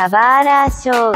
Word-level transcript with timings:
Kawara 0.00 0.66
Show. 0.70 1.12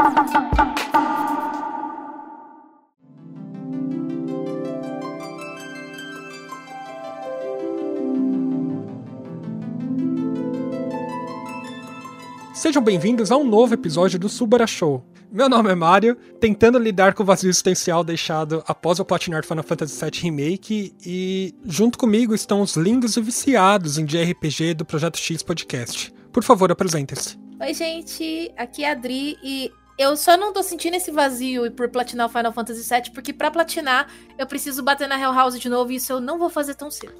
Sejam 12.53 12.83
bem-vindos 12.83 13.31
a 13.31 13.37
um 13.37 13.43
novo 13.43 13.73
episódio 13.73 14.19
do 14.19 14.29
Subara 14.29 14.67
Show. 14.67 15.03
Meu 15.31 15.49
nome 15.49 15.71
é 15.71 15.75
Mario, 15.75 16.15
tentando 16.39 16.77
lidar 16.77 17.15
com 17.15 17.23
o 17.23 17.25
vazio 17.25 17.49
existencial 17.49 18.03
deixado 18.03 18.63
após 18.67 18.99
o 18.99 19.05
platinar 19.05 19.43
Final 19.43 19.63
Fantasy 19.63 19.99
VII 19.99 20.21
Remake 20.21 20.93
e 21.03 21.55
junto 21.65 21.97
comigo 21.97 22.35
estão 22.35 22.61
os 22.61 22.75
lindos 22.75 23.17
e 23.17 23.21
viciados 23.21 23.97
em 23.97 24.05
JRPG 24.05 24.75
do 24.75 24.85
Projeto 24.85 25.17
X 25.17 25.41
Podcast. 25.41 26.13
Por 26.31 26.43
favor, 26.43 26.71
apresentem-se. 26.71 27.44
Oi, 27.57 27.73
gente, 27.73 28.51
aqui 28.57 28.83
é 28.83 28.89
a 28.89 28.91
Adri 28.91 29.37
e 29.41 29.71
eu 29.97 30.17
só 30.17 30.35
não 30.35 30.51
tô 30.51 30.61
sentindo 30.61 30.95
esse 30.95 31.09
vazio 31.09 31.71
por 31.71 31.87
platinar 31.87 32.27
o 32.27 32.29
Final 32.29 32.51
Fantasy 32.51 32.81
VII, 32.81 33.11
porque 33.13 33.31
pra 33.31 33.49
platinar 33.49 34.07
eu 34.37 34.45
preciso 34.45 34.83
bater 34.83 35.07
na 35.07 35.17
Hell 35.17 35.33
House 35.33 35.57
de 35.57 35.69
novo 35.69 35.89
e 35.89 35.95
isso 35.95 36.11
eu 36.11 36.19
não 36.19 36.37
vou 36.37 36.49
fazer 36.49 36.75
tão 36.75 36.91
cedo. 36.91 37.13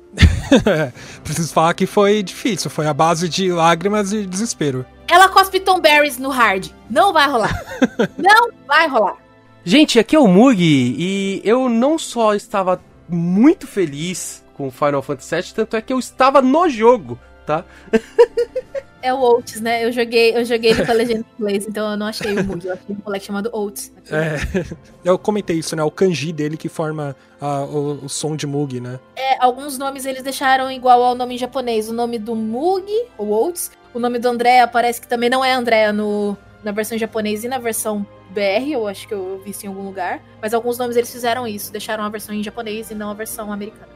Preciso 1.23 1.53
falar 1.53 1.73
que 1.73 1.85
foi 1.85 2.21
difícil, 2.21 2.69
foi 2.69 2.85
a 2.85 2.93
base 2.93 3.29
de 3.29 3.49
lágrimas 3.49 4.11
e 4.11 4.25
desespero. 4.25 4.85
Ela 5.07 5.29
cospe 5.29 5.57
Tom 5.57 5.79
Berries 5.79 6.17
no 6.17 6.29
hard. 6.29 6.67
Não 6.89 7.13
vai 7.13 7.29
rolar. 7.29 7.63
não 8.19 8.51
vai 8.67 8.89
rolar. 8.89 9.15
Gente, 9.63 9.97
aqui 9.97 10.17
é 10.17 10.19
o 10.19 10.27
Mug 10.27 10.61
e 10.61 11.41
eu 11.45 11.69
não 11.69 11.97
só 11.97 12.35
estava 12.35 12.81
muito 13.07 13.65
feliz 13.65 14.43
com 14.53 14.69
Final 14.69 15.01
Fantasy 15.01 15.33
VII, 15.33 15.53
tanto 15.53 15.77
é 15.77 15.81
que 15.81 15.93
eu 15.93 15.99
estava 15.99 16.41
no 16.41 16.67
jogo, 16.67 17.17
tá? 17.45 17.63
É 19.05 19.13
o 19.13 19.19
Oates, 19.19 19.61
né? 19.61 19.85
Eu 19.85 19.91
joguei, 19.91 20.35
eu 20.35 20.43
joguei 20.43 20.71
ele 20.71 20.85
com 20.85 20.91
a 20.91 20.95
legenda 20.95 21.19
em 21.19 21.41
inglês, 21.43 21.65
então 21.67 21.91
eu 21.91 21.97
não 21.97 22.07
achei 22.07 22.33
o 22.37 22.43
Mug, 22.43 22.65
eu 22.65 22.73
achei 22.73 22.85
um 22.95 22.97
moleque 23.05 23.25
chamado 23.25 23.49
Oates. 23.53 23.93
É, 24.09 24.65
eu 25.05 25.17
comentei 25.19 25.57
isso, 25.57 25.75
né? 25.75 25.83
O 25.83 25.91
kanji 25.91 26.33
dele 26.33 26.57
que 26.57 26.67
forma 26.67 27.15
a- 27.39 27.63
o, 27.63 28.05
o 28.05 28.09
som 28.09 28.35
de 28.35 28.47
Mug, 28.47 28.79
né? 28.79 28.99
É, 29.15 29.37
alguns 29.43 29.77
nomes 29.77 30.05
eles 30.05 30.23
deixaram 30.23 30.71
igual 30.71 31.03
ao 31.03 31.13
nome 31.15 31.35
em 31.35 31.37
japonês. 31.37 31.87
O 31.89 31.93
nome 31.93 32.17
do 32.17 32.35
Mug, 32.35 32.85
o 33.17 33.25
Oates, 33.31 33.71
o 33.93 33.99
nome 33.99 34.17
do 34.19 34.27
Andrea 34.27 34.67
parece 34.67 34.99
que 34.99 35.07
também 35.07 35.29
não 35.29 35.45
é 35.45 35.53
Andrea 35.53 35.93
no, 35.93 36.35
na 36.63 36.71
versão 36.71 36.97
japonesa 36.97 37.45
e 37.45 37.49
na 37.49 37.57
versão 37.59 38.05
BR, 38.31 38.71
eu 38.71 38.87
acho 38.87 39.07
que 39.07 39.13
eu 39.13 39.39
vi 39.45 39.51
isso 39.51 39.65
em 39.65 39.69
algum 39.69 39.83
lugar. 39.83 40.19
Mas 40.41 40.53
alguns 40.53 40.77
nomes 40.79 40.97
eles 40.97 41.11
fizeram 41.11 41.47
isso, 41.47 41.71
deixaram 41.71 42.03
a 42.03 42.09
versão 42.09 42.33
em 42.33 42.43
japonês 42.43 42.89
e 42.89 42.95
não 42.95 43.11
a 43.11 43.13
versão 43.13 43.51
americana. 43.51 43.87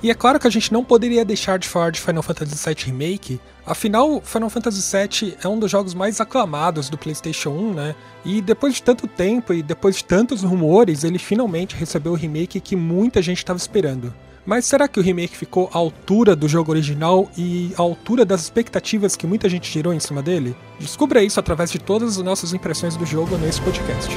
E 0.00 0.10
é 0.10 0.14
claro 0.14 0.38
que 0.38 0.46
a 0.46 0.50
gente 0.50 0.72
não 0.72 0.84
poderia 0.84 1.24
deixar 1.24 1.58
de 1.58 1.68
falar 1.68 1.90
de 1.90 2.00
Final 2.00 2.22
Fantasy 2.22 2.54
VII 2.54 2.84
Remake, 2.86 3.40
afinal, 3.66 4.20
Final 4.24 4.48
Fantasy 4.48 4.96
VII 4.96 5.36
é 5.42 5.48
um 5.48 5.58
dos 5.58 5.68
jogos 5.68 5.92
mais 5.92 6.20
aclamados 6.20 6.88
do 6.88 6.96
PlayStation 6.96 7.50
1, 7.50 7.74
né? 7.74 7.94
E 8.24 8.40
depois 8.40 8.74
de 8.74 8.82
tanto 8.82 9.08
tempo 9.08 9.52
e 9.52 9.60
depois 9.60 9.96
de 9.96 10.04
tantos 10.04 10.44
rumores, 10.44 11.02
ele 11.02 11.18
finalmente 11.18 11.74
recebeu 11.74 12.12
o 12.12 12.16
remake 12.16 12.60
que 12.60 12.76
muita 12.76 13.20
gente 13.20 13.38
estava 13.38 13.56
esperando. 13.56 14.14
Mas 14.46 14.66
será 14.66 14.86
que 14.86 15.00
o 15.00 15.02
remake 15.02 15.36
ficou 15.36 15.68
à 15.74 15.76
altura 15.76 16.34
do 16.36 16.48
jogo 16.48 16.70
original 16.70 17.28
e 17.36 17.72
à 17.76 17.82
altura 17.82 18.24
das 18.24 18.42
expectativas 18.42 19.16
que 19.16 19.26
muita 19.26 19.48
gente 19.48 19.70
tirou 19.70 19.92
em 19.92 20.00
cima 20.00 20.22
dele? 20.22 20.56
Descubra 20.78 21.22
isso 21.22 21.40
através 21.40 21.72
de 21.72 21.78
todas 21.78 22.16
as 22.16 22.24
nossas 22.24 22.54
impressões 22.54 22.96
do 22.96 23.04
jogo 23.04 23.36
nesse 23.36 23.60
podcast. 23.60 24.08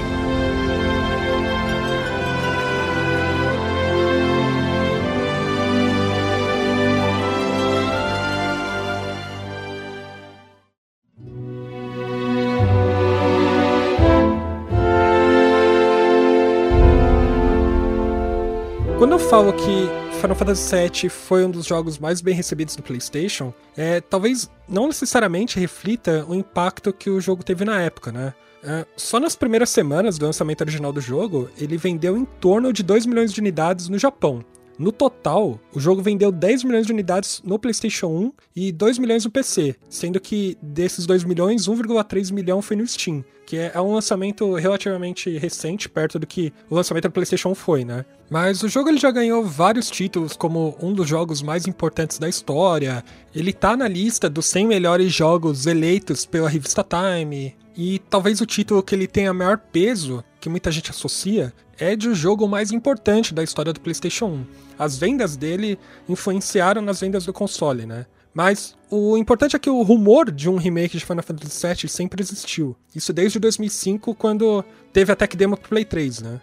Falo 19.30 19.54
que 19.54 19.90
Final 20.20 20.36
Fantasy 20.36 20.76
VII 20.76 21.10
foi 21.10 21.46
um 21.46 21.52
dos 21.52 21.66
jogos 21.66 21.98
mais 21.98 22.22
bem 22.22 22.34
recebidos 22.34 22.76
do 22.76 22.84
PlayStation, 22.84 23.54
é, 23.76 24.02
talvez 24.02 24.50
não 24.68 24.88
necessariamente 24.88 25.60
reflita 25.60 26.26
o 26.28 26.36
impacto 26.36 26.94
que 26.94 27.10
o 27.10 27.20
jogo 27.20 27.44
teve 27.44 27.66
na 27.66 27.82
época, 27.82 28.12
né? 28.12 28.34
É, 28.64 28.86
só 28.96 29.20
nas 29.20 29.36
primeiras 29.36 29.70
semanas 29.70 30.18
do 30.18 30.26
lançamento 30.26 30.62
original 30.62 30.94
do 30.94 31.02
jogo, 31.02 31.50
ele 31.58 31.78
vendeu 31.78 32.16
em 32.16 32.26
torno 32.26 32.72
de 32.72 32.84
2 32.84 33.06
milhões 33.06 33.34
de 33.34 33.40
unidades 33.40 33.90
no 33.90 33.98
Japão. 33.98 34.44
No 34.78 34.92
total, 34.92 35.60
o 35.74 35.80
jogo 35.80 36.02
vendeu 36.02 36.32
10 36.32 36.64
milhões 36.64 36.86
de 36.86 36.94
unidades 36.94 37.42
no 37.44 37.60
PlayStation 37.60 38.08
1 38.08 38.34
e 38.56 38.72
2 38.72 38.98
milhões 38.98 39.26
no 39.26 39.32
PC, 39.32 39.76
sendo 39.90 40.20
que 40.20 40.58
desses 40.62 41.06
2 41.06 41.24
milhões, 41.24 41.68
1,3 41.68 42.32
milhão 42.32 42.62
foi 42.62 42.76
no 42.76 42.88
Steam, 42.88 43.24
que 43.46 43.58
é 43.58 43.80
um 43.80 43.94
lançamento 43.94 44.56
relativamente 44.56 45.38
recente, 45.38 45.90
perto 45.90 46.18
do 46.18 46.26
que 46.26 46.54
o 46.70 46.76
lançamento 46.76 47.04
do 47.04 47.12
PlayStation 47.12 47.50
1 47.50 47.56
foi, 47.56 47.86
né? 47.86 48.06
Mas 48.30 48.64
o 48.64 48.70
jogo 48.70 48.88
ele 48.88 48.98
já 48.98 49.12
ganhou 49.12 49.44
vários 49.44 49.90
títulos 49.90 50.38
como 50.38 50.76
um 50.82 50.94
dos 50.94 51.08
jogos 51.08 51.42
mais 51.42 51.68
importantes 51.68 52.18
da 52.18 52.30
história. 52.30 53.04
Ele 53.36 53.52
tá 53.52 53.76
na 53.76 53.90
lista 53.90 54.30
dos 54.30 54.46
100 54.46 54.68
melhores 54.68 55.14
jogos 55.14 55.68
eleitos 55.68 56.26
pela 56.26 56.50
revista 56.50 56.82
Time. 56.84 57.54
E 57.76 58.00
talvez 58.10 58.40
o 58.40 58.46
título 58.46 58.82
que 58.82 58.96
ele 58.96 59.08
tenha 59.08 59.34
maior 59.34 59.58
peso, 59.58 60.24
que 60.42 60.50
muita 60.50 60.72
gente 60.72 60.90
associa, 60.90 61.54
é 61.78 61.96
de 61.96 62.10
o 62.10 62.16
jogo 62.16 62.48
mais 62.48 62.72
importante 62.72 63.34
da 63.34 63.44
história 63.44 63.72
do 63.72 63.80
PlayStation 63.80 64.26
1. 64.26 64.46
As 64.78 64.98
vendas 64.98 65.38
dele 65.38 65.78
influenciaram 66.10 66.82
nas 66.82 67.00
vendas 67.00 67.26
do 67.26 67.32
console, 67.32 67.86
né? 67.86 68.08
Mas 68.34 68.76
o 68.90 69.18
importante 69.18 69.56
é 69.56 69.60
que 69.60 69.70
o 69.70 69.82
rumor 69.84 70.32
de 70.32 70.50
um 70.50 70.58
remake 70.58 70.98
de 70.98 71.06
Final 71.06 71.24
Fantasy 71.24 71.68
VII 71.68 71.90
sempre 71.90 72.22
existiu. 72.24 72.76
Isso 72.96 73.14
desde 73.14 73.40
2005, 73.40 74.16
quando 74.16 74.66
teve 74.92 75.12
a 75.12 75.16
tech 75.16 75.36
demo 75.38 75.56
pro 75.56 75.70
Play 75.70 75.86
3, 75.86 76.22
né? 76.22 76.42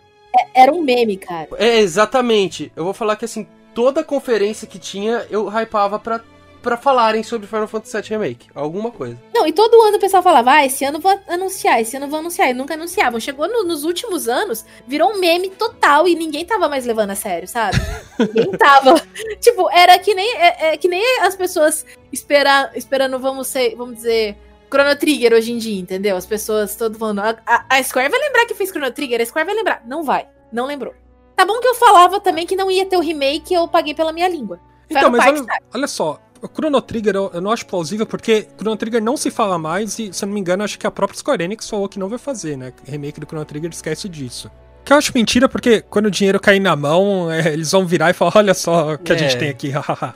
Era 0.54 0.72
um 0.72 0.82
meme, 0.82 1.16
cara. 1.16 1.48
É, 1.56 1.80
exatamente. 1.80 2.70
Eu 2.76 2.84
vou 2.84 2.94
falar 2.94 3.16
que 3.16 3.24
assim, 3.24 3.46
toda 3.74 4.04
conferência 4.04 4.68
que 4.68 4.78
tinha, 4.78 5.26
eu 5.30 5.48
hypava 5.48 5.98
pra, 5.98 6.20
pra 6.62 6.76
falarem 6.76 7.22
sobre 7.22 7.46
Final 7.46 7.68
Fantasy 7.68 7.96
VII 8.00 8.10
Remake. 8.10 8.48
Alguma 8.54 8.90
coisa. 8.90 9.18
Não, 9.34 9.46
e 9.46 9.52
todo 9.52 9.80
ano 9.82 9.96
o 9.96 10.00
pessoal 10.00 10.22
falava, 10.22 10.50
ah, 10.52 10.66
esse 10.66 10.84
ano 10.84 10.98
vou 11.00 11.18
anunciar, 11.28 11.80
esse 11.80 11.96
ano 11.96 12.08
vou 12.08 12.18
anunciar, 12.18 12.50
e 12.50 12.54
nunca 12.54 12.74
anunciavam. 12.74 13.18
Chegou 13.20 13.46
no- 13.48 13.64
nos 13.64 13.84
últimos 13.84 14.28
anos, 14.28 14.64
virou 14.86 15.10
um 15.12 15.18
meme 15.20 15.50
total 15.50 16.06
e 16.08 16.14
ninguém 16.14 16.44
tava 16.44 16.68
mais 16.68 16.84
levando 16.84 17.10
a 17.10 17.14
sério, 17.14 17.46
sabe? 17.48 17.76
ninguém 18.18 18.50
tava. 18.52 18.94
tipo, 19.40 19.70
era 19.70 19.98
que 19.98 20.14
nem, 20.14 20.36
é, 20.36 20.72
é 20.72 20.76
que 20.76 20.88
nem 20.88 21.20
as 21.20 21.36
pessoas 21.36 21.86
espera, 22.12 22.70
esperando, 22.74 23.18
vamos 23.18 23.46
ser, 23.46 23.74
vamos 23.76 23.96
dizer, 23.96 24.36
Chrono 24.70 24.96
Trigger 24.96 25.32
hoje 25.32 25.52
em 25.52 25.58
dia, 25.58 25.80
entendeu? 25.80 26.16
As 26.16 26.26
pessoas 26.26 26.74
todo 26.76 26.98
falando, 26.98 27.20
a, 27.20 27.36
a- 27.46 27.64
a 27.70 27.82
Square 27.82 28.10
vai 28.10 28.20
lembrar 28.20 28.46
que 28.46 28.54
fez 28.54 28.70
Chrono 28.70 28.90
Trigger, 28.90 29.20
a 29.20 29.26
Square 29.26 29.46
vai 29.46 29.54
lembrar. 29.54 29.82
Não 29.86 30.02
vai, 30.02 30.26
não 30.52 30.66
lembrou. 30.66 30.92
Tá 31.36 31.46
bom 31.46 31.60
que 31.60 31.68
eu 31.68 31.74
falava 31.76 32.18
também 32.18 32.44
que 32.44 32.56
não 32.56 32.68
ia 32.68 32.84
ter 32.84 32.96
o 32.96 33.00
remake, 33.00 33.54
eu 33.54 33.68
paguei 33.68 33.94
pela 33.94 34.12
minha 34.12 34.28
língua. 34.28 34.58
Então, 34.90 35.10
mas 35.10 35.24
olha, 35.40 35.46
olha 35.74 35.86
só, 35.86 36.18
o 36.42 36.48
Chrono 36.48 36.80
Trigger 36.80 37.14
eu, 37.16 37.40
não 37.40 37.50
acho 37.50 37.66
plausível 37.66 38.06
porque 38.06 38.48
Chrono 38.58 38.76
Trigger 38.76 39.02
não 39.02 39.16
se 39.16 39.30
fala 39.30 39.58
mais 39.58 39.98
e, 39.98 40.12
se 40.12 40.24
eu 40.24 40.26
não 40.26 40.34
me 40.34 40.40
engano, 40.40 40.62
acho 40.64 40.78
que 40.78 40.86
a 40.86 40.90
própria 40.90 41.18
Square 41.18 41.42
Enix 41.44 41.68
falou 41.68 41.88
que 41.88 41.98
não 41.98 42.08
vai 42.08 42.18
fazer, 42.18 42.56
né? 42.56 42.72
Remake 42.86 43.20
do 43.20 43.26
Chrono 43.26 43.44
Trigger 43.44 43.70
esquece 43.70 44.08
disso. 44.08 44.50
Que 44.84 44.92
eu 44.92 44.96
acho 44.96 45.12
mentira 45.14 45.48
porque 45.48 45.82
quando 45.82 46.06
o 46.06 46.10
dinheiro 46.10 46.40
cair 46.40 46.60
na 46.60 46.74
mão, 46.74 47.30
é, 47.30 47.52
eles 47.52 47.70
vão 47.72 47.86
virar 47.86 48.10
e 48.10 48.14
falar: 48.14 48.32
olha 48.36 48.54
só 48.54 48.94
o 48.94 48.98
que 48.98 49.12
a 49.12 49.16
É. 49.16 49.18
gente 49.18 49.36
tem 49.36 49.48
aqui, 49.50 49.68
hahaha. 49.70 50.14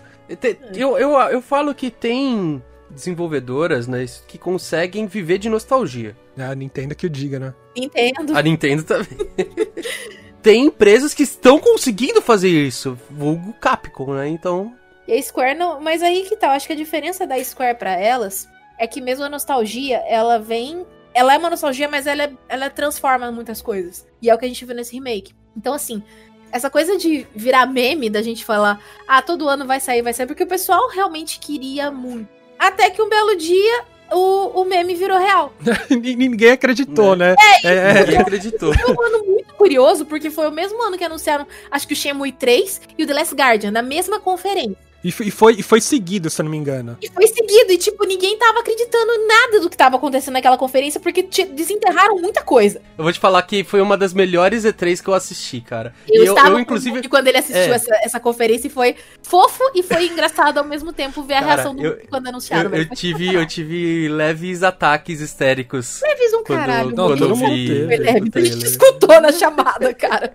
Eu, 0.75 0.97
eu, 0.97 1.11
eu 1.19 1.43
falo 1.43 1.75
que 1.75 1.91
tem 1.91 2.63
desenvolvedoras, 2.89 3.87
né, 3.87 4.05
que 4.27 4.39
conseguem 4.39 5.07
viver 5.07 5.39
de 5.39 5.49
nostalgia. 5.49 6.17
É, 6.37 6.45
a 6.45 6.55
Nintendo 6.55 6.95
que 6.95 7.07
o 7.07 7.11
diga, 7.11 7.39
né? 7.39 7.55
Nintendo. 7.77 8.37
A 8.37 8.43
Nintendo 8.43 8.83
também. 8.85 9.19
tem 10.43 10.67
empresas 10.67 11.13
que 11.13 11.23
estão 11.23 11.59
conseguindo 11.59 12.23
fazer 12.23 12.49
isso. 12.49 12.99
Vulgo 13.11 13.53
Capcom, 13.55 14.15
né? 14.15 14.29
Então. 14.29 14.75
E 15.13 15.19
a 15.19 15.23
Square 15.23 15.55
não. 15.59 15.81
Mas 15.81 16.03
aí 16.03 16.25
que 16.29 16.37
tá, 16.37 16.49
eu 16.49 16.51
acho 16.53 16.67
que 16.67 16.73
a 16.73 16.77
diferença 16.77 17.27
da 17.27 17.43
Square 17.43 17.77
pra 17.79 17.93
elas 17.93 18.49
é 18.79 18.87
que 18.87 19.01
mesmo 19.01 19.25
a 19.25 19.29
nostalgia, 19.29 19.99
ela 20.09 20.39
vem. 20.39 20.87
Ela 21.15 21.35
é 21.35 21.39
uma 21.39 21.51
nostalgia, 21.51 21.89
mas 21.89 22.07
ela, 22.07 22.23
é- 22.25 22.33
ela 22.49 22.71
transforma 22.71 23.31
muitas 23.31 23.61
coisas. 23.61 24.07
E 24.21 24.31
é 24.31 24.35
o 24.35 24.39
que 24.39 24.45
a 24.47 24.49
gente 24.49 24.65
viu 24.65 24.75
nesse 24.75 24.95
remake. 24.95 25.35
Então, 25.57 25.75
assim, 25.75 26.03
essa 26.51 26.71
coisa 26.71 26.97
de 26.97 27.27
virar 27.35 27.67
meme, 27.67 28.09
da 28.09 28.23
gente 28.23 28.45
falar, 28.45 28.81
ah, 29.07 29.21
todo 29.21 29.49
ano 29.49 29.67
vai 29.67 29.79
sair, 29.79 30.01
vai 30.03 30.15
sair, 30.15 30.27
porque 30.27 30.45
o 30.45 30.47
pessoal 30.47 30.89
realmente 30.89 31.39
queria 31.39 31.91
muito. 31.91 32.29
Até 32.59 32.89
que 32.91 33.03
um 33.03 33.09
belo 33.09 33.37
dia 33.37 33.85
o, 34.11 34.61
o 34.63 34.65
meme 34.65 34.95
virou 34.95 35.19
real. 35.19 35.53
E 35.91 36.17
Ninguém 36.17 36.53
acreditou, 36.53 37.15
né? 37.17 37.35
É, 37.63 38.01
Ninguém 38.05 38.19
acreditou. 38.19 38.73
Foi 38.75 38.95
um 38.95 39.03
ano 39.03 39.25
muito 39.27 39.53
curioso, 39.55 40.07
porque 40.07 40.31
foi 40.31 40.49
o 40.49 40.53
mesmo 40.53 40.83
ano 40.83 40.97
que 40.97 41.05
anunciaram, 41.05 41.47
acho 41.71 41.87
que 41.87 41.93
o 41.93 41.97
Shenmue 41.97 42.33
3 42.33 42.81
e 42.97 43.05
o 43.05 43.07
The 43.07 43.15
Last 43.15 43.35
Guardian, 43.35 43.71
na 43.71 43.83
mesma 43.83 44.19
conferência. 44.19 44.92
E 45.05 45.11
foi, 45.11 45.55
e 45.59 45.63
foi, 45.63 45.81
seguido, 45.81 46.31
se 46.31 46.41
eu 46.41 46.45
não 46.45 46.51
me 46.51 46.57
engano. 46.57 46.97
E 47.03 47.09
foi 47.09 47.27
seguido, 47.27 47.73
e 47.73 47.79
tipo, 47.79 48.05
ninguém 48.05 48.39
tava 48.39 48.61
acreditando 48.61 49.13
em 49.13 49.27
nada 49.27 49.61
do 49.61 49.69
que 49.69 49.77
tava 49.77 49.97
acontecendo 49.97 50.35
naquela 50.35 50.57
conferência, 50.57 51.01
porque 51.01 51.23
desenterraram 51.23 52.17
muita 52.19 52.43
coisa. 52.43 52.81
Eu 52.97 53.03
vou 53.03 53.13
te 53.13 53.19
falar 53.19 53.43
que 53.43 53.65
foi 53.65 53.81
uma 53.81 53.97
das 53.97 54.15
melhores 54.15 54.65
E3 54.65 55.03
que 55.03 55.09
eu 55.09 55.15
assisti, 55.15 55.61
cara. 55.61 55.93
Eu, 56.09 56.25
eu 56.25 56.35
estava 56.35 56.51
eu, 56.51 56.61
inclusive 56.61 57.09
quando 57.09 57.27
ele 57.27 57.39
assistiu 57.39 57.73
é. 57.73 57.77
essa, 57.77 57.95
essa 58.03 58.21
conferência 58.21 58.69
e 58.69 58.71
foi 58.71 58.95
fofo 59.23 59.63
e 59.75 59.83
foi 59.83 60.07
engraçado 60.07 60.59
ao 60.59 60.65
mesmo 60.65 60.93
tempo 60.93 61.23
ver 61.23 61.35
a 61.35 61.41
cara, 61.41 61.55
reação 61.55 61.75
do 61.75 61.85
eu, 61.85 62.01
quando 62.09 62.29
anunciaram. 62.29 62.71
Eu, 62.71 62.83
eu 62.83 62.89
tive, 62.91 63.35
eu 63.35 63.47
tive 63.47 64.09
leves 64.09 64.63
ataques 64.63 65.21
histéricos. 65.21 66.01
Leves 66.03 66.33
um 66.35 66.45
caralho. 66.45 66.95
Quando, 66.95 67.19
quando 67.19 67.25
eu 67.25 67.35
vi. 67.35 67.89
A 68.35 68.41
gente 68.41 68.67
escutou 68.67 69.21
na 69.21 69.33
chamada, 69.33 69.93
cara. 69.95 70.33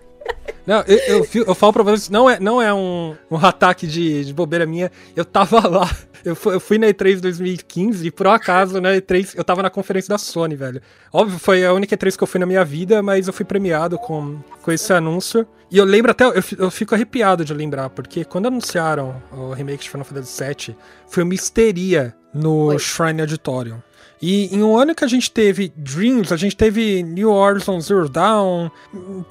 Não, 0.68 0.84
eu, 0.86 0.98
eu, 0.98 1.44
eu, 1.46 1.54
falo 1.54 1.72
pra 1.72 1.82
vocês, 1.82 2.10
não 2.10 2.28
é, 2.28 2.38
não 2.38 2.60
é 2.60 2.74
um, 2.74 3.16
um 3.30 3.36
ataque 3.38 3.86
de, 3.86 4.22
de 4.22 4.34
bobeira 4.34 4.66
minha. 4.66 4.92
Eu 5.16 5.24
tava 5.24 5.66
lá. 5.66 5.90
Eu 6.22 6.36
fui, 6.36 6.54
eu 6.54 6.60
fui 6.60 6.76
na 6.76 6.88
E3 6.88 7.20
2015 7.20 8.06
e 8.06 8.10
por 8.10 8.26
um 8.26 8.32
acaso 8.32 8.78
na 8.78 8.90
E3 8.90 9.34
eu 9.34 9.42
tava 9.42 9.62
na 9.62 9.70
conferência 9.70 10.10
da 10.10 10.18
Sony, 10.18 10.56
velho. 10.56 10.82
Óbvio, 11.10 11.38
foi 11.38 11.64
a 11.64 11.72
única 11.72 11.96
E3 11.96 12.16
que 12.16 12.22
eu 12.22 12.26
fui 12.26 12.38
na 12.38 12.44
minha 12.44 12.64
vida, 12.66 13.02
mas 13.02 13.26
eu 13.26 13.32
fui 13.32 13.46
premiado 13.46 13.98
com, 13.98 14.40
com 14.60 14.70
esse 14.70 14.92
anúncio. 14.92 15.46
E 15.70 15.78
eu 15.78 15.86
lembro 15.86 16.10
até, 16.10 16.24
eu, 16.24 16.42
eu 16.58 16.70
fico 16.70 16.94
arrepiado 16.94 17.46
de 17.46 17.54
lembrar, 17.54 17.88
porque 17.88 18.24
quando 18.24 18.46
anunciaram 18.46 19.22
o 19.32 19.52
remake 19.52 19.84
de 19.84 19.90
Final 19.90 20.04
Fantasy 20.04 20.44
VII, 20.44 20.76
foi 21.08 21.22
uma 21.22 21.34
histeria 21.34 22.14
no 22.34 22.66
foi. 22.66 22.78
Shrine 22.78 23.20
Auditorium. 23.22 23.78
E 24.20 24.54
em 24.54 24.62
um 24.62 24.76
ano 24.76 24.94
que 24.94 25.04
a 25.04 25.08
gente 25.08 25.30
teve 25.30 25.72
Dreams, 25.76 26.32
a 26.32 26.36
gente 26.36 26.56
teve 26.56 27.02
New 27.02 27.30
Horizons 27.30 27.86
Zero 27.86 28.08
Dawn, 28.08 28.70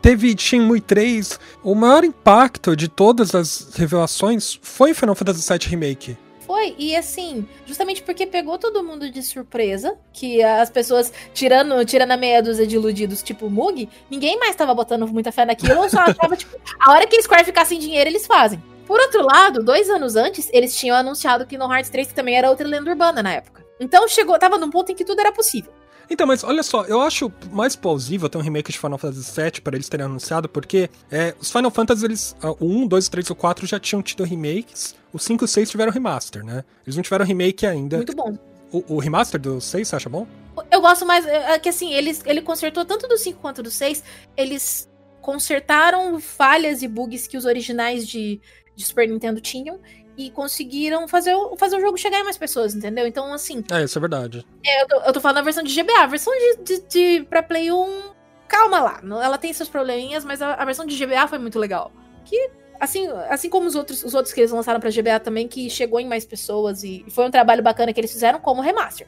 teve 0.01 0.35
Shenmue 0.37 0.81
3, 0.81 1.39
o 1.63 1.75
maior 1.75 2.03
impacto 2.03 2.75
de 2.75 2.87
todas 2.87 3.35
as 3.35 3.73
revelações 3.75 4.57
foi 4.61 4.93
Final 4.93 5.15
Fantasy 5.15 5.47
VII 5.47 5.69
Remake. 5.69 6.17
Foi, 6.47 6.73
e 6.77 6.95
assim, 6.95 7.45
justamente 7.65 8.01
porque 8.01 8.25
pegou 8.25 8.57
todo 8.57 8.81
mundo 8.81 9.11
de 9.11 9.21
surpresa, 9.21 9.97
que 10.13 10.41
as 10.41 10.69
pessoas, 10.69 11.11
tirando, 11.33 11.83
tirando 11.83 12.11
a 12.11 12.17
meia 12.17 12.41
dúzia 12.41 12.65
de 12.65 12.75
iludidos, 12.75 13.21
tipo 13.21 13.49
Mug, 13.49 13.89
ninguém 14.09 14.39
mais 14.39 14.55
tava 14.55 14.73
botando 14.73 15.05
muita 15.07 15.29
fé 15.29 15.43
naquilo, 15.43 15.81
ou 15.81 15.89
só 15.89 15.99
achava, 16.07 16.37
tipo, 16.37 16.55
a 16.79 16.91
hora 16.93 17.05
que 17.05 17.17
a 17.17 17.21
Square 17.21 17.43
ficar 17.43 17.65
sem 17.65 17.77
dinheiro, 17.77 18.09
eles 18.09 18.25
fazem. 18.25 18.63
Por 18.85 18.97
outro 18.97 19.21
lado, 19.25 19.61
dois 19.61 19.89
anos 19.89 20.15
antes, 20.15 20.49
eles 20.53 20.73
tinham 20.73 20.95
anunciado 20.95 21.45
que 21.45 21.57
no 21.57 21.69
Hearts 21.69 21.89
3 21.89 22.07
que 22.07 22.13
também 22.13 22.37
era 22.37 22.49
outra 22.49 22.65
lenda 22.65 22.89
urbana 22.89 23.21
na 23.21 23.33
época. 23.33 23.66
Então 23.79 24.07
chegou, 24.07 24.37
tava 24.39 24.57
num 24.57 24.69
ponto 24.69 24.91
em 24.91 24.95
que 24.95 25.05
tudo 25.05 25.19
era 25.19 25.31
possível. 25.31 25.71
Então, 26.09 26.25
mas 26.25 26.43
olha 26.43 26.63
só, 26.63 26.83
eu 26.85 27.01
acho 27.01 27.31
mais 27.51 27.75
plausível 27.75 28.29
ter 28.29 28.37
um 28.37 28.41
remake 28.41 28.71
de 28.71 28.79
Final 28.79 28.97
Fantasy 28.97 29.41
VII 29.41 29.61
para 29.61 29.75
eles 29.75 29.89
terem 29.89 30.05
anunciado, 30.05 30.47
porque 30.47 30.89
é, 31.11 31.35
os 31.39 31.51
Final 31.51 31.69
Fantasy, 31.69 32.05
eles, 32.05 32.35
uh, 32.41 32.55
o 32.59 32.83
1, 32.83 32.87
2, 32.87 33.09
3 33.09 33.27
e 33.27 33.31
o 33.31 33.35
4 33.35 33.67
já 33.67 33.79
tinham 33.79 34.01
tido 34.01 34.23
remakes, 34.23 34.95
o 35.11 35.19
5 35.19 35.43
e 35.43 35.45
o 35.45 35.47
6 35.47 35.69
tiveram 35.69 35.91
remaster, 35.91 36.45
né? 36.45 36.63
Eles 36.85 36.95
não 36.95 37.03
tiveram 37.03 37.25
remake 37.25 37.65
ainda. 37.65 37.97
Muito 37.97 38.15
bom. 38.15 38.37
O, 38.71 38.95
o 38.95 38.99
remaster 38.99 39.39
do 39.39 39.59
6, 39.59 39.87
você 39.87 39.95
acha 39.95 40.09
bom? 40.09 40.25
Eu 40.71 40.81
gosto 40.81 41.05
mais, 41.05 41.25
é, 41.25 41.51
é 41.51 41.59
que 41.59 41.69
assim, 41.69 41.93
eles, 41.93 42.21
ele 42.25 42.41
consertou 42.41 42.85
tanto 42.85 43.07
do 43.07 43.17
5 43.17 43.39
quanto 43.39 43.61
do 43.61 43.69
6, 43.69 44.03
eles 44.35 44.89
consertaram 45.21 46.19
falhas 46.21 46.81
e 46.81 46.87
bugs 46.87 47.27
que 47.27 47.35
os 47.35 47.43
originais 47.43 48.07
de, 48.07 48.39
de 48.73 48.85
Super 48.85 49.09
Nintendo 49.09 49.41
tinham 49.41 49.77
e 50.17 50.31
conseguiram 50.31 51.07
fazer, 51.07 51.33
fazer 51.57 51.77
o 51.77 51.81
jogo 51.81 51.97
chegar 51.97 52.19
em 52.19 52.23
mais 52.23 52.37
pessoas, 52.37 52.73
entendeu? 52.73 53.05
Então, 53.05 53.31
assim. 53.31 53.63
É, 53.71 53.83
isso 53.83 53.97
é 53.97 54.01
verdade. 54.01 54.45
É, 54.65 54.81
eu, 54.81 54.87
tô, 54.87 54.95
eu 55.01 55.13
tô 55.13 55.21
falando 55.21 55.37
a 55.37 55.41
versão 55.43 55.63
de 55.63 55.73
GBA. 55.73 56.01
A 56.01 56.07
versão 56.07 56.33
de, 56.33 56.63
de, 56.63 56.81
de 56.87 57.25
pra 57.25 57.43
Play 57.43 57.71
1. 57.71 58.01
Calma 58.47 58.79
lá. 58.79 59.01
Ela 59.23 59.37
tem 59.37 59.53
seus 59.53 59.69
probleminhas, 59.69 60.25
mas 60.25 60.41
a, 60.41 60.55
a 60.55 60.65
versão 60.65 60.85
de 60.85 60.97
GBA 60.97 61.27
foi 61.27 61.37
muito 61.37 61.59
legal. 61.59 61.91
Que 62.25 62.49
assim, 62.79 63.07
assim 63.29 63.49
como 63.49 63.67
os 63.67 63.75
outros, 63.75 64.03
os 64.03 64.13
outros 64.13 64.33
que 64.33 64.39
eles 64.39 64.51
lançaram 64.51 64.79
pra 64.79 64.89
GBA 64.89 65.19
também, 65.19 65.47
que 65.47 65.69
chegou 65.69 65.99
em 65.99 66.07
mais 66.07 66.25
pessoas 66.25 66.83
e, 66.83 67.03
e 67.05 67.11
foi 67.11 67.25
um 67.25 67.31
trabalho 67.31 67.61
bacana 67.61 67.93
que 67.93 67.99
eles 67.99 68.11
fizeram 68.11 68.39
como 68.39 68.61
remaster. 68.61 69.07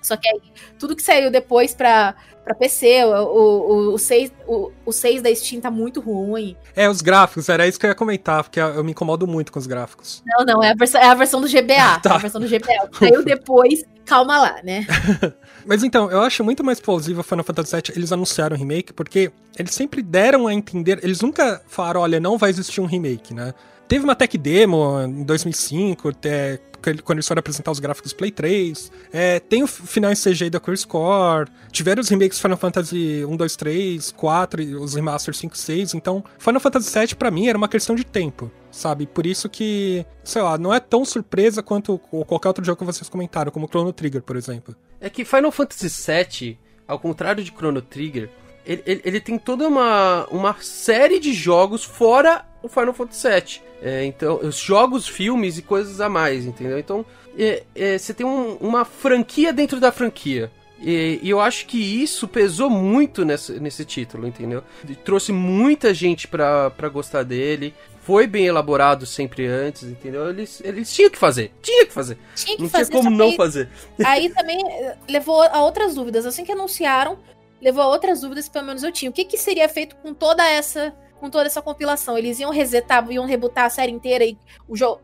Só 0.00 0.16
que 0.16 0.28
aí, 0.28 0.40
tudo 0.78 0.94
que 0.94 1.02
saiu 1.02 1.30
depois 1.30 1.74
pra, 1.74 2.14
pra 2.44 2.54
PC, 2.54 3.04
o, 3.04 3.10
o, 3.10 3.94
o, 3.94 3.98
6, 3.98 4.32
o, 4.46 4.72
o 4.86 4.92
6 4.92 5.22
da 5.22 5.34
Steam 5.34 5.60
tá 5.60 5.70
muito 5.70 6.00
ruim. 6.00 6.56
É, 6.74 6.88
os 6.88 7.02
gráficos, 7.02 7.48
era 7.48 7.66
isso 7.66 7.78
que 7.78 7.84
eu 7.84 7.90
ia 7.90 7.94
comentar, 7.94 8.42
porque 8.42 8.60
eu 8.60 8.82
me 8.82 8.92
incomodo 8.92 9.26
muito 9.26 9.52
com 9.52 9.58
os 9.58 9.66
gráficos. 9.66 10.22
Não, 10.26 10.44
não, 10.44 10.62
é 10.62 10.70
a, 10.70 10.74
versão, 10.74 11.00
é 11.00 11.06
a 11.06 11.14
versão 11.14 11.40
do 11.40 11.48
GBA. 11.48 12.00
tá. 12.02 12.10
É 12.10 12.14
a 12.14 12.18
versão 12.18 12.40
do 12.40 12.46
GBA. 12.46 12.88
Saiu 12.98 13.22
depois, 13.24 13.84
calma 14.04 14.40
lá, 14.40 14.56
né? 14.62 14.86
Mas 15.66 15.82
então, 15.82 16.10
eu 16.10 16.22
acho 16.22 16.42
muito 16.42 16.64
mais 16.64 16.80
plausível 16.80 17.22
Final 17.22 17.44
Fantasy 17.44 17.76
VII 17.76 17.82
eles 17.96 18.12
anunciaram 18.12 18.56
o 18.56 18.58
remake, 18.58 18.92
porque 18.92 19.30
eles 19.58 19.74
sempre 19.74 20.00
deram 20.02 20.46
a 20.46 20.54
entender, 20.54 21.00
eles 21.02 21.20
nunca 21.20 21.60
falaram, 21.66 22.00
olha, 22.00 22.18
não 22.18 22.38
vai 22.38 22.48
existir 22.50 22.80
um 22.80 22.86
remake, 22.86 23.34
né? 23.34 23.52
Teve 23.88 24.04
uma 24.04 24.14
tech 24.14 24.36
demo 24.36 25.00
em 25.00 25.24
2005, 25.24 26.10
até 26.10 26.60
quando 27.02 27.16
eles 27.16 27.26
foram 27.26 27.40
apresentar 27.40 27.70
os 27.70 27.80
gráficos 27.80 28.12
Play 28.12 28.30
3. 28.30 28.92
É, 29.10 29.40
tem 29.40 29.62
o 29.62 29.66
final 29.66 30.12
em 30.12 30.14
CG 30.14 30.50
da 30.50 30.60
Curse 30.60 30.86
Core. 30.86 31.48
Tiveram 31.72 32.00
os 32.00 32.08
remakes 32.10 32.38
Final 32.38 32.58
Fantasy 32.58 33.24
1, 33.24 33.36
2, 33.36 33.56
3, 33.56 34.12
4, 34.12 34.82
os 34.82 34.94
remasters 34.94 35.38
5, 35.38 35.56
6. 35.56 35.94
Então, 35.94 36.22
Final 36.38 36.60
Fantasy 36.60 36.90
7 36.90 37.16
para 37.16 37.30
mim 37.30 37.48
era 37.48 37.56
uma 37.56 37.66
questão 37.66 37.96
de 37.96 38.04
tempo, 38.04 38.50
sabe? 38.70 39.06
Por 39.06 39.26
isso 39.26 39.48
que, 39.48 40.04
sei 40.22 40.42
lá, 40.42 40.58
não 40.58 40.72
é 40.72 40.80
tão 40.80 41.02
surpresa 41.02 41.62
quanto 41.62 41.98
qualquer 41.98 42.48
outro 42.48 42.64
jogo 42.64 42.78
que 42.78 42.84
vocês 42.84 43.08
comentaram, 43.08 43.50
como 43.50 43.68
Chrono 43.68 43.92
Trigger, 43.92 44.22
por 44.22 44.36
exemplo. 44.36 44.76
É 45.00 45.08
que 45.08 45.24
Final 45.24 45.50
Fantasy 45.50 45.88
7, 45.88 46.60
ao 46.86 46.98
contrário 46.98 47.42
de 47.42 47.50
Chrono 47.50 47.80
Trigger, 47.80 48.28
ele, 48.66 48.82
ele, 48.84 49.00
ele, 49.02 49.20
tem 49.20 49.38
toda 49.38 49.66
uma, 49.66 50.26
uma 50.26 50.54
série 50.60 51.18
de 51.18 51.32
jogos 51.32 51.84
fora 51.84 52.44
o 52.62 52.68
Final 52.68 52.92
Fantasy 52.92 53.28
VII. 53.28 53.62
É, 53.80 54.04
então, 54.04 54.40
os 54.42 54.56
jogos, 54.56 55.06
filmes 55.06 55.58
e 55.58 55.62
coisas 55.62 56.00
a 56.00 56.08
mais, 56.08 56.44
entendeu? 56.44 56.78
Então, 56.78 57.04
é, 57.38 57.62
é, 57.74 57.98
você 57.98 58.12
tem 58.12 58.26
um, 58.26 58.54
uma 58.54 58.84
franquia 58.84 59.52
dentro 59.52 59.78
da 59.78 59.92
franquia. 59.92 60.50
E, 60.80 61.18
e, 61.22 61.30
eu 61.30 61.40
acho 61.40 61.66
que 61.66 61.78
isso 61.78 62.28
pesou 62.28 62.70
muito 62.70 63.24
nessa, 63.24 63.52
nesse 63.54 63.84
título, 63.84 64.26
entendeu? 64.26 64.62
E 64.88 64.94
trouxe 64.94 65.32
muita 65.32 65.92
gente 65.92 66.28
pra, 66.28 66.70
pra 66.70 66.88
gostar 66.88 67.24
dele. 67.24 67.74
Foi 68.02 68.26
bem 68.26 68.46
elaborado 68.46 69.04
sempre 69.04 69.46
antes, 69.46 69.82
entendeu? 69.82 70.30
Eles, 70.30 70.62
eles 70.64 70.92
tinham 70.92 71.10
que 71.10 71.18
fazer. 71.18 71.52
Tinha 71.60 71.84
que 71.84 71.92
fazer. 71.92 72.16
Tinha 72.34 72.56
que 72.56 72.62
não 72.62 72.70
fazer, 72.70 72.90
tinha 72.90 73.02
como 73.02 73.14
não 73.14 73.32
fazer. 73.32 73.68
Aí 74.04 74.30
também 74.30 74.58
eh, 74.66 74.96
levou 75.08 75.42
a 75.42 75.62
outras 75.62 75.94
dúvidas. 75.94 76.24
Assim 76.24 76.44
que 76.44 76.52
anunciaram, 76.52 77.18
levou 77.60 77.82
a 77.82 77.88
outras 77.88 78.22
dúvidas 78.22 78.48
pelo 78.48 78.66
menos 78.66 78.82
eu 78.82 78.92
tinha. 78.92 79.10
O 79.10 79.12
que, 79.12 79.24
que 79.24 79.36
seria 79.36 79.68
feito 79.68 79.94
com 79.96 80.14
toda 80.14 80.48
essa 80.48 80.94
com 81.18 81.30
toda 81.30 81.46
essa 81.46 81.62
compilação? 81.62 82.16
Eles 82.16 82.38
iam 82.38 82.50
resetar, 82.50 83.10
iam 83.10 83.26
rebutar 83.26 83.64
a 83.64 83.70
série 83.70 83.92
inteira 83.92 84.24
e 84.24 84.38
o 84.68 84.76
jogo, 84.76 85.00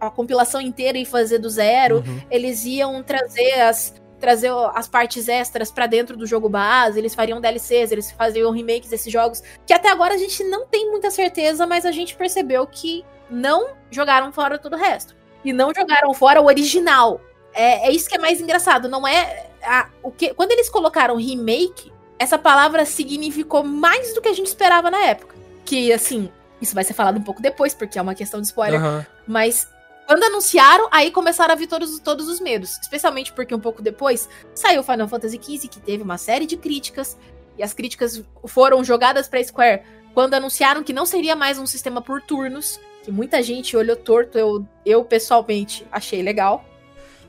a 0.00 0.10
compilação 0.10 0.60
inteira 0.60 0.98
e 0.98 1.04
fazer 1.04 1.38
do 1.38 1.48
zero. 1.48 1.96
Uhum. 1.98 2.20
Eles 2.30 2.64
iam 2.64 3.02
trazer 3.02 3.60
as 3.60 3.94
trazer 4.18 4.50
as 4.74 4.88
partes 4.88 5.28
extras 5.28 5.70
para 5.70 5.86
dentro 5.86 6.16
do 6.16 6.26
jogo 6.26 6.48
base, 6.48 6.98
eles 6.98 7.14
fariam 7.14 7.40
DLCs, 7.40 7.92
eles 7.92 8.10
faziam 8.10 8.50
remakes 8.50 8.90
desses 8.90 9.12
jogos, 9.12 9.40
que 9.64 9.72
até 9.72 9.88
agora 9.90 10.14
a 10.14 10.18
gente 10.18 10.42
não 10.42 10.66
tem 10.66 10.90
muita 10.90 11.08
certeza, 11.08 11.68
mas 11.68 11.86
a 11.86 11.92
gente 11.92 12.16
percebeu 12.16 12.66
que 12.66 13.04
não 13.30 13.76
jogaram 13.90 14.32
fora 14.32 14.58
todo 14.58 14.74
o 14.74 14.76
resto. 14.76 15.16
E 15.44 15.52
não 15.52 15.72
jogaram 15.72 16.12
fora 16.12 16.40
o 16.40 16.46
original. 16.46 17.20
É, 17.54 17.86
é 17.86 17.92
isso 17.92 18.08
que 18.08 18.16
é 18.16 18.18
mais 18.18 18.40
engraçado, 18.40 18.88
não 18.88 19.06
é 19.06 19.50
a, 19.62 19.88
o 20.02 20.10
que, 20.10 20.34
quando 20.34 20.52
eles 20.52 20.68
colocaram 20.68 21.16
remake, 21.16 21.92
essa 22.18 22.38
palavra 22.38 22.84
significou 22.84 23.62
mais 23.62 24.14
do 24.14 24.20
que 24.20 24.28
a 24.28 24.32
gente 24.32 24.46
esperava 24.46 24.90
na 24.90 24.98
época. 25.04 25.36
Que, 25.64 25.92
assim, 25.92 26.30
isso 26.60 26.74
vai 26.74 26.84
ser 26.84 26.94
falado 26.94 27.18
um 27.18 27.22
pouco 27.22 27.40
depois, 27.40 27.74
porque 27.74 27.98
é 27.98 28.02
uma 28.02 28.14
questão 28.14 28.40
de 28.40 28.46
spoiler. 28.46 28.82
Uhum. 28.82 29.04
Mas 29.26 29.68
quando 30.06 30.24
anunciaram, 30.24 30.88
aí 30.90 31.10
começaram 31.10 31.52
a 31.52 31.56
vir 31.56 31.66
todos, 31.66 31.98
todos 32.00 32.28
os 32.28 32.40
medos. 32.40 32.78
Especialmente 32.78 33.32
porque 33.32 33.54
um 33.54 33.60
pouco 33.60 33.82
depois 33.82 34.28
saiu 34.54 34.82
Final 34.82 35.06
Fantasy 35.06 35.38
XV, 35.40 35.68
que 35.68 35.80
teve 35.80 36.02
uma 36.02 36.18
série 36.18 36.46
de 36.46 36.56
críticas. 36.56 37.16
E 37.56 37.62
as 37.62 37.72
críticas 37.72 38.22
foram 38.46 38.82
jogadas 38.82 39.28
pra 39.28 39.42
Square 39.42 39.82
quando 40.14 40.34
anunciaram 40.34 40.82
que 40.82 40.92
não 40.92 41.06
seria 41.06 41.36
mais 41.36 41.58
um 41.58 41.66
sistema 41.66 42.00
por 42.00 42.22
turnos. 42.22 42.80
Que 43.04 43.12
muita 43.12 43.42
gente 43.42 43.76
olhou 43.76 43.96
torto. 43.96 44.38
Eu, 44.38 44.66
eu 44.84 45.04
pessoalmente 45.04 45.86
achei 45.92 46.22
legal. 46.22 46.64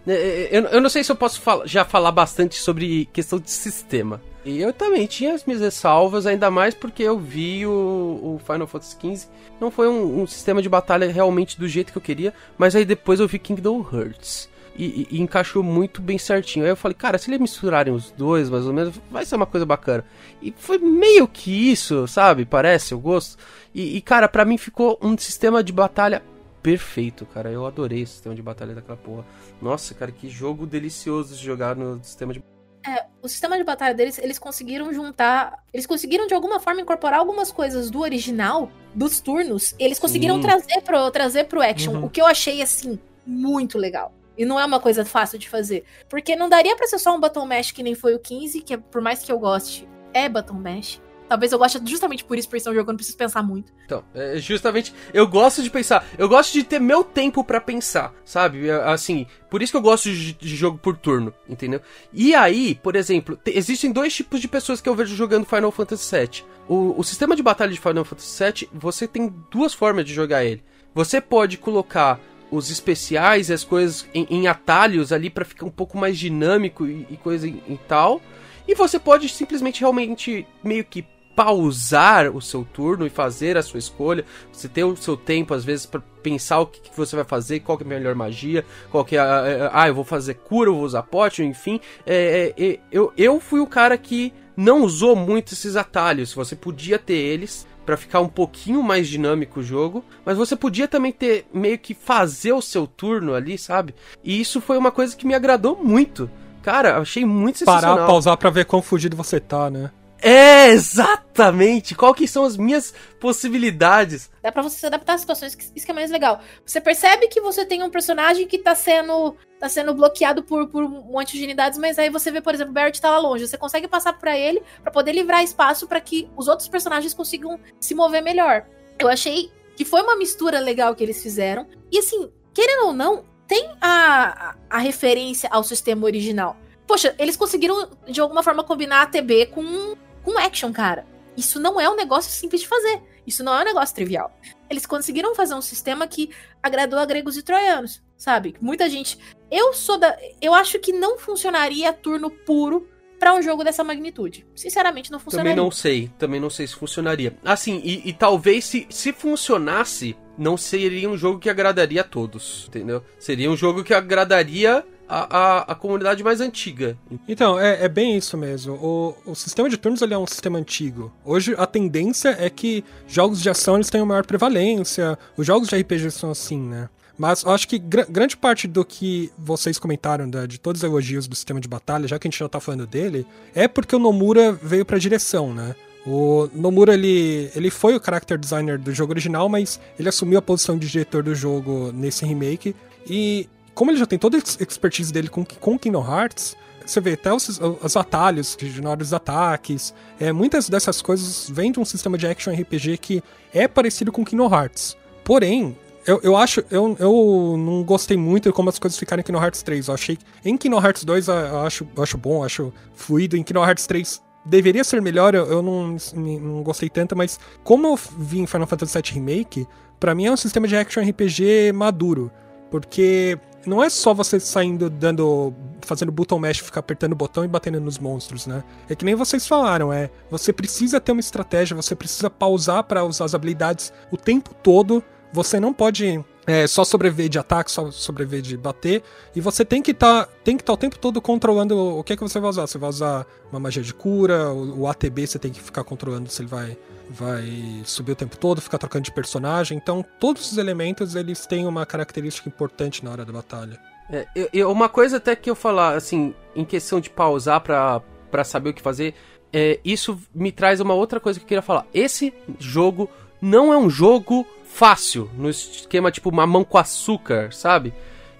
É, 0.08 0.13
é, 0.13 0.50
eu, 0.51 0.63
eu 0.63 0.81
não 0.81 0.89
sei 0.89 1.03
se 1.03 1.12
eu 1.12 1.15
posso 1.15 1.41
já 1.65 1.86
falar 1.86 2.12
bastante 2.12 2.55
sobre 2.55 3.05
questão 3.12 3.38
de 3.38 3.51
sistema. 3.51 4.22
E 4.46 4.62
eu 4.62 4.72
também 4.72 5.05
tinha 5.05 5.34
as 5.34 5.43
minhas 5.46 5.62
ressalvas, 5.62 6.25
ainda 6.25 6.50
mais 6.50 6.74
porque 6.74 7.03
eu 7.03 7.19
vi 7.19 7.65
o, 7.65 8.38
o 8.39 8.41
Final 8.46 8.67
Fantasy 8.67 8.96
XV. 8.96 9.27
Não 9.60 9.69
foi 9.69 9.88
um, 9.89 10.22
um, 10.22 10.27
sistema 10.27 10.62
de 10.62 10.69
batalha 10.69 11.12
realmente 11.12 11.60
do 11.60 11.67
jeito 11.67 11.91
que 11.91 11.98
eu 11.98 12.01
queria, 12.01 12.34
mas 12.58 12.75
aí 12.75 12.86
depois 12.86 13.19
eu 13.19 13.27
vi 13.27 13.38
Kingdom 13.38 13.86
Hearts. 13.91 14.50
E, 14.75 14.86
e, 14.86 15.17
e, 15.17 15.22
encaixou 15.22 15.62
muito 15.62 16.01
bem 16.01 16.17
certinho. 16.17 16.63
Aí 16.63 16.72
eu 16.72 16.77
falei, 16.77 16.96
cara, 16.96 17.17
se 17.17 17.29
eles 17.29 17.41
misturarem 17.41 17.93
os 17.93 18.12
dois, 18.12 18.50
mais 18.50 18.65
ou 18.65 18.72
menos, 18.72 18.96
vai 19.12 19.25
ser 19.25 19.36
uma 19.36 19.46
coisa 19.46 19.65
bacana. 19.65 20.05
E 20.41 20.53
foi 20.58 20.77
meio 20.77 21.27
que 21.27 21.72
isso, 21.72 22.08
sabe? 22.08 22.46
Parece, 22.46 22.96
o 22.96 23.00
gosto. 23.00 23.38
E, 23.75 23.98
e 23.98 24.01
cara, 24.01 24.29
para 24.29 24.46
mim 24.46 24.58
ficou 24.58 24.98
um 25.01 25.17
sistema 25.17 25.62
de 25.62 25.74
batalha 25.74 26.24
perfeito, 26.63 27.25
cara. 27.25 27.51
Eu 27.51 27.65
adorei 27.65 28.03
o 28.03 28.08
sistema 28.08 28.36
de 28.36 28.41
batalha 28.41 28.74
daquela 28.74 28.98
porra. 28.98 29.25
Nossa, 29.62 29.93
cara, 29.93 30.12
que 30.12 30.29
jogo 30.29 30.65
delicioso 30.65 31.36
de 31.36 31.43
jogar 31.43 31.75
no 31.75 32.01
sistema 32.03 32.34
de. 32.34 32.41
É, 32.88 33.06
o 33.22 33.28
sistema 33.28 33.58
de 33.58 33.64
batalha 33.64 33.94
deles, 33.94 34.18
eles 34.18 34.40
conseguiram 34.40 34.94
juntar. 34.94 35.64
Eles 35.74 35.86
conseguiram 35.86 36.28
de 36.28 36.34
alguma 36.34 36.60
forma 36.60 36.82
incorporar 36.82 37.20
algumas 37.20 37.52
coisas 37.52 37.90
do 37.92 38.00
original, 38.00 38.72
dos 38.96 39.20
turnos. 39.20 39.76
Eles 39.78 40.00
conseguiram 40.00 40.36
Sim. 40.36 40.42
trazer 40.42 40.82
pro, 40.82 41.12
trazer 41.12 41.44
pro 41.46 41.62
action. 41.62 41.94
Uhum. 41.94 42.06
O 42.06 42.10
que 42.10 42.22
eu 42.22 42.26
achei, 42.26 42.62
assim, 42.62 42.98
muito 43.26 43.78
legal. 43.78 44.14
E 44.38 44.46
não 44.46 44.58
é 44.58 44.66
uma 44.66 44.80
coisa 44.80 45.04
fácil 45.04 45.38
de 45.38 45.50
fazer. 45.50 45.84
Porque 46.08 46.36
não 46.36 46.48
daria 46.48 46.76
pra 46.76 46.88
ser 46.88 46.98
só 47.00 47.14
um 47.16 47.20
button 47.20 47.46
mash 47.46 47.72
que 47.72 47.84
nem 47.84 47.94
foi 47.94 48.16
o 48.16 48.20
15, 48.20 48.62
que 48.62 48.74
é, 48.74 48.78
por 48.78 49.02
mais 49.02 49.20
que 49.20 49.32
eu 49.32 49.38
goste, 49.38 49.88
é 50.14 50.30
button 50.30 50.54
mash. 50.54 51.02
Talvez 51.30 51.52
eu 51.52 51.60
goste 51.60 51.80
justamente 51.86 52.24
por 52.26 52.38
isso, 52.38 52.50
por 52.50 52.60
ser 52.60 52.70
um 52.70 52.74
jogo 52.74 52.84
que 52.86 52.90
eu 52.90 52.94
não 52.94 52.98
preciso 52.98 53.18
pensar 53.18 53.42
muito. 53.44 53.72
Então, 53.86 54.04
é 54.14 54.38
justamente, 54.40 54.94
eu 55.14 55.26
gosto 55.28 55.64
de 55.64 55.70
pensar, 55.70 56.06
eu 56.18 56.28
gosto 56.28 56.52
de 56.52 56.64
ter 56.64 56.80
meu 56.80 57.04
tempo 57.04 57.44
pra 57.44 57.62
pensar, 57.62 58.12
sabe? 58.26 58.68
É, 58.68 58.74
Assim, 58.90 59.26
por 59.50 59.62
isso 59.62 59.72
que 59.72 59.78
eu 59.78 59.82
gosto 59.82 60.10
de, 60.12 60.34
de 60.34 60.56
jogo 60.56 60.78
por 60.78 60.98
turno, 60.98 61.34
entendeu? 61.48 61.80
E 62.12 62.34
aí, 62.36 62.76
por 62.76 62.96
exemplo, 62.96 63.38
te- 63.38 63.56
existem 63.56 63.92
dois 63.92 64.14
tipos 64.14 64.42
de 64.42 64.48
pessoas 64.48 64.82
que 64.82 64.90
eu 64.90 64.96
vejo 64.96 65.16
jogando 65.16 65.46
Final 65.46 65.72
Fantasy 65.72 66.16
VII. 66.18 66.44
O, 66.68 67.00
o 67.00 67.04
sistema 67.04 67.36
de 67.36 67.44
batalha 67.44 67.72
de 67.72 67.80
Final 67.80 68.04
Fantasy 68.04 68.44
VII, 68.44 68.70
você 68.74 69.08
tem 69.08 69.34
duas 69.52 69.74
formas 69.74 70.04
de 70.06 70.14
jogar 70.14 70.44
ele. 70.44 70.64
Você 70.96 71.22
pode 71.22 71.58
colocar 71.58 72.20
os 72.52 72.72
especiais 72.72 73.50
e 73.50 73.54
as 73.54 73.64
coisas 73.64 74.08
em, 74.14 74.26
em 74.30 74.48
atalhos 74.48 75.12
ali 75.14 75.30
pra 75.30 75.46
ficar 75.46 75.68
um 75.68 75.70
pouco 75.72 75.96
mais 75.98 76.18
dinâmico 76.18 76.88
e, 76.88 77.06
e 77.12 77.16
coisa 77.18 77.48
e 77.48 77.80
tal. 77.88 78.20
E 78.68 78.74
você 78.76 78.98
pode 79.00 79.30
simplesmente 79.30 79.80
realmente 79.82 80.46
meio 80.64 80.84
que 80.84 81.06
pausar 81.39 82.36
o 82.36 82.41
seu 82.41 82.65
turno 82.65 83.08
e 83.08 83.10
fazer 83.10 83.55
a 83.55 83.63
sua 83.63 83.79
escolha. 83.79 84.25
Você 84.51 84.67
ter 84.67 84.84
o 84.84 84.98
seu 84.98 85.15
tempo, 85.15 85.53
às 85.53 85.63
vezes, 85.63 85.86
pra 85.86 86.01
pensar 86.22 86.60
o 86.60 86.65
que, 86.65 86.81
que 86.81 86.98
você 86.98 87.15
vai 87.15 87.24
fazer, 87.24 87.62
qual 87.62 87.77
que 87.77 87.86
é 87.86 87.88
a 87.88 87.89
melhor 87.89 88.13
magia, 88.13 88.65
qual 88.91 89.05
que 89.05 89.15
é 89.15 89.19
a. 89.19 89.72
Ah, 89.72 89.88
eu 89.88 89.96
vou 89.96 90.03
fazer 90.03 90.34
cura, 90.34 90.69
eu 90.69 90.75
vou 90.75 90.84
usar 90.84 91.03
potion, 91.03 91.43
enfim. 91.43 91.79
É, 92.05 92.53
é, 92.58 92.65
é, 92.65 92.79
eu, 92.91 93.13
eu 93.17 93.39
fui 93.39 93.62
o 93.62 93.67
cara 93.67 93.98
que 93.98 94.34
não 94.58 94.84
usou 94.84 95.15
muito 95.15 95.53
esses 95.53 95.77
atalhos. 95.77 96.34
Você 96.34 96.58
podia 96.58 97.00
ter 97.00 97.13
eles 97.13 97.65
pra 97.86 97.96
ficar 97.96 98.19
um 98.19 98.27
pouquinho 98.27 98.84
mais 98.84 99.08
dinâmico 99.08 99.62
o 99.62 99.63
jogo, 99.63 100.03
mas 100.25 100.38
você 100.38 100.58
podia 100.58 100.89
também 100.89 101.13
ter 101.13 101.48
meio 101.53 101.79
que 101.79 101.93
fazer 101.93 102.51
o 102.51 102.62
seu 102.62 102.86
turno 102.86 103.34
ali, 103.34 103.58
sabe? 103.58 103.96
E 104.22 104.41
isso 104.41 104.60
foi 104.60 104.77
uma 104.77 104.91
coisa 104.91 105.15
que 105.15 105.25
me 105.25 105.34
agradou 105.34 105.81
muito. 105.81 106.29
Cara, 106.62 106.98
achei 106.98 107.24
muito 107.24 107.60
sensacional. 107.60 107.96
Parar, 107.96 108.08
pausar 108.08 108.36
pra 108.36 108.50
ver 108.50 108.65
quão 108.65 108.81
fugido 108.81 109.15
você 109.15 109.39
tá, 109.39 109.69
né? 109.69 109.89
É, 110.22 110.70
exatamente. 110.70 111.96
Qual 111.96 112.14
que 112.14 112.28
são 112.28 112.44
as 112.44 112.58
minhas 112.58 112.94
possibilidades? 113.20 114.30
Dá 114.42 114.52
pra 114.52 114.62
você 114.62 114.80
se 114.80 114.86
adaptar 114.86 115.14
às 115.14 115.22
situações, 115.22 115.58
isso 115.76 115.86
que 115.86 115.92
é 115.92 115.96
mais 115.96 116.12
legal. 116.12 116.42
Você 116.66 116.82
percebe 116.82 117.28
que 117.28 117.40
você 117.42 117.66
tem 117.66 117.82
um 117.84 117.90
personagem 117.90 118.48
que 118.48 118.58
tá 118.58 118.76
sendo, 118.76 119.36
tá 119.60 119.70
sendo 119.70 119.94
bloqueado 119.94 120.44
por, 120.44 120.68
por 120.68 120.84
um 120.84 121.02
monte 121.04 121.38
de 121.38 121.44
unidades, 121.44 121.80
mas 121.80 121.98
aí 121.98 122.10
você 122.10 122.32
vê, 122.32 122.42
por 122.42 122.54
exemplo, 122.54 122.72
o 122.72 122.74
Barrett 122.74 123.00
tá 123.00 123.10
lá 123.10 123.20
longe. 123.20 123.48
Você 123.48 123.58
consegue 123.58 123.88
passar 123.88 124.14
pra 124.14 124.38
ele 124.38 124.62
pra 124.82 124.92
poder 124.92 125.14
livrar 125.14 125.44
espaço 125.44 125.88
pra 125.88 126.02
que 126.02 126.30
os 126.36 126.48
outros 126.48 126.68
personagens 126.68 127.14
consigam 127.14 127.60
se 127.80 127.96
mover 127.96 128.22
melhor. 128.22 128.66
Eu 128.98 129.08
achei 129.08 129.52
que 129.76 129.86
foi 129.86 130.02
uma 130.02 130.18
mistura 130.18 130.60
legal 130.60 130.94
que 130.94 131.04
eles 131.04 131.24
fizeram. 131.24 131.66
E 131.90 132.00
assim, 132.00 132.30
querendo 132.54 132.88
ou 132.88 132.94
não, 132.94 133.24
tem 133.48 133.72
a, 133.80 134.50
a, 134.50 134.56
a 134.70 134.78
referência 134.78 135.50
ao 135.52 135.64
sistema 135.64 136.06
original. 136.06 136.58
Poxa, 136.86 137.16
eles 137.18 137.38
conseguiram 137.38 137.90
de 138.08 138.20
alguma 138.20 138.44
forma 138.44 138.64
combinar 138.64 139.04
a 139.04 139.06
TB 139.06 139.48
com, 139.48 139.96
com 140.24 140.38
action, 140.38 140.72
cara. 140.72 141.06
Isso 141.36 141.60
não 141.60 141.80
é 141.80 141.90
um 141.90 141.96
negócio 141.96 142.32
simples 142.32 142.62
de 142.62 142.68
fazer. 142.68 143.02
Isso 143.26 143.44
não 143.44 143.54
é 143.54 143.62
um 143.62 143.66
negócio 143.66 143.96
trivial. 143.96 144.32
Eles 144.70 144.86
conseguiram 144.86 145.34
fazer 145.34 145.54
um 145.54 145.62
sistema 145.62 146.08
que 146.08 146.30
agradou 146.62 147.00
a 147.00 147.06
gregos 147.06 147.38
e 147.38 147.44
troianos, 147.44 148.02
sabe? 148.18 148.56
Muita 148.60 148.90
gente. 148.90 149.18
Eu 149.50 149.74
sou 149.74 149.98
da. 149.98 150.18
Eu 150.42 150.54
acho 150.54 150.80
que 150.80 150.92
não 150.92 151.18
funcionaria 151.18 151.94
turno 151.94 152.30
puro 152.30 152.88
pra 153.20 153.34
um 153.34 153.42
jogo 153.42 153.64
dessa 153.64 153.84
magnitude. 153.84 154.46
Sinceramente, 154.56 155.12
não 155.12 155.20
funcionaria. 155.20 155.52
Também 155.52 155.64
não 155.64 155.72
sei. 155.72 156.12
Também 156.18 156.40
não 156.40 156.50
sei 156.50 156.68
se 156.68 156.76
funcionaria. 156.76 157.36
Assim, 157.44 157.82
e, 157.84 158.10
e 158.10 158.14
talvez 158.14 158.66
se, 158.66 158.88
se 158.90 159.12
funcionasse, 159.12 160.16
não 160.38 160.56
seria 160.56 161.10
um 161.10 161.18
jogo 161.18 161.40
que 161.40 161.50
agradaria 161.50 162.02
a 162.02 162.04
todos, 162.04 162.66
entendeu? 162.68 163.04
Seria 163.20 163.52
um 163.52 163.58
jogo 163.58 163.84
que 163.84 163.94
agradaria 163.94 164.86
a, 165.10 165.38
a, 165.38 165.60
a 165.72 165.75
comunidade 165.75 166.24
mais 166.24 166.39
antiga. 166.39 166.96
Então, 167.28 167.60
é, 167.60 167.84
é 167.86 167.89
bem 167.89 168.16
isso 168.16 168.38
mesmo. 168.38 168.74
O, 168.75 169.16
o 169.32 169.36
sistema 169.36 169.68
de 169.68 169.75
turnos 169.75 170.01
ele 170.04 170.13
é 170.13 170.18
um 170.18 170.28
sistema 170.28 170.60
antigo. 170.60 171.12
Hoje 171.25 171.56
a 171.58 171.66
tendência 171.66 172.36
é 172.39 172.50
que 172.50 172.84
jogos 173.08 173.42
de 173.42 173.50
ação 173.50 173.75
eles 173.75 173.89
tenham 173.89 174.06
maior 174.06 174.25
prevalência. 174.25 175.18
Os 175.36 175.48
jogos 175.48 175.68
de 175.70 175.75
RPG 175.75 176.12
são 176.12 176.30
assim, 176.32 176.60
né? 176.60 176.88
Mas 177.18 177.44
eu 177.44 177.51
acho 177.51 177.68
que 177.68 177.78
gra- 177.80 178.06
grande 178.10 178.38
parte 178.38 178.66
do 178.68 178.86
que 178.86 179.30
vocês 179.38 179.78
comentaram, 179.78 180.30
da- 180.30 180.46
de 180.46 180.58
todos 180.60 180.82
os 180.82 180.84
elogios 180.89 181.28
do 181.28 181.36
sistema 181.36 181.60
de 181.60 181.68
batalha, 181.68 182.08
já 182.08 182.18
que 182.18 182.28
a 182.28 182.32
gente 182.32 182.39
já 182.39 182.48
tá 182.48 182.60
falando 182.62 182.88
dele, 182.88 183.25
é 183.54 183.68
porque 183.68 183.96
o 183.96 184.00
Nomura 184.00 184.54
veio 184.54 184.86
pra 184.86 184.98
direção, 184.98 185.54
né? 185.54 185.75
O 186.08 186.48
Nomura, 186.54 186.94
ele, 186.94 187.51
ele 187.54 187.70
foi 187.70 187.94
o 187.96 188.01
character 188.01 188.38
designer 188.38 188.78
do 188.78 188.94
jogo 188.94 189.12
original, 189.12 189.50
mas 189.50 189.80
ele 190.00 190.08
assumiu 190.08 190.39
a 190.39 190.42
posição 190.42 190.78
de 190.78 190.88
diretor 190.88 191.22
do 191.22 191.36
jogo 191.36 191.92
nesse 191.94 192.25
remake. 192.25 192.74
E 193.06 193.50
como 193.74 193.92
ele 193.92 193.98
já 193.98 194.06
tem 194.06 194.20
toda 194.20 194.38
a 194.38 194.40
ex- 194.40 194.58
expertise 194.60 195.12
dele 195.12 195.30
com, 195.30 195.44
com 195.46 195.78
Kingdom 195.78 196.06
Hearts, 196.06 196.56
você 196.86 197.00
vê 197.00 197.14
até 197.14 197.32
os, 197.34 197.60
os 197.60 197.96
atalhos 197.96 198.58
na 198.82 199.16
ataques. 199.16 199.94
É, 200.20 200.32
muitas 200.32 200.68
dessas 200.70 201.02
coisas 201.02 201.50
vêm 201.50 201.72
de 201.72 201.80
um 201.80 201.86
sistema 201.86 202.18
de 202.18 202.26
action 202.26 202.54
RPG 202.54 202.98
que 202.98 203.24
é 203.54 203.68
parecido 203.68 204.12
com 204.12 204.26
Kingdom 204.26 204.52
Hearts. 204.52 204.98
Porém, 205.24 205.78
eu, 206.06 206.20
eu 206.24 206.36
acho. 206.36 206.64
Eu, 206.72 206.96
eu 207.00 207.56
não 207.58 207.84
gostei 207.84 208.18
muito 208.18 208.50
de 208.50 208.54
como 208.54 208.70
as 208.70 208.80
coisas 208.80 208.98
ficaram 208.98 209.22
em 209.22 209.24
Kingdom 209.24 209.44
Hearts 209.44 209.62
3. 209.62 209.88
Eu 209.88 209.94
achei. 209.94 210.18
Em 210.44 210.58
Kingdom 210.58 210.82
Hearts 210.84 211.04
2 211.04 211.28
eu 211.28 211.36
eu 211.36 211.60
acho, 211.60 211.88
eu 211.96 212.04
acho 212.04 212.18
bom, 212.18 212.38
eu 212.38 212.44
acho 212.44 212.74
fluido. 212.96 213.38
Em 213.38 213.44
Kingdom 213.44 213.64
Hearts 213.64 213.86
3 213.86 214.22
deveria 214.44 214.84
ser 214.84 215.02
melhor, 215.02 215.36
eu, 215.36 215.46
eu 215.46 215.62
não, 215.62 215.96
não 216.16 216.64
gostei 216.64 216.90
tanto, 216.90 217.16
mas 217.16 217.40
como 217.64 217.86
eu 217.88 218.00
vi 218.18 218.40
em 218.40 218.48
Final 218.48 218.66
Fantasy 218.66 219.00
VII 219.00 219.14
Remake, 219.14 219.68
pra 220.00 220.16
mim 220.16 220.26
é 220.26 220.32
um 220.32 220.38
sistema 220.38 220.68
de 220.68 220.76
action 220.76 221.04
RPG 221.04 221.72
maduro. 221.74 222.32
Porque 222.72 223.38
não 223.66 223.84
é 223.84 223.89
só 223.89 224.13
você 224.13 224.39
saindo 224.39 224.89
dando. 224.89 225.54
fazendo 225.82 226.12
button 226.12 226.39
mash, 226.39 226.60
ficar 226.60 226.80
apertando 226.80 227.13
o 227.13 227.16
botão 227.16 227.44
e 227.44 227.48
batendo 227.48 227.80
nos 227.80 227.98
monstros, 227.98 228.48
né? 228.48 228.63
É 228.89 228.96
que 228.96 229.06
nem 229.06 229.16
vocês 229.16 229.48
falaram, 229.48 229.92
é. 229.92 230.10
Você 230.30 230.54
precisa 230.54 231.00
ter 231.00 231.12
uma 231.12 231.22
estratégia, 231.22 231.75
você 231.75 231.96
precisa 231.96 232.30
pausar 232.30 232.84
pra 232.84 233.04
usar 233.04 233.25
as 233.25 233.36
habilidades 233.36 233.92
o 234.12 234.18
tempo 234.18 234.54
todo. 234.54 235.04
Você 235.32 235.60
não 235.60 235.74
pode 235.74 236.24
é, 236.48 236.66
só 236.66 236.84
sobreviver 236.84 237.30
de 237.30 237.38
ataque, 237.38 237.72
só 237.72 237.92
sobreviver 237.92 238.42
de 238.42 238.58
bater. 238.58 239.04
E 239.36 239.42
você 239.42 239.63
tem 239.63 239.82
que 239.82 239.94
tá, 239.94 240.28
estar 240.46 240.74
o 240.74 240.78
tempo 240.78 240.98
todo 240.98 241.22
controlando 241.22 241.78
o 241.78 242.04
que 242.04 242.13
é 242.13 242.16
que 242.16 242.24
você 242.24 242.39
vai 242.39 242.50
usar. 242.50 242.66
Você 242.66 242.78
vai 242.78 242.89
usar 242.89 243.28
uma 243.51 243.60
magia 243.60 243.84
de 243.84 243.94
cura, 243.94 244.51
o, 244.51 244.82
o 244.82 244.88
ATB 244.88 245.28
você 245.28 245.38
tem 245.38 245.51
que 245.51 245.62
ficar 245.62 245.84
controlando 245.84 246.30
se 246.30 246.42
ele 246.42 246.50
vai 246.50 246.78
vai 247.10 247.82
subir 247.86 248.12
o 248.12 248.16
tempo 248.16 248.38
todo, 248.38 248.62
ficar 248.62 248.78
trocando 248.78 249.06
de 249.06 249.12
personagem. 249.12 249.78
Então, 249.78 250.06
todos 250.20 250.51
os 250.51 250.58
elementos 250.58 251.16
eles 251.16 251.46
têm 251.46 251.66
uma 251.66 251.86
característica 251.86 252.48
importante 252.48 253.04
na 253.04 253.12
hora 253.12 253.25
da 253.25 253.34
batalha. 253.34 253.80
É, 254.12 254.28
eu- 254.54 254.72
uma 254.72 254.88
coisa 254.89 255.18
até 255.18 255.36
que 255.36 255.50
eu 255.50 255.56
falar, 255.56 255.96
assim, 255.96 256.34
em 256.56 256.63
questão 256.66 257.00
de 257.00 257.10
pausar 257.10 257.62
pra 257.62 258.44
saber 258.44 258.70
o 258.70 258.74
que 258.74 258.82
fazer, 258.82 259.13
é, 259.51 259.80
isso 259.84 260.20
me 260.34 260.51
traz 260.51 260.80
uma 260.80 260.94
outra 260.94 261.20
coisa 261.20 261.39
que 261.39 261.44
eu 261.46 261.48
queria 261.48 261.62
falar. 261.62 261.86
Esse 261.94 262.34
jogo 262.60 263.10
não 263.42 263.74
é 263.74 263.78
um 263.78 263.89
jogo 263.89 264.46
fácil, 264.66 265.30
no 265.36 265.50
esquema 265.50 266.12
tipo 266.12 266.32
mamão 266.32 266.63
com 266.63 266.78
açúcar, 266.78 267.51
sabe? 267.51 267.94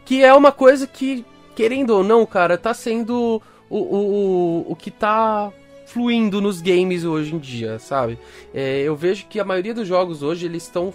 Que 0.06 0.24
é 0.24 0.34
uma 0.34 0.52
coisa 0.52 0.86
que, 0.86 1.26
querendo 1.56 1.90
ou 1.92 2.04
não, 2.04 2.26
cara, 2.26 2.58
tá 2.58 2.74
sendo 2.74 3.42
o, 3.70 3.78
o, 3.78 3.96
o, 4.68 4.72
o 4.72 4.76
que 4.76 4.92
tá 4.92 5.52
fluindo 5.90 6.40
nos 6.40 6.62
games 6.62 7.04
hoje 7.04 7.34
em 7.34 7.40
dia, 7.40 7.80
sabe? 7.80 8.20
É, 8.54 8.82
eu 8.82 8.96
vejo 8.96 9.26
que 9.28 9.40
a 9.40 9.46
maioria 9.46 9.74
dos 9.74 9.88
jogos 9.88 10.22
hoje 10.22 10.46
eles 10.46 10.64
estão 10.64 10.94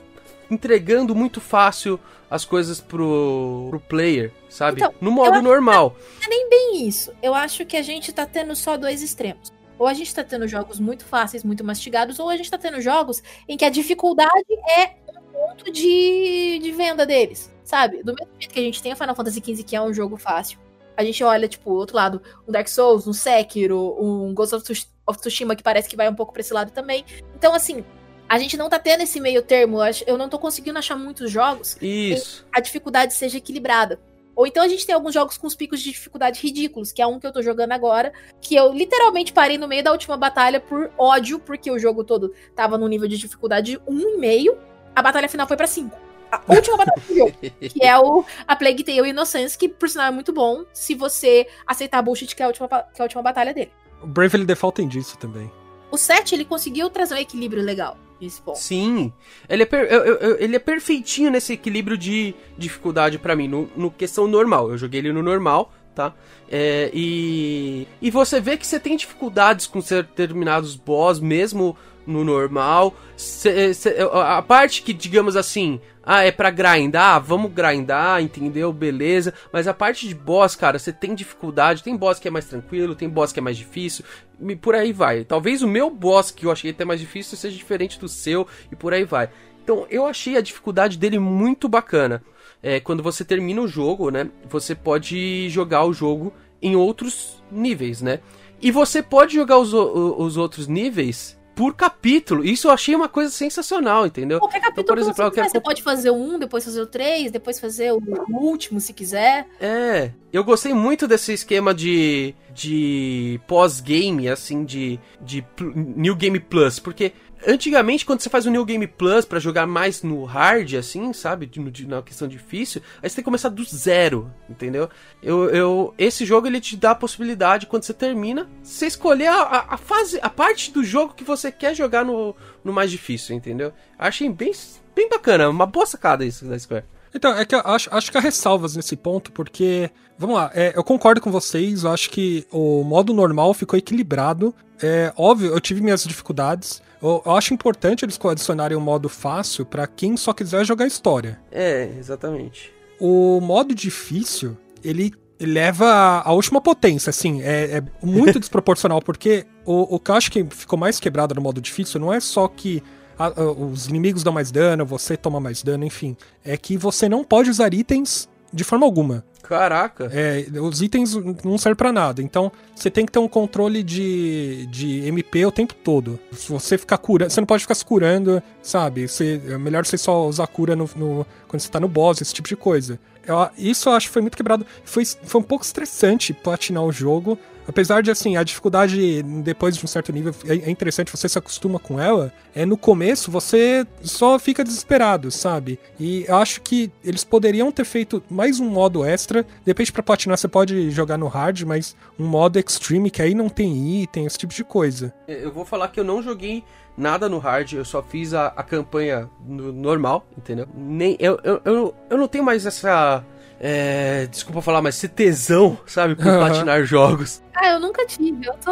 entregando 0.51 1.15
muito 1.15 1.41
fácil 1.41 1.99
as 2.31 2.45
coisas 2.45 2.81
pro, 2.81 3.67
pro 3.71 3.81
player, 3.81 4.33
sabe? 4.49 4.81
Então, 4.81 4.95
no 5.01 5.11
modo 5.11 5.43
normal. 5.43 5.97
Não 6.21 6.27
é 6.27 6.29
nem 6.29 6.49
bem 6.49 6.87
isso. 6.87 7.13
Eu 7.23 7.35
acho 7.35 7.67
que 7.67 7.77
a 7.77 7.83
gente 7.83 8.13
tá 8.13 8.25
tendo 8.25 8.55
só 8.55 8.77
dois 8.77 9.03
extremos. 9.03 9.53
Ou 9.77 9.89
a 9.89 9.95
gente 9.95 10.15
tá 10.15 10.23
tendo 10.23 10.47
jogos 10.47 10.79
muito 10.79 11.05
fáceis, 11.05 11.43
muito 11.43 11.65
mastigados, 11.65 12.21
ou 12.21 12.29
a 12.29 12.37
gente 12.37 12.51
tá 12.51 12.57
tendo 12.57 12.81
jogos 12.81 13.21
em 13.49 13.57
que 13.57 13.65
a 13.65 13.71
dificuldade 13.71 14.31
é 14.79 14.95
um 15.19 15.33
ponto 15.33 15.73
de, 15.73 16.61
de 16.63 16.71
venda 16.71 17.05
deles, 17.05 17.53
sabe? 17.65 18.03
Do 18.05 18.15
mesmo 18.15 18.33
jeito 18.39 18.55
que 18.55 18.61
a 18.61 18.63
gente 18.63 18.81
tem 18.81 18.93
o 18.93 18.97
Final 18.97 19.17
Fantasy 19.17 19.43
XV, 19.45 19.65
que 19.65 19.75
é 19.75 19.83
um 19.83 19.93
jogo 19.93 20.17
fácil, 20.17 20.59
a 20.97 21.05
gente 21.05 21.23
olha, 21.25 21.49
tipo, 21.49 21.71
o 21.71 21.75
outro 21.75 21.97
lado, 21.97 22.23
um 22.47 22.53
Dark 22.53 22.69
Souls, 22.69 23.07
um 23.07 23.13
Sekiro, 23.13 23.97
um 24.01 24.33
Ghost 24.35 24.55
of 24.55 24.65
Tsush- 24.65 24.89
of 25.07 25.19
Tsushima, 25.21 25.55
que 25.57 25.63
parece 25.63 25.89
que 25.89 25.97
vai 25.97 26.09
um 26.09 26.15
pouco 26.15 26.33
pra 26.33 26.41
esse 26.41 26.53
lado 26.55 26.71
também. 26.71 27.05
Então, 27.37 27.55
assim, 27.55 27.85
a 28.29 28.39
gente 28.39 28.57
não 28.57 28.69
tá 28.69 28.79
tendo 28.79 29.03
esse 29.03 29.21
meio 29.21 29.43
termo. 29.43 29.79
Eu 30.07 30.17
não 30.17 30.29
tô 30.29 30.39
conseguindo 30.39 30.79
achar 30.79 30.97
muitos 30.97 31.31
jogos 31.31 31.77
Isso. 31.81 32.47
a 32.53 32.61
dificuldade 32.61 33.13
seja 33.15 33.39
equilibrada. 33.39 34.01
Ou 34.37 34.47
então 34.49 34.65
a 34.65 34.69
gente 34.69 34.85
tem 34.85 34.95
alguns 34.95 35.15
jogos 35.15 35.39
com 35.39 35.47
os 35.47 35.55
picos 35.55 35.81
de 35.81 35.93
dificuldade 35.93 36.41
ridículos, 36.41 36.91
que 36.91 37.01
é 37.01 37.07
um 37.07 37.21
que 37.21 37.27
eu 37.27 37.33
tô 37.33 37.41
jogando 37.41 37.71
agora, 37.71 38.13
que 38.41 38.57
eu 38.57 38.73
literalmente 38.73 39.33
parei 39.33 39.57
no 39.57 39.69
meio 39.69 39.85
da 39.85 39.93
última 39.93 40.17
batalha 40.17 40.59
por 40.59 40.91
ódio, 40.99 41.39
porque 41.39 41.71
o 41.71 41.79
jogo 41.79 42.03
todo 42.03 42.35
tava 42.57 42.77
num 42.77 42.89
nível 42.89 43.07
de 43.07 43.17
dificuldade 43.17 43.79
1,5, 43.89 44.57
a 44.97 45.03
batalha 45.03 45.29
final 45.29 45.47
foi 45.47 45.57
pra 45.57 45.69
5. 45.69 45.97
A 46.31 46.41
última 46.49 46.77
batalha 46.77 47.03
do 47.09 47.15
jogo. 47.17 47.33
Que 47.61 47.85
é 47.85 47.99
o, 47.99 48.25
a 48.47 48.57
Plague 48.57 48.83
Tale 48.85 49.09
Innocence, 49.11 49.57
que 49.57 49.69
por 49.69 49.89
sinal 49.89 50.07
é 50.09 50.11
muito 50.11 50.33
bom 50.33 50.65
se 50.73 50.95
você 50.95 51.47
aceitar 51.67 51.99
a 51.99 52.03
bullshit 52.03 52.35
que 52.35 52.43
é 52.43 52.45
a 52.45 52.49
última, 52.49 52.69
que 52.69 52.75
é 52.75 53.01
a 53.01 53.05
última 53.05 53.23
batalha 53.23 53.53
dele. 53.55 53.71
O 54.03 54.07
Bravely 54.07 54.45
Default 54.45 54.77
tem 54.77 54.89
disso 54.89 55.17
também. 55.19 55.51
O 55.91 55.97
7, 55.97 56.35
ele 56.35 56.45
conseguiu 56.45 56.91
trazer 56.91 57.15
um 57.15 57.19
equilíbrio 57.19 57.63
legal 57.63 57.97
nesse 58.21 58.41
ponto. 58.43 58.59
Sim. 58.59 59.13
Ele 59.49 59.63
é, 59.63 59.67
per- 59.67 59.87
eu- 59.91 60.05
eu- 60.05 60.17
eu- 60.17 60.37
ele 60.41 60.57
é 60.57 60.59
perfeitinho 60.59 61.31
nesse 61.31 61.53
equilíbrio 61.53 61.97
de 61.97 62.35
dificuldade 62.59 63.19
pra 63.19 63.37
mim, 63.37 63.47
no, 63.49 63.71
no 63.77 63.91
questão 63.91 64.27
normal. 64.27 64.71
Eu 64.71 64.79
joguei 64.79 65.01
ele 65.01 65.13
no 65.13 65.23
normal, 65.23 65.73
tá? 65.95 66.13
É, 66.51 66.91
e, 66.93 67.87
e 68.03 68.11
você 68.11 68.41
vê 68.41 68.57
que 68.57 68.67
você 68.67 68.79
tem 68.81 68.97
dificuldades 68.97 69.67
com 69.67 69.81
determinados 69.81 70.75
boss, 70.77 71.21
mesmo 71.21 71.77
no 72.07 72.25
normal. 72.25 72.95
Cê- 73.17 73.73
cê- 73.75 73.97
a 74.13 74.43
parte 74.43 74.83
que, 74.83 74.93
digamos 74.93 75.37
assim, 75.37 75.81
ah, 76.03 76.23
é 76.23 76.31
pra 76.31 76.51
grindar, 76.51 77.23
vamos 77.23 77.53
grindar, 77.53 78.21
entendeu? 78.23 78.73
Beleza. 78.73 79.33
Mas 79.53 79.67
a 79.67 79.75
parte 79.75 80.07
de 80.07 80.15
boss, 80.15 80.55
cara, 80.55 80.79
você 80.79 80.93
tem 80.93 81.15
dificuldade. 81.15 81.83
Tem 81.83 81.97
boss 81.97 82.19
que 82.19 82.29
é 82.29 82.31
mais 82.31 82.45
tranquilo, 82.47 82.95
tem 82.95 83.09
boss 83.09 83.33
que 83.33 83.39
é 83.39 83.43
mais 83.43 83.57
difícil. 83.57 84.05
E 84.41 84.57
por 84.57 84.75
aí 84.75 84.93
vai. 84.93 85.25
Talvez 85.25 85.63
o 85.63 85.69
meu 85.69 85.91
boss, 85.91 86.31
que 86.31 86.47
eu 86.47 86.53
achei 86.53 86.71
até 86.71 86.85
mais 86.85 87.01
difícil, 87.01 87.37
seja 87.39 87.57
diferente 87.57 87.99
do 87.99 88.09
seu, 88.09 88.47
e 88.71 88.77
por 88.77 88.93
aí 88.93 89.05
vai. 89.05 89.31
Então, 89.63 89.87
eu 89.89 90.05
achei 90.05 90.37
a 90.37 90.43
dificuldade 90.43 90.99
dele 90.99 91.19
muito 91.19 91.69
bacana. 91.69 92.23
É, 92.63 92.81
quando 92.81 93.03
você 93.03 93.25
termina 93.25 93.61
o 93.61 93.69
jogo, 93.69 94.11
né? 94.11 94.29
Você 94.49 94.75
pode 94.75 95.49
jogar 95.51 95.85
o 95.85 95.93
jogo 95.93 96.33
em 96.61 96.75
outros 96.77 97.43
níveis, 97.51 98.01
né? 98.03 98.21
E 98.61 98.71
você 98.71 99.03
pode 99.03 99.35
jogar 99.35 99.59
os, 99.59 99.73
os 99.75 100.37
outros 100.37 100.67
níveis 100.67 101.34
por 101.55 101.75
capítulo. 101.75 102.45
Isso 102.45 102.69
eu 102.69 102.73
achei 102.73 102.95
uma 102.95 103.09
coisa 103.09 103.31
sensacional, 103.31 104.07
entendeu? 104.07 104.39
Qualquer 104.39 104.61
capítulo 104.61 104.83
Então, 104.83 104.95
por 104.95 104.97
que 104.97 105.03
exemplo, 105.03 105.25
você 105.25 105.35
quero 105.35 105.51
você 105.51 105.61
pode 105.61 105.83
fazer 105.83 106.11
1, 106.11 106.39
depois 106.39 106.65
fazer 106.65 106.81
o 106.81 106.87
3, 106.87 107.31
depois 107.31 107.61
fazer 107.61 107.93
o 107.93 108.03
último, 108.31 108.81
se 108.81 108.93
quiser. 108.93 109.47
É, 109.61 110.11
eu 110.33 110.43
gostei 110.43 110.75
muito 110.75 111.07
desse 111.07 111.33
esquema 111.33 111.73
de, 111.73 112.35
de 112.53 113.41
pós-game, 113.47 114.29
assim, 114.29 114.65
de, 114.65 114.99
de 115.21 115.45
New 115.75 116.17
Game 116.17 116.41
Plus, 116.41 116.79
porque 116.79 117.13
antigamente 117.47 118.05
quando 118.07 118.21
você 118.21 118.29
faz 118.31 118.47
o 118.47 118.51
New 118.51 118.65
Game 118.65 118.87
Plus 118.87 119.25
pra 119.25 119.39
jogar 119.39 119.67
mais 119.67 120.03
no 120.03 120.25
hard, 120.25 120.75
assim, 120.75 121.13
sabe, 121.13 121.51
na 121.87 122.03
questão 122.03 122.27
difícil, 122.29 122.83
aí 123.03 123.09
você 123.09 123.17
tem 123.17 123.23
que 123.23 123.27
começar 123.27 123.49
do 123.49 123.65
zero, 123.65 124.31
entendeu? 124.49 124.89
Eu, 125.23 125.51
eu, 125.51 125.95
esse 125.99 126.25
jogo 126.25 126.47
ele 126.47 126.61
te 126.61 126.77
dá 126.77 126.93
a 126.93 126.95
possibilidade, 126.95 127.67
quando 127.67 127.83
você 127.85 127.95
termina, 127.95 128.49
você 128.63 128.87
escolher 128.87 129.29
a, 129.29 129.43
a- 129.43 129.75
a 129.75 129.77
fase, 129.77 130.19
a 130.23 130.31
parte 130.31 130.71
do 130.73 130.83
jogo 130.85 131.15
que 131.15 131.25
você 131.25 131.51
quer 131.53 131.75
jogar 131.75 132.05
no, 132.05 132.35
no 132.65 132.73
mais 132.73 132.91
difícil, 132.91 133.35
entendeu? 133.37 133.73
Achei 133.99 134.29
bem, 134.29 134.53
bem 134.95 135.09
bacana, 135.09 135.49
uma 135.49 135.67
boa 135.67 135.87
sacada 135.87 136.25
isso 136.25 136.45
da 136.45 136.59
Square. 136.59 136.85
Então, 137.17 137.33
é 137.39 137.45
que 137.45 137.55
eu 137.55 137.61
acho, 137.65 137.89
acho 137.95 138.11
que 138.11 138.19
há 138.19 138.21
ressalvas 138.21 138.75
nesse 138.75 138.97
ponto, 138.97 139.31
porque, 139.31 139.89
vamos 140.19 140.35
lá, 140.35 140.51
é, 140.53 140.73
eu 140.75 140.83
concordo 140.83 141.21
com 141.21 141.31
vocês, 141.31 141.85
eu 141.85 141.93
acho 141.93 142.11
que 142.11 142.45
o 142.51 142.83
modo 142.83 143.15
normal 143.15 143.55
ficou 143.55 143.79
equilibrado. 143.79 144.53
É 144.83 145.13
óbvio, 145.17 145.53
eu 145.53 145.61
tive 145.61 145.81
minhas 145.81 146.03
dificuldades. 146.03 146.83
Eu, 147.05 147.23
eu 147.27 147.33
acho 147.37 147.53
importante 147.53 148.05
eles 148.05 148.19
adicionarem 148.25 148.77
um 148.77 148.81
modo 148.81 149.09
fácil 149.09 149.67
pra 149.67 149.87
quem 149.87 150.17
só 150.17 150.33
quiser 150.33 150.65
jogar 150.65 150.87
história. 150.87 151.39
É, 151.53 151.91
exatamente. 151.99 152.73
O 152.99 153.41
modo 153.41 153.75
difícil, 153.75 154.57
ele 154.83 155.13
leva 155.41 156.23
a 156.25 156.33
última 156.33 156.61
potência, 156.61 157.11
assim, 157.11 157.43
é, 157.43 157.79
é 157.79 157.83
muito 158.03 158.39
desproporcional, 158.41 159.03
porque 159.03 159.45
o, 159.67 159.97
o 159.97 159.99
que 160.01 160.11
eu 160.11 160.15
acho 160.15 160.31
que 160.31 160.45
ficou 160.51 160.79
mais 160.79 160.99
quebrado 160.99 161.35
no 161.35 161.43
modo 161.43 161.61
difícil 161.61 162.01
não 162.01 162.13
é 162.13 162.21
só 162.21 162.49
que 162.49 162.83
a- 163.19 163.27
a- 163.27 163.51
os 163.53 163.87
inimigos 163.89 164.23
dão 164.23 164.33
mais 164.33 164.51
dano, 164.51 164.87
você 164.87 165.17
toma 165.17 165.39
mais 165.41 165.63
dano, 165.63 165.85
enfim. 165.85 166.17
É 166.45 166.57
que 166.57 166.77
você 166.77 167.09
não 167.09 167.23
pode 167.25 167.51
usar 167.51 167.75
itens 167.75 168.29
de 168.53 168.65
forma 168.65 168.87
alguma. 168.87 169.25
Caraca. 169.47 170.11
É, 170.13 170.47
os 170.61 170.81
itens 170.83 171.15
não 171.45 171.59
servem 171.59 171.77
pra 171.77 171.93
nada. 171.93 172.23
Então, 172.23 172.51
você 172.75 172.91
tem 172.91 173.05
que 173.05 173.13
ter 173.13 173.19
um 173.19 173.29
controle 173.29 173.83
de, 173.83 174.67
de 174.71 175.07
MP 175.07 175.45
o 175.47 175.53
tempo 175.53 175.75
todo. 175.75 176.19
Se 176.33 176.51
você 176.51 176.79
ficar 176.79 176.99
curando, 176.99 177.31
você 177.31 177.41
não 177.41 177.47
pode 177.47 177.63
ficar 177.63 177.75
se 177.75 177.85
curando, 177.85 178.43
sabe? 178.63 179.07
Você, 179.07 179.41
é 179.49 179.59
melhor 179.59 179.85
você 179.85 179.99
só 179.99 180.27
usar 180.27 180.47
cura 180.47 180.75
no, 180.75 180.89
no- 180.97 181.27
quando 181.47 181.61
você 181.61 181.69
tá 181.71 181.79
no 181.79 181.89
boss, 181.89 182.21
esse 182.21 182.33
tipo 182.33 182.49
de 182.49 182.57
coisa. 182.57 182.99
Eu- 183.27 183.49
isso 183.57 183.89
eu 183.89 183.93
acho 183.93 184.07
que 184.09 184.13
foi 184.13 184.23
muito 184.23 184.37
quebrado. 184.37 184.67
Foi, 184.85 185.05
foi 185.05 185.41
um 185.41 185.45
pouco 185.45 185.65
estressante 185.65 186.33
platinar 186.33 186.83
o 186.83 186.91
jogo. 186.93 187.39
Apesar 187.67 188.03
de, 188.03 188.11
assim, 188.11 188.37
a 188.37 188.43
dificuldade 188.43 189.23
depois 189.23 189.77
de 189.77 189.85
um 189.85 189.89
certo 189.89 190.13
nível 190.13 190.35
é 190.47 190.65
é 190.65 190.71
interessante, 190.71 191.11
você 191.11 191.29
se 191.29 191.39
acostuma 191.39 191.79
com 191.79 192.01
ela. 192.01 192.33
É 192.55 192.65
no 192.65 192.77
começo 192.77 193.31
você 193.31 193.87
só 194.03 194.39
fica 194.39 194.65
desesperado, 194.65 195.31
sabe? 195.31 195.79
E 195.99 196.25
eu 196.27 196.37
acho 196.37 196.61
que 196.61 196.91
eles 197.05 197.25
poderiam 197.25 197.71
ter 197.71 197.85
feito 197.85 198.23
mais 198.31 198.61
um 198.61 198.69
modo 198.69 199.05
extra. 199.05 199.43
De 199.43 199.67
repente, 199.67 199.93
pra 199.93 200.03
platinar, 200.03 200.39
você 200.39 200.49
pode 200.49 200.91
jogar 200.91 201.19
no 201.19 201.27
hard, 201.27 201.63
mas 201.63 201.97
um 202.19 202.27
modo 202.27 202.59
extreme 202.59 203.11
que 203.11 203.21
aí 203.21 203.35
não 203.35 203.49
tem 203.49 204.03
item, 204.03 204.27
esse 204.27 204.39
tipo 204.39 204.55
de 204.55 204.65
coisa. 204.65 205.13
Eu 205.27 205.53
vou 205.53 205.65
falar 205.65 205.89
que 205.89 206.01
eu 206.01 206.05
não 206.05 206.23
joguei 206.23 206.65
nada 206.97 207.29
no 207.29 207.39
hard, 207.39 207.73
eu 207.73 207.85
só 207.85 208.03
fiz 208.03 208.33
a, 208.35 208.49
a 208.49 208.63
campanha 208.63 209.29
no 209.45 209.73
normal, 209.73 210.27
entendeu? 210.37 210.67
Nem, 210.75 211.17
eu, 211.19 211.39
eu, 211.43 211.61
eu, 211.65 211.95
eu 212.09 212.17
não 212.17 212.29
tenho 212.29 212.45
mais 212.45 212.65
essa. 212.65 213.25
É, 213.61 214.27
desculpa 214.27 214.61
falar, 214.61 214.83
mas 214.83 214.97
esse 214.97 215.09
tesão, 215.09 215.79
sabe, 215.87 216.15
por 216.17 216.27
Aham. 216.27 216.39
platinar 216.47 216.85
jogos. 216.85 217.43
Ah, 217.57 217.69
eu 217.69 217.81
nunca 217.81 218.05
tive. 218.07 218.47
Eu 218.47 218.55
tô. 218.55 218.71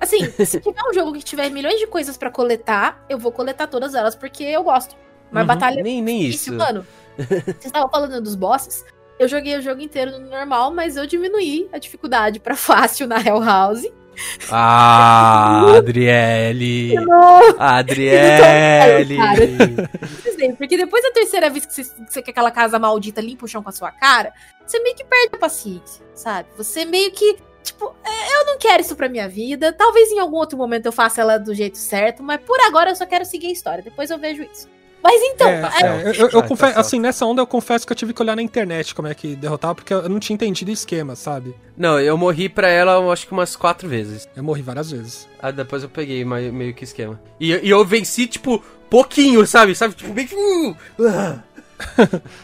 Assim, 0.00 0.30
se 0.44 0.60
tiver 0.60 0.80
um 0.90 0.94
jogo 0.94 1.12
que 1.12 1.22
tiver 1.24 1.50
milhões 1.50 1.78
de 1.78 1.86
coisas 1.86 2.16
pra 2.16 2.30
coletar, 2.30 3.04
eu 3.08 3.18
vou 3.18 3.30
coletar 3.30 3.66
todas 3.66 3.94
elas 3.94 4.14
porque 4.16 4.44
eu 4.44 4.62
gosto. 4.62 4.96
Mas 5.30 5.42
Uhum, 5.42 5.46
batalha 5.46 5.82
Nem, 5.82 6.00
nem 6.02 6.20
difícil, 6.22 6.54
isso. 6.54 6.64
mano. 6.64 6.86
Vocês 7.18 7.66
estavam 7.66 7.88
falando 7.90 8.20
dos 8.20 8.34
bosses. 8.34 8.84
Eu 9.18 9.28
joguei 9.28 9.56
o 9.58 9.62
jogo 9.62 9.80
inteiro 9.80 10.12
no 10.18 10.30
normal, 10.30 10.72
mas 10.72 10.96
eu 10.96 11.04
diminuí 11.06 11.68
a 11.72 11.78
dificuldade 11.78 12.38
pra 12.40 12.54
fácil 12.56 13.06
na 13.06 13.20
Hell 13.20 13.42
House. 13.42 13.82
Ah, 14.50 15.76
Adriele! 15.78 16.94
Adriele! 17.58 19.18
Porque 20.56 20.76
depois 20.76 21.02
da 21.02 21.10
terceira 21.10 21.50
vez 21.50 21.66
que 21.66 21.74
você, 21.74 21.84
que 21.84 22.12
você 22.12 22.22
quer 22.22 22.30
aquela 22.30 22.50
casa 22.50 22.78
maldita 22.78 23.20
limpa 23.20 23.44
o 23.44 23.48
chão 23.48 23.62
com 23.62 23.68
a 23.68 23.72
sua 23.72 23.90
cara, 23.90 24.32
você 24.64 24.80
meio 24.80 24.94
que 24.94 25.04
perde 25.04 25.30
a 25.32 25.38
paciência, 25.38 26.04
sabe? 26.14 26.48
Você 26.56 26.84
meio 26.84 27.10
que, 27.10 27.36
tipo, 27.62 27.94
é, 28.04 28.40
eu 28.40 28.46
não 28.46 28.58
quero 28.58 28.80
isso 28.80 28.94
pra 28.94 29.08
minha 29.08 29.28
vida. 29.28 29.72
Talvez 29.72 30.10
em 30.10 30.18
algum 30.18 30.36
outro 30.36 30.56
momento 30.56 30.86
eu 30.86 30.92
faça 30.92 31.20
ela 31.20 31.38
do 31.38 31.54
jeito 31.54 31.78
certo, 31.78 32.22
mas 32.22 32.40
por 32.40 32.60
agora 32.60 32.90
eu 32.90 32.96
só 32.96 33.06
quero 33.06 33.24
seguir 33.24 33.48
a 33.48 33.52
história. 33.52 33.82
Depois 33.82 34.10
eu 34.10 34.18
vejo 34.18 34.42
isso. 34.42 34.68
Mas 35.02 35.20
então, 35.22 35.48
É, 35.48 35.62
é, 35.62 35.86
é, 35.86 36.02
eu, 36.08 36.12
eu- 36.12 36.14
eu 36.14 36.26
Ah, 36.38 36.42
tá 36.42 36.48
confesso, 36.48 36.78
assim, 36.80 36.98
nessa 37.00 37.24
onda 37.24 37.40
eu 37.40 37.46
confesso 37.46 37.86
que 37.86 37.92
eu 37.92 37.96
tive 37.96 38.12
que 38.12 38.20
olhar 38.20 38.34
na 38.34 38.42
internet 38.42 38.94
como 38.94 39.06
é 39.08 39.14
que 39.14 39.36
derrotar, 39.36 39.74
porque 39.74 39.94
eu 39.94 40.08
não 40.08 40.18
tinha 40.18 40.34
entendido 40.34 40.70
o 40.70 40.74
esquema, 40.74 41.14
sabe? 41.14 41.54
Não, 41.76 41.98
eu 42.00 42.16
morri 42.18 42.48
pra 42.48 42.68
ela, 42.68 42.92
eu 42.94 43.10
acho 43.12 43.26
que 43.26 43.32
umas 43.32 43.54
quatro 43.56 43.88
vezes. 43.88 44.28
Eu 44.36 44.42
morri 44.42 44.60
várias 44.62 44.90
vezes. 44.90 45.28
Aí 45.40 45.52
depois 45.52 45.82
eu 45.82 45.88
peguei 45.88 46.24
meio 46.24 46.74
que 46.74 46.84
esquema. 46.84 47.20
E, 47.38 47.52
e 47.52 47.70
eu 47.70 47.84
venci, 47.84 48.26
tipo, 48.26 48.62
pouquinho, 48.90 49.46
sabe? 49.46 49.74
Sabe? 49.74 49.94
Tipo, 49.94 50.12
bem 50.12 50.26
que. 50.26 50.34
uh, 50.34 50.76
ah. 51.08 51.38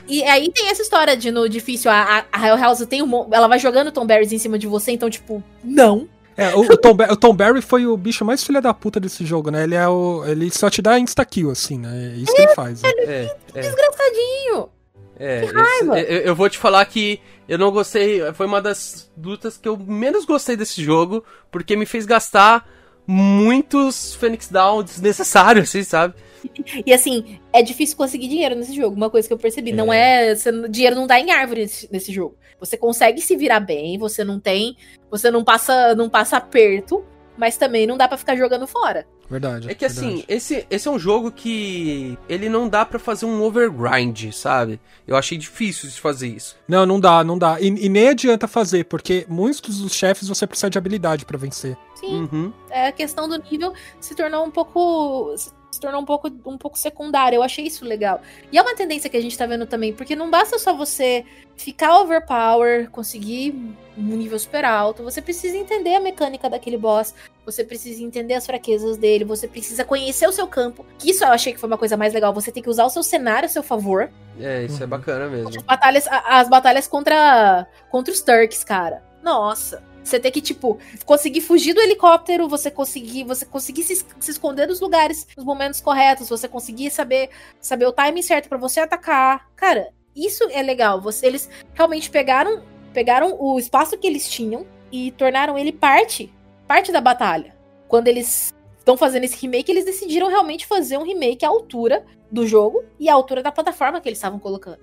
E 0.06 0.22
aí 0.22 0.48
tem 0.52 0.68
essa 0.68 0.82
história 0.82 1.16
de 1.16 1.30
no 1.32 1.48
difícil, 1.48 1.90
a, 1.90 2.18
a- 2.20 2.24
a 2.30 2.46
Hell 2.46 2.56
House 2.56 2.86
tem 2.86 3.02
um. 3.02 3.28
Ela 3.32 3.48
vai 3.48 3.58
jogando 3.58 3.90
Tom 3.90 4.06
Berries 4.06 4.32
em 4.32 4.38
cima 4.38 4.56
de 4.58 4.66
você, 4.68 4.92
então, 4.92 5.10
tipo, 5.10 5.42
não. 5.62 6.08
É, 6.36 6.54
o, 6.54 6.60
o 6.62 6.76
Tom, 6.76 6.96
o 7.10 7.16
Tom 7.16 7.34
Barry 7.34 7.62
foi 7.62 7.86
o 7.86 7.96
bicho 7.96 8.24
mais 8.24 8.42
filha 8.42 8.60
da 8.60 8.74
puta 8.74 8.98
desse 8.98 9.24
jogo, 9.24 9.50
né? 9.50 9.62
Ele 9.64 9.74
é 9.74 9.88
o. 9.88 10.24
Ele 10.26 10.50
só 10.50 10.68
te 10.68 10.82
dá 10.82 10.98
insta-kill, 10.98 11.50
assim, 11.50 11.78
né? 11.78 12.12
É 12.14 12.16
isso 12.16 12.34
que 12.34 12.42
ele 12.42 12.54
faz. 12.54 12.82
né? 12.82 12.90
É, 12.98 13.36
é. 13.54 13.60
Desgraçadinho. 13.60 14.68
É, 15.16 15.40
Que 15.46 15.52
raiva! 15.52 16.00
esse- 16.00 16.12
eu, 16.12 16.18
eu 16.20 16.34
vou 16.34 16.50
te 16.50 16.58
falar 16.58 16.84
que 16.86 17.20
eu 17.48 17.56
não 17.56 17.70
gostei. 17.70 18.20
Foi 18.32 18.46
uma 18.46 18.60
das 18.60 19.08
lutas 19.16 19.56
que 19.56 19.68
eu 19.68 19.76
menos 19.76 20.24
gostei 20.24 20.56
desse 20.56 20.82
jogo, 20.82 21.22
porque 21.52 21.76
me 21.76 21.86
fez 21.86 22.04
gastar 22.04 22.68
muitos 23.06 24.14
Phoenix 24.14 24.48
Down 24.48 24.82
desnecessários, 24.82 25.68
assim, 25.68 25.82
sabe? 25.84 26.14
E 26.86 26.92
assim, 26.92 27.38
é 27.52 27.62
difícil 27.62 27.96
conseguir 27.96 28.28
dinheiro 28.28 28.54
nesse 28.54 28.74
jogo. 28.74 28.96
Uma 28.96 29.10
coisa 29.10 29.26
que 29.28 29.34
eu 29.34 29.38
percebi. 29.38 29.72
Não 29.72 29.92
é. 29.92 30.34
você 30.34 30.50
não- 30.50 30.68
dinheiro 30.68 30.96
não 30.96 31.06
dá 31.06 31.18
em 31.18 31.30
árvore 31.30 31.62
nesse, 31.62 31.88
nesse 31.92 32.12
jogo. 32.12 32.36
Você 32.60 32.76
consegue 32.76 33.20
se 33.20 33.36
virar 33.36 33.60
bem, 33.60 33.98
você 33.98 34.24
não 34.24 34.38
tem. 34.40 34.76
Você 35.10 35.30
não 35.30 35.44
passa, 35.44 35.94
não 35.94 36.08
passa 36.08 36.36
aperto, 36.36 37.04
mas 37.36 37.56
também 37.56 37.86
não 37.86 37.96
dá 37.96 38.08
pra 38.08 38.16
ficar 38.16 38.36
jogando 38.36 38.66
fora. 38.66 39.06
Verdade. 39.28 39.70
É 39.70 39.74
que 39.74 39.84
assim, 39.86 40.06
verdade. 40.16 40.24
esse, 40.28 40.66
esse 40.70 40.86
é 40.86 40.90
um 40.90 40.98
jogo 40.98 41.32
que 41.32 42.16
ele 42.28 42.48
não 42.48 42.68
dá 42.68 42.84
pra 42.84 42.98
fazer 42.98 43.24
um 43.24 43.42
overgrind, 43.42 44.30
sabe? 44.32 44.78
Eu 45.06 45.16
achei 45.16 45.38
difícil 45.38 45.88
de 45.88 45.98
fazer 45.98 46.28
isso. 46.28 46.56
Não, 46.68 46.84
não 46.84 47.00
dá, 47.00 47.24
não 47.24 47.38
dá. 47.38 47.58
E, 47.60 47.66
e 47.68 47.88
nem 47.88 48.08
adianta 48.08 48.46
fazer, 48.46 48.84
porque 48.84 49.24
muitos 49.28 49.80
dos 49.80 49.94
chefes 49.94 50.28
você 50.28 50.46
precisa 50.46 50.68
de 50.68 50.76
habilidade 50.78 51.24
pra 51.24 51.38
vencer. 51.38 51.76
Sim, 51.94 52.28
Uhum. 52.30 52.52
é 52.70 52.88
a 52.88 52.92
questão 52.92 53.26
do 53.28 53.42
nível 53.50 53.72
se 53.98 54.14
tornou 54.14 54.44
um 54.44 54.50
pouco. 54.50 55.34
Se 55.74 55.80
tornou 55.80 56.00
um 56.00 56.04
pouco, 56.04 56.28
um 56.46 56.56
pouco 56.56 56.78
secundária. 56.78 57.36
Eu 57.36 57.42
achei 57.42 57.66
isso 57.66 57.84
legal. 57.84 58.22
E 58.52 58.58
é 58.58 58.62
uma 58.62 58.74
tendência 58.74 59.10
que 59.10 59.16
a 59.16 59.20
gente 59.20 59.36
tá 59.36 59.44
vendo 59.46 59.66
também, 59.66 59.92
porque 59.92 60.14
não 60.14 60.30
basta 60.30 60.58
só 60.58 60.74
você 60.74 61.24
ficar 61.56 62.00
overpower, 62.00 62.90
conseguir 62.90 63.54
um 63.96 64.16
nível 64.16 64.38
super 64.38 64.64
alto, 64.64 65.04
você 65.04 65.22
precisa 65.22 65.56
entender 65.56 65.94
a 65.94 66.00
mecânica 66.00 66.50
daquele 66.50 66.76
boss, 66.76 67.14
você 67.46 67.62
precisa 67.62 68.02
entender 68.02 68.34
as 68.34 68.44
fraquezas 68.44 68.96
dele, 68.96 69.24
você 69.24 69.46
precisa 69.46 69.84
conhecer 69.84 70.26
o 70.26 70.32
seu 70.32 70.46
campo. 70.46 70.84
Que 70.98 71.10
isso 71.10 71.24
eu 71.24 71.28
achei 71.28 71.52
que 71.52 71.60
foi 71.60 71.68
uma 71.68 71.78
coisa 71.78 71.96
mais 71.96 72.12
legal. 72.12 72.32
Você 72.32 72.50
tem 72.50 72.62
que 72.62 72.70
usar 72.70 72.84
o 72.84 72.90
seu 72.90 73.02
cenário 73.02 73.46
a 73.46 73.48
seu 73.48 73.62
favor. 73.62 74.10
É, 74.40 74.64
isso 74.64 74.82
é 74.82 74.86
bacana 74.86 75.28
mesmo. 75.28 75.48
As 75.48 75.62
batalhas, 75.62 76.08
as 76.08 76.48
batalhas 76.48 76.86
contra, 76.86 77.66
contra 77.90 78.12
os 78.12 78.20
Turks, 78.20 78.64
cara. 78.64 79.02
Nossa. 79.22 79.82
Você 80.04 80.20
tem 80.20 80.30
que, 80.30 80.42
tipo, 80.42 80.78
conseguir 81.06 81.40
fugir 81.40 81.72
do 81.72 81.80
helicóptero, 81.80 82.46
você 82.46 82.70
conseguir, 82.70 83.24
você 83.24 83.46
conseguir 83.46 83.82
se, 83.82 83.96
se 83.96 84.30
esconder 84.30 84.66
dos 84.66 84.80
lugares 84.80 85.26
nos 85.34 85.44
momentos 85.44 85.80
corretos, 85.80 86.28
você 86.28 86.46
conseguir 86.46 86.90
saber, 86.90 87.30
saber 87.58 87.86
o 87.86 87.92
timing 87.92 88.22
certo 88.22 88.48
para 88.48 88.58
você 88.58 88.80
atacar. 88.80 89.48
Cara, 89.56 89.88
isso 90.14 90.44
é 90.50 90.62
legal. 90.62 91.00
Você, 91.00 91.26
eles 91.26 91.48
realmente 91.72 92.10
pegaram, 92.10 92.62
pegaram 92.92 93.36
o 93.40 93.58
espaço 93.58 93.96
que 93.96 94.06
eles 94.06 94.28
tinham 94.28 94.66
e 94.92 95.10
tornaram 95.12 95.58
ele 95.58 95.72
parte, 95.72 96.32
parte 96.68 96.92
da 96.92 97.00
batalha. 97.00 97.56
Quando 97.88 98.08
eles 98.08 98.54
estão 98.78 98.96
fazendo 98.98 99.24
esse 99.24 99.40
remake, 99.40 99.72
eles 99.72 99.86
decidiram 99.86 100.28
realmente 100.28 100.66
fazer 100.66 100.98
um 100.98 101.02
remake 101.02 101.44
à 101.44 101.48
altura 101.48 102.04
do 102.30 102.46
jogo 102.46 102.84
e 103.00 103.08
à 103.08 103.14
altura 103.14 103.42
da 103.42 103.50
plataforma 103.50 104.00
que 104.00 104.08
eles 104.08 104.18
estavam 104.18 104.38
colocando. 104.38 104.78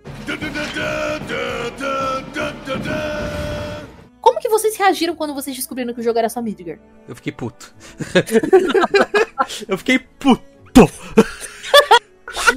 Como 4.22 4.40
que 4.40 4.48
vocês 4.48 4.78
reagiram 4.78 5.16
quando 5.16 5.34
vocês 5.34 5.56
descobriram 5.56 5.94
que 5.94 6.00
o 6.00 6.04
jogo 6.04 6.20
era 6.20 6.30
só 6.30 6.42
Midgar? 6.42 6.80
Eu 7.08 7.16
fiquei 7.16 7.32
puto. 7.32 7.74
eu 9.68 9.78
fiquei 9.78 10.00
puto. 10.00 10.42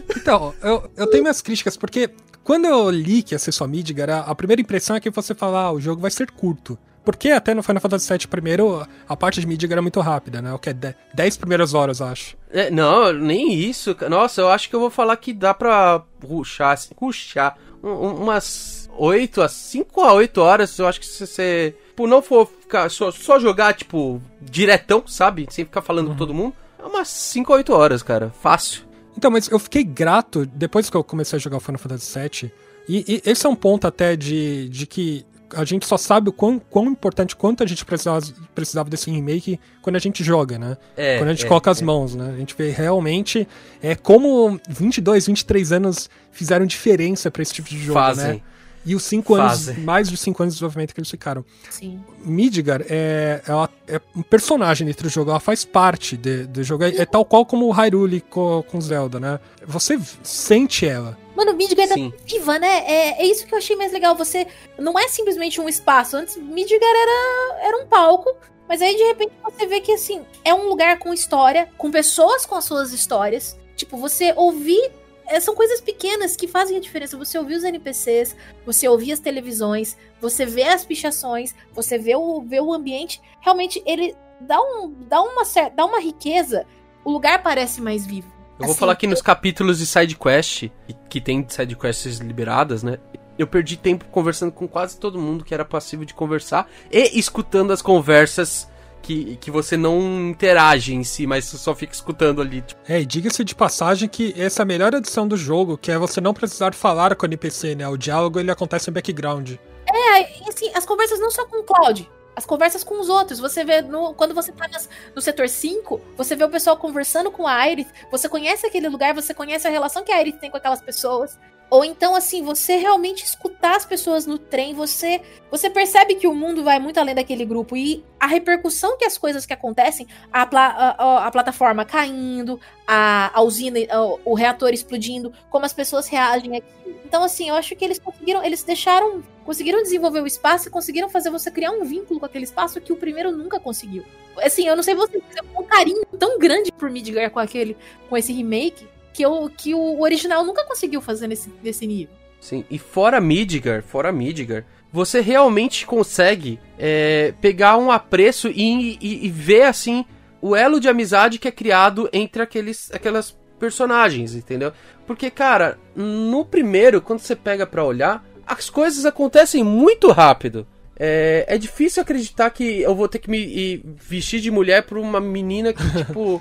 então, 0.16 0.54
eu, 0.62 0.90
eu 0.96 1.06
tenho 1.06 1.22
minhas 1.22 1.40
críticas, 1.40 1.76
porque 1.76 2.10
quando 2.44 2.66
eu 2.66 2.90
li 2.90 3.22
que 3.22 3.34
ia 3.34 3.38
ser 3.38 3.52
só 3.52 3.66
Midgar, 3.66 4.10
a, 4.10 4.20
a 4.20 4.34
primeira 4.34 4.60
impressão 4.60 4.94
é 4.94 5.00
que 5.00 5.08
você 5.08 5.34
fala, 5.34 5.62
ah, 5.62 5.72
o 5.72 5.80
jogo 5.80 6.02
vai 6.02 6.10
ser 6.10 6.30
curto. 6.30 6.78
Porque 7.04 7.30
até 7.30 7.52
no 7.52 7.62
Final 7.62 7.82
Fantasy 7.82 8.10
VII 8.10 8.26
primeiro, 8.26 8.86
a 9.06 9.16
parte 9.16 9.40
de 9.40 9.46
Midgar 9.46 9.72
era 9.72 9.82
muito 9.82 10.00
rápida, 10.00 10.40
né? 10.40 10.52
O 10.52 10.58
que 10.58 10.70
é 10.70 10.94
10 11.14 11.36
primeiras 11.36 11.74
horas, 11.74 12.00
acho. 12.00 12.36
É, 12.50 12.70
não, 12.70 13.12
nem 13.12 13.52
isso. 13.52 13.94
Nossa, 14.08 14.40
eu 14.40 14.48
acho 14.48 14.70
que 14.70 14.74
eu 14.74 14.80
vou 14.80 14.90
falar 14.90 15.16
que 15.18 15.32
dá 15.32 15.52
pra 15.52 16.02
ruxar, 16.22 16.72
assim, 16.72 16.94
ruxar 16.96 17.58
um, 17.82 18.22
umas 18.22 18.83
8 18.96 19.42
a 19.42 19.48
5 19.48 20.00
a 20.00 20.12
8 20.12 20.40
horas. 20.40 20.78
Eu 20.78 20.86
acho 20.86 21.00
que 21.00 21.06
se 21.06 21.26
você, 21.26 21.74
por 21.94 22.08
não 22.08 22.22
for 22.22 22.46
ficar 22.46 22.90
só, 22.90 23.10
só 23.10 23.38
jogar, 23.38 23.74
tipo, 23.74 24.20
diretão, 24.40 25.04
sabe? 25.06 25.46
Sem 25.50 25.64
ficar 25.64 25.82
falando 25.82 26.06
uhum. 26.06 26.12
com 26.12 26.18
todo 26.18 26.34
mundo, 26.34 26.54
é 26.78 26.84
umas 26.84 27.08
5 27.08 27.52
a 27.52 27.56
8 27.56 27.72
horas, 27.72 28.02
cara. 28.02 28.32
Fácil. 28.40 28.82
Então, 29.16 29.30
mas 29.30 29.48
eu 29.48 29.58
fiquei 29.58 29.84
grato 29.84 30.44
depois 30.46 30.90
que 30.90 30.96
eu 30.96 31.04
comecei 31.04 31.36
a 31.36 31.40
jogar 31.40 31.58
o 31.58 31.60
Final 31.60 31.78
Fantasy 31.78 32.18
VII. 32.18 32.52
E, 32.88 33.04
e 33.08 33.30
esse 33.30 33.46
é 33.46 33.48
um 33.48 33.54
ponto 33.54 33.86
até 33.86 34.16
de, 34.16 34.68
de 34.68 34.86
que 34.86 35.24
a 35.54 35.64
gente 35.64 35.86
só 35.86 35.96
sabe 35.96 36.28
o 36.28 36.32
quão, 36.32 36.58
quão 36.58 36.86
importante, 36.86 37.36
quanto 37.36 37.62
a 37.62 37.66
gente 37.66 37.84
precisava, 37.84 38.20
precisava 38.54 38.90
desse 38.90 39.10
remake 39.10 39.58
quando 39.80 39.96
a 39.96 39.98
gente 39.98 40.24
joga, 40.24 40.58
né? 40.58 40.76
É, 40.96 41.18
quando 41.18 41.28
a 41.28 41.32
gente 41.32 41.44
é, 41.44 41.48
coloca 41.48 41.70
as 41.70 41.80
é. 41.80 41.84
mãos, 41.84 42.14
né? 42.14 42.32
A 42.34 42.38
gente 42.38 42.54
vê 42.56 42.70
realmente 42.70 43.46
é, 43.82 43.94
como 43.94 44.60
22, 44.68 45.26
23 45.26 45.72
anos 45.72 46.10
fizeram 46.32 46.66
diferença 46.66 47.30
para 47.30 47.42
esse 47.42 47.54
tipo 47.54 47.68
de 47.68 47.78
jogo, 47.78 48.00
Fazem. 48.00 48.34
né? 48.34 48.40
E 48.86 48.94
os 48.94 49.02
cinco 49.02 49.34
anos, 49.34 49.76
mais 49.78 50.08
de 50.10 50.16
cinco 50.16 50.42
anos 50.42 50.54
de 50.54 50.58
desenvolvimento 50.58 50.94
que 50.94 51.00
eles 51.00 51.10
ficaram. 51.10 51.44
Sim. 51.70 52.00
Midgar 52.24 52.82
é, 52.88 53.42
ela 53.46 53.70
é 53.88 54.00
um 54.14 54.22
personagem 54.22 54.86
dentro 54.86 55.04
do 55.04 55.08
jogo, 55.08 55.30
ela 55.30 55.40
faz 55.40 55.64
parte 55.64 56.16
de, 56.16 56.44
do 56.46 56.62
jogo. 56.62 56.84
É, 56.84 56.96
é 56.96 57.06
tal 57.06 57.24
qual 57.24 57.46
como 57.46 57.66
o 57.66 57.70
Hyrule 57.70 58.20
com, 58.20 58.62
com 58.70 58.80
Zelda, 58.80 59.18
né? 59.18 59.40
Você 59.66 59.98
sente 60.22 60.86
ela. 60.86 61.16
Mano, 61.34 61.54
Midgar 61.54 61.88
é 61.90 62.12
viva, 62.26 62.58
né? 62.58 62.84
É, 62.86 63.22
é 63.22 63.26
isso 63.26 63.46
que 63.46 63.54
eu 63.54 63.58
achei 63.58 63.74
mais 63.74 63.92
legal. 63.92 64.14
Você 64.16 64.46
não 64.78 64.98
é 64.98 65.08
simplesmente 65.08 65.60
um 65.60 65.68
espaço. 65.68 66.16
Antes, 66.16 66.36
Midgar 66.36 66.78
era, 66.82 67.66
era 67.66 67.82
um 67.82 67.86
palco. 67.86 68.36
Mas 68.68 68.80
aí, 68.80 68.96
de 68.96 69.02
repente, 69.02 69.32
você 69.42 69.66
vê 69.66 69.80
que, 69.80 69.92
assim, 69.92 70.22
é 70.44 70.54
um 70.54 70.68
lugar 70.68 70.98
com 70.98 71.12
história, 71.12 71.68
com 71.76 71.90
pessoas 71.90 72.46
com 72.46 72.54
as 72.54 72.64
suas 72.64 72.92
histórias. 72.92 73.58
Tipo, 73.76 73.96
você 73.96 74.32
ouvir. 74.36 74.90
É, 75.26 75.40
são 75.40 75.54
coisas 75.54 75.80
pequenas 75.80 76.36
que 76.36 76.46
fazem 76.46 76.76
a 76.76 76.80
diferença. 76.80 77.16
Você 77.16 77.38
ouvir 77.38 77.54
os 77.54 77.64
NPCs, 77.64 78.36
você 78.64 78.88
ouvir 78.88 79.12
as 79.12 79.20
televisões, 79.20 79.96
você 80.20 80.44
vê 80.44 80.64
as 80.64 80.84
pichações, 80.84 81.54
você 81.72 81.98
vê 81.98 82.14
o, 82.14 82.42
vê 82.42 82.60
o 82.60 82.72
ambiente. 82.72 83.20
Realmente, 83.40 83.82
ele 83.86 84.14
dá, 84.40 84.60
um, 84.60 84.92
dá, 85.08 85.22
uma, 85.22 85.42
dá 85.74 85.84
uma 85.84 86.00
riqueza. 86.00 86.66
O 87.04 87.10
lugar 87.10 87.42
parece 87.42 87.80
mais 87.80 88.06
vivo. 88.06 88.32
Eu 88.58 88.66
vou 88.66 88.70
assim, 88.70 88.80
falar 88.80 88.96
que 88.96 89.06
nos 89.06 89.20
capítulos 89.20 89.78
de 89.78 89.86
side 89.86 90.16
quest, 90.16 90.70
que 91.08 91.20
tem 91.20 91.44
side 91.48 91.74
quests 91.76 92.18
liberadas, 92.18 92.82
né? 92.82 92.98
Eu 93.36 93.48
perdi 93.48 93.76
tempo 93.76 94.04
conversando 94.06 94.52
com 94.52 94.68
quase 94.68 94.96
todo 94.96 95.18
mundo 95.18 95.44
que 95.44 95.52
era 95.52 95.64
passivo 95.64 96.06
de 96.06 96.14
conversar 96.14 96.70
e 96.90 97.18
escutando 97.18 97.72
as 97.72 97.82
conversas 97.82 98.68
que, 99.04 99.36
que 99.36 99.50
você 99.50 99.76
não 99.76 100.30
interage 100.30 100.94
em 100.94 101.04
si, 101.04 101.26
mas 101.26 101.44
só 101.44 101.74
fica 101.74 101.92
escutando 101.92 102.40
ali. 102.40 102.62
Tipo. 102.62 102.80
É, 102.88 103.00
e 103.00 103.06
diga-se 103.06 103.44
de 103.44 103.54
passagem 103.54 104.08
que 104.08 104.34
essa 104.36 104.62
é 104.62 104.64
a 104.64 104.66
melhor 104.66 104.94
adição 104.94 105.28
do 105.28 105.36
jogo, 105.36 105.76
que 105.76 105.92
é 105.92 105.98
você 105.98 106.20
não 106.20 106.32
precisar 106.32 106.74
falar 106.74 107.14
com 107.14 107.26
o 107.26 107.28
NPC, 107.28 107.74
né? 107.74 107.86
O 107.86 107.96
diálogo 107.96 108.40
ele 108.40 108.50
acontece 108.50 108.90
em 108.90 108.92
background. 108.92 109.52
É, 109.86 110.48
assim, 110.48 110.70
as 110.74 110.86
conversas 110.86 111.20
não 111.20 111.30
só 111.30 111.44
com 111.46 111.60
o 111.60 111.62
Cloud, 111.62 112.10
as 112.34 112.46
conversas 112.46 112.82
com 112.82 112.98
os 113.00 113.08
outros. 113.08 113.38
Você 113.38 113.64
vê 113.64 113.82
no, 113.82 114.14
quando 114.14 114.34
você 114.34 114.50
tá 114.50 114.66
nas, 114.68 114.88
no 115.14 115.20
setor 115.20 115.48
5, 115.48 116.00
você 116.16 116.34
vê 116.34 116.44
o 116.44 116.48
pessoal 116.48 116.76
conversando 116.76 117.30
com 117.30 117.46
a 117.46 117.54
Aerith, 117.54 117.88
você 118.10 118.28
conhece 118.28 118.66
aquele 118.66 118.88
lugar, 118.88 119.14
você 119.14 119.34
conhece 119.34 119.66
a 119.68 119.70
relação 119.70 120.02
que 120.02 120.12
a 120.12 120.16
Aerith 120.16 120.38
tem 120.38 120.50
com 120.50 120.56
aquelas 120.56 120.80
pessoas. 120.80 121.38
Ou 121.74 121.84
então, 121.84 122.14
assim, 122.14 122.40
você 122.40 122.76
realmente 122.76 123.24
escutar 123.24 123.74
as 123.74 123.84
pessoas 123.84 124.26
no 124.26 124.38
trem, 124.38 124.72
você 124.72 125.20
você 125.50 125.68
percebe 125.68 126.14
que 126.14 126.28
o 126.28 126.32
mundo 126.32 126.62
vai 126.62 126.78
muito 126.78 127.00
além 127.00 127.16
daquele 127.16 127.44
grupo. 127.44 127.76
E 127.76 128.04
a 128.20 128.28
repercussão 128.28 128.96
que 128.96 129.04
as 129.04 129.18
coisas 129.18 129.44
que 129.44 129.52
acontecem, 129.52 130.06
a, 130.32 130.46
pla, 130.46 130.66
a, 130.66 131.26
a 131.26 131.30
plataforma 131.32 131.84
caindo, 131.84 132.60
a, 132.86 133.36
a 133.36 133.42
usina, 133.42 133.80
o 134.24 134.34
reator 134.34 134.72
explodindo, 134.72 135.32
como 135.50 135.66
as 135.66 135.72
pessoas 135.72 136.06
reagem 136.06 136.56
aqui. 136.56 136.96
Então, 137.04 137.24
assim, 137.24 137.48
eu 137.48 137.56
acho 137.56 137.74
que 137.74 137.84
eles 137.84 137.98
conseguiram, 137.98 138.44
eles 138.44 138.62
deixaram, 138.62 139.20
conseguiram 139.44 139.82
desenvolver 139.82 140.20
o 140.20 140.28
espaço 140.28 140.68
e 140.68 140.70
conseguiram 140.70 141.08
fazer 141.08 141.30
você 141.30 141.50
criar 141.50 141.72
um 141.72 141.82
vínculo 141.82 142.20
com 142.20 142.26
aquele 142.26 142.44
espaço 142.44 142.80
que 142.80 142.92
o 142.92 142.96
primeiro 142.96 143.32
nunca 143.32 143.58
conseguiu. 143.58 144.04
Assim, 144.38 144.68
eu 144.68 144.76
não 144.76 144.82
sei 144.84 144.94
você, 144.94 145.20
mas 145.26 145.36
eu 145.36 145.60
um 145.60 145.64
carinho 145.64 146.06
tão 146.20 146.38
grande 146.38 146.70
por 146.70 146.88
Midgar 146.88 147.32
com 147.32 147.40
aquele, 147.40 147.76
com 148.08 148.16
esse 148.16 148.32
remake, 148.32 148.86
que, 149.14 149.22
eu, 149.22 149.50
que 149.56 149.72
o 149.72 150.02
original 150.02 150.44
nunca 150.44 150.64
conseguiu 150.64 151.00
fazer 151.00 151.28
nesse, 151.28 151.50
nesse 151.62 151.86
nível. 151.86 152.14
Sim, 152.40 152.64
e 152.68 152.78
fora 152.78 153.20
Midgar, 153.20 153.82
fora 153.82 154.12
Midgar, 154.12 154.66
você 154.92 155.20
realmente 155.20 155.86
consegue 155.86 156.60
é, 156.78 157.32
pegar 157.40 157.78
um 157.78 157.90
apreço 157.90 158.48
e, 158.48 158.98
e, 159.00 159.26
e, 159.26 159.30
ver, 159.30 159.62
assim, 159.62 160.04
o 160.42 160.54
elo 160.54 160.78
de 160.78 160.88
amizade 160.88 161.38
que 161.38 161.48
é 161.48 161.50
criado 161.50 162.08
entre 162.12 162.42
aqueles, 162.42 162.90
aquelas 162.92 163.34
personagens, 163.58 164.34
entendeu? 164.34 164.72
Porque, 165.06 165.30
cara, 165.30 165.78
no 165.96 166.44
primeiro, 166.44 167.00
quando 167.00 167.20
você 167.20 167.34
pega 167.34 167.66
pra 167.66 167.84
olhar, 167.84 168.24
as 168.46 168.68
coisas 168.68 169.06
acontecem 169.06 169.64
muito 169.64 170.10
rápido. 170.10 170.66
É, 170.96 171.44
é 171.48 171.58
difícil 171.58 172.00
acreditar 172.00 172.48
que 172.50 172.80
eu 172.80 172.94
vou 172.94 173.08
ter 173.08 173.18
que 173.18 173.28
me 173.28 173.82
vestir 173.96 174.40
de 174.40 174.50
mulher 174.50 174.84
pra 174.84 174.98
uma 174.98 175.20
menina 175.20 175.72
que, 175.72 175.82
tipo. 176.04 176.40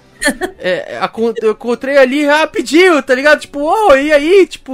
é, 0.60 1.00
eu 1.42 1.52
encontrei 1.52 1.98
ali 1.98 2.26
rapidinho, 2.26 3.02
tá 3.02 3.16
ligado? 3.16 3.42
Tipo, 3.42 3.62
oh, 3.62 3.96
e 3.96 4.14
aí? 4.14 4.46
Tipo, 4.46 4.74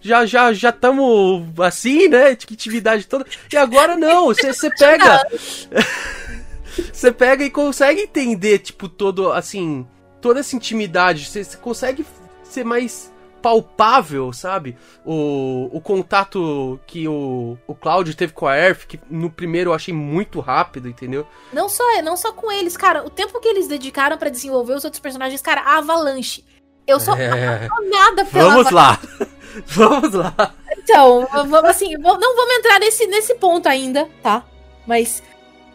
já 0.00 0.24
já 0.24 0.52
já 0.52 0.72
tamo 0.72 1.46
assim, 1.58 2.08
né? 2.08 2.34
Que 2.34 2.54
atividade 2.54 3.06
toda. 3.06 3.26
E 3.52 3.56
agora 3.56 3.96
não, 3.96 4.26
você, 4.26 4.52
pega. 4.78 5.22
você 6.92 7.12
pega 7.12 7.44
e 7.44 7.50
consegue 7.50 8.02
entender, 8.02 8.60
tipo, 8.60 8.88
todo, 8.88 9.30
assim. 9.32 9.86
Toda 10.22 10.40
essa 10.40 10.56
intimidade. 10.56 11.26
Você 11.26 11.44
consegue 11.58 12.04
ser 12.42 12.64
mais 12.64 13.12
palpável, 13.46 14.32
sabe? 14.32 14.76
O, 15.04 15.70
o 15.72 15.80
contato 15.80 16.80
que 16.84 17.06
o, 17.06 17.56
o 17.64 17.76
Cláudio 17.76 18.12
teve 18.12 18.32
com 18.32 18.44
a 18.44 18.58
Earth, 18.58 18.86
que 18.88 18.98
no 19.08 19.30
primeiro 19.30 19.70
eu 19.70 19.74
achei 19.74 19.94
muito 19.94 20.40
rápido, 20.40 20.88
entendeu? 20.88 21.24
Não 21.52 21.68
só, 21.68 21.84
não 22.02 22.16
só 22.16 22.32
com 22.32 22.50
eles, 22.50 22.76
cara. 22.76 23.06
O 23.06 23.10
tempo 23.10 23.38
que 23.38 23.46
eles 23.46 23.68
dedicaram 23.68 24.18
para 24.18 24.30
desenvolver 24.30 24.72
os 24.72 24.84
outros 24.84 24.98
personagens, 24.98 25.40
cara, 25.40 25.60
a 25.60 25.78
Avalanche. 25.78 26.44
Eu 26.88 26.98
sou 26.98 27.14
é... 27.16 27.28
apaixonada 27.28 28.24
pela 28.24 28.50
Vamos 28.50 28.70
lá! 28.72 29.00
Vamos 29.64 30.12
lá! 30.12 30.54
Então, 30.76 31.26
vamos 31.32 31.64
assim, 31.70 31.94
não 31.96 32.18
vamos 32.18 32.54
entrar 32.56 32.78
nesse, 32.78 33.06
nesse 33.06 33.36
ponto 33.36 33.66
ainda, 33.68 34.06
tá? 34.22 34.44
Mas, 34.86 35.22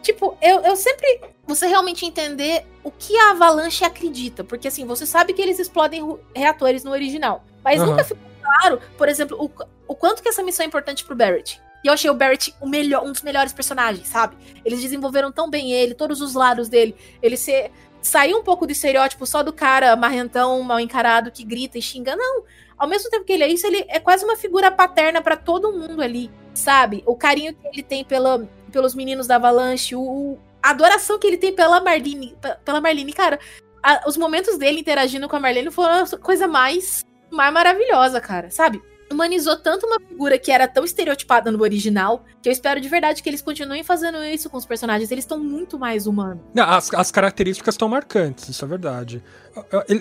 tipo, 0.02 0.36
eu, 0.40 0.60
eu 0.60 0.76
sempre 0.76 1.20
você 1.46 1.66
realmente 1.66 2.06
entender 2.06 2.64
o 2.84 2.90
que 2.90 3.16
a 3.16 3.30
Avalanche 3.30 3.84
acredita. 3.84 4.44
Porque 4.44 4.68
assim, 4.68 4.86
você 4.86 5.04
sabe 5.06 5.32
que 5.32 5.42
eles 5.42 5.58
explodem 5.58 6.18
reatores 6.34 6.84
no 6.84 6.90
original. 6.90 7.44
Mas 7.64 7.80
uhum. 7.80 7.86
nunca 7.86 8.04
ficou 8.04 8.22
claro, 8.42 8.80
por 8.96 9.08
exemplo, 9.08 9.36
o, 9.40 9.50
o 9.92 9.94
quanto 9.94 10.22
que 10.22 10.28
essa 10.28 10.42
missão 10.42 10.64
é 10.64 10.66
importante 10.66 11.04
pro 11.04 11.16
Barrett. 11.16 11.60
E 11.84 11.88
eu 11.88 11.92
achei 11.92 12.08
o 12.08 12.14
Barrett 12.14 12.54
o 12.60 12.68
melhor, 12.68 13.04
um 13.04 13.12
dos 13.12 13.22
melhores 13.22 13.52
personagens, 13.52 14.08
sabe? 14.08 14.36
Eles 14.64 14.80
desenvolveram 14.80 15.32
tão 15.32 15.50
bem 15.50 15.72
ele, 15.72 15.94
todos 15.94 16.20
os 16.20 16.34
lados 16.34 16.68
dele. 16.68 16.94
Ele 17.20 17.36
ser, 17.36 17.72
saiu 18.00 18.38
um 18.38 18.44
pouco 18.44 18.66
do 18.66 18.72
estereótipo 18.72 19.26
só 19.26 19.42
do 19.42 19.52
cara 19.52 19.96
marrentão, 19.96 20.62
mal 20.62 20.78
encarado, 20.78 21.30
que 21.30 21.44
grita 21.44 21.78
e 21.78 21.82
xinga. 21.82 22.14
Não. 22.14 22.44
Ao 22.78 22.88
mesmo 22.88 23.10
tempo 23.10 23.24
que 23.24 23.32
ele 23.32 23.44
é 23.44 23.48
isso, 23.48 23.66
ele 23.66 23.84
é 23.88 23.98
quase 23.98 24.24
uma 24.24 24.36
figura 24.36 24.70
paterna 24.70 25.20
para 25.20 25.36
todo 25.36 25.72
mundo 25.72 26.02
ali, 26.02 26.30
sabe? 26.54 27.02
O 27.06 27.16
carinho 27.16 27.54
que 27.54 27.66
ele 27.66 27.82
tem 27.82 28.04
pela, 28.04 28.48
pelos 28.70 28.94
meninos 28.94 29.26
da 29.26 29.36
Avalanche, 29.36 29.94
o, 29.94 30.38
a 30.62 30.70
adoração 30.70 31.18
que 31.18 31.26
ele 31.26 31.36
tem 31.36 31.52
pela 31.52 31.80
Marlene, 31.80 32.36
pela 32.64 32.80
Marlene, 32.80 33.12
cara, 33.12 33.38
a, 33.82 34.02
os 34.08 34.16
momentos 34.16 34.56
dele 34.56 34.80
interagindo 34.80 35.28
com 35.28 35.36
a 35.36 35.40
Marlene 35.40 35.70
foram 35.70 36.04
a 36.04 36.18
coisa 36.18 36.46
mais, 36.46 37.04
mais 37.32 37.52
maravilhosa, 37.52 38.20
cara, 38.20 38.50
sabe? 38.50 38.80
humanizou 39.12 39.56
tanto 39.56 39.86
uma 39.86 40.00
figura 40.00 40.38
que 40.38 40.50
era 40.50 40.66
tão 40.66 40.84
estereotipada 40.84 41.52
no 41.52 41.62
original, 41.62 42.24
que 42.40 42.48
eu 42.48 42.52
espero 42.52 42.80
de 42.80 42.88
verdade 42.88 43.22
que 43.22 43.28
eles 43.28 43.42
continuem 43.42 43.84
fazendo 43.84 44.22
isso 44.24 44.50
com 44.50 44.56
os 44.56 44.66
personagens. 44.66 45.10
Eles 45.10 45.24
estão 45.24 45.38
muito 45.38 45.78
mais 45.78 46.06
humanos. 46.06 46.42
Não, 46.54 46.64
as, 46.64 46.92
as 46.92 47.10
características 47.10 47.74
estão 47.74 47.88
marcantes, 47.88 48.48
isso 48.48 48.64
é 48.64 48.68
verdade. 48.68 49.22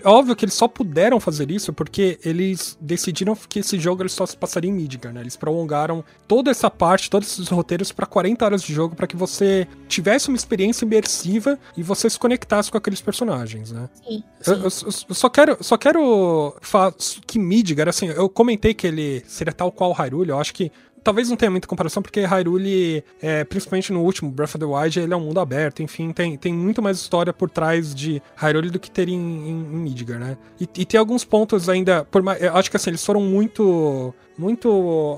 Óbvio 0.03 0.35
que 0.35 0.45
eles 0.45 0.53
só 0.53 0.67
puderam 0.67 1.19
fazer 1.19 1.51
isso 1.51 1.73
porque 1.73 2.19
eles 2.23 2.77
decidiram 2.79 3.35
que 3.35 3.59
esse 3.59 3.79
jogo 3.79 4.01
ele 4.01 4.09
só 4.09 4.25
se 4.25 4.37
passaria 4.37 4.69
em 4.69 4.73
Midgar, 4.73 5.13
né? 5.13 5.21
Eles 5.21 5.35
prolongaram 5.35 6.03
toda 6.27 6.51
essa 6.51 6.69
parte, 6.69 7.09
todos 7.09 7.31
esses 7.33 7.47
roteiros 7.49 7.91
para 7.91 8.05
40 8.05 8.45
horas 8.45 8.63
de 8.63 8.73
jogo 8.73 8.95
para 8.95 9.07
que 9.07 9.15
você 9.15 9.67
tivesse 9.87 10.29
uma 10.29 10.37
experiência 10.37 10.85
imersiva 10.85 11.59
e 11.75 11.83
você 11.83 12.09
se 12.09 12.17
conectasse 12.17 12.71
com 12.71 12.77
aqueles 12.77 13.01
personagens, 13.01 13.71
né? 13.71 13.89
Sim. 13.93 14.23
sim. 14.41 14.51
Eu, 14.51 14.57
eu, 14.57 14.63
eu, 14.63 15.15
só 15.15 15.29
quero, 15.29 15.57
só 15.61 15.77
quero 15.77 16.55
falar 16.61 16.93
que 17.25 17.37
Midgar, 17.37 17.89
assim, 17.89 18.07
eu 18.07 18.29
comentei 18.29 18.73
que 18.73 18.87
ele 18.87 19.23
seria 19.27 19.53
tal 19.53 19.71
qual 19.71 19.91
Hyrule, 19.91 20.29
eu 20.29 20.39
acho 20.39 20.53
que 20.53 20.71
talvez 21.03 21.29
não 21.29 21.37
tenha 21.37 21.51
muita 21.51 21.67
comparação, 21.67 22.01
porque 22.01 22.21
Hyrule, 22.21 23.03
é, 23.21 23.43
principalmente 23.43 23.91
no 23.91 24.01
último, 24.01 24.31
Breath 24.31 24.55
of 24.55 24.59
the 24.59 24.65
Wild, 24.65 24.99
ele 24.99 25.13
é 25.13 25.17
um 25.17 25.21
mundo 25.21 25.39
aberto, 25.39 25.81
enfim, 25.81 26.11
tem, 26.11 26.37
tem 26.37 26.53
muito 26.53 26.81
mais 26.81 26.97
história 26.97 27.33
por 27.33 27.49
trás 27.49 27.93
de 27.93 28.21
Hyrule 28.35 28.69
do 28.69 28.79
que 28.79 28.89
teria 28.89 29.15
em, 29.15 29.19
em, 29.19 29.49
em 29.49 29.77
Midgar, 29.77 30.19
né? 30.19 30.37
E, 30.59 30.67
e, 30.77 30.85
tem 30.85 30.99
alguns 30.99 31.23
pontos 31.23 31.69
ainda, 31.69 32.05
por 32.05 32.21
mais, 32.21 32.41
acho 32.41 32.69
que 32.69 32.77
assim, 32.77 32.91
eles 32.91 33.05
foram 33.05 33.21
muito, 33.21 34.13
muito 34.37 34.69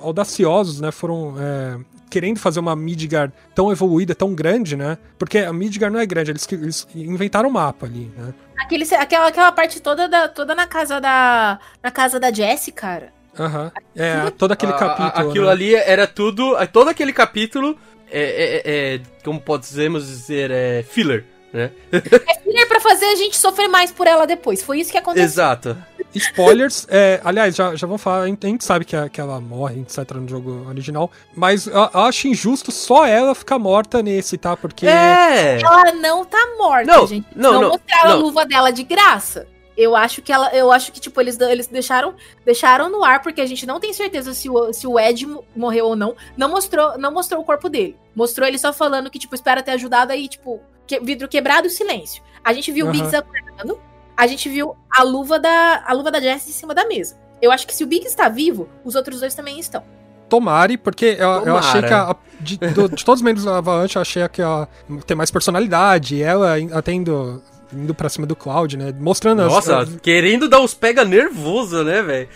audaciosos, 0.03 0.79
né? 0.79 0.91
Foram 0.91 1.35
é, 1.37 1.77
querendo 2.09 2.39
fazer 2.39 2.59
uma 2.59 2.75
Midgar 2.75 3.31
tão 3.55 3.71
evoluída, 3.71 4.13
tão 4.13 4.33
grande, 4.33 4.75
né? 4.75 4.97
Porque 5.17 5.39
a 5.39 5.51
Midgar 5.51 5.91
não 5.91 5.99
é 5.99 6.05
grande, 6.05 6.31
eles, 6.31 6.47
eles 6.51 6.87
inventaram 6.95 7.49
o 7.49 7.51
mapa 7.51 7.85
ali, 7.85 8.11
né? 8.17 8.33
Aquele, 8.57 8.83
aquela, 8.95 9.27
aquela 9.27 9.51
parte 9.51 9.81
toda, 9.81 10.07
da, 10.07 10.29
toda 10.29 10.55
na 10.55 10.67
casa 10.67 11.01
da 11.01 11.59
na 11.81 11.91
casa 11.91 12.19
da 12.19 12.31
Jessie, 12.31 12.71
cara. 12.71 13.11
Aham. 13.37 13.63
Uhum. 13.63 13.71
É, 13.95 14.29
todo 14.31 14.51
aquele 14.51 14.73
capítulo. 14.73 15.29
aquilo 15.29 15.45
né? 15.45 15.51
ali 15.51 15.75
era 15.75 16.07
tudo. 16.07 16.55
Todo 16.71 16.89
aquele 16.89 17.13
capítulo 17.13 17.77
é, 18.09 18.21
é, 18.21 18.55
é, 18.55 18.95
é 18.95 19.01
como 19.23 19.41
podemos 19.41 20.05
dizer, 20.05 20.51
é 20.51 20.83
filler, 20.83 21.25
né? 21.51 21.71
É 21.91 22.39
filler 22.39 22.67
pra 22.67 22.79
fazer 22.79 23.05
a 23.05 23.15
gente 23.15 23.35
sofrer 23.37 23.67
mais 23.67 23.91
por 23.91 24.05
ela 24.05 24.27
depois. 24.27 24.61
Foi 24.61 24.79
isso 24.79 24.91
que 24.91 24.97
aconteceu. 24.97 25.25
Exato. 25.25 25.77
Spoilers, 26.15 26.85
é, 26.89 27.19
aliás, 27.23 27.55
já, 27.55 27.75
já 27.75 27.87
vamos 27.87 28.01
falar, 28.01 28.21
a 28.21 28.27
gente 28.27 28.63
sabe 28.63 28.85
que, 28.85 28.95
a, 28.95 29.09
que 29.09 29.19
ela 29.19 29.41
morre, 29.41 29.81
etc, 29.81 30.11
no 30.11 30.27
jogo 30.27 30.67
original, 30.69 31.09
mas 31.35 31.65
eu, 31.65 31.73
eu, 31.73 32.01
acho 32.01 32.27
injusto 32.27 32.71
só 32.71 33.03
ela 33.03 33.33
ficar 33.33 33.57
morta 33.57 34.03
nesse, 34.03 34.37
tá? 34.37 34.55
Porque. 34.55 34.85
É. 34.85 35.59
Ela 35.59 35.91
não 35.93 36.23
tá 36.23 36.37
morta, 36.55 36.85
não, 36.85 37.07
gente. 37.07 37.25
Não, 37.35 37.53
não, 37.53 37.61
não 37.61 37.69
mostraram 37.69 38.09
não. 38.09 38.15
a 38.15 38.19
luva 38.19 38.45
dela 38.45 38.71
de 38.71 38.83
graça. 38.83 39.47
Eu 39.75 39.95
acho 39.95 40.21
que 40.21 40.31
ela, 40.31 40.53
eu 40.55 40.71
acho 40.71 40.91
que 40.91 40.99
tipo 40.99 41.19
eles, 41.19 41.39
eles 41.39 41.67
deixaram, 41.67 42.13
deixaram 42.45 42.89
no 42.89 43.03
ar 43.03 43.21
porque 43.21 43.41
a 43.41 43.45
gente 43.45 43.65
não 43.65 43.79
tem 43.79 43.91
certeza 43.91 44.33
se 44.33 44.49
o, 44.49 44.71
se 44.71 44.85
o 44.85 44.99
Ed 44.99 45.25
morreu 45.55 45.87
ou 45.87 45.95
não. 45.95 46.15
Não 46.37 46.49
mostrou, 46.49 46.97
não 46.97 47.11
mostrou 47.11 47.41
o 47.41 47.45
corpo 47.45 47.69
dele. 47.69 47.97
Mostrou 48.15 48.47
ele 48.47 48.59
só 48.59 48.71
falando 48.71 49.09
que 49.09 49.17
tipo 49.17 49.33
espera 49.33 49.63
ter 49.63 49.71
ajudado 49.71 50.11
aí, 50.11 50.27
tipo, 50.27 50.61
que, 50.85 50.99
vidro 50.99 51.27
quebrado 51.27 51.67
e 51.67 51.71
silêncio. 51.71 52.23
A 52.43 52.53
gente 52.53 52.71
viu 52.71 52.85
uhum. 52.85 52.91
o 52.91 52.93
Biggs 52.93 53.15
acordando, 53.15 53.79
a 54.15 54.27
gente 54.27 54.47
viu 54.47 54.75
a 54.89 55.01
luva 55.01 55.39
da 55.39 55.83
a 55.85 55.93
luva 55.93 56.11
da 56.11 56.19
Jess 56.19 56.47
em 56.47 56.51
cima 56.51 56.75
da 56.75 56.85
mesa. 56.85 57.17
Eu 57.41 57.51
acho 57.51 57.65
que 57.65 57.73
se 57.73 57.83
o 57.83 57.87
Biggs 57.87 58.09
está 58.09 58.29
vivo, 58.29 58.69
os 58.85 58.95
outros 58.95 59.19
dois 59.19 59.33
também 59.33 59.59
estão. 59.59 59.83
Tomare, 60.29 60.77
porque 60.77 61.17
eu, 61.19 61.29
eu 61.45 61.57
achei 61.57 61.81
que 61.81 61.93
a, 61.93 62.15
de, 62.39 62.57
do, 62.57 62.89
de, 62.89 63.03
todos 63.03 63.19
os 63.19 63.21
membros 63.21 63.45
da 63.45 63.57
Avalanche, 63.57 63.97
eu 63.97 64.01
achei 64.01 64.27
que 64.29 64.41
ela 64.41 64.67
tem 65.05 65.15
mais 65.15 65.29
personalidade. 65.29 66.23
Ela, 66.23 66.55
tendo 66.83 67.11
indo 67.11 67.43
pra 67.95 68.09
cima 68.09 68.25
do 68.27 68.35
Cloud, 68.35 68.77
né? 68.77 68.93
Mostrando 68.97 69.43
Nossa, 69.43 69.79
as... 69.79 69.95
querendo 69.97 70.47
dar 70.49 70.59
uns 70.59 70.73
pega 70.73 71.03
nervoso, 71.03 71.83
né, 71.83 72.01
velho? 72.01 72.29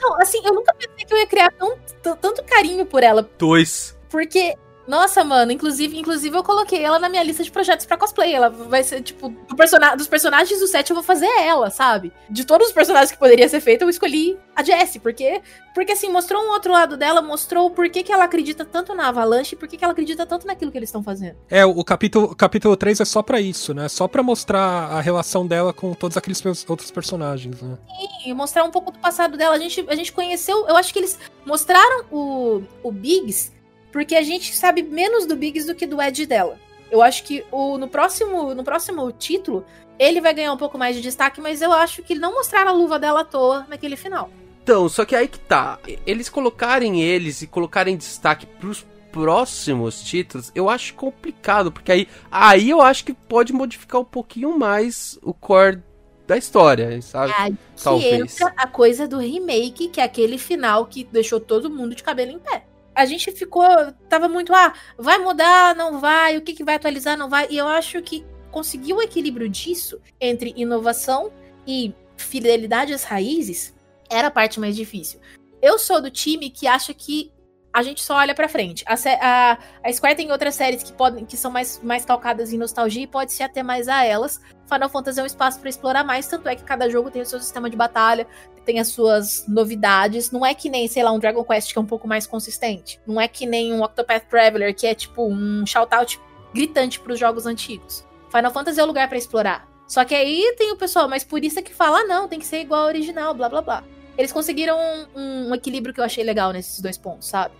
Não, 0.00 0.20
assim, 0.20 0.40
eu 0.44 0.54
nunca 0.54 0.74
pensei 0.74 1.04
que 1.06 1.14
eu 1.14 1.18
ia 1.18 1.26
criar 1.26 1.52
tão, 1.52 1.76
tanto 2.16 2.42
carinho 2.44 2.86
por 2.86 3.02
ela. 3.02 3.28
Dois. 3.38 3.96
Porque 4.08 4.56
nossa, 4.90 5.22
mano, 5.22 5.52
inclusive, 5.52 5.96
inclusive 5.96 6.36
eu 6.36 6.42
coloquei 6.42 6.82
ela 6.82 6.98
na 6.98 7.08
minha 7.08 7.22
lista 7.22 7.44
de 7.44 7.50
projetos 7.50 7.86
para 7.86 7.96
cosplay. 7.96 8.34
Ela 8.34 8.50
vai 8.50 8.82
ser, 8.82 9.00
tipo, 9.00 9.28
do 9.28 9.54
persona 9.54 9.94
dos 9.94 10.08
personagens 10.08 10.58
do 10.58 10.66
set 10.66 10.90
eu 10.90 10.96
vou 10.96 11.04
fazer 11.04 11.28
ela, 11.38 11.70
sabe? 11.70 12.12
De 12.28 12.44
todos 12.44 12.66
os 12.66 12.72
personagens 12.72 13.12
que 13.12 13.16
poderia 13.16 13.48
ser 13.48 13.60
feito, 13.60 13.82
eu 13.82 13.88
escolhi 13.88 14.36
a 14.54 14.64
Jessie, 14.64 14.98
porque 14.98 15.40
porque 15.72 15.92
assim, 15.92 16.10
mostrou 16.10 16.42
um 16.42 16.50
outro 16.50 16.72
lado 16.72 16.96
dela, 16.96 17.22
mostrou 17.22 17.70
por 17.70 17.88
que, 17.88 18.02
que 18.02 18.12
ela 18.12 18.24
acredita 18.24 18.64
tanto 18.64 18.92
na 18.92 19.06
Avalanche 19.06 19.54
e 19.54 19.58
por 19.58 19.68
que, 19.68 19.76
que 19.76 19.84
ela 19.84 19.92
acredita 19.92 20.26
tanto 20.26 20.44
naquilo 20.44 20.72
que 20.72 20.78
eles 20.78 20.88
estão 20.88 21.04
fazendo. 21.04 21.36
É, 21.48 21.64
o 21.64 21.84
capítulo, 21.84 22.34
capítulo 22.34 22.76
3 22.76 22.98
é 22.98 23.04
só 23.04 23.22
para 23.22 23.40
isso, 23.40 23.72
né? 23.72 23.88
Só 23.88 24.08
para 24.08 24.24
mostrar 24.24 24.60
a 24.90 25.00
relação 25.00 25.46
dela 25.46 25.72
com 25.72 25.94
todos 25.94 26.16
aqueles 26.16 26.44
outros 26.68 26.90
personagens, 26.90 27.62
né? 27.62 27.78
Sim, 28.24 28.34
mostrar 28.34 28.64
um 28.64 28.72
pouco 28.72 28.90
do 28.90 28.98
passado 28.98 29.36
dela. 29.36 29.54
A 29.54 29.58
gente, 29.60 29.84
a 29.88 29.94
gente 29.94 30.12
conheceu, 30.12 30.66
eu 30.66 30.76
acho 30.76 30.92
que 30.92 30.98
eles 30.98 31.16
mostraram 31.46 32.06
o, 32.10 32.62
o 32.82 32.90
Biggs 32.90 33.59
porque 33.92 34.14
a 34.14 34.22
gente 34.22 34.54
sabe 34.54 34.82
menos 34.82 35.26
do 35.26 35.36
Biggs 35.36 35.66
do 35.66 35.74
que 35.74 35.86
do 35.86 36.00
Ed 36.00 36.26
dela. 36.26 36.58
Eu 36.90 37.02
acho 37.02 37.22
que 37.24 37.44
o, 37.50 37.78
no, 37.78 37.88
próximo, 37.88 38.54
no 38.54 38.64
próximo 38.64 39.10
título, 39.12 39.64
ele 39.98 40.20
vai 40.20 40.34
ganhar 40.34 40.52
um 40.52 40.56
pouco 40.56 40.76
mais 40.76 40.96
de 40.96 41.02
destaque, 41.02 41.40
mas 41.40 41.62
eu 41.62 41.72
acho 41.72 42.02
que 42.02 42.14
não 42.14 42.34
mostraram 42.34 42.70
a 42.70 42.74
luva 42.74 42.98
dela 42.98 43.20
à 43.20 43.24
toa 43.24 43.66
naquele 43.68 43.96
final. 43.96 44.30
Então, 44.62 44.88
só 44.88 45.04
que 45.04 45.14
aí 45.14 45.28
que 45.28 45.38
tá. 45.38 45.78
Eles 46.06 46.28
colocarem 46.28 47.00
eles 47.00 47.42
e 47.42 47.46
colocarem 47.46 47.96
destaque 47.96 48.46
pros 48.46 48.84
próximos 49.12 50.02
títulos, 50.02 50.52
eu 50.54 50.70
acho 50.70 50.94
complicado, 50.94 51.72
porque 51.72 51.90
aí, 51.90 52.08
aí 52.30 52.70
eu 52.70 52.80
acho 52.80 53.04
que 53.04 53.12
pode 53.12 53.52
modificar 53.52 54.00
um 54.00 54.04
pouquinho 54.04 54.56
mais 54.56 55.18
o 55.20 55.34
core 55.34 55.82
da 56.28 56.36
história, 56.36 57.02
sabe? 57.02 57.32
É, 57.32 57.52
Talvez. 57.82 58.40
entra 58.40 58.52
a 58.56 58.68
coisa 58.68 59.08
do 59.08 59.18
remake, 59.18 59.88
que 59.88 60.00
é 60.00 60.04
aquele 60.04 60.38
final 60.38 60.86
que 60.86 61.02
deixou 61.02 61.40
todo 61.40 61.68
mundo 61.68 61.92
de 61.92 62.04
cabelo 62.04 62.30
em 62.30 62.38
pé 62.38 62.62
a 63.00 63.06
gente 63.06 63.32
ficou. 63.32 63.64
Tava 64.08 64.28
muito, 64.28 64.54
ah, 64.54 64.72
vai 64.98 65.18
mudar, 65.18 65.74
não 65.74 66.00
vai, 66.00 66.36
o 66.36 66.42
que, 66.42 66.52
que 66.52 66.64
vai 66.64 66.74
atualizar, 66.76 67.16
não 67.16 67.28
vai. 67.28 67.46
E 67.50 67.56
eu 67.56 67.66
acho 67.66 68.00
que 68.02 68.24
conseguir 68.50 68.92
o 68.92 69.00
equilíbrio 69.00 69.48
disso 69.48 70.00
entre 70.20 70.52
inovação 70.56 71.32
e 71.66 71.94
fidelidade 72.16 72.92
às 72.92 73.04
raízes 73.04 73.74
era 74.10 74.28
a 74.28 74.30
parte 74.30 74.60
mais 74.60 74.76
difícil. 74.76 75.20
Eu 75.62 75.78
sou 75.78 76.00
do 76.00 76.10
time 76.10 76.50
que 76.50 76.66
acha 76.66 76.92
que 76.92 77.32
a 77.72 77.82
gente 77.82 78.02
só 78.02 78.16
olha 78.16 78.34
para 78.34 78.48
frente. 78.48 78.84
A, 78.86 78.94
a, 78.94 79.58
a, 79.84 79.92
Square 79.92 80.16
tem 80.16 80.32
outras 80.32 80.54
séries 80.54 80.82
que 80.82 80.92
podem 80.92 81.24
que 81.24 81.36
são 81.36 81.50
mais, 81.50 81.80
mais 81.82 82.04
calcadas 82.04 82.52
em 82.52 82.58
nostalgia 82.58 83.04
e 83.04 83.06
pode 83.06 83.32
se 83.32 83.42
ater 83.42 83.64
mais 83.64 83.88
a 83.88 84.04
elas. 84.04 84.40
Final 84.66 84.88
Fantasy 84.88 85.20
é 85.20 85.22
um 85.22 85.26
espaço 85.26 85.60
para 85.60 85.68
explorar 85.68 86.04
mais, 86.04 86.26
tanto 86.26 86.48
é 86.48 86.56
que 86.56 86.64
cada 86.64 86.88
jogo 86.88 87.10
tem 87.10 87.22
o 87.22 87.26
seu 87.26 87.40
sistema 87.40 87.70
de 87.70 87.76
batalha, 87.76 88.26
tem 88.64 88.80
as 88.80 88.88
suas 88.88 89.46
novidades. 89.46 90.30
Não 90.30 90.44
é 90.44 90.52
que 90.52 90.68
nem, 90.68 90.88
sei 90.88 91.02
lá, 91.02 91.12
um 91.12 91.18
Dragon 91.18 91.44
Quest 91.44 91.72
que 91.72 91.78
é 91.78 91.82
um 91.82 91.86
pouco 91.86 92.08
mais 92.08 92.26
consistente. 92.26 93.00
Não 93.06 93.20
é 93.20 93.28
que 93.28 93.46
nem 93.46 93.72
um 93.72 93.82
Octopath 93.82 94.28
Traveler 94.28 94.74
que 94.74 94.86
é 94.86 94.94
tipo 94.94 95.26
um 95.26 95.64
shout-out 95.64 96.20
gritante 96.52 96.98
para 96.98 97.12
os 97.12 97.18
jogos 97.18 97.46
antigos. 97.46 98.04
Final 98.30 98.50
Fantasy 98.50 98.80
é 98.80 98.82
o 98.82 98.86
lugar 98.86 99.08
para 99.08 99.18
explorar. 99.18 99.68
Só 99.86 100.04
que 100.04 100.14
aí 100.14 100.54
tem 100.56 100.72
o 100.72 100.76
pessoal 100.76 101.08
mais 101.08 101.24
purista 101.24 101.62
que 101.62 101.74
fala, 101.74 102.00
ah, 102.00 102.04
não, 102.04 102.28
tem 102.28 102.38
que 102.38 102.46
ser 102.46 102.60
igual 102.60 102.82
ao 102.82 102.86
original, 102.86 103.34
blá 103.34 103.48
blá 103.48 103.60
blá 103.60 103.84
eles 104.16 104.32
conseguiram 104.32 104.76
um, 105.14 105.48
um, 105.48 105.54
equilíbrio 105.54 105.94
que 105.94 106.00
eu 106.00 106.04
achei 106.04 106.24
legal 106.24 106.52
nesses 106.52 106.80
dois 106.80 106.98
pontos, 106.98 107.28
sabe? 107.28 107.54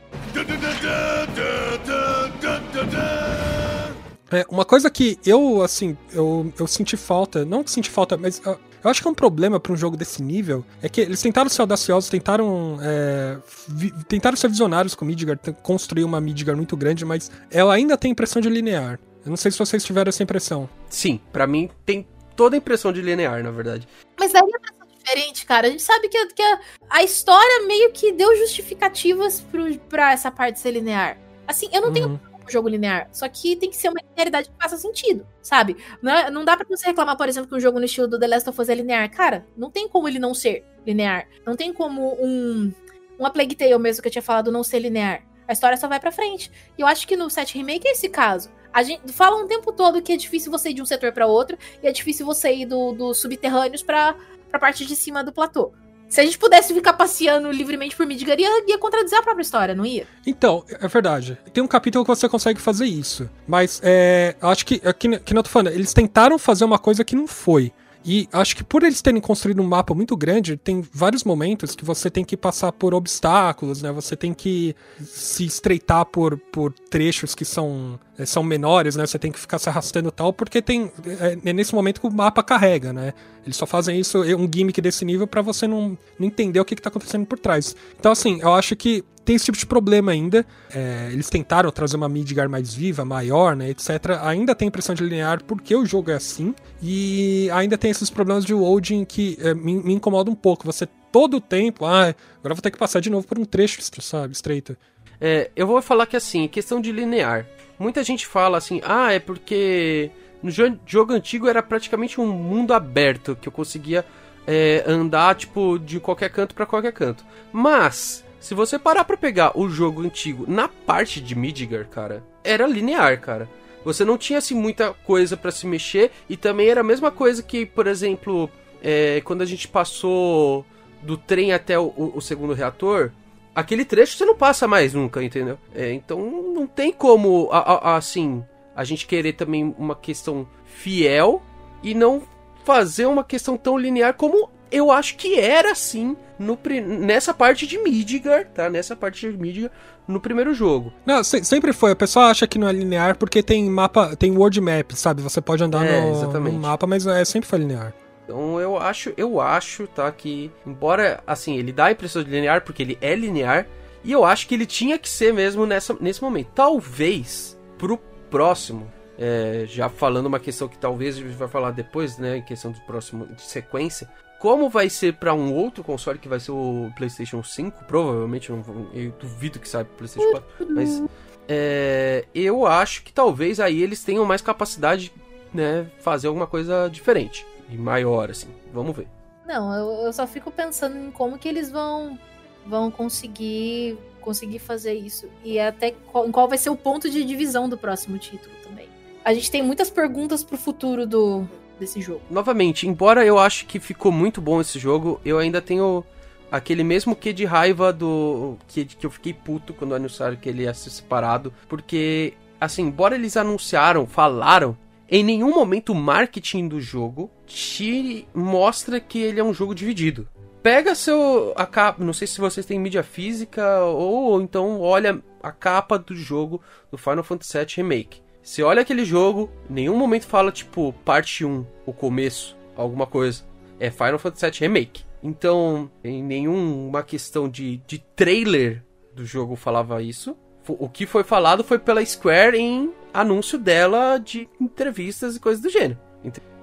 É, 4.32 4.46
uma 4.48 4.64
coisa 4.64 4.88
que 4.88 5.18
eu, 5.26 5.62
assim, 5.62 5.96
eu, 6.12 6.52
eu 6.58 6.66
senti 6.66 6.96
falta, 6.96 7.44
não 7.44 7.64
que 7.64 7.70
senti 7.70 7.90
falta, 7.90 8.16
mas 8.16 8.40
eu, 8.44 8.58
eu 8.82 8.90
acho 8.90 9.02
que 9.02 9.08
é 9.08 9.10
um 9.10 9.14
problema 9.14 9.58
para 9.58 9.72
um 9.72 9.76
jogo 9.76 9.96
desse 9.96 10.22
nível 10.22 10.64
é 10.80 10.88
que 10.88 11.00
eles 11.00 11.20
tentaram 11.20 11.50
ser 11.50 11.60
audaciosos, 11.62 12.08
tentaram 12.08 12.78
é, 12.80 13.36
vi, 13.68 13.92
tentaram 14.04 14.36
ser 14.36 14.48
visionários 14.48 14.94
com 14.94 15.04
Midgar, 15.04 15.38
construir 15.62 16.04
uma 16.04 16.20
Midgar 16.20 16.56
muito 16.56 16.76
grande, 16.76 17.04
mas 17.04 17.30
ela 17.50 17.74
ainda 17.74 17.96
tem 17.96 18.12
impressão 18.12 18.40
de 18.40 18.48
linear. 18.48 19.00
Eu 19.24 19.30
não 19.30 19.36
sei 19.36 19.50
se 19.50 19.58
vocês 19.58 19.84
tiveram 19.84 20.08
essa 20.08 20.22
impressão. 20.22 20.68
Sim, 20.88 21.20
para 21.32 21.46
mim 21.46 21.68
tem 21.84 22.06
toda 22.34 22.56
a 22.56 22.58
impressão 22.58 22.92
de 22.92 23.02
linear, 23.02 23.42
na 23.42 23.50
verdade. 23.50 23.86
Mas 24.18 24.32
daí 24.32 24.42
a 24.42 24.79
diferente, 25.10 25.46
cara. 25.46 25.66
A 25.66 25.70
gente 25.70 25.82
sabe 25.82 26.08
que, 26.08 26.26
que 26.26 26.42
a, 26.42 26.60
a, 26.88 27.02
história 27.02 27.66
meio 27.66 27.92
que 27.92 28.12
deu 28.12 28.36
justificativas 28.36 29.40
pro, 29.40 29.76
pra 29.80 30.12
essa 30.12 30.30
parte 30.30 30.58
ser 30.60 30.72
linear. 30.72 31.18
Assim, 31.46 31.68
eu 31.72 31.80
não 31.80 31.88
uhum. 31.88 31.94
tenho 31.94 32.08
um 32.08 32.50
jogo 32.50 32.68
linear, 32.68 33.08
só 33.12 33.28
que 33.28 33.56
tem 33.56 33.70
que 33.70 33.76
ser 33.76 33.88
uma 33.88 34.00
linearidade 34.00 34.48
que 34.48 34.56
faça 34.60 34.76
sentido, 34.76 35.26
sabe? 35.42 35.76
Não, 36.00 36.12
é, 36.12 36.30
não 36.30 36.44
dá 36.44 36.56
pra 36.56 36.66
você 36.68 36.86
reclamar, 36.86 37.16
por 37.16 37.28
exemplo, 37.28 37.48
que 37.48 37.54
um 37.54 37.60
jogo 37.60 37.78
no 37.78 37.84
estilo 37.84 38.08
do 38.08 38.18
The 38.18 38.26
Last 38.26 38.48
of 38.48 38.60
Us 38.60 38.68
é 38.68 38.74
linear. 38.74 39.10
Cara, 39.10 39.46
não 39.56 39.70
tem 39.70 39.88
como 39.88 40.08
ele 40.08 40.18
não 40.18 40.34
ser 40.34 40.64
linear. 40.86 41.26
Não 41.44 41.56
tem 41.56 41.72
como 41.72 42.16
um. 42.20 42.72
Uma 43.18 43.30
Plague 43.30 43.54
Tale 43.54 43.76
mesmo 43.78 44.00
que 44.00 44.08
eu 44.08 44.12
tinha 44.12 44.22
falado 44.22 44.50
não 44.50 44.64
ser 44.64 44.78
linear. 44.78 45.22
A 45.46 45.52
história 45.52 45.76
só 45.76 45.88
vai 45.88 46.00
pra 46.00 46.12
frente. 46.12 46.50
E 46.78 46.80
eu 46.80 46.86
acho 46.86 47.06
que 47.06 47.16
no 47.16 47.28
set 47.28 47.54
remake 47.54 47.86
é 47.86 47.92
esse 47.92 48.08
caso. 48.08 48.50
A 48.72 48.82
gente 48.82 49.12
fala 49.12 49.36
um 49.36 49.48
tempo 49.48 49.72
todo 49.72 50.00
que 50.00 50.12
é 50.12 50.16
difícil 50.16 50.50
você 50.50 50.70
ir 50.70 50.74
de 50.74 50.80
um 50.80 50.86
setor 50.86 51.12
para 51.12 51.26
outro 51.26 51.58
e 51.82 51.88
é 51.88 51.92
difícil 51.92 52.24
você 52.24 52.52
ir 52.54 52.66
dos 52.66 52.96
do 52.96 53.12
subterrâneos 53.12 53.82
para 53.82 54.14
pra 54.50 54.60
parte 54.60 54.84
de 54.84 54.96
cima 54.96 55.22
do 55.24 55.32
platô. 55.32 55.72
Se 56.10 56.20
a 56.20 56.24
gente 56.24 56.36
pudesse 56.36 56.74
ficar 56.74 56.94
passeando 56.94 57.52
livremente 57.52 57.94
por 57.94 58.04
Midgar, 58.04 58.38
ia, 58.38 58.66
ia 58.66 58.76
contradizer 58.78 59.20
a 59.20 59.22
própria 59.22 59.42
história, 59.42 59.76
não 59.76 59.86
ia? 59.86 60.08
Então, 60.26 60.64
é 60.68 60.88
verdade. 60.88 61.38
Tem 61.52 61.62
um 61.62 61.68
capítulo 61.68 62.04
que 62.04 62.08
você 62.08 62.28
consegue 62.28 62.60
fazer 62.60 62.86
isso. 62.86 63.30
Mas 63.46 63.80
é, 63.84 64.34
acho 64.42 64.66
que, 64.66 64.80
é, 64.82 64.92
que, 64.92 65.20
que 65.20 65.32
não 65.32 65.42
tô 65.44 65.48
falando, 65.48 65.72
eles 65.72 65.94
tentaram 65.94 66.36
fazer 66.36 66.64
uma 66.64 66.80
coisa 66.80 67.04
que 67.04 67.14
não 67.14 67.28
foi. 67.28 67.72
E 68.04 68.28
acho 68.32 68.56
que 68.56 68.64
por 68.64 68.82
eles 68.82 69.02
terem 69.02 69.20
construído 69.20 69.60
um 69.60 69.66
mapa 69.66 69.94
muito 69.94 70.16
grande, 70.16 70.56
tem 70.56 70.82
vários 70.92 71.22
momentos 71.22 71.76
que 71.76 71.84
você 71.84 72.10
tem 72.10 72.24
que 72.24 72.36
passar 72.36 72.72
por 72.72 72.94
obstáculos, 72.94 73.82
né? 73.82 73.92
Você 73.92 74.16
tem 74.16 74.32
que 74.32 74.74
se 75.00 75.44
estreitar 75.44 76.06
por, 76.06 76.38
por 76.38 76.72
trechos 76.72 77.34
que 77.34 77.44
são, 77.44 78.00
eh, 78.18 78.24
são 78.24 78.42
menores, 78.42 78.96
né? 78.96 79.06
Você 79.06 79.18
tem 79.18 79.30
que 79.30 79.38
ficar 79.38 79.58
se 79.58 79.68
arrastando 79.68 80.10
tal, 80.10 80.32
porque 80.32 80.62
tem 80.62 80.90
é, 81.20 81.50
é 81.50 81.52
nesse 81.52 81.74
momento 81.74 82.00
que 82.00 82.06
o 82.06 82.10
mapa 82.10 82.42
carrega, 82.42 82.92
né? 82.92 83.12
Eles 83.44 83.56
só 83.56 83.66
fazem 83.66 84.00
isso, 84.00 84.22
um 84.22 84.48
gimmick 84.52 84.80
desse 84.80 85.04
nível 85.04 85.26
para 85.26 85.42
você 85.42 85.66
não, 85.66 85.96
não 86.18 86.26
entender 86.26 86.58
o 86.58 86.64
que, 86.64 86.74
que 86.74 86.82
tá 86.82 86.88
acontecendo 86.88 87.26
por 87.26 87.38
trás. 87.38 87.76
Então, 87.98 88.12
assim, 88.12 88.40
eu 88.40 88.54
acho 88.54 88.74
que 88.76 89.04
tem 89.30 89.36
esse 89.36 89.44
tipo 89.44 89.56
de 89.56 89.64
problema 89.66 90.10
ainda. 90.10 90.44
É, 90.74 91.08
eles 91.12 91.30
tentaram 91.30 91.70
trazer 91.70 91.96
uma 91.96 92.08
Midgar 92.08 92.48
mais 92.48 92.74
viva, 92.74 93.04
maior, 93.04 93.54
né, 93.54 93.70
etc. 93.70 94.18
Ainda 94.22 94.56
tem 94.56 94.66
impressão 94.66 94.92
de 94.92 95.04
linear 95.04 95.44
porque 95.44 95.76
o 95.76 95.86
jogo 95.86 96.10
é 96.10 96.14
assim. 96.14 96.52
E 96.82 97.48
ainda 97.52 97.78
tem 97.78 97.92
esses 97.92 98.10
problemas 98.10 98.44
de 98.44 98.52
loading 98.52 99.04
que 99.04 99.38
é, 99.40 99.54
me, 99.54 99.74
me 99.74 99.94
incomoda 99.94 100.28
um 100.28 100.34
pouco. 100.34 100.66
Você 100.66 100.88
todo 101.12 101.36
o 101.36 101.40
tempo, 101.40 101.86
ah, 101.86 102.12
agora 102.40 102.54
vou 102.54 102.60
ter 102.60 102.72
que 102.72 102.78
passar 102.78 102.98
de 102.98 103.08
novo 103.08 103.24
por 103.24 103.38
um 103.38 103.44
trecho, 103.44 103.80
sabe, 104.02 104.32
estreito. 104.32 104.76
É, 105.20 105.48
eu 105.54 105.64
vou 105.64 105.80
falar 105.80 106.06
que 106.06 106.16
assim, 106.16 106.48
questão 106.48 106.80
de 106.80 106.90
linear. 106.90 107.46
Muita 107.78 108.02
gente 108.02 108.26
fala 108.26 108.58
assim, 108.58 108.80
ah, 108.84 109.12
é 109.12 109.20
porque 109.20 110.10
no 110.42 110.50
jogo 110.50 111.12
antigo 111.12 111.46
era 111.46 111.62
praticamente 111.62 112.20
um 112.20 112.26
mundo 112.26 112.74
aberto 112.74 113.38
que 113.40 113.46
eu 113.46 113.52
conseguia 113.52 114.04
é, 114.44 114.82
andar 114.88 115.36
tipo 115.36 115.78
de 115.78 116.00
qualquer 116.00 116.30
canto 116.30 116.52
para 116.52 116.66
qualquer 116.66 116.92
canto. 116.92 117.24
Mas 117.52 118.24
se 118.40 118.54
você 118.54 118.78
parar 118.78 119.04
para 119.04 119.18
pegar 119.18 119.56
o 119.56 119.68
jogo 119.68 120.00
antigo 120.00 120.46
na 120.48 120.66
parte 120.66 121.20
de 121.20 121.34
Midgar, 121.34 121.86
cara, 121.88 122.24
era 122.42 122.66
linear, 122.66 123.20
cara. 123.20 123.48
Você 123.84 124.04
não 124.04 124.16
tinha 124.16 124.38
assim 124.38 124.54
muita 124.54 124.92
coisa 124.92 125.36
para 125.36 125.50
se 125.50 125.66
mexer 125.66 126.10
e 126.28 126.36
também 126.36 126.68
era 126.68 126.80
a 126.80 126.84
mesma 126.84 127.10
coisa 127.10 127.42
que, 127.42 127.66
por 127.66 127.86
exemplo, 127.86 128.50
é, 128.82 129.20
quando 129.24 129.42
a 129.42 129.46
gente 129.46 129.68
passou 129.68 130.64
do 131.02 131.16
trem 131.16 131.52
até 131.52 131.78
o, 131.78 132.12
o, 132.14 132.20
segundo 132.20 132.54
reator, 132.54 133.10
aquele 133.54 133.84
trecho 133.84 134.16
você 134.16 134.24
não 134.24 134.34
passa 134.34 134.66
mais 134.66 134.94
nunca, 134.94 135.22
entendeu? 135.22 135.58
É, 135.74 135.92
então 135.92 136.18
não 136.54 136.66
tem 136.66 136.92
como, 136.92 137.48
a, 137.52 137.90
a, 137.92 137.96
assim, 137.96 138.42
a 138.74 138.84
gente 138.84 139.06
querer 139.06 139.34
também 139.34 139.74
uma 139.78 139.94
questão 139.94 140.48
fiel 140.64 141.42
e 141.82 141.94
não 141.94 142.22
fazer 142.64 143.06
uma 143.06 143.24
questão 143.24 143.56
tão 143.56 143.76
linear 143.76 144.14
como 144.14 144.50
eu 144.70 144.90
acho 144.90 145.16
que 145.16 145.38
era 145.38 145.72
assim 145.72 146.16
no, 146.38 146.58
nessa 146.86 147.34
parte 147.34 147.66
de 147.66 147.78
Midgar, 147.78 148.46
tá? 148.46 148.70
Nessa 148.70 148.94
parte 148.96 149.30
de 149.30 149.36
Midgar 149.36 149.70
no 150.06 150.20
primeiro 150.20 150.54
jogo. 150.54 150.92
Não, 151.04 151.22
se, 151.22 151.44
sempre 151.44 151.72
foi. 151.72 151.92
A 151.92 151.96
pessoa 151.96 152.26
acha 152.26 152.46
que 152.46 152.58
não 152.58 152.68
é 152.68 152.72
linear 152.72 153.16
porque 153.16 153.42
tem 153.42 153.68
mapa, 153.68 154.16
tem 154.16 154.36
world 154.36 154.60
map, 154.60 154.92
sabe? 154.92 155.22
Você 155.22 155.40
pode 155.40 155.62
andar 155.62 155.84
é, 155.84 156.00
no, 156.00 156.40
no, 156.40 156.52
mapa, 156.52 156.86
mas 156.86 157.06
é, 157.06 157.24
sempre 157.24 157.48
foi 157.48 157.60
linear. 157.60 157.94
Então 158.24 158.60
eu 158.60 158.78
acho, 158.78 159.12
eu 159.16 159.40
acho, 159.40 159.86
tá, 159.88 160.10
que 160.10 160.50
embora 160.66 161.22
assim, 161.26 161.56
ele 161.56 161.72
dá 161.72 161.86
a 161.86 161.92
impressão 161.92 162.22
de 162.22 162.30
linear 162.30 162.62
porque 162.62 162.82
ele 162.82 162.98
é 163.00 163.14
linear, 163.14 163.66
e 164.04 164.12
eu 164.12 164.24
acho 164.24 164.46
que 164.46 164.54
ele 164.54 164.66
tinha 164.66 164.98
que 164.98 165.08
ser 165.08 165.34
mesmo 165.34 165.66
nessa, 165.66 165.96
nesse 166.00 166.22
momento. 166.22 166.48
Talvez 166.54 167.58
pro 167.76 167.98
próximo 168.30 168.90
é, 169.20 169.64
já 169.66 169.90
falando 169.90 170.26
uma 170.26 170.40
questão 170.40 170.66
que 170.66 170.78
talvez 170.78 171.16
a 171.16 171.20
gente 171.20 171.34
vai 171.34 171.46
falar 171.46 171.72
depois, 171.72 172.16
né, 172.16 172.38
em 172.38 172.42
questão 172.42 172.72
do 172.72 172.80
próximo 172.80 173.26
de 173.26 173.42
sequência, 173.42 174.08
como 174.40 174.70
vai 174.70 174.88
ser 174.88 175.16
para 175.16 175.34
um 175.34 175.54
outro 175.54 175.84
console 175.84 176.18
que 176.18 176.26
vai 176.26 176.40
ser 176.40 176.50
o 176.50 176.90
PlayStation 176.96 177.42
5, 177.42 177.84
provavelmente, 177.84 178.48
eu, 178.48 178.64
eu 178.94 179.12
duvido 179.20 179.60
que 179.60 179.68
saia 179.68 179.84
pro 179.84 179.98
PlayStation 179.98 180.30
4, 180.30 180.66
mas 180.70 181.02
é, 181.46 182.24
eu 182.34 182.66
acho 182.66 183.02
que 183.02 183.12
talvez 183.12 183.60
aí 183.60 183.82
eles 183.82 184.02
tenham 184.02 184.24
mais 184.24 184.40
capacidade, 184.40 185.12
né, 185.52 185.86
fazer 185.98 186.28
alguma 186.28 186.46
coisa 186.46 186.88
diferente 186.88 187.46
e 187.68 187.76
maior, 187.76 188.30
assim. 188.30 188.48
Vamos 188.72 188.96
ver. 188.96 189.06
Não, 189.46 189.74
eu, 189.74 190.06
eu 190.06 190.12
só 190.12 190.26
fico 190.26 190.50
pensando 190.50 190.96
em 190.96 191.10
como 191.10 191.38
que 191.38 191.46
eles 191.46 191.70
vão 191.70 192.18
vão 192.64 192.90
conseguir 192.90 193.98
conseguir 194.20 194.58
fazer 194.58 194.94
isso 194.94 195.28
e 195.42 195.58
até 195.58 195.92
qual, 196.12 196.26
em 196.26 196.30
qual 196.30 196.46
vai 196.46 196.58
ser 196.58 196.70
o 196.70 196.76
ponto 196.76 197.10
de 197.10 197.24
divisão 197.24 197.68
do 197.68 197.76
próximo 197.76 198.16
título 198.16 198.54
também. 198.62 198.88
A 199.22 199.34
gente 199.34 199.50
tem 199.50 199.62
muitas 199.62 199.90
perguntas 199.90 200.42
pro 200.42 200.56
futuro 200.56 201.06
do, 201.06 201.46
desse 201.80 202.00
jogo. 202.00 202.20
Novamente, 202.30 202.86
embora 202.86 203.24
eu 203.24 203.38
acho 203.38 203.66
que 203.66 203.80
ficou 203.80 204.12
muito 204.12 204.40
bom 204.40 204.60
esse 204.60 204.78
jogo, 204.78 205.20
eu 205.24 205.38
ainda 205.38 205.60
tenho 205.60 206.04
aquele 206.52 206.84
mesmo 206.84 207.16
que 207.16 207.32
de 207.32 207.44
raiva 207.44 207.92
do 207.92 208.56
que, 208.68 208.84
que 208.84 209.06
eu 209.06 209.10
fiquei 209.10 209.32
puto 209.32 209.72
quando 209.72 209.94
anunciaram 209.94 210.36
que 210.36 210.48
ele 210.48 210.62
ia 210.62 210.74
ser 210.74 210.90
separado, 210.90 211.52
porque 211.68 212.34
assim, 212.60 212.82
embora 212.82 213.14
eles 213.14 213.36
anunciaram, 213.36 214.06
falaram, 214.06 214.76
em 215.08 215.24
nenhum 215.24 215.54
momento 215.54 215.92
o 215.92 215.94
marketing 215.94 216.68
do 216.68 216.80
jogo 216.80 217.30
te 217.46 218.28
mostra 218.34 219.00
que 219.00 219.18
ele 219.18 219.40
é 219.40 219.44
um 219.44 219.54
jogo 219.54 219.74
dividido. 219.74 220.28
Pega 220.62 220.94
seu 220.94 221.54
a 221.56 221.64
capa, 221.64 222.04
não 222.04 222.12
sei 222.12 222.26
se 222.26 222.38
vocês 222.38 222.66
têm 222.66 222.78
mídia 222.78 223.02
física 223.02 223.80
ou, 223.80 224.32
ou 224.32 224.42
então 224.42 224.80
olha 224.80 225.22
a 225.42 225.50
capa 225.50 225.98
do 225.98 226.14
jogo 226.14 226.60
do 226.90 226.98
Final 226.98 227.24
Fantasy 227.24 227.56
VII 227.56 227.66
Remake. 227.76 228.22
Você 228.50 228.64
olha 228.64 228.82
aquele 228.82 229.04
jogo, 229.04 229.48
nenhum 229.68 229.96
momento 229.96 230.26
fala, 230.26 230.50
tipo, 230.50 230.92
parte 231.04 231.44
1, 231.44 231.64
o 231.86 231.92
começo, 231.92 232.58
alguma 232.74 233.06
coisa. 233.06 233.44
É 233.78 233.92
Final 233.92 234.18
Fantasy 234.18 234.50
VII 234.50 234.60
Remake. 234.62 235.04
Então, 235.22 235.88
em 236.02 236.20
nenhuma 236.20 237.04
questão 237.04 237.48
de, 237.48 237.76
de 237.86 238.00
trailer 238.00 238.84
do 239.14 239.24
jogo 239.24 239.54
falava 239.54 240.02
isso. 240.02 240.36
O 240.66 240.88
que 240.88 241.06
foi 241.06 241.22
falado 241.22 241.62
foi 241.62 241.78
pela 241.78 242.04
Square 242.04 242.58
em 242.58 242.92
anúncio 243.14 243.56
dela 243.56 244.18
de 244.18 244.48
entrevistas 244.60 245.36
e 245.36 245.40
coisas 245.40 245.62
do 245.62 245.70
gênero. 245.70 246.00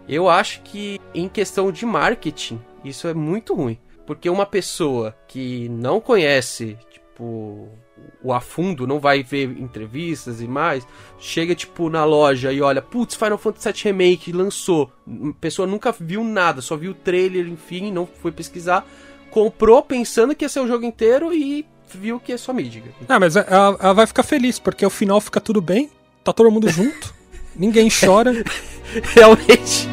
Eu 0.10 0.28
acho 0.28 0.63
que, 0.63 1.00
em 1.15 1.30
questão 1.30 1.71
de 1.71 1.86
marketing, 1.86 2.60
isso 2.84 3.08
é 3.08 3.13
muito 3.13 3.56
ruim. 3.56 3.80
Porque 4.06 4.30
uma 4.30 4.45
pessoa 4.45 5.15
que 5.26 5.69
não 5.69 6.02
conhece, 6.02 6.78
tipo, 6.89 7.69
o 8.23 8.33
a 8.33 8.41
fundo, 8.41 8.88
não 8.88 8.99
vai 8.99 9.23
ver 9.23 9.49
entrevistas 9.60 10.41
e 10.41 10.47
mais, 10.47 10.86
chega 11.19 11.55
tipo 11.55 11.89
na 11.89 12.03
loja 12.03 12.51
e 12.51 12.62
olha, 12.62 12.81
putz, 12.81 13.15
Final 13.15 13.38
Fantasy 13.38 13.71
VII 13.71 13.83
Remake 13.83 14.31
lançou, 14.31 14.91
a 15.07 15.33
pessoa 15.39 15.67
nunca 15.67 15.95
viu 15.97 16.23
nada, 16.23 16.62
só 16.62 16.75
viu 16.75 16.91
o 16.91 16.95
trailer, 16.95 17.47
enfim, 17.47 17.91
não 17.91 18.05
foi 18.05 18.31
pesquisar, 18.31 18.86
comprou 19.29 19.81
pensando 19.83 20.36
que 20.36 20.43
ia 20.43 20.49
ser 20.49 20.60
o 20.60 20.67
jogo 20.67 20.86
inteiro 20.86 21.33
e 21.33 21.65
viu 21.93 22.19
que 22.19 22.33
é 22.33 22.38
só 22.38 22.51
mídia. 22.51 22.83
Ah, 23.07 23.19
mas 23.19 23.36
ela, 23.36 23.77
ela 23.79 23.93
vai 23.93 24.07
ficar 24.07 24.23
feliz, 24.23 24.60
porque 24.60 24.83
ao 24.83 24.91
final 24.91 25.21
fica 25.21 25.39
tudo 25.39 25.62
bem, 25.62 25.89
tá 26.23 26.33
todo 26.33 26.51
mundo 26.51 26.67
junto, 26.69 27.13
ninguém 27.55 27.88
chora. 27.89 28.33
Realmente. 29.13 29.88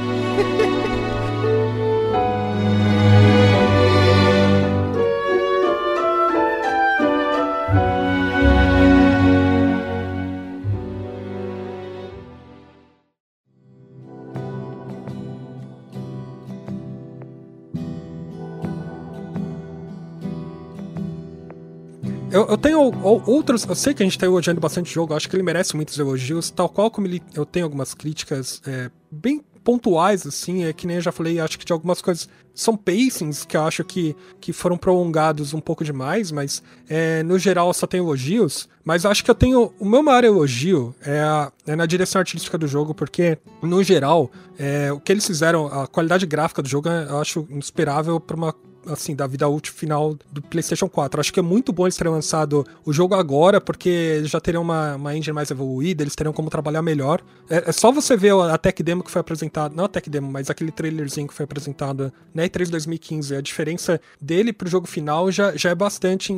Eu, 22.35 22.49
eu 22.49 22.59
tenho 22.59 22.81
outros. 22.81 23.65
Eu 23.65 23.77
sei 23.77 23.95
que 23.95 24.03
a 24.03 24.07
gente 24.07 24.19
tá 24.19 24.27
elogiando 24.27 24.61
bastante 24.61 24.91
o 24.91 24.93
jogo, 24.93 25.15
acho 25.15 25.31
que 25.31 25.37
ele 25.37 25.43
merece 25.45 25.77
muitos 25.77 25.97
elogios, 25.97 26.51
tal 26.51 26.69
qual 26.69 26.91
como 26.91 27.07
ele, 27.07 27.23
eu 27.33 27.47
tenho 27.47 27.65
algumas 27.65 27.95
críticas 27.95 28.61
é, 28.67 28.91
bem 29.09 29.41
pontuais, 29.63 30.27
assim, 30.27 30.65
é 30.65 30.73
que 30.73 30.85
nem 30.85 30.97
eu 30.97 31.03
já 31.03 31.13
falei, 31.13 31.39
acho 31.39 31.57
que 31.57 31.65
de 31.65 31.73
algumas 31.73 32.03
coisas 32.03 32.29
são 32.53 32.77
pacings 32.77 33.47
que 33.47 33.57
eu 33.57 33.63
acho 33.63 33.83
que, 33.85 34.15
que 34.41 34.53
foram 34.53 34.77
prolongados 34.77 35.55
um 35.55 35.61
pouco 35.61 35.85
demais, 35.85 36.31
mas 36.33 36.61
é, 36.89 37.23
no 37.23 37.39
geral 37.39 37.73
só 37.73 37.87
tem 37.87 38.01
elogios. 38.01 38.69
Mas 38.85 39.05
eu 39.05 39.13
acho 39.13 39.25
que 39.25 39.31
eu 39.31 39.35
tenho. 39.35 39.73
O 39.79 39.85
meu 39.85 40.03
maior 40.03 40.25
elogio 40.25 40.93
é, 41.07 41.21
a, 41.21 41.53
é 41.69 41.77
na 41.77 41.87
direção 41.87 42.19
artística 42.19 42.59
do 42.59 42.67
jogo, 42.67 42.93
porque, 42.93 43.39
no 43.63 43.81
geral, 43.85 44.29
é, 44.59 44.93
o 44.93 44.99
que 44.99 45.13
eles 45.13 45.25
fizeram, 45.25 45.67
a 45.69 45.87
qualidade 45.87 46.27
gráfica 46.27 46.61
do 46.61 46.69
jogo, 46.69 46.89
eu 46.89 47.21
acho 47.21 47.47
inspirável 47.49 48.19
para 48.19 48.37
uma 48.37 48.55
assim, 48.87 49.15
da 49.15 49.27
vida 49.27 49.49
útil 49.49 49.73
final 49.73 50.17
do 50.31 50.43
PlayStation 50.43 50.89
4. 50.89 51.21
Acho 51.21 51.33
que 51.33 51.41
é 51.41 51.43
muito 51.43 51.73
bom 51.73 51.87
eles 51.87 51.97
terem 51.97 52.13
lançado 52.13 52.67
o 52.85 52.93
jogo 52.93 53.15
agora, 53.15 53.61
porque 53.61 53.89
eles 53.89 54.31
já 54.31 54.41
teriam 54.41 54.63
uma, 54.63 54.97
uma 54.97 55.17
engine 55.17 55.35
mais 55.35 55.51
evoluída, 55.51 56.03
eles 56.03 56.15
teriam 56.15 56.33
como 56.33 56.51
trabalhar 56.51 56.83
melhor. 56.83 57.21
É, 57.49 57.69
é 57.69 57.73
só 57.73 57.91
você 57.91 58.17
ver 58.17 58.35
a 58.35 58.59
tech 58.59 58.83
demo 58.83 59.03
que 59.03 59.11
foi 59.11 59.21
apresentada, 59.21 59.75
não 59.75 59.85
a 59.85 59.89
tech 59.89 60.09
demo, 60.09 60.31
mas 60.31 60.51
aquele 60.51 60.71
trailerzinho 60.71 61.29
que 61.29 61.35
foi 61.35 61.45
apresentado 61.45 62.13
na 62.35 62.45
E3 62.45 62.71
2015. 62.71 63.37
A 63.37 63.41
diferença 63.41 64.01
dele 64.21 64.53
pro 64.53 64.69
jogo 64.69 64.87
final 64.87 65.31
já, 65.31 65.57
já 65.57 65.71
é 65.71 65.75
bastante 65.75 66.33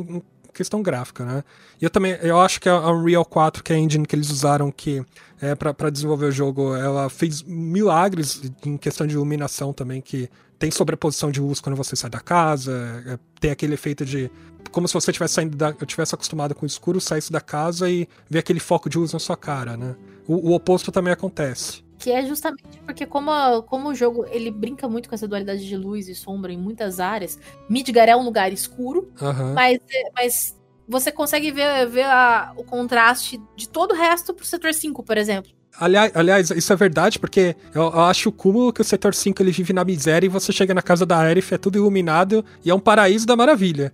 questão 0.57 0.81
gráfica, 0.81 1.23
né? 1.23 1.43
E 1.79 1.85
eu 1.85 1.89
também, 1.89 2.17
eu 2.21 2.39
acho 2.39 2.59
que 2.59 2.67
a 2.67 2.91
Unreal 2.91 3.23
4, 3.23 3.63
que 3.63 3.71
é 3.71 3.75
a 3.75 3.79
engine 3.79 4.05
que 4.05 4.15
eles 4.15 4.31
usaram 4.31 4.71
que 4.71 5.05
é, 5.39 5.53
para 5.53 5.89
desenvolver 5.91 6.25
o 6.25 6.31
jogo, 6.31 6.75
ela 6.75 7.09
fez 7.09 7.43
milagres 7.43 8.41
em 8.65 8.75
questão 8.75 9.05
de 9.05 9.13
iluminação 9.13 9.71
também, 9.71 10.01
que 10.01 10.27
tem 10.59 10.71
sobreposição 10.71 11.31
de 11.31 11.39
luz 11.39 11.59
quando 11.59 11.75
você 11.75 11.95
sai 11.95 12.09
da 12.09 12.19
casa, 12.19 13.03
é, 13.05 13.19
tem 13.39 13.51
aquele 13.51 13.73
efeito 13.75 14.05
de 14.05 14.29
como 14.71 14.87
se 14.87 14.93
você 14.93 15.11
tivesse 15.13 15.35
saindo 15.35 15.55
da, 15.55 15.69
eu 15.79 15.85
tivesse 15.85 16.13
acostumado 16.13 16.53
com 16.53 16.63
o 16.63 16.67
escuro, 16.67 16.99
saísse 16.99 17.31
da 17.31 17.39
casa 17.41 17.89
e 17.89 18.07
ver 18.29 18.39
aquele 18.39 18.59
foco 18.59 18.89
de 18.89 18.97
luz 18.97 19.13
na 19.13 19.19
sua 19.19 19.37
cara, 19.37 19.77
né? 19.77 19.95
O, 20.27 20.49
o 20.49 20.53
oposto 20.53 20.91
também 20.91 21.13
acontece. 21.13 21.83
Que 21.97 22.11
é 22.11 22.23
justamente 22.25 22.79
porque 22.85 23.05
como, 23.05 23.31
a, 23.31 23.63
como 23.63 23.89
o 23.89 23.95
jogo 23.95 24.25
ele 24.29 24.51
brinca 24.51 24.87
muito 24.87 25.07
com 25.09 25.15
essa 25.15 25.27
dualidade 25.27 25.65
de 25.67 25.75
luz 25.77 26.07
e 26.07 26.13
sombra 26.13 26.51
em 26.51 26.57
muitas 26.57 26.99
áreas, 26.99 27.39
Midgar 27.69 28.07
é 28.09 28.15
um 28.15 28.23
lugar 28.23 28.51
escuro, 28.51 29.11
Aham. 29.21 29.53
mas, 29.53 29.79
mas 30.13 30.55
você 30.87 31.11
consegue 31.11 31.51
ver, 31.51 31.87
ver 31.87 32.05
a- 32.05 32.53
o 32.55 32.63
contraste 32.63 33.41
de 33.55 33.67
todo 33.69 33.91
o 33.93 33.95
resto 33.95 34.33
pro 34.33 34.45
setor 34.45 34.73
5, 34.73 35.01
por 35.01 35.17
exemplo. 35.17 35.51
Aliás, 35.79 36.11
aliás, 36.15 36.51
isso 36.51 36.73
é 36.73 36.75
verdade, 36.75 37.19
porque 37.19 37.55
eu, 37.73 37.83
eu 37.83 38.01
acho 38.01 38.29
o 38.29 38.31
cúmulo 38.31 38.73
que 38.73 38.81
o 38.81 38.83
setor 38.83 39.13
5 39.13 39.41
ele 39.41 39.51
vive 39.51 39.73
na 39.73 39.85
miséria 39.85 40.25
e 40.25 40.29
você 40.29 40.51
chega 40.51 40.73
na 40.73 40.81
casa 40.81 41.05
da 41.05 41.19
Aerith, 41.19 41.51
é 41.51 41.57
tudo 41.57 41.77
iluminado 41.77 42.43
e 42.65 42.69
é 42.71 42.73
um 42.73 42.79
paraíso 42.79 43.27
da 43.27 43.35
maravilha. 43.35 43.93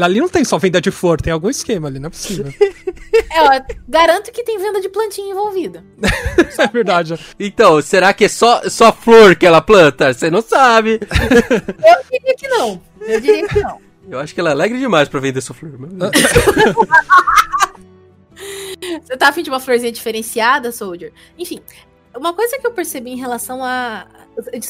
Ali 0.00 0.20
não 0.20 0.28
tem 0.28 0.44
só 0.44 0.56
venda 0.56 0.80
de 0.80 0.90
flor, 0.90 1.20
tem 1.20 1.32
algum 1.32 1.50
esquema 1.50 1.88
ali, 1.88 1.98
não 1.98 2.08
é 2.08 2.10
possível. 2.10 2.52
É, 3.32 3.42
ó, 3.42 3.60
garanto 3.88 4.30
que 4.30 4.42
tem 4.42 4.58
venda 4.58 4.80
de 4.80 4.88
plantinha 4.88 5.30
envolvida. 5.30 5.84
Isso 6.48 6.60
é 6.62 6.66
verdade. 6.66 7.18
Então, 7.38 7.80
será 7.82 8.12
que 8.12 8.26
é 8.26 8.28
só, 8.28 8.62
só 8.68 8.92
flor 8.92 9.36
que 9.36 9.46
ela 9.46 9.60
planta? 9.60 10.12
Você 10.12 10.30
não 10.30 10.42
sabe. 10.42 11.00
Eu 11.10 12.04
diria 12.10 12.34
que 12.36 12.48
não. 12.48 12.80
Eu 13.00 13.20
diria 13.20 13.48
que 13.48 13.60
não. 13.60 13.78
Eu 14.08 14.20
acho 14.20 14.34
que 14.34 14.40
ela 14.40 14.50
é 14.50 14.52
alegre 14.52 14.78
demais 14.78 15.08
pra 15.08 15.18
vender 15.18 15.40
sua 15.40 15.54
flor. 15.54 15.72
Você 19.02 19.16
tá 19.16 19.28
afim 19.28 19.42
de 19.42 19.50
uma 19.50 19.60
florzinha 19.60 19.92
diferenciada, 19.92 20.70
Soldier? 20.72 21.12
Enfim, 21.38 21.60
uma 22.16 22.32
coisa 22.32 22.58
que 22.58 22.66
eu 22.66 22.72
percebi 22.72 23.10
em 23.10 23.18
relação 23.18 23.62
a. 23.64 24.06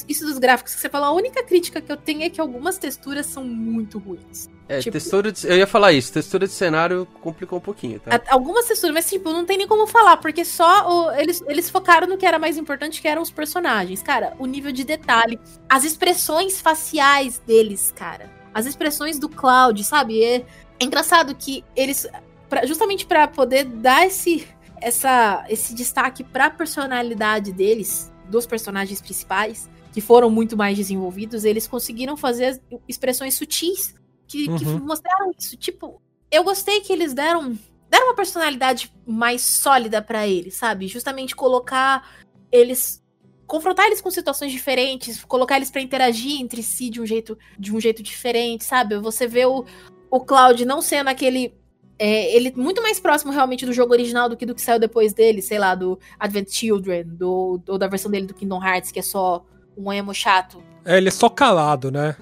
Isso 0.09 0.25
dos 0.25 0.39
gráficos 0.39 0.75
que 0.75 0.81
você 0.81 0.89
falou, 0.89 1.09
a 1.09 1.13
única 1.13 1.43
crítica 1.43 1.81
que 1.81 1.91
eu 1.91 1.97
tenho 1.97 2.23
é 2.23 2.31
que 2.31 2.41
algumas 2.41 2.79
texturas 2.79 3.27
são 3.27 3.43
muito 3.45 3.99
ruins. 3.99 4.49
É, 4.69 4.79
Tipo- 4.81 4.93
textura 4.93 5.31
de, 5.31 5.47
eu 5.47 5.57
ia 5.57 5.67
falar 5.67 5.93
isso, 5.93 6.13
textura 6.13 6.45
de 6.47 6.53
cenário 6.53 7.07
complicou 7.21 7.59
um 7.59 7.63
pouquinho, 7.63 8.01
tá? 8.01 8.21
Algumas 8.29 8.67
texturas, 8.67 8.95
mas 8.95 9.09
tipo, 9.09 9.31
não 9.33 9.45
tem 9.45 9.59
nem 9.59 9.67
como 9.67 9.87
falar, 9.87 10.17
porque 10.17 10.45
só 10.45 10.89
o- 10.89 11.13
eles, 11.13 11.41
eles 11.47 11.71
focaram 11.71 12.07
no 12.09 12.17
que 12.17 12.27
era 12.27 12.39
mais 12.39 12.57
importante, 12.57 13.01
que 13.01 13.07
eram 13.07 13.23
os 13.23 13.31
personagens. 13.31 14.03
Cara, 14.03 14.35
o 14.41 14.47
nível 14.47 14.73
de 14.73 14.83
detalhe, 14.83 15.39
as 15.69 15.85
expressões 15.85 16.61
faciais 16.61 17.39
deles, 17.47 17.93
cara. 17.95 18.29
As 18.53 18.67
expressões 18.67 19.19
do 19.21 19.29
Cloud, 19.29 19.83
sabe? 19.85 20.23
É, 20.23 20.37
é 20.81 20.85
engraçado 20.85 21.33
que 21.35 21.65
eles, 21.77 22.07
pra- 22.49 22.67
justamente 22.67 23.07
pra 23.07 23.27
poder 23.29 23.65
dar 23.65 24.07
esse, 24.07 24.47
essa, 24.81 25.45
esse 25.49 25.75
destaque 25.75 26.23
pra 26.25 26.51
personalidade 26.51 27.53
deles, 27.53 28.13
dos 28.29 28.47
personagens 28.47 29.01
principais, 29.01 29.69
que 29.93 30.01
foram 30.01 30.29
muito 30.29 30.57
mais 30.57 30.77
desenvolvidos, 30.77 31.45
eles 31.45 31.67
conseguiram 31.67 32.17
fazer 32.17 32.61
expressões 32.89 33.35
sutis 33.35 33.95
que, 34.27 34.47
que 34.59 34.65
Uhum. 34.67 34.79
mostraram 34.81 35.31
isso. 35.39 35.57
Tipo, 35.57 36.03
eu 36.31 36.43
gostei 36.45 36.81
que 36.81 36.93
eles 36.93 37.15
deram 37.15 37.57
deram 37.89 38.09
uma 38.09 38.17
personalidade 38.17 38.93
mais 39.07 39.43
sólida 39.43 40.03
pra 40.03 40.27
eles, 40.27 40.55
sabe? 40.57 40.89
Justamente 40.89 41.37
colocar 41.37 42.17
eles 42.51 43.01
confrontar 43.47 43.87
eles 43.87 44.01
com 44.01 44.11
situações 44.11 44.51
diferentes, 44.51 45.25
colocar 45.25 45.57
eles 45.57 45.71
pra 45.71 45.81
interagir 45.81 46.41
entre 46.41 46.65
si 46.65 46.91
de 46.91 47.01
um 47.01 47.07
jeito 47.07 47.39
de 47.57 47.73
um 47.73 47.79
jeito 47.81 48.03
diferente, 48.03 48.65
sabe? 48.65 48.99
Você 48.99 49.29
vê 49.29 49.47
o, 49.47 49.65
o 50.11 50.21
Cloud 50.21 50.65
não 50.65 50.83
sendo 50.83 51.07
aquele 51.09 51.55
é, 51.99 52.35
ele 52.35 52.53
muito 52.57 52.83
mais 52.83 53.01
próximo 53.01 53.33
realmente 53.33 53.65
do 53.67 53.73
jogo 53.73 53.93
original 53.93 54.29
do 54.29 54.37
que 54.37 54.47
do 54.47 54.55
que 54.55 54.63
saiu 54.63 54.79
depois 54.79 55.13
dele, 55.13 55.41
sei 55.43 55.59
lá, 55.59 55.75
do 55.75 55.99
Advent 56.19 56.49
Children, 56.51 57.05
do, 57.07 57.61
ou 57.69 57.79
da 57.79 57.87
versão 57.87 58.11
dele 58.11 58.27
do 58.27 58.35
Kingdom 58.35 58.63
Hearts, 58.65 58.91
que 58.91 58.99
é 58.99 59.03
só 59.03 59.45
um 59.77 59.93
emo 59.93 60.15
chato. 60.15 60.63
É, 60.85 60.97
ele 60.99 61.09
é 61.09 61.13
só 61.13 61.29
calado, 61.29 61.91
né? 61.91 62.17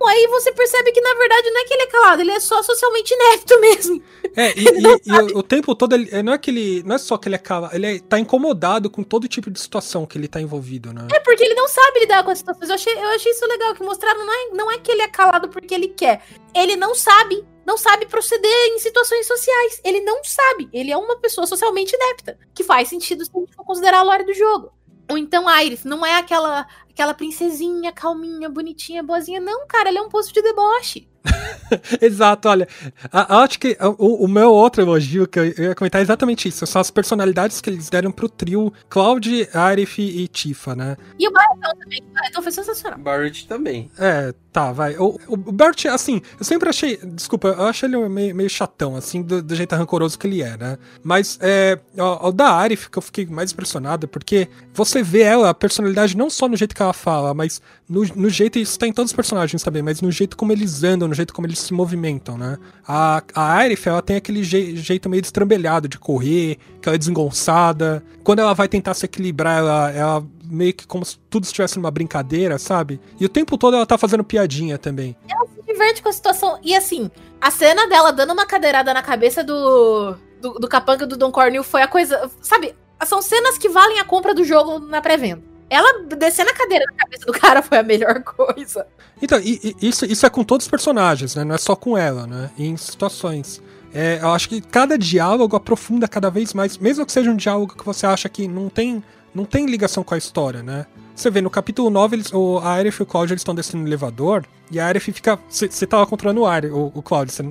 Não, 0.00 0.08
aí 0.08 0.26
você 0.28 0.52
percebe 0.52 0.92
que 0.92 1.00
na 1.00 1.14
verdade 1.14 1.50
não 1.50 1.60
é 1.60 1.64
que 1.64 1.74
ele 1.74 1.82
é 1.82 1.86
calado, 1.86 2.20
ele 2.22 2.30
é 2.30 2.40
só 2.40 2.62
socialmente 2.62 3.14
inepto 3.14 3.60
mesmo. 3.60 4.02
É, 4.36 4.52
e, 4.58 4.64
e- 4.64 5.00
e 5.06 5.12
o, 5.34 5.38
o 5.38 5.42
tempo 5.42 5.74
todo, 5.74 5.94
ele, 5.94 6.22
não 6.22 6.32
é 6.32 6.38
que 6.38 6.50
ele. 6.50 6.82
Não 6.84 6.96
é 6.96 6.98
só 6.98 7.16
que 7.16 7.28
ele 7.28 7.36
é 7.36 7.38
calado, 7.38 7.74
ele 7.74 7.96
é- 7.96 7.98
tá 8.00 8.18
incomodado 8.18 8.90
com 8.90 9.02
todo 9.02 9.28
tipo 9.28 9.50
de 9.50 9.60
situação 9.60 10.06
que 10.06 10.18
ele 10.18 10.28
tá 10.28 10.40
envolvido, 10.40 10.92
né? 10.92 11.06
É 11.14 11.20
porque 11.20 11.44
ele 11.44 11.54
não 11.54 11.68
sabe 11.68 12.00
lidar 12.00 12.24
com 12.24 12.30
as 12.30 12.38
situações. 12.38 12.68
Eu 12.68 12.74
achei, 12.74 12.92
eu 12.94 13.08
achei 13.10 13.32
isso 13.32 13.46
legal, 13.46 13.74
que 13.74 13.82
mostraram, 13.82 14.24
não 14.26 14.32
é, 14.32 14.54
não 14.54 14.70
é 14.70 14.78
que 14.78 14.90
ele 14.90 15.02
é 15.02 15.08
calado 15.08 15.48
porque 15.48 15.74
ele 15.74 15.88
quer. 15.88 16.22
Ele 16.54 16.76
não 16.76 16.94
sabe, 16.94 17.44
não 17.66 17.76
sabe 17.76 18.06
proceder 18.06 18.68
em 18.68 18.78
situações 18.78 19.26
sociais. 19.26 19.80
Ele 19.84 20.00
não 20.00 20.22
sabe. 20.24 20.68
Ele 20.72 20.90
é 20.90 20.96
uma 20.96 21.16
pessoa 21.16 21.46
socialmente 21.46 21.94
inepta. 21.94 22.38
Que 22.54 22.62
faz 22.62 22.88
sentido 22.88 23.24
se 23.24 23.30
a 23.34 23.40
gente 23.40 23.54
for 23.54 23.64
considerar 23.64 23.98
a 23.98 24.02
lore 24.02 24.24
do 24.24 24.34
jogo. 24.34 24.72
Ou 25.10 25.18
então 25.18 25.50
Iris 25.60 25.84
não 25.84 26.04
é 26.04 26.16
aquela 26.16 26.66
aquela 26.94 27.12
princesinha, 27.12 27.92
calminha, 27.92 28.48
bonitinha, 28.48 29.02
boazinha. 29.02 29.40
Não, 29.40 29.66
cara, 29.66 29.88
ele 29.90 29.98
é 29.98 30.02
um 30.02 30.08
poço 30.08 30.32
de 30.32 30.40
deboche. 30.40 31.06
Exato, 32.00 32.48
olha. 32.48 32.68
a- 33.10 33.36
a- 33.38 33.42
acho 33.44 33.58
que 33.58 33.76
o, 33.98 34.24
o 34.24 34.28
meu 34.28 34.50
outro 34.52 34.82
elogio, 34.82 35.26
que 35.26 35.38
eu 35.38 35.44
eu 35.56 35.64
ia 35.64 35.74
comentar 35.74 36.00
é 36.00 36.04
exatamente 36.04 36.48
isso. 36.48 36.66
São 36.66 36.80
as 36.80 36.90
personalidades 36.90 37.60
que 37.62 37.70
eles 37.70 37.88
deram 37.88 38.12
pro 38.12 38.28
trio 38.28 38.70
Cloud, 38.90 39.48
Arif 39.54 39.98
e 40.02 40.28
Tifa, 40.28 40.74
né? 40.76 40.96
E 41.18 41.26
o 41.26 41.32
Barretão 41.32 41.72
também. 41.78 42.00
O 42.10 42.14
Barretão 42.14 42.42
foi 42.42 42.52
sensacional. 42.52 42.98
Barrett 42.98 43.46
também. 43.48 43.90
É, 43.98 44.34
tá, 44.52 44.70
vai. 44.72 44.96
O, 44.98 45.18
o 45.26 45.36
Bert, 45.52 45.86
assim, 45.86 46.20
eu 46.38 46.44
sempre 46.44 46.68
achei. 46.68 46.98
Desculpa, 46.98 47.48
eu 47.48 47.64
acho 47.66 47.86
ele 47.86 47.96
meio, 48.08 48.34
meio 48.34 48.50
chatão, 48.50 48.94
assim, 48.94 49.22
do, 49.22 49.42
do 49.42 49.54
jeito 49.54 49.74
rancoroso 49.74 50.18
que 50.18 50.26
ele 50.26 50.42
é, 50.42 50.58
né? 50.58 50.78
Mas 51.02 51.38
é. 51.40 51.78
O, 51.96 52.28
o 52.28 52.32
da 52.32 52.50
Arif 52.50 52.90
que 52.90 52.98
eu 52.98 53.02
fiquei 53.02 53.24
mais 53.24 53.50
impressionado, 53.50 54.06
porque 54.06 54.48
você 54.74 55.02
vê 55.02 55.22
ela, 55.22 55.48
a 55.48 55.54
personalidade, 55.54 56.14
não 56.16 56.28
só 56.28 56.46
no 56.48 56.56
jeito 56.56 56.74
que 56.74 56.82
ela 56.84 56.92
fala, 56.92 57.34
mas 57.34 57.60
no, 57.88 58.02
no 58.14 58.28
jeito. 58.28 58.58
Isso 58.58 58.78
tá 58.78 58.86
em 58.86 58.92
todos 58.92 59.10
os 59.10 59.16
personagens 59.16 59.62
também, 59.62 59.82
mas 59.82 60.00
no 60.00 60.10
jeito 60.10 60.36
como 60.36 60.52
eles 60.52 60.84
andam, 60.84 61.08
no 61.08 61.14
jeito 61.14 61.34
como 61.34 61.46
eles 61.46 61.58
se 61.58 61.72
movimentam, 61.74 62.38
né? 62.38 62.58
A, 62.86 63.22
a 63.34 63.42
Arif, 63.54 63.88
ela 63.88 64.00
tem 64.02 64.16
aquele 64.16 64.44
je- 64.44 64.76
jeito 64.76 65.08
meio 65.08 65.20
destrambelhado 65.22 65.88
de 65.88 65.98
correr, 65.98 66.58
que 66.80 66.88
ela 66.88 66.94
é 66.94 66.98
desengonçada. 66.98 68.04
Quando 68.22 68.38
ela 68.38 68.54
vai 68.54 68.68
tentar 68.68 68.94
se 68.94 69.04
equilibrar, 69.04 69.58
ela, 69.58 69.90
ela 69.90 70.26
meio 70.44 70.72
que 70.74 70.86
como 70.86 71.04
se 71.04 71.18
tudo 71.30 71.44
estivesse 71.44 71.76
numa 71.76 71.90
brincadeira, 71.90 72.58
sabe? 72.58 73.00
E 73.18 73.24
o 73.24 73.28
tempo 73.28 73.56
todo 73.58 73.76
ela 73.76 73.86
tá 73.86 73.98
fazendo 73.98 74.22
piadinha 74.22 74.78
também. 74.78 75.16
se 75.54 75.62
diverte 75.66 76.02
com 76.02 76.08
a 76.08 76.12
situação. 76.12 76.58
E 76.62 76.74
assim, 76.76 77.10
a 77.40 77.50
cena 77.50 77.88
dela 77.88 78.12
dando 78.12 78.32
uma 78.32 78.46
cadeirada 78.46 78.92
na 78.94 79.02
cabeça 79.02 79.42
do, 79.42 80.14
do, 80.40 80.52
do 80.60 80.68
capanga 80.68 81.06
do 81.06 81.16
Don 81.16 81.32
Cornel 81.32 81.64
foi 81.64 81.82
a 81.82 81.88
coisa. 81.88 82.30
Sabe? 82.40 82.74
São 83.04 83.20
cenas 83.20 83.58
que 83.58 83.68
valem 83.68 83.98
a 83.98 84.04
compra 84.04 84.32
do 84.34 84.44
jogo 84.44 84.78
na 84.78 85.02
pré-venda. 85.02 85.42
Ela 85.70 86.04
descendo 86.04 86.50
a 86.50 86.54
cadeira 86.54 86.84
na 86.90 86.96
cabeça 86.96 87.24
do 87.26 87.32
cara 87.32 87.62
foi 87.62 87.78
a 87.78 87.82
melhor 87.82 88.22
coisa. 88.22 88.86
Então, 89.20 89.38
e- 89.40 89.74
e 89.80 89.88
isso, 89.88 90.04
isso 90.04 90.24
é 90.26 90.30
com 90.30 90.44
todos 90.44 90.66
os 90.66 90.70
personagens, 90.70 91.34
né? 91.34 91.44
Não 91.44 91.54
é 91.54 91.58
só 91.58 91.74
com 91.74 91.96
ela, 91.96 92.26
né? 92.26 92.50
Em 92.58 92.76
situações. 92.76 93.62
É, 93.92 94.18
eu 94.20 94.30
acho 94.32 94.48
que 94.48 94.60
cada 94.60 94.98
diálogo 94.98 95.56
aprofunda 95.56 96.06
cada 96.08 96.28
vez 96.30 96.52
mais, 96.52 96.76
mesmo 96.78 97.06
que 97.06 97.12
seja 97.12 97.30
um 97.30 97.36
diálogo 97.36 97.74
que 97.76 97.84
você 97.84 98.06
acha 98.06 98.28
que 98.28 98.46
não 98.48 98.68
tem, 98.68 99.02
não 99.34 99.44
tem 99.44 99.66
ligação 99.66 100.02
com 100.04 100.14
a 100.14 100.18
história, 100.18 100.62
né? 100.62 100.84
Você 101.14 101.30
vê, 101.30 101.40
no 101.40 101.48
capítulo 101.48 101.90
9, 101.90 102.16
eles, 102.16 102.32
o, 102.32 102.58
a 102.58 102.74
Aerith 102.74 102.96
e 102.98 103.02
o 103.02 103.24
eles 103.24 103.40
estão 103.40 103.54
descendo 103.54 103.82
no 103.82 103.88
elevador, 103.88 104.44
e 104.70 104.80
a 104.80 104.86
Aerith 104.86 105.12
fica. 105.12 105.38
Você 105.48 105.86
tava 105.86 106.04
controlando 106.06 106.40
o, 106.40 106.46
Aerith, 106.46 106.72
o, 106.72 106.92
o 106.92 107.02
cê 107.28 107.44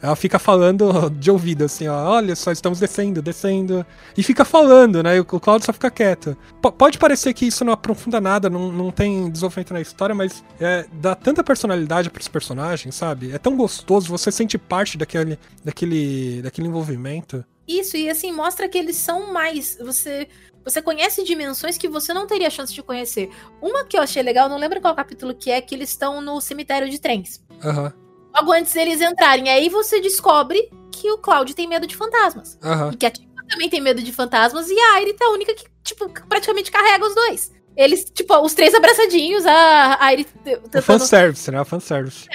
ela 0.00 0.14
fica 0.14 0.38
falando 0.38 1.10
de 1.18 1.30
ouvido, 1.30 1.64
assim, 1.64 1.88
ó, 1.88 2.10
olha 2.10 2.36
só, 2.36 2.52
estamos 2.52 2.78
descendo, 2.78 3.20
descendo. 3.20 3.84
E 4.16 4.22
fica 4.22 4.44
falando, 4.44 5.02
né? 5.02 5.16
E 5.16 5.20
o, 5.20 5.26
o 5.28 5.60
só 5.60 5.72
fica 5.72 5.90
quieto. 5.90 6.36
P- 6.62 6.72
pode 6.72 6.96
parecer 6.98 7.34
que 7.34 7.46
isso 7.46 7.64
não 7.64 7.72
aprofunda 7.72 8.20
nada, 8.20 8.48
não, 8.48 8.70
não 8.70 8.90
tem 8.92 9.28
desenvolvimento 9.28 9.74
na 9.74 9.80
história, 9.80 10.14
mas 10.14 10.44
é, 10.60 10.86
dá 10.92 11.14
tanta 11.16 11.42
personalidade 11.42 12.10
pros 12.10 12.28
personagens, 12.28 12.94
sabe? 12.94 13.32
É 13.32 13.38
tão 13.38 13.56
gostoso, 13.56 14.08
você 14.08 14.30
sente 14.30 14.56
parte 14.56 14.96
daquele, 14.96 15.38
daquele, 15.64 16.40
daquele 16.42 16.68
envolvimento. 16.68 17.44
Isso, 17.68 17.98
e 17.98 18.08
assim, 18.08 18.32
mostra 18.32 18.66
que 18.66 18.78
eles 18.78 18.96
são 18.96 19.30
mais. 19.30 19.76
Você. 19.78 20.26
Você 20.64 20.82
conhece 20.82 21.24
dimensões 21.24 21.78
que 21.78 21.88
você 21.88 22.12
não 22.12 22.26
teria 22.26 22.50
chance 22.50 22.74
de 22.74 22.82
conhecer. 22.82 23.30
Uma 23.62 23.84
que 23.84 23.96
eu 23.96 24.02
achei 24.02 24.22
legal, 24.22 24.48
não 24.48 24.58
lembro 24.58 24.80
qual 24.80 24.94
capítulo 24.94 25.34
que 25.34 25.50
é, 25.50 25.60
que 25.60 25.74
eles 25.74 25.88
estão 25.90 26.20
no 26.20 26.40
cemitério 26.40 26.88
de 26.90 27.00
trens. 27.00 27.42
Aham, 27.64 27.92
Logo 28.36 28.52
antes 28.52 28.72
deles 28.72 29.00
entrarem. 29.00 29.48
Aí 29.48 29.68
você 29.68 30.00
descobre 30.00 30.70
que 30.92 31.10
o 31.10 31.18
Cloud 31.18 31.54
tem 31.54 31.66
medo 31.66 31.86
de 31.86 31.96
fantasmas. 31.96 32.58
aham. 32.62 32.90
E 32.92 32.96
que 32.96 33.06
a 33.06 33.10
Tifa 33.10 33.28
também 33.48 33.68
tem 33.70 33.80
medo 33.80 34.02
de 34.02 34.12
fantasmas. 34.12 34.68
E 34.68 34.78
a 34.78 34.94
Aerith 34.96 35.16
é 35.20 35.24
a 35.24 35.30
única 35.30 35.54
que, 35.54 35.64
tipo, 35.82 36.08
praticamente 36.28 36.70
carrega 36.70 37.06
os 37.06 37.14
dois. 37.14 37.52
Eles, 37.76 38.04
tipo, 38.04 38.36
os 38.38 38.52
três 38.54 38.74
abraçadinhos, 38.74 39.46
a 39.46 39.96
Aerith 40.04 40.28
te- 40.44 40.54
O 40.56 40.60
tentando 40.62 40.82
fanservice, 40.82 41.50
né? 41.50 41.60
O 41.60 41.64
fanservice. 41.64 42.26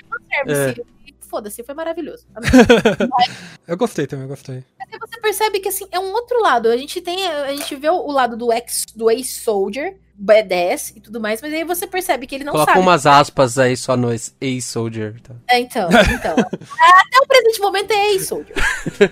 service. 0.45 0.85
E 1.02 1.02
Foda-se, 1.33 1.63
foi 1.63 1.73
maravilhoso. 1.73 2.27
Eu 3.67 3.75
gostei 3.75 4.05
também, 4.05 4.25
eu 4.25 4.29
gostei. 4.29 4.63
Aí 4.79 4.99
você 4.99 5.19
percebe 5.19 5.59
que 5.59 5.69
assim, 5.69 5.87
é 5.89 5.97
um 5.97 6.11
outro 6.11 6.39
lado. 6.41 6.67
A 6.67 6.77
gente 6.77 7.01
tem. 7.01 7.25
A 7.25 7.55
gente 7.55 7.75
vê 7.75 7.89
o 7.89 8.11
lado 8.11 8.35
do 8.37 8.51
ex 8.51 8.85
do 8.93 9.09
ex-soldier, 9.09 9.97
badass 10.13 10.93
e 10.95 10.99
tudo 10.99 11.19
mais, 11.19 11.41
mas 11.41 11.51
aí 11.53 11.63
você 11.63 11.87
percebe 11.87 12.27
que 12.27 12.35
ele 12.35 12.43
não 12.43 12.51
Coloca 12.51 12.73
sabe. 12.73 12.83
umas 12.83 13.05
aspas 13.05 13.57
aí 13.57 13.75
só 13.75 13.97
no 13.97 14.09
A-Soldier. 14.09 15.19
Tá? 15.21 15.33
É, 15.49 15.59
então, 15.59 15.89
então. 15.89 16.35
Até 16.37 17.19
o 17.23 17.27
presente 17.27 17.59
momento 17.61 17.91
é 17.91 18.11
isso, 18.11 18.27
Soldier. 18.27 18.57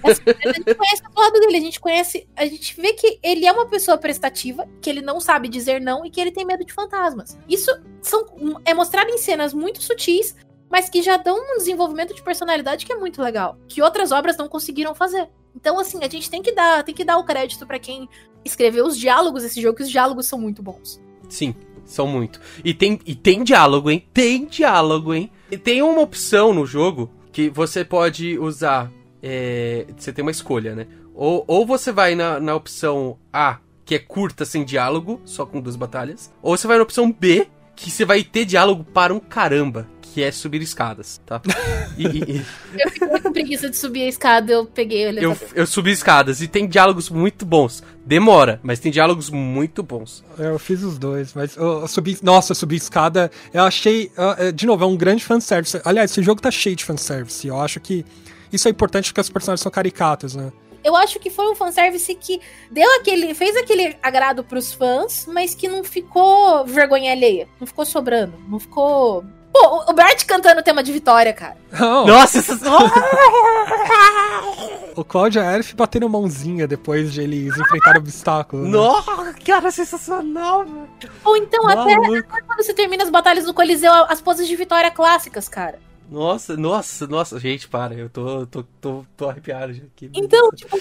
Assim, 0.03 0.21
a 0.27 0.53
gente 0.53 0.75
conhece 0.75 1.03
o 1.15 1.19
lado 1.19 1.39
dele, 1.39 1.57
a 1.57 1.61
gente 1.61 1.79
conhece, 1.79 2.29
a 2.35 2.45
gente 2.45 2.79
vê 2.79 2.93
que 2.93 3.19
ele 3.23 3.45
é 3.45 3.51
uma 3.51 3.67
pessoa 3.67 3.97
prestativa, 3.97 4.67
que 4.81 4.89
ele 4.89 5.01
não 5.01 5.19
sabe 5.19 5.47
dizer 5.47 5.81
não 5.81 6.05
e 6.05 6.11
que 6.11 6.21
ele 6.21 6.31
tem 6.31 6.45
medo 6.45 6.63
de 6.63 6.73
fantasmas. 6.73 7.37
Isso 7.49 7.71
são, 8.01 8.61
é 8.63 8.73
mostrado 8.73 9.09
em 9.09 9.17
cenas 9.17 9.53
muito 9.53 9.81
sutis, 9.81 10.35
mas 10.71 10.89
que 10.89 11.01
já 11.01 11.17
dão 11.17 11.37
um 11.37 11.57
desenvolvimento 11.57 12.13
de 12.13 12.21
personalidade 12.21 12.85
que 12.85 12.93
é 12.93 12.95
muito 12.95 13.21
legal, 13.21 13.57
que 13.67 13.81
outras 13.81 14.11
obras 14.11 14.37
não 14.37 14.47
conseguiram 14.47 14.95
fazer. 14.95 15.27
Então, 15.55 15.77
assim, 15.77 15.99
a 16.01 16.07
gente 16.07 16.29
tem 16.29 16.41
que 16.41 16.53
dar, 16.53 16.83
tem 16.83 16.95
que 16.95 17.03
dar 17.03 17.17
o 17.17 17.25
crédito 17.25 17.67
para 17.67 17.77
quem 17.77 18.07
escreveu 18.45 18.85
os 18.85 18.97
diálogos 18.97 19.43
desse 19.43 19.61
jogo, 19.61 19.77
que 19.77 19.83
os 19.83 19.89
diálogos 19.89 20.27
são 20.27 20.39
muito 20.39 20.63
bons. 20.63 21.01
Sim, 21.27 21.53
são 21.83 22.07
muito. 22.07 22.39
E 22.63 22.73
tem, 22.73 22.99
e 23.05 23.13
tem 23.13 23.43
diálogo, 23.43 23.91
hein? 23.91 24.07
Tem 24.13 24.45
diálogo, 24.45 25.13
hein? 25.13 25.29
E 25.51 25.57
tem 25.57 25.81
uma 25.81 26.01
opção 26.01 26.53
no 26.53 26.65
jogo 26.65 27.11
que 27.31 27.49
você 27.49 27.83
pode 27.83 28.39
usar. 28.39 28.89
é, 29.21 29.85
você 29.97 30.13
tem 30.13 30.23
uma 30.23 30.31
escolha, 30.31 30.73
né? 30.73 30.87
Ou, 31.13 31.43
ou 31.47 31.65
você 31.65 31.91
vai 31.91 32.15
na, 32.15 32.39
na 32.39 32.55
opção 32.55 33.17
A, 33.31 33.59
que 33.83 33.95
é 33.95 33.99
curta, 33.99 34.45
sem 34.45 34.63
diálogo, 34.63 35.21
só 35.25 35.45
com 35.45 35.59
duas 35.59 35.75
batalhas. 35.75 36.33
Ou 36.41 36.55
você 36.55 36.65
vai 36.65 36.77
na 36.77 36.83
opção 36.83 37.11
B, 37.11 37.47
que 37.75 37.91
você 37.91 38.05
vai 38.05 38.23
ter 38.23 38.45
diálogo 38.45 38.83
para 38.85 39.13
um 39.13 39.19
caramba, 39.19 39.87
que 40.13 40.21
é 40.23 40.31
subir 40.31 40.61
escadas, 40.61 41.19
tá? 41.25 41.41
E, 41.97 42.05
e- 42.05 42.45
Eu 42.77 42.89
fiquei 42.91 43.19
com 43.19 43.31
preguiça 43.31 43.69
de 43.69 43.77
subir 43.77 44.03
a 44.03 44.07
escada, 44.07 44.51
eu 44.51 44.65
peguei 44.65 45.07
o 45.07 45.19
eu, 45.19 45.37
eu 45.55 45.65
subi 45.67 45.91
escadas 45.91 46.41
e 46.41 46.47
tem 46.47 46.67
diálogos 46.67 47.09
muito 47.09 47.45
bons. 47.45 47.83
Demora, 48.05 48.59
mas 48.63 48.79
tem 48.79 48.91
diálogos 48.91 49.29
muito 49.29 49.81
bons. 49.83 50.23
Eu 50.37 50.57
fiz 50.59 50.81
os 50.83 50.97
dois, 50.97 51.33
mas 51.33 51.55
eu, 51.55 51.81
eu 51.81 51.87
subi. 51.87 52.17
Nossa, 52.21 52.51
eu 52.51 52.55
subi 52.55 52.75
escada. 52.75 53.31
Eu 53.53 53.63
achei. 53.63 54.11
ah, 54.17 54.35
é, 54.39 54.51
De 54.51 54.65
novo, 54.65 54.83
é 54.83 54.87
um 54.87 54.97
grande 54.97 55.23
fanservice. 55.23 55.79
Aliás, 55.85 56.11
esse 56.11 56.21
jogo 56.23 56.41
tá 56.41 56.49
cheio 56.51 56.75
de 56.75 56.83
fanservice. 56.83 57.47
Eu 57.47 57.59
acho 57.61 57.79
que 57.79 58.05
isso 58.51 58.67
é 58.67 58.71
importante 58.71 59.09
porque 59.11 59.21
os 59.21 59.29
personagens 59.29 59.61
são 59.61 59.71
caricatos, 59.71 60.35
né? 60.35 60.51
Eu 60.83 60.95
acho 60.95 61.19
que 61.19 61.29
foi 61.29 61.47
um 61.51 61.53
fanservice 61.55 62.13
que 62.15 62.41
deu 62.71 62.89
aquele. 62.99 63.35
fez 63.35 63.55
aquele 63.55 63.95
agrado 64.01 64.43
pros 64.43 64.73
fãs, 64.73 65.27
mas 65.31 65.53
que 65.53 65.67
não 65.67 65.83
ficou 65.83 66.65
vergonha 66.65 67.11
alheia. 67.11 67.47
Não 67.59 67.67
ficou 67.67 67.85
sobrando. 67.85 68.33
Não 68.49 68.59
ficou. 68.59 69.23
Pô, 69.53 69.83
o- 69.89 69.93
Bart 69.93 70.25
cantando 70.25 70.61
o 70.61 70.63
tema 70.63 70.81
de 70.81 70.93
vitória, 70.93 71.33
cara. 71.33 71.57
Não, 71.77 72.07
Nossa, 72.07 72.39
essas... 72.39 72.61
o 74.95 75.03
Cloud 75.03 75.37
e 75.37 75.41
a 75.41 75.55
Elf 75.57 75.73
bateram 75.73 76.07
mãozinha 76.09 76.67
depois 76.67 77.11
de 77.13 77.21
eles 77.21 77.57
enfrentarem 77.57 77.99
obstáculos. 78.01 78.65
né? 78.65 78.71
Nossa, 78.71 79.33
cara, 79.45 79.71
sensacional, 79.71 80.63
velho. 80.65 80.89
Ou 81.25 81.35
então, 81.37 81.67
até 81.67 81.95
Maluco. 81.97 82.27
quando 82.47 82.63
você 82.63 82.73
termina 82.73 83.03
as 83.03 83.09
batalhas 83.09 83.45
do 83.45 83.53
Coliseu, 83.53 83.91
as 84.07 84.21
poses 84.21 84.47
de 84.47 84.55
vitória 84.55 84.89
clássicas, 84.91 85.47
cara. 85.49 85.79
Nossa, 86.09 86.57
nossa, 86.57 87.07
nossa, 87.07 87.39
gente, 87.39 87.69
para, 87.69 87.93
eu 87.93 88.09
tô, 88.09 88.45
tô, 88.45 88.63
tô, 88.81 89.05
tô 89.15 89.29
arrepiado 89.29 89.73
já 89.73 89.83
aqui. 89.85 90.09
Então, 90.13 90.49
tipo, 90.51 90.77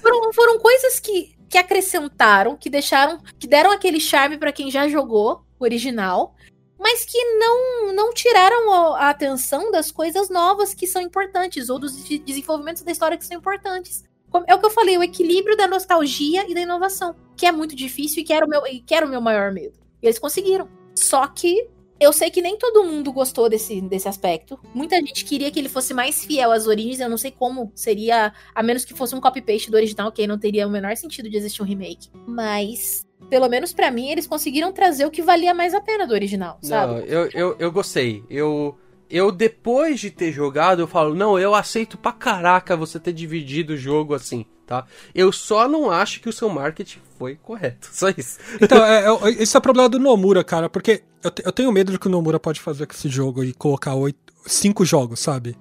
foram, 0.00 0.32
foram 0.32 0.58
coisas 0.60 1.00
que, 1.00 1.34
que 1.48 1.58
acrescentaram, 1.58 2.56
que 2.56 2.70
deixaram, 2.70 3.18
que 3.38 3.48
deram 3.48 3.72
aquele 3.72 3.98
charme 3.98 4.38
pra 4.38 4.52
quem 4.52 4.70
já 4.70 4.88
jogou 4.88 5.42
o 5.58 5.64
original, 5.64 6.36
mas 6.80 7.04
que 7.04 7.22
não 7.34 7.92
não 7.92 8.12
tiraram 8.12 8.94
a, 8.94 9.10
atenção 9.10 9.70
das 9.70 9.92
coisas 9.92 10.30
novas 10.30 10.74
que 10.74 10.86
são 10.86 11.02
importantes 11.02 11.68
ou 11.68 11.78
dos 11.78 12.04
de- 12.04 12.18
desenvolvimentos 12.18 12.82
da 12.82 12.90
história 12.90 13.18
que 13.18 13.26
são 13.26 13.36
importantes. 13.36 14.02
É 14.46 14.54
o 14.54 14.58
que 14.58 14.66
eu 14.66 14.70
falei, 14.70 14.96
o 14.96 15.02
equilíbrio 15.02 15.56
da 15.56 15.66
nostalgia 15.66 16.48
e 16.48 16.54
da 16.54 16.60
inovação, 16.60 17.16
que 17.36 17.46
é 17.46 17.52
muito 17.52 17.74
difícil 17.74 18.22
e 18.22 18.24
que 18.24 18.32
era 18.32 18.46
o 18.46 18.48
meu, 18.48 18.62
que 18.62 18.94
era 18.94 19.04
o 19.04 19.08
meu 19.08 19.20
maior 19.20 19.52
medo. 19.52 19.78
E 20.00 20.06
eles 20.06 20.18
conseguiram. 20.18 20.68
Só 20.94 21.26
que 21.26 21.68
eu 21.98 22.14
sei 22.14 22.30
que 22.30 22.40
nem 22.40 22.56
todo 22.56 22.84
mundo 22.84 23.12
gostou 23.12 23.48
desse, 23.48 23.80
desse 23.82 24.08
aspecto. 24.08 24.58
Muita 24.72 24.96
gente 24.96 25.24
queria 25.24 25.50
que 25.50 25.58
ele 25.58 25.68
fosse 25.68 25.92
mais 25.92 26.24
fiel 26.24 26.50
às 26.50 26.66
origens. 26.66 26.98
Eu 27.00 27.10
não 27.10 27.18
sei 27.18 27.30
como 27.30 27.70
seria, 27.74 28.32
a 28.54 28.62
menos 28.62 28.86
que 28.86 28.94
fosse 28.94 29.14
um 29.14 29.20
copy-paste 29.20 29.70
do 29.70 29.76
original, 29.76 30.10
que 30.10 30.22
aí 30.22 30.26
não 30.26 30.38
teria 30.38 30.66
o 30.66 30.70
menor 30.70 30.96
sentido 30.96 31.28
de 31.28 31.36
existir 31.36 31.60
um 31.60 31.66
remake. 31.66 32.08
Mas, 32.26 33.06
pelo 33.28 33.48
menos 33.48 33.72
pra 33.72 33.90
mim, 33.90 34.08
eles 34.10 34.26
conseguiram 34.26 34.72
trazer 34.72 35.04
o 35.06 35.10
que 35.10 35.22
valia 35.22 35.54
mais 35.54 35.74
a 35.74 35.80
pena 35.80 36.06
do 36.06 36.14
original, 36.14 36.58
sabe? 36.62 36.92
Não, 36.94 36.98
eu, 37.00 37.28
eu, 37.32 37.56
eu 37.58 37.72
gostei. 37.72 38.24
Eu, 38.30 38.76
eu, 39.08 39.30
depois 39.30 40.00
de 40.00 40.10
ter 40.10 40.32
jogado, 40.32 40.80
eu 40.80 40.86
falo, 40.86 41.14
não, 41.14 41.38
eu 41.38 41.54
aceito 41.54 41.98
pra 41.98 42.12
caraca 42.12 42.76
você 42.76 42.98
ter 42.98 43.12
dividido 43.12 43.74
o 43.74 43.76
jogo 43.76 44.14
assim, 44.14 44.44
tá? 44.66 44.84
Eu 45.14 45.30
só 45.32 45.68
não 45.68 45.90
acho 45.90 46.20
que 46.20 46.28
o 46.28 46.32
seu 46.32 46.48
marketing 46.48 46.98
foi 47.18 47.36
correto. 47.36 47.88
Só 47.92 48.08
isso. 48.08 48.38
Então, 48.60 48.84
é, 48.84 49.04
é, 49.04 49.42
esse 49.42 49.54
é 49.56 49.58
o 49.58 49.62
problema 49.62 49.88
do 49.88 49.98
Nomura, 49.98 50.42
cara, 50.42 50.68
porque 50.70 51.02
eu, 51.22 51.30
te- 51.30 51.42
eu 51.44 51.52
tenho 51.52 51.70
medo 51.70 51.92
do 51.92 51.98
que 51.98 52.06
o 52.06 52.10
Nomura 52.10 52.40
pode 52.40 52.60
fazer 52.60 52.86
com 52.86 52.94
esse 52.94 53.08
jogo 53.08 53.44
e 53.44 53.52
colocar 53.52 53.94
oito, 53.94 54.18
cinco 54.46 54.84
jogos, 54.84 55.20
sabe? 55.20 55.54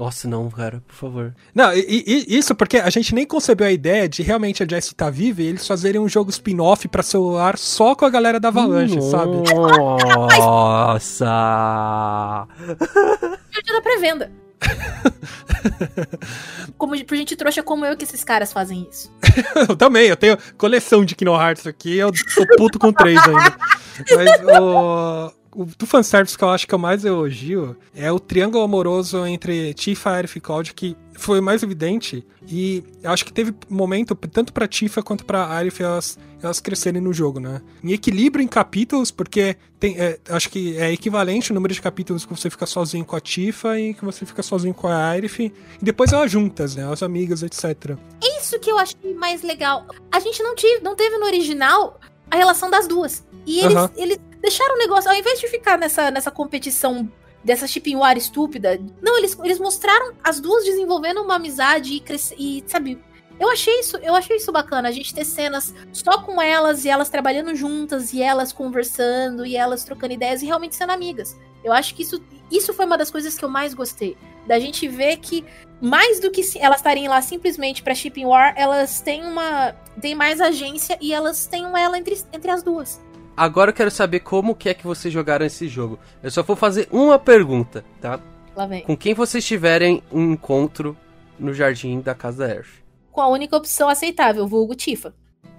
Nossa, 0.00 0.26
não, 0.26 0.48
cara, 0.50 0.82
por 0.88 0.94
favor. 0.94 1.34
Não, 1.54 1.74
e, 1.74 1.84
e- 2.06 2.38
isso 2.38 2.54
porque 2.54 2.78
a 2.78 2.88
gente 2.88 3.14
nem 3.14 3.26
concebeu 3.26 3.66
a 3.66 3.70
ideia 3.70 4.08
de 4.08 4.22
realmente 4.22 4.62
a 4.62 4.66
Jessie 4.66 4.94
tá 4.94 5.10
viva 5.10 5.42
e 5.42 5.46
eles 5.48 5.66
fazerem 5.66 6.00
um 6.00 6.08
jogo 6.08 6.30
spin-off 6.30 6.88
pra 6.88 7.02
celular 7.02 7.58
só 7.58 7.94
com 7.94 8.06
a 8.06 8.08
galera 8.08 8.40
da 8.40 8.48
Avalanche, 8.48 8.98
sabe? 9.02 9.30
Nossa! 10.38 11.26
Perdi 13.52 13.72
da 13.74 13.82
pré-venda. 13.82 14.32
como, 16.78 17.04
por 17.04 17.14
gente 17.14 17.36
trouxa 17.36 17.62
como 17.62 17.84
eu 17.84 17.94
que 17.94 18.04
esses 18.04 18.24
caras 18.24 18.54
fazem 18.54 18.88
isso. 18.90 19.12
Eu 19.68 19.76
também, 19.76 20.06
eu 20.08 20.16
tenho 20.16 20.38
coleção 20.56 21.04
de 21.04 21.14
Kingdom 21.14 21.38
Hearts 21.38 21.66
aqui, 21.66 21.98
eu 21.98 22.10
tô 22.10 22.46
puto 22.56 22.78
com 22.78 22.90
três 22.90 23.20
ainda. 23.22 23.54
Mas 24.16 24.60
o, 24.62 25.30
o 25.54 25.64
do 25.64 25.86
fanservice 25.86 26.36
que 26.36 26.44
eu 26.44 26.48
acho 26.48 26.66
que 26.66 26.74
eu 26.74 26.78
mais 26.78 27.04
elogio 27.04 27.76
é 27.94 28.10
o 28.10 28.20
triângulo 28.20 28.62
amoroso 28.62 29.26
entre 29.26 29.74
Tifa, 29.74 30.10
Aerith 30.10 30.36
e 30.36 30.40
Cloud, 30.40 30.74
que 30.74 30.96
foi 31.14 31.40
mais 31.40 31.62
evidente. 31.62 32.24
E 32.46 32.82
eu 33.02 33.10
acho 33.10 33.24
que 33.24 33.32
teve 33.32 33.54
momento, 33.68 34.14
tanto 34.14 34.52
pra 34.52 34.68
Tifa 34.68 35.02
quanto 35.02 35.24
pra 35.24 35.52
Aerith, 35.52 35.80
elas, 35.80 36.18
elas 36.42 36.60
crescerem 36.60 37.00
no 37.00 37.12
jogo, 37.12 37.40
né? 37.40 37.60
Em 37.82 37.92
equilíbrio 37.92 38.42
em 38.42 38.48
capítulos, 38.48 39.10
porque 39.10 39.56
tem, 39.78 39.98
é, 39.98 40.18
acho 40.28 40.48
que 40.48 40.76
é 40.78 40.92
equivalente 40.92 41.50
o 41.50 41.54
número 41.54 41.74
de 41.74 41.82
capítulos 41.82 42.24
que 42.24 42.34
você 42.34 42.48
fica 42.48 42.66
sozinho 42.66 43.04
com 43.04 43.16
a 43.16 43.20
Tifa 43.20 43.78
e 43.78 43.92
que 43.92 44.04
você 44.04 44.24
fica 44.24 44.42
sozinho 44.42 44.72
com 44.72 44.86
a 44.86 45.10
Aerith. 45.10 45.40
E 45.40 45.52
depois 45.82 46.12
elas 46.12 46.30
juntas, 46.30 46.76
né? 46.76 46.90
As 46.90 47.02
amigas, 47.02 47.42
etc. 47.42 47.96
Isso 48.38 48.58
que 48.60 48.70
eu 48.70 48.78
achei 48.78 49.14
mais 49.14 49.42
legal. 49.42 49.86
A 50.12 50.20
gente 50.20 50.42
não, 50.42 50.54
tive, 50.54 50.80
não 50.82 50.94
teve 50.94 51.18
no 51.18 51.26
original 51.26 52.00
a 52.30 52.36
relação 52.36 52.70
das 52.70 52.86
duas. 52.86 53.24
E 53.46 53.60
eles, 53.60 53.76
Aham. 53.76 53.90
eles 53.96 54.18
deixaram 54.40 54.74
o 54.74 54.78
negócio, 54.78 55.10
ao 55.10 55.16
invés 55.16 55.40
de 55.40 55.48
ficar 55.48 55.78
nessa, 55.78 56.10
nessa 56.10 56.30
competição 56.30 57.10
dessa 57.42 57.66
shipping 57.66 57.96
war 57.96 58.16
estúpida, 58.16 58.78
não, 59.00 59.16
eles, 59.16 59.38
eles 59.42 59.58
mostraram 59.58 60.14
as 60.22 60.40
duas 60.40 60.64
desenvolvendo 60.64 61.22
uma 61.22 61.36
amizade 61.36 61.94
e, 61.94 62.00
cresce, 62.00 62.34
e 62.38 62.62
sabe, 62.66 62.98
eu 63.38 63.48
achei 63.50 63.80
isso, 63.80 63.96
eu 63.98 64.14
achei 64.14 64.36
isso 64.36 64.52
bacana, 64.52 64.88
a 64.88 64.92
gente 64.92 65.14
ter 65.14 65.24
cenas 65.24 65.74
só 65.92 66.20
com 66.20 66.40
elas 66.42 66.84
e 66.84 66.90
elas 66.90 67.08
trabalhando 67.08 67.54
juntas 67.54 68.12
e 68.12 68.22
elas 68.22 68.52
conversando 68.52 69.46
e 69.46 69.56
elas 69.56 69.82
trocando 69.82 70.12
ideias 70.12 70.42
e 70.42 70.46
realmente 70.46 70.76
sendo 70.76 70.92
amigas. 70.92 71.38
Eu 71.64 71.72
acho 71.72 71.94
que 71.94 72.02
isso, 72.02 72.22
isso 72.50 72.74
foi 72.74 72.84
uma 72.84 72.98
das 72.98 73.10
coisas 73.10 73.38
que 73.38 73.44
eu 73.44 73.48
mais 73.48 73.72
gostei. 73.72 74.16
Da 74.46 74.58
gente 74.58 74.86
ver 74.88 75.16
que 75.18 75.44
mais 75.80 76.20
do 76.20 76.30
que 76.30 76.42
elas 76.58 76.78
estarem 76.78 77.08
lá 77.08 77.22
simplesmente 77.22 77.82
pra 77.82 77.94
shipping 77.94 78.26
war, 78.26 78.52
elas 78.56 79.00
têm 79.00 79.24
uma. 79.24 79.72
têm 80.00 80.14
mais 80.14 80.40
agência 80.40 80.98
e 81.00 81.12
elas 81.12 81.46
têm 81.46 81.64
um 81.64 81.76
ela 81.76 81.98
entre, 81.98 82.22
entre 82.32 82.50
as 82.50 82.62
duas. 82.62 83.00
Agora 83.36 83.70
eu 83.70 83.74
quero 83.74 83.90
saber 83.90 84.20
como 84.20 84.54
que 84.54 84.68
é 84.68 84.74
que 84.74 84.86
vocês 84.86 85.12
jogaram 85.12 85.46
esse 85.46 85.66
jogo. 85.68 85.98
Eu 86.22 86.30
só 86.30 86.42
vou 86.42 86.56
fazer 86.56 86.88
uma 86.90 87.18
pergunta, 87.18 87.84
tá? 88.00 88.20
Lá 88.54 88.66
vem. 88.66 88.82
Com 88.82 88.96
quem 88.96 89.14
vocês 89.14 89.44
tiverem 89.44 90.02
um 90.12 90.32
encontro 90.32 90.96
no 91.38 91.54
jardim 91.54 92.00
da 92.00 92.14
casa 92.14 92.46
da 92.46 92.54
Earth? 92.54 92.68
Com 93.10 93.20
a 93.22 93.28
única 93.28 93.56
opção 93.56 93.88
aceitável, 93.88 94.46
vulgo 94.46 94.74
Tifa. 94.74 95.14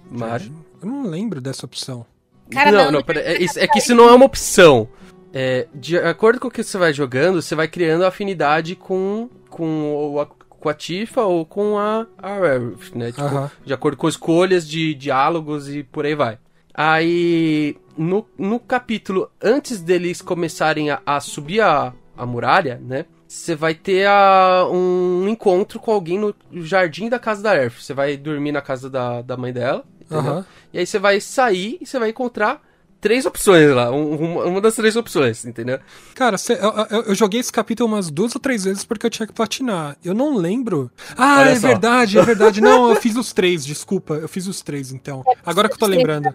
Mari? 0.09 0.51
Eu 0.81 0.87
não 0.87 1.03
lembro 1.07 1.41
dessa 1.41 1.65
opção. 1.65 2.05
Cara, 2.51 2.71
não, 2.71 2.85
não, 2.85 2.91
não, 2.93 3.03
pera, 3.03 3.21
é, 3.21 3.35
é 3.43 3.67
que 3.67 3.79
isso 3.79 3.95
não 3.95 4.09
é 4.09 4.13
uma 4.13 4.25
opção. 4.25 4.87
É, 5.33 5.67
de 5.73 5.97
acordo 5.97 6.39
com 6.39 6.49
o 6.49 6.51
que 6.51 6.61
você 6.63 6.77
vai 6.77 6.91
jogando, 6.93 7.41
você 7.41 7.55
vai 7.55 7.67
criando 7.67 8.03
afinidade 8.05 8.75
com, 8.75 9.29
com, 9.49 10.11
o- 10.13 10.19
a, 10.19 10.25
com 10.25 10.67
a 10.69 10.73
Tifa 10.73 11.21
ou 11.23 11.45
com 11.45 11.77
a, 11.77 12.05
a 12.17 12.33
Aerith, 12.33 12.91
né? 12.93 13.07
Tipo, 13.11 13.21
Aham. 13.23 13.51
de 13.65 13.73
acordo 13.73 13.95
com 13.97 14.09
escolhas 14.09 14.67
de 14.67 14.93
diálogos 14.93 15.69
e 15.73 15.81
por 15.83 16.05
aí 16.05 16.13
vai. 16.13 16.37
Aí, 16.73 17.75
no, 17.97 18.25
no 18.37 18.59
capítulo, 18.59 19.29
antes 19.41 19.81
deles 19.81 20.21
começarem 20.21 20.89
a, 20.89 21.01
a 21.05 21.19
subir 21.19 21.61
a, 21.61 21.93
a 22.15 22.25
muralha, 22.25 22.81
né? 22.83 23.05
Você 23.27 23.55
vai 23.55 23.73
ter 23.73 24.07
a, 24.07 24.67
um 24.69 25.27
encontro 25.27 25.79
com 25.79 25.91
alguém 25.91 26.19
no 26.19 26.35
jardim 26.65 27.07
da 27.07 27.17
casa 27.17 27.41
da 27.41 27.55
Earth. 27.55 27.79
Você 27.79 27.93
vai 27.93 28.17
dormir 28.17 28.51
na 28.51 28.61
casa 28.61 28.89
da, 28.89 29.21
da 29.21 29.37
mãe 29.37 29.53
dela? 29.53 29.85
Aham. 30.11 30.45
E 30.73 30.79
aí 30.79 30.85
você 30.85 30.99
vai 30.99 31.21
sair 31.21 31.77
e 31.79 31.85
você 31.85 31.97
vai 31.97 32.09
encontrar 32.09 32.61
três 33.01 33.25
opções 33.25 33.69
lá. 33.71 33.91
um- 33.91 34.47
uma, 34.47 34.61
das 34.61 34.75
três 34.75 34.95
opções, 34.95 35.43
entendeu? 35.45 35.79
Cara, 36.15 36.37
cê- 36.37 36.53
eu, 36.61 36.97
eu- 36.97 37.03
eu 37.07 37.15
joguei 37.15 37.39
esse 37.39 37.51
capítulo 37.51 37.89
umas 37.91 38.09
duas 38.09 38.33
ou 38.35 38.39
três 38.39 38.63
vezes 38.63 38.83
porque 38.85 39.05
eu 39.05 39.09
tinha 39.09 39.27
que 39.27 39.33
platinar. 39.33 39.97
Eu 40.05 40.13
não 40.13 40.37
lembro. 40.37 40.89
Ah, 41.17 41.39
Olha 41.41 41.49
é 41.49 41.55
só. 41.59 41.67
verdade, 41.67 42.17
é 42.19 42.21
verdade. 42.23 42.61
Não, 42.61 42.89
eu 42.89 42.95
fiz 42.95 43.15
os 43.17 43.33
três, 43.33 43.65
desculpa. 43.65 44.13
Eu 44.13 44.29
fiz 44.29 44.47
os 44.47 44.61
três, 44.61 44.91
então. 44.91 45.23
Agora 45.45 45.67
que 45.67 45.73
eu 45.75 45.79
tô 45.79 45.87
lembrando. 45.87 46.33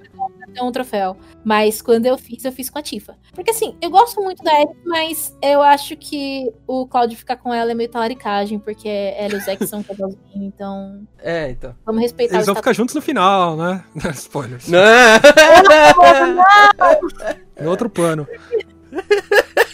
Ter 0.52 0.62
um 0.62 0.72
troféu. 0.72 1.16
Mas 1.44 1.80
quando 1.82 2.06
eu 2.06 2.16
fiz, 2.18 2.44
eu 2.44 2.52
fiz 2.52 2.70
com 2.70 2.78
a 2.78 2.82
Tifa. 2.82 3.16
Porque 3.34 3.50
assim, 3.50 3.76
eu 3.80 3.90
gosto 3.90 4.20
muito 4.20 4.42
da 4.42 4.52
Ellie, 4.60 4.76
mas 4.84 5.36
eu 5.42 5.62
acho 5.62 5.96
que 5.96 6.52
o 6.66 6.86
Cláudio 6.86 7.16
ficar 7.16 7.36
com 7.36 7.52
ela 7.52 7.70
é 7.70 7.74
meio 7.74 7.90
talaricagem, 7.90 8.58
porque 8.58 8.88
ela 8.88 9.34
e 9.34 9.36
o 9.36 9.40
Zack 9.40 9.66
são 9.66 9.82
casalzinho, 9.82 10.18
então. 10.34 11.06
É, 11.18 11.50
então. 11.50 11.74
Vamos 11.84 12.02
respeitar 12.02 12.34
Eles 12.34 12.46
vão 12.46 12.54
status 12.54 12.60
ficar 12.60 12.72
juntos 12.72 12.94
no 12.94 13.02
final, 13.02 13.56
né? 13.56 13.84
Spoilers. 14.14 14.68
Não. 14.68 14.80
Em 17.60 17.66
outro 17.66 17.88
plano. 17.90 18.26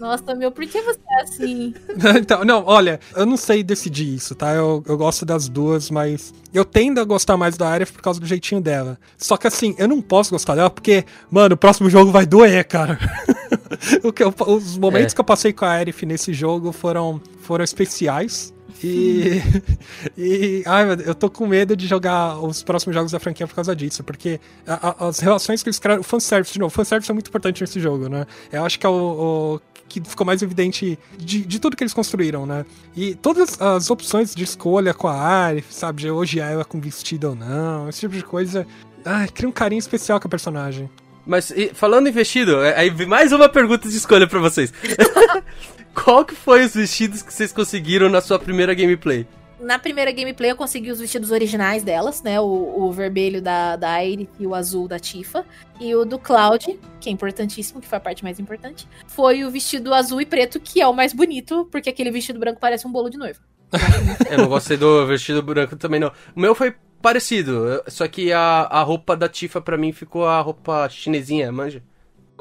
Nossa, 0.00 0.34
meu, 0.34 0.50
por 0.50 0.66
que 0.66 0.80
você 0.80 0.98
é 1.10 1.22
assim? 1.22 1.74
então, 2.18 2.42
não, 2.44 2.64
olha, 2.66 2.98
eu 3.14 3.26
não 3.26 3.36
sei 3.36 3.62
decidir 3.62 4.14
isso, 4.14 4.34
tá? 4.34 4.54
Eu, 4.54 4.82
eu 4.86 4.96
gosto 4.96 5.26
das 5.26 5.46
duas, 5.48 5.90
mas 5.90 6.32
eu 6.54 6.64
tendo 6.64 6.98
a 7.00 7.04
gostar 7.04 7.36
mais 7.36 7.56
da 7.56 7.70
Aerith 7.70 7.92
por 7.92 8.00
causa 8.00 8.18
do 8.18 8.26
jeitinho 8.26 8.60
dela. 8.62 8.98
Só 9.18 9.36
que 9.36 9.46
assim, 9.46 9.74
eu 9.78 9.86
não 9.86 10.00
posso 10.00 10.30
gostar 10.30 10.54
dela 10.54 10.70
porque, 10.70 11.04
mano, 11.30 11.54
o 11.54 11.58
próximo 11.58 11.90
jogo 11.90 12.10
vai 12.10 12.24
doer, 12.24 12.64
cara. 12.66 12.98
o 14.02 14.10
que 14.12 14.24
eu- 14.24 14.34
os 14.46 14.78
momentos 14.78 15.12
É. 15.12 15.14
que 15.14 15.20
eu 15.20 15.24
passei 15.24 15.52
com 15.52 15.64
a 15.66 15.70
Aerith 15.72 16.02
nesse 16.06 16.32
jogo 16.32 16.72
foram, 16.72 17.20
foram 17.42 17.62
especiais. 17.62 18.54
E, 18.82 19.40
e 20.16 20.62
ai, 20.66 20.84
meu 20.86 20.94
eu 21.06 21.14
tô 21.14 21.28
com 21.30 21.46
medo 21.46 21.76
de 21.76 21.86
jogar 21.86 22.38
os 22.42 22.62
próximos 22.62 22.94
jogos 22.94 23.12
da 23.12 23.20
franquia 23.20 23.46
por 23.46 23.54
causa 23.54 23.74
disso, 23.76 24.02
porque 24.02 24.40
a- 24.66 24.94
a- 25.04 25.08
as 25.08 25.18
relações 25.18 25.62
que 25.62 25.68
eles 25.68 25.78
criaram, 25.78 26.00
o 26.00 26.04
fanservice, 26.04 26.52
de 26.52 26.58
novo, 26.58 26.72
o 26.72 26.74
fanservice 26.74 27.10
é 27.10 27.14
muito 27.14 27.28
importante 27.28 27.60
nesse 27.60 27.78
jogo, 27.80 28.08
né? 28.08 28.26
Eu 28.52 28.64
acho 28.64 28.78
que 28.78 28.86
é 28.86 28.88
o, 28.88 28.92
o 29.56 29.60
que 29.88 30.00
ficou 30.04 30.24
mais 30.24 30.40
evidente 30.40 30.98
de, 31.18 31.44
de 31.44 31.58
tudo 31.58 31.76
que 31.76 31.82
eles 31.82 31.92
construíram, 31.92 32.46
né? 32.46 32.64
E 32.96 33.14
todas 33.16 33.60
as 33.60 33.90
opções 33.90 34.34
de 34.34 34.44
escolha 34.44 34.94
com 34.94 35.08
a 35.08 35.14
Arif, 35.14 35.72
sabe, 35.74 36.02
de 36.02 36.08
elogiar 36.08 36.46
ela 36.50 36.64
com 36.64 36.80
vestido 36.80 37.30
ou 37.30 37.34
não, 37.34 37.88
esse 37.88 38.00
tipo 38.00 38.14
de 38.14 38.22
coisa, 38.24 38.66
ai, 39.04 39.26
cria 39.28 39.48
um 39.48 39.52
carinho 39.52 39.80
especial 39.80 40.20
com 40.20 40.28
a 40.28 40.30
personagem. 40.30 40.88
Mas 41.26 41.50
e, 41.50 41.70
falando 41.74 42.06
em 42.08 42.12
vestido, 42.12 42.62
é- 42.62 42.78
aí 42.78 43.06
mais 43.06 43.30
uma 43.32 43.48
pergunta 43.48 43.88
de 43.88 43.96
escolha 43.96 44.26
pra 44.26 44.38
vocês. 44.40 44.72
Qual 46.02 46.24
que 46.24 46.34
foi 46.34 46.64
os 46.64 46.74
vestidos 46.74 47.22
que 47.22 47.32
vocês 47.32 47.52
conseguiram 47.52 48.08
na 48.08 48.20
sua 48.22 48.38
primeira 48.38 48.72
gameplay? 48.72 49.26
Na 49.60 49.78
primeira 49.78 50.10
gameplay 50.10 50.50
eu 50.50 50.56
consegui 50.56 50.90
os 50.90 50.98
vestidos 50.98 51.30
originais 51.30 51.82
delas, 51.82 52.22
né? 52.22 52.40
O, 52.40 52.84
o 52.84 52.90
vermelho 52.90 53.42
da, 53.42 53.76
da 53.76 53.90
Aerith 53.90 54.30
e 54.38 54.46
o 54.46 54.54
azul 54.54 54.88
da 54.88 54.98
Tifa. 54.98 55.44
E 55.78 55.94
o 55.94 56.06
do 56.06 56.18
Cloud, 56.18 56.78
que 56.98 57.10
é 57.10 57.12
importantíssimo, 57.12 57.80
que 57.80 57.86
foi 57.86 57.98
a 57.98 58.00
parte 58.00 58.24
mais 58.24 58.40
importante, 58.40 58.88
foi 59.06 59.44
o 59.44 59.50
vestido 59.50 59.92
azul 59.92 60.22
e 60.22 60.26
preto, 60.26 60.58
que 60.58 60.80
é 60.80 60.88
o 60.88 60.94
mais 60.94 61.12
bonito, 61.12 61.68
porque 61.70 61.90
aquele 61.90 62.10
vestido 62.10 62.38
branco 62.38 62.58
parece 62.58 62.86
um 62.86 62.92
bolo 62.92 63.10
de 63.10 63.18
noiva. 63.18 63.38
Eu 64.30 64.38
não 64.38 64.48
gostei 64.48 64.78
do 64.78 65.06
vestido 65.06 65.42
branco 65.42 65.76
também, 65.76 66.00
não. 66.00 66.10
O 66.34 66.40
meu 66.40 66.54
foi 66.54 66.74
parecido, 67.02 67.82
só 67.88 68.08
que 68.08 68.32
a, 68.32 68.62
a 68.62 68.82
roupa 68.82 69.14
da 69.14 69.28
Tifa 69.28 69.60
pra 69.60 69.76
mim 69.76 69.92
ficou 69.92 70.26
a 70.26 70.40
roupa 70.40 70.88
chinesinha, 70.88 71.52
manja? 71.52 71.82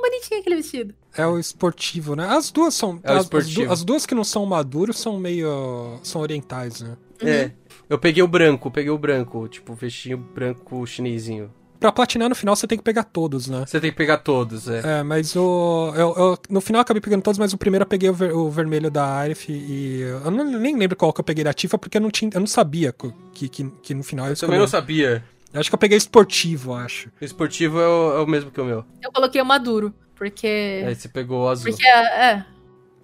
Bonitinho 0.02 0.40
aquele 0.40 0.56
vestido. 0.58 0.94
É 1.16 1.26
o 1.26 1.38
esportivo, 1.40 2.16
né? 2.16 2.28
As 2.28 2.52
duas 2.52 2.74
são. 2.74 3.00
É 3.04 3.10
o 3.12 3.14
as, 3.14 3.18
as 3.18 3.24
esportivo. 3.24 3.66
du- 3.66 3.72
as 3.74 3.84
duas 3.84 4.06
que 4.06 4.16
não 4.16 4.24
são 4.24 4.46
maduros 4.46 4.98
são 5.00 5.20
meio. 5.20 6.00
são 6.04 6.22
orientais, 6.22 6.82
né? 6.82 6.98
É. 7.22 7.52
Eu 7.90 7.98
peguei 7.98 8.22
o 8.24 8.28
branco, 8.28 8.70
peguei 8.70 8.92
o 8.92 8.98
branco, 8.98 9.48
tipo, 9.48 9.74
vestinho 9.74 10.18
branco 10.18 10.86
chinesinho. 10.86 11.52
Pra 11.80 11.92
platinar 11.94 12.28
no 12.28 12.36
final 12.36 12.56
você 12.58 12.68
tem 12.68 12.78
que 12.78 12.84
pegar 12.84 13.06
todos, 13.06 13.48
né? 13.48 13.64
Você 13.66 13.80
tem 13.80 13.90
que 13.90 13.96
pegar 13.96 14.18
todos, 14.18 14.68
é. 14.68 15.00
É, 15.00 15.04
mas 15.04 15.34
o. 15.36 15.94
Eu, 15.96 16.14
eu- 16.18 16.38
no 16.50 16.60
final 16.62 16.80
eu 16.80 16.82
acabei 16.82 17.02
pegando 17.02 17.22
todos, 17.24 17.38
mas 17.40 17.54
o 17.54 17.58
primeiro 17.58 17.84
eu 17.84 17.88
peguei 17.88 18.10
o, 18.10 18.14
ver- 18.14 18.34
o 18.36 18.50
vermelho 18.50 18.92
da 18.92 19.06
Arif 19.06 19.50
e. 19.50 20.02
Eu 20.02 20.30
não- 20.30 20.44
nem 20.60 20.78
lembro 20.78 20.98
qual 20.98 21.12
que 21.14 21.22
eu 21.22 21.24
peguei 21.24 21.44
da 21.44 21.54
Tifa, 21.54 21.78
porque 21.78 21.98
eu 21.98 22.02
não, 22.02 22.12
tinha, 22.12 22.30
eu 22.34 22.40
não 22.42 22.48
sabia 22.48 22.94
que, 23.34 23.48
que, 23.48 23.72
que 23.82 23.94
no 23.94 24.04
final 24.04 24.26
eu 24.28 24.34
Eu 24.34 24.38
também 24.38 24.60
não 24.60 24.68
sabia. 24.68 25.24
Eu 25.54 25.60
Acho 25.60 25.70
que 25.70 25.76
eu 25.76 25.80
peguei 25.80 25.98
esportivo, 25.98 26.74
acho. 26.74 27.10
Esportivo 27.20 27.80
é 27.80 27.88
o, 27.88 28.18
é 28.18 28.20
o 28.22 28.28
mesmo 28.28 28.52
que 28.52 28.62
o 28.62 28.66
meu. 28.66 28.86
Eu 29.02 29.12
coloquei 29.12 29.42
o 29.42 29.46
maduro, 29.46 29.94
porque. 30.16 30.84
Aí 30.86 30.96
você 30.96 31.10
pegou 31.10 31.46
o 31.46 31.50
azul. 31.50 31.72
Porque 31.72 31.88
é. 31.88 32.32
é 32.34 32.46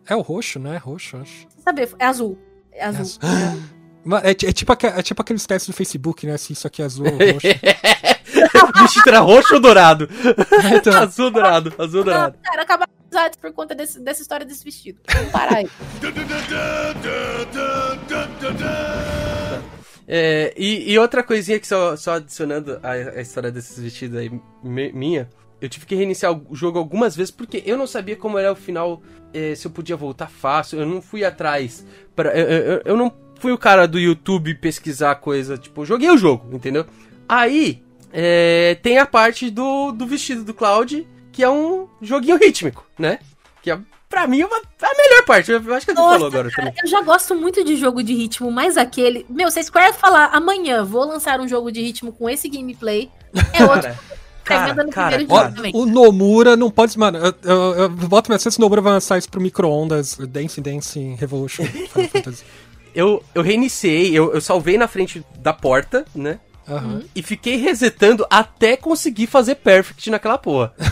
É 0.07 0.15
o 0.15 0.21
roxo, 0.21 0.59
né? 0.59 0.77
Roxo, 0.77 1.17
acho. 1.17 1.47
saber, 1.63 1.89
é 1.97 2.05
azul. 2.05 2.37
É 2.71 2.85
azul. 2.85 3.01
azul. 3.21 3.61
Mas 4.05 4.23
É, 4.23 4.29
é 4.29 4.33
tipo, 4.53 4.71
é 4.71 5.01
tipo 5.01 5.19
aqueles 5.21 5.45
testes 5.47 5.67
do 5.67 5.73
Facebook, 5.75 6.27
né? 6.27 6.37
Se 6.37 6.53
isso 6.53 6.67
aqui 6.67 6.83
é 6.83 6.85
azul 6.85 7.07
ou 7.07 7.13
roxo. 7.13 7.47
o 8.77 8.81
vestido 8.83 9.09
era 9.09 9.19
roxo 9.21 9.55
ou 9.55 9.59
dourado? 9.59 10.07
Então, 10.77 10.93
azul 11.01 11.31
dourado, 11.31 11.73
azul 11.79 12.03
dourado. 12.03 12.37
Cara, 12.43 12.61
acabar 12.61 12.87
amizades 13.03 13.39
por 13.39 13.51
conta 13.53 13.73
desse- 13.73 13.99
dessa 13.99 14.21
história 14.21 14.45
desse 14.45 14.63
vestido. 14.63 14.99
Vamos 15.11 15.31
parar 15.31 15.55
aí. 15.55 15.67
É, 20.07 20.53
e, 20.57 20.91
e 20.91 20.99
outra 20.99 21.23
coisinha 21.23 21.59
que 21.59 21.67
só, 21.67 21.95
só 21.95 22.13
adicionando 22.15 22.79
a, 22.83 22.91
a 22.91 23.21
história 23.21 23.51
desses 23.51 23.79
vestidos 23.79 24.17
aí 24.19 24.31
me- 24.63 24.91
minha, 24.91 25.27
eu 25.59 25.67
tive 25.67 25.85
que 25.85 25.95
reiniciar 25.95 26.31
o 26.31 26.55
jogo 26.55 26.77
algumas 26.77 27.15
vezes 27.15 27.31
porque 27.31 27.63
eu 27.65 27.75
não 27.77 27.87
sabia 27.87 28.15
como 28.15 28.37
era 28.37 28.51
o 28.51 28.55
final, 28.55 29.01
é, 29.33 29.55
se 29.55 29.65
eu 29.65 29.71
podia 29.71 29.95
voltar 29.95 30.29
fácil, 30.29 30.79
eu 30.79 30.85
não 30.85 31.01
fui 31.01 31.23
atrás. 31.25 31.85
Pra, 32.15 32.29
eu, 32.37 32.45
eu- 32.47 32.81
eu 32.85 32.97
não 32.97 33.11
fui 33.39 33.51
o 33.51 33.57
cara 33.57 33.87
do 33.87 33.97
YouTube 33.99 34.53
pesquisar 34.55 35.15
coisa, 35.15 35.57
tipo, 35.57 35.81
eu 35.81 35.85
joguei 35.85 36.09
o 36.11 36.17
jogo, 36.17 36.55
entendeu? 36.55 36.85
Aí 37.27 37.83
é, 38.13 38.75
tem 38.83 38.97
a 38.99 39.05
parte 39.05 39.49
do, 39.49 39.91
do 39.91 40.05
vestido 40.05 40.43
do 40.43 40.53
Cloud, 40.53 41.07
que 41.31 41.43
é 41.43 41.49
um 41.49 41.87
joguinho 42.01 42.37
rítmico, 42.37 42.85
né? 42.97 43.19
Que 43.61 43.71
é, 43.71 43.79
pra 44.15 44.27
mim 44.27 44.39
é 44.39 44.45
uma, 44.45 44.55
a 44.57 44.95
melhor 44.95 45.25
parte, 45.25 45.51
eu 45.51 45.57
acho 45.57 45.85
que 45.85 45.91
a 45.91 45.93
gente 45.93 46.03
falou 46.03 46.27
agora 46.27 46.49
também. 46.49 46.73
Eu 46.81 46.87
já 46.87 47.01
gosto 47.01 47.35
muito 47.35 47.65
de 47.65 47.75
jogo 47.75 48.01
de 48.01 48.13
ritmo, 48.13 48.49
mas 48.49 48.77
aquele. 48.77 49.25
Meu, 49.29 49.51
se 49.51 49.59
a 49.59 49.63
Square 49.63 49.91
falar 49.93 50.29
amanhã 50.31 50.85
vou 50.85 51.05
lançar 51.05 51.41
um 51.41 51.47
jogo 51.49 51.69
de 51.69 51.81
ritmo 51.81 52.13
com 52.13 52.29
esse 52.29 52.47
gameplay, 52.47 53.11
é 53.51 53.65
outro. 53.65 53.93
Cara, 54.45 54.85
cara, 54.85 55.25
ó, 55.27 55.49
também. 55.49 55.71
o 55.75 55.85
Nomura 55.87 56.55
não 56.55 56.69
pode. 56.69 56.97
Mano, 56.97 57.17
eu, 57.17 57.33
eu, 57.43 57.73
eu 57.81 57.89
boto 57.89 58.29
minha 58.29 58.39
se 58.39 58.47
o 58.47 58.61
Nomura 58.61 58.79
vai 58.79 58.93
lançar 58.93 59.17
isso 59.17 59.27
pro 59.27 59.41
micro-ondas 59.41 60.15
Dance 60.29 60.61
Dance 60.61 60.99
Revolution. 61.19 61.65
Final 61.65 62.09
Fantasy. 62.09 62.43
eu, 62.95 63.23
eu 63.33 63.41
reiniciei, 63.41 64.17
eu, 64.17 64.33
eu 64.33 64.39
salvei 64.39 64.77
na 64.77 64.87
frente 64.87 65.25
da 65.39 65.51
porta, 65.51 66.05
né? 66.15 66.39
Aham. 66.67 67.03
E 67.15 67.21
fiquei 67.21 67.57
resetando 67.57 68.25
até 68.29 68.75
conseguir 68.75 69.27
fazer 69.27 69.55
perfect 69.55 70.09
naquela 70.09 70.37
porra. 70.37 70.73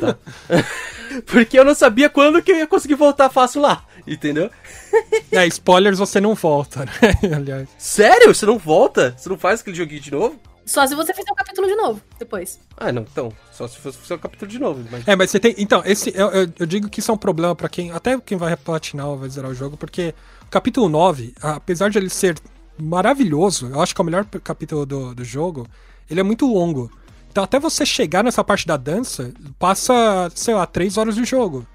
Tá? 0.00 0.16
Porque 1.26 1.58
eu 1.58 1.64
não 1.64 1.74
sabia 1.74 2.08
quando 2.08 2.42
que 2.42 2.50
eu 2.50 2.56
ia 2.56 2.66
conseguir 2.66 2.94
voltar 2.94 3.28
fácil 3.28 3.60
lá, 3.60 3.84
entendeu? 4.06 4.50
É, 5.30 5.46
spoilers 5.46 5.98
você 5.98 6.20
não 6.20 6.34
volta, 6.34 6.84
né? 6.84 7.34
Aliás. 7.34 7.68
Sério? 7.78 8.34
Você 8.34 8.44
não 8.44 8.58
volta? 8.58 9.14
Você 9.16 9.28
não 9.28 9.38
faz 9.38 9.60
aquele 9.60 9.76
joguinho 9.76 10.00
de 10.00 10.10
novo? 10.10 10.38
Só 10.64 10.86
se 10.86 10.94
você 10.94 11.12
fizer 11.12 11.30
o 11.30 11.34
capítulo 11.34 11.66
de 11.66 11.74
novo, 11.74 12.00
depois. 12.18 12.60
Ah, 12.76 12.92
não, 12.92 13.02
então. 13.02 13.32
Só 13.50 13.66
se 13.66 13.78
fosse 13.78 14.12
o 14.12 14.18
capítulo 14.18 14.50
de 14.50 14.58
novo. 14.58 14.84
Mas... 14.90 15.08
É, 15.08 15.16
mas 15.16 15.30
você 15.30 15.40
tem. 15.40 15.54
Então, 15.58 15.82
esse. 15.84 16.12
Eu, 16.14 16.30
eu, 16.30 16.48
eu 16.58 16.66
digo 16.66 16.88
que 16.88 17.00
isso 17.00 17.10
é 17.10 17.14
um 17.14 17.18
problema 17.18 17.54
pra 17.56 17.68
quem. 17.68 17.90
Até 17.90 18.18
quem 18.20 18.36
vai 18.38 18.56
platinar 18.56 19.08
ou 19.08 19.18
vai 19.18 19.28
zerar 19.28 19.50
o 19.50 19.54
jogo, 19.54 19.76
porque 19.76 20.14
o 20.42 20.50
capítulo 20.50 20.88
9, 20.88 21.34
apesar 21.40 21.90
de 21.90 21.98
ele 21.98 22.10
ser 22.10 22.36
maravilhoso, 22.82 23.68
eu 23.72 23.80
acho 23.80 23.94
que 23.94 24.00
é 24.00 24.02
o 24.02 24.04
melhor 24.04 24.24
capítulo 24.24 24.84
do, 24.84 25.14
do 25.14 25.24
jogo, 25.24 25.66
ele 26.10 26.20
é 26.20 26.22
muito 26.22 26.46
longo. 26.46 26.90
Então, 27.30 27.42
até 27.44 27.58
você 27.58 27.86
chegar 27.86 28.22
nessa 28.22 28.44
parte 28.44 28.66
da 28.66 28.76
dança, 28.76 29.32
passa, 29.58 30.30
sei 30.34 30.54
lá, 30.54 30.66
3 30.66 30.98
horas 30.98 31.14
de 31.14 31.24
jogo. 31.24 31.66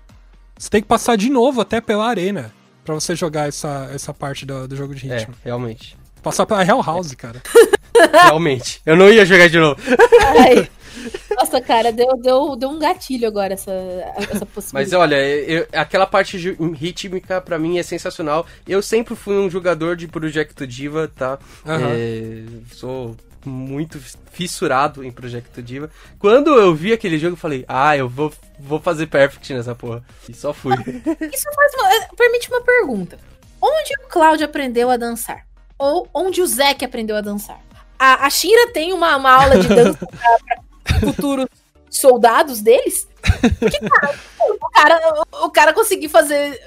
Você 0.57 0.69
tem 0.69 0.81
que 0.81 0.87
passar 0.87 1.15
de 1.15 1.29
novo 1.29 1.61
até 1.61 1.81
pela 1.81 2.05
arena 2.07 2.53
pra 2.85 2.93
você 2.93 3.15
jogar 3.15 3.47
essa, 3.47 3.89
essa 3.93 4.13
parte 4.13 4.45
do, 4.45 4.67
do 4.67 4.75
jogo 4.75 4.93
de 4.93 5.09
É, 5.11 5.17
ritmo. 5.17 5.33
realmente. 5.43 5.97
Passar 6.21 6.45
pela 6.45 6.63
Hell 6.63 6.81
House, 6.81 7.13
cara. 7.15 7.41
Realmente. 8.25 8.81
Eu 8.85 8.95
não 8.95 9.09
ia 9.09 9.25
jogar 9.25 9.49
de 9.49 9.57
novo. 9.59 9.79
Ai. 10.39 10.69
Nossa, 11.35 11.61
cara, 11.61 11.91
deu, 11.91 12.15
deu, 12.17 12.55
deu 12.55 12.69
um 12.69 12.79
gatilho 12.79 13.27
agora 13.27 13.53
essa, 13.53 13.71
essa 14.17 14.39
Mas 14.45 14.49
possibilidade. 14.53 14.95
olha, 14.95 15.15
eu- 15.15 15.67
aquela 15.73 16.05
parte 16.05 16.37
ju- 16.37 16.55
rítmica 16.73 17.39
pra 17.41 17.57
mim 17.59 17.77
é 17.77 17.83
sensacional. 17.83 18.45
Eu 18.67 18.81
sempre 18.81 19.15
fui 19.15 19.35
um 19.35 19.49
jogador 19.49 19.95
de 19.95 20.07
Project 20.07 20.65
Diva, 20.67 21.07
tá? 21.13 21.37
Aham. 21.65 21.89
É, 21.91 22.43
sou 22.73 23.15
muito 23.45 23.99
fissurado 24.31 25.03
em 25.03 25.11
Project 25.11 25.61
Diva. 25.61 25.89
Quando 26.19 26.49
eu 26.55 26.75
vi 26.75 26.91
aquele 26.91 27.17
jogo, 27.17 27.33
eu 27.33 27.37
falei, 27.39 27.63
ah, 27.67 27.95
eu 27.95 28.09
vou, 28.09 28.33
vou 28.59 28.79
fazer 28.79 29.07
perfect 29.07 29.53
nessa 29.53 29.73
porra. 29.73 30.03
E 30.27 30.33
só 30.33 30.53
fui. 30.53 30.73
Isso 31.33 31.45
faz 31.55 31.73
uma- 31.75 31.93
eh, 31.95 32.07
permite 32.17 32.49
uma 32.49 32.61
pergunta. 32.61 33.17
Onde 33.61 33.91
o 34.03 34.09
Cláudio 34.09 34.45
aprendeu 34.45 34.89
a 34.89 34.97
dançar? 34.97 35.45
Ou 35.79 36.07
onde 36.13 36.41
o 36.41 36.47
Zack 36.47 36.83
aprendeu 36.83 37.15
a 37.15 37.21
dançar? 37.21 37.59
A, 37.99 38.27
a 38.27 38.29
Shira 38.29 38.71
tem 38.73 38.93
uma, 38.93 39.15
uma 39.15 39.31
aula 39.31 39.57
de 39.59 39.67
dança 39.67 39.97
pra, 40.05 40.37
pra 40.45 40.57
futuros 40.99 41.47
soldados 41.89 42.61
deles? 42.61 43.07
Porque, 43.59 43.79
cara, 43.79 44.19
o 44.39 44.69
cara, 44.69 45.23
o, 45.43 45.49
cara 45.49 45.73
conseguir 45.73 46.09
fazer. 46.09 46.59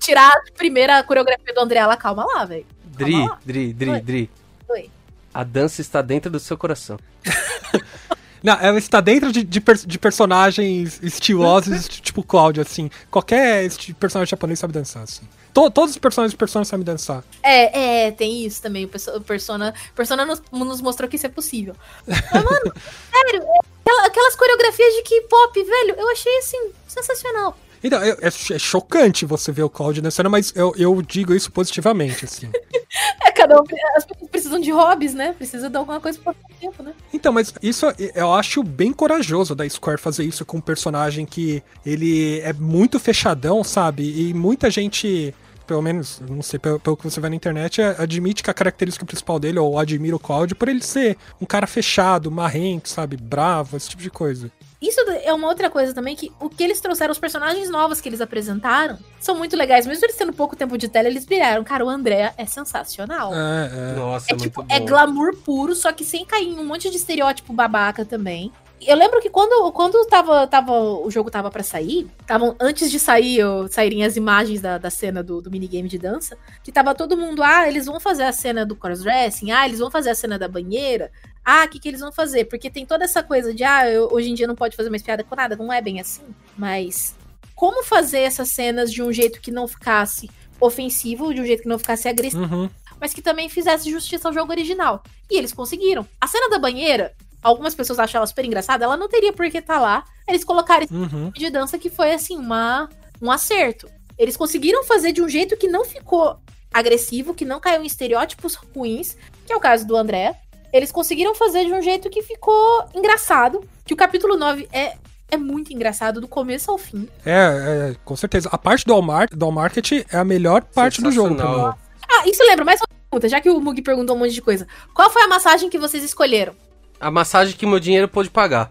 tirar 0.00 0.28
a 0.30 0.42
primeira 0.56 1.02
coreografia 1.02 1.54
do 1.54 1.60
André 1.60 1.78
Ala, 1.78 1.96
calma 1.96 2.24
lá, 2.24 2.44
velho. 2.44 2.66
Dri, 2.84 3.26
lá. 3.26 3.38
Dri, 3.44 3.72
Dri, 3.72 3.90
Oi. 3.90 4.00
Dri. 4.00 4.30
Oi. 4.68 4.90
A 5.32 5.44
dança 5.44 5.80
está 5.80 6.02
dentro 6.02 6.30
do 6.30 6.38
seu 6.38 6.56
coração. 6.56 6.98
Não, 8.42 8.54
ela 8.60 8.76
está 8.76 9.00
dentro 9.00 9.30
de, 9.30 9.44
de, 9.44 9.62
de 9.86 9.98
personagens 9.98 11.00
estilosos, 11.00 11.86
tipo 12.00 12.24
Cláudio, 12.24 12.60
assim. 12.60 12.90
Qualquer 13.10 13.68
personagem 14.00 14.30
japonês 14.30 14.58
sabe 14.58 14.72
dançar, 14.72 15.04
assim. 15.04 15.22
To, 15.52 15.70
todos 15.70 15.90
os 15.90 15.98
personagens 15.98 16.32
de 16.32 16.38
Persona 16.38 16.64
sabem 16.64 16.84
dançar. 16.84 17.22
É, 17.42 18.06
é, 18.06 18.10
tem 18.10 18.44
isso 18.44 18.62
também. 18.62 18.84
O 18.84 19.20
Persona, 19.20 19.74
Persona 19.94 20.24
nos, 20.24 20.42
nos 20.50 20.80
mostrou 20.80 21.08
que 21.08 21.16
isso 21.16 21.26
é 21.26 21.28
possível. 21.28 21.74
Mas, 22.06 22.44
mano, 22.44 22.72
sério, 23.12 23.42
é, 23.42 24.06
aquelas 24.06 24.34
coreografias 24.34 24.94
de 24.94 25.02
K-pop, 25.02 25.62
velho, 25.62 25.94
eu 25.98 26.08
achei 26.10 26.38
assim, 26.38 26.70
sensacional. 26.88 27.56
Então, 27.84 28.00
é, 28.00 28.16
é, 28.20 28.30
chocante 28.30 29.26
você 29.26 29.50
ver 29.50 29.64
o 29.64 29.70
Cloud 29.70 30.00
dançando, 30.00 30.30
mas 30.30 30.52
eu, 30.54 30.72
eu 30.76 31.02
digo 31.02 31.34
isso 31.34 31.50
positivamente, 31.50 32.24
assim. 32.24 32.48
é, 33.26 33.32
cada 33.32 33.60
um, 33.60 33.64
as 33.96 34.04
pessoas 34.04 34.30
precisam 34.30 34.60
de 34.60 34.70
hobbies, 34.70 35.14
né? 35.14 35.34
Precisa 35.36 35.68
de 35.68 35.76
alguma 35.76 36.00
coisa 36.00 36.18
pra 36.20 36.32
passar 36.32 36.48
tempo, 36.60 36.82
né? 36.82 36.92
Então, 37.12 37.32
mas 37.32 37.52
isso 37.60 37.86
eu 38.14 38.32
acho 38.32 38.62
bem 38.62 38.92
corajoso 38.92 39.54
da 39.54 39.68
Square 39.68 40.00
fazer 40.00 40.24
isso 40.24 40.44
com 40.44 40.58
um 40.58 40.60
personagem 40.60 41.26
que 41.26 41.60
ele 41.84 42.40
é 42.40 42.52
muito 42.52 43.00
fechadão, 43.00 43.64
sabe? 43.64 44.28
E 44.28 44.32
muita 44.32 44.70
gente 44.70 45.34
pelo 45.64 45.82
menos, 45.82 46.20
não 46.28 46.42
sei, 46.42 46.58
pelo, 46.58 46.78
pelo, 46.80 46.96
que 46.96 47.04
você 47.04 47.20
vê 47.20 47.28
na 47.28 47.36
internet, 47.36 47.80
admite 47.80 48.42
que 48.42 48.50
a 48.50 48.54
característica 48.54 49.04
principal 49.04 49.38
dele, 49.38 49.58
ou 49.58 49.78
admira 49.78 50.16
o 50.16 50.18
Cloud, 50.18 50.54
por 50.54 50.68
ele 50.68 50.82
ser 50.82 51.16
um 51.40 51.46
cara 51.46 51.66
fechado, 51.66 52.30
marrento, 52.30 52.88
sabe, 52.88 53.16
bravo, 53.16 53.76
esse 53.76 53.88
tipo 53.88 54.02
de 54.02 54.10
coisa. 54.10 54.50
Isso 54.82 55.00
é 55.22 55.32
uma 55.32 55.46
outra 55.46 55.70
coisa 55.70 55.94
também, 55.94 56.16
que 56.16 56.32
o 56.40 56.50
que 56.50 56.64
eles 56.64 56.80
trouxeram, 56.80 57.12
os 57.12 57.18
personagens 57.18 57.70
novos 57.70 58.00
que 58.00 58.08
eles 58.08 58.20
apresentaram, 58.20 58.98
são 59.20 59.38
muito 59.38 59.56
legais. 59.56 59.86
Mesmo 59.86 60.04
eles 60.04 60.16
tendo 60.16 60.32
pouco 60.32 60.56
tempo 60.56 60.76
de 60.76 60.88
tela, 60.88 61.06
eles 61.06 61.24
viraram. 61.24 61.62
Cara, 61.62 61.84
o 61.84 61.88
André 61.88 62.34
é 62.36 62.44
sensacional. 62.46 63.32
É, 63.32 63.70
é. 63.72 63.94
Nossa, 63.94 64.34
é, 64.34 64.36
tipo, 64.36 64.66
é 64.68 64.80
glamour 64.80 65.36
puro, 65.36 65.76
só 65.76 65.92
que 65.92 66.04
sem 66.04 66.26
cair 66.26 66.48
em 66.48 66.58
um 66.58 66.66
monte 66.66 66.90
de 66.90 66.96
estereótipo 66.96 67.52
babaca 67.52 68.04
também. 68.04 68.50
Eu 68.86 68.96
lembro 68.96 69.20
que 69.20 69.30
quando, 69.30 69.70
quando 69.72 70.04
tava, 70.06 70.46
tava, 70.46 70.72
o 70.72 71.10
jogo 71.10 71.30
tava 71.30 71.50
para 71.50 71.62
sair, 71.62 72.08
tavam, 72.26 72.56
antes 72.60 72.90
de 72.90 72.98
sair, 72.98 73.40
saírem 73.70 74.04
as 74.04 74.16
imagens 74.16 74.60
da, 74.60 74.78
da 74.78 74.90
cena 74.90 75.22
do, 75.22 75.40
do 75.40 75.50
minigame 75.50 75.88
de 75.88 75.98
dança, 75.98 76.36
que 76.62 76.72
tava 76.72 76.94
todo 76.94 77.16
mundo, 77.16 77.42
ah, 77.42 77.68
eles 77.68 77.86
vão 77.86 78.00
fazer 78.00 78.24
a 78.24 78.32
cena 78.32 78.66
do 78.66 78.74
crossdressing, 78.74 79.50
ah, 79.50 79.66
eles 79.66 79.78
vão 79.78 79.90
fazer 79.90 80.10
a 80.10 80.14
cena 80.14 80.38
da 80.38 80.48
banheira, 80.48 81.10
ah, 81.44 81.64
o 81.64 81.68
que, 81.68 81.78
que 81.78 81.88
eles 81.88 82.00
vão 82.00 82.12
fazer? 82.12 82.44
Porque 82.44 82.70
tem 82.70 82.86
toda 82.86 83.04
essa 83.04 83.22
coisa 83.22 83.52
de, 83.52 83.64
ah, 83.64 83.88
eu, 83.88 84.08
hoje 84.12 84.30
em 84.30 84.34
dia 84.34 84.46
não 84.46 84.54
pode 84.54 84.76
fazer 84.76 84.90
mais 84.90 85.02
piada 85.02 85.24
com 85.24 85.34
nada, 85.34 85.56
não 85.56 85.72
é 85.72 85.80
bem 85.80 86.00
assim. 86.00 86.22
Mas 86.56 87.14
como 87.54 87.84
fazer 87.84 88.20
essas 88.20 88.48
cenas 88.48 88.92
de 88.92 89.02
um 89.02 89.12
jeito 89.12 89.40
que 89.40 89.50
não 89.50 89.68
ficasse 89.68 90.30
ofensivo, 90.60 91.34
de 91.34 91.40
um 91.40 91.44
jeito 91.44 91.62
que 91.62 91.68
não 91.68 91.78
ficasse 91.78 92.08
agressivo, 92.08 92.42
uhum. 92.42 92.70
mas 93.00 93.12
que 93.12 93.20
também 93.20 93.48
fizesse 93.48 93.90
justiça 93.90 94.28
ao 94.28 94.34
jogo 94.34 94.52
original. 94.52 95.02
E 95.30 95.36
eles 95.36 95.52
conseguiram. 95.52 96.06
A 96.20 96.26
cena 96.26 96.48
da 96.48 96.58
banheira, 96.58 97.14
algumas 97.42 97.74
pessoas 97.74 97.98
acham 97.98 98.18
ela 98.18 98.26
super 98.26 98.44
engraçada, 98.44 98.84
ela 98.84 98.96
não 98.96 99.08
teria 99.08 99.32
por 99.32 99.48
que 99.50 99.58
estar 99.58 99.74
tá 99.74 99.80
lá. 99.80 100.04
Eles 100.28 100.44
colocaram 100.44 100.84
esse 100.84 100.94
uhum. 100.94 101.30
de 101.30 101.50
dança 101.50 101.78
que 101.78 101.90
foi, 101.90 102.12
assim, 102.12 102.36
uma, 102.36 102.88
um 103.20 103.30
acerto. 103.30 103.88
Eles 104.18 104.36
conseguiram 104.36 104.84
fazer 104.84 105.12
de 105.12 105.22
um 105.22 105.28
jeito 105.28 105.56
que 105.56 105.68
não 105.68 105.84
ficou 105.84 106.38
agressivo, 106.72 107.34
que 107.34 107.44
não 107.44 107.60
caiu 107.60 107.82
em 107.82 107.86
estereótipos 107.86 108.54
ruins, 108.54 109.16
que 109.46 109.52
é 109.52 109.56
o 109.56 109.60
caso 109.60 109.86
do 109.86 109.96
André 109.96 110.38
eles 110.72 110.90
conseguiram 110.90 111.34
fazer 111.34 111.66
de 111.66 111.72
um 111.72 111.82
jeito 111.82 112.08
que 112.08 112.22
ficou 112.22 112.84
engraçado. 112.94 113.62
Que 113.84 113.92
o 113.92 113.96
capítulo 113.96 114.36
9 114.36 114.68
é, 114.72 114.94
é 115.30 115.36
muito 115.36 115.72
engraçado 115.72 116.20
do 116.20 116.26
começo 116.26 116.70
ao 116.70 116.78
fim. 116.78 117.08
É, 117.26 117.90
é 117.92 117.96
com 118.04 118.16
certeza. 118.16 118.48
A 118.50 118.56
parte 118.56 118.86
do 118.86 118.94
All, 118.94 119.02
Market, 119.02 119.36
do 119.36 120.06
é 120.10 120.16
a 120.16 120.24
melhor 120.24 120.62
parte 120.62 121.02
do 121.02 121.12
jogo 121.12 121.36
também. 121.36 121.60
Ah, 122.08 122.26
isso 122.26 122.42
lembra, 122.44 122.64
mais 122.64 122.80
uma 122.80 122.88
pergunta, 123.10 123.28
já 123.28 123.40
que 123.40 123.50
o 123.50 123.60
Mug 123.60 123.80
perguntou 123.82 124.16
um 124.16 124.18
monte 124.18 124.32
de 124.32 124.40
coisa. 124.40 124.66
Qual 124.94 125.10
foi 125.10 125.22
a 125.22 125.28
massagem 125.28 125.68
que 125.68 125.78
vocês 125.78 126.02
escolheram? 126.02 126.54
A 127.02 127.10
massagem 127.10 127.56
que 127.56 127.66
meu 127.66 127.80
dinheiro 127.80 128.06
pôde 128.06 128.30
pagar. 128.30 128.70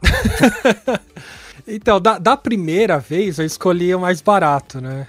então, 1.67 1.99
da, 1.99 2.17
da 2.17 2.37
primeira 2.37 2.97
vez 2.97 3.37
eu 3.37 3.45
escolhi 3.45 3.93
o 3.93 3.99
mais 3.99 4.21
barato, 4.21 4.79
né? 4.79 5.05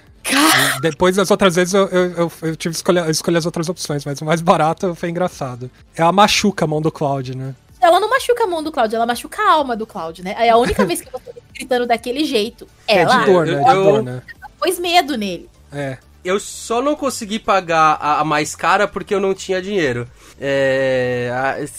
Depois 0.81 1.15
das 1.15 1.31
outras 1.31 1.55
vezes 1.55 1.73
eu, 1.73 1.87
eu, 1.87 2.11
eu, 2.11 2.31
eu 2.41 2.55
tive 2.55 2.73
que 2.73 2.77
escolher, 2.77 3.09
escolher 3.09 3.37
as 3.37 3.45
outras 3.45 3.69
opções, 3.69 4.03
mas 4.03 4.19
o 4.19 4.25
mais 4.25 4.41
barato 4.41 4.93
foi 4.93 5.09
engraçado. 5.09 5.71
Ela 5.95 6.11
machuca 6.11 6.65
a 6.65 6.67
mão 6.67 6.81
do 6.81 6.91
Cloud, 6.91 7.35
né? 7.35 7.55
Ela 7.79 7.99
não 7.99 8.09
machuca 8.09 8.43
a 8.43 8.47
mão 8.47 8.61
do 8.61 8.71
Cloud, 8.71 8.93
ela 8.93 9.05
machuca 9.05 9.41
a 9.41 9.51
alma 9.51 9.75
do 9.75 9.87
Cloud, 9.87 10.21
né? 10.21 10.35
Aí 10.37 10.49
a 10.49 10.57
única 10.57 10.83
vez 10.87 11.01
que 11.01 11.09
você 11.09 11.31
tá 11.31 11.41
gritando 11.53 11.87
daquele 11.87 12.25
jeito, 12.25 12.67
ela. 12.85 13.15
É 13.15 13.19
de 13.19 13.31
dor, 13.31 13.45
né? 13.45 13.63
De 13.63 13.73
dor, 13.73 14.03
né? 14.03 14.21
Pôs 14.59 14.79
medo 14.79 15.17
nele. 15.17 15.49
É. 15.71 15.97
Eu 16.23 16.39
só 16.39 16.81
não 16.81 16.95
consegui 16.95 17.39
pagar 17.39 17.97
a, 17.99 18.21
a 18.21 18.23
mais 18.23 18.55
cara 18.55 18.87
porque 18.87 19.13
eu 19.13 19.19
não 19.19 19.33
tinha 19.33 19.61
dinheiro. 19.61 20.07
É, 20.39 21.31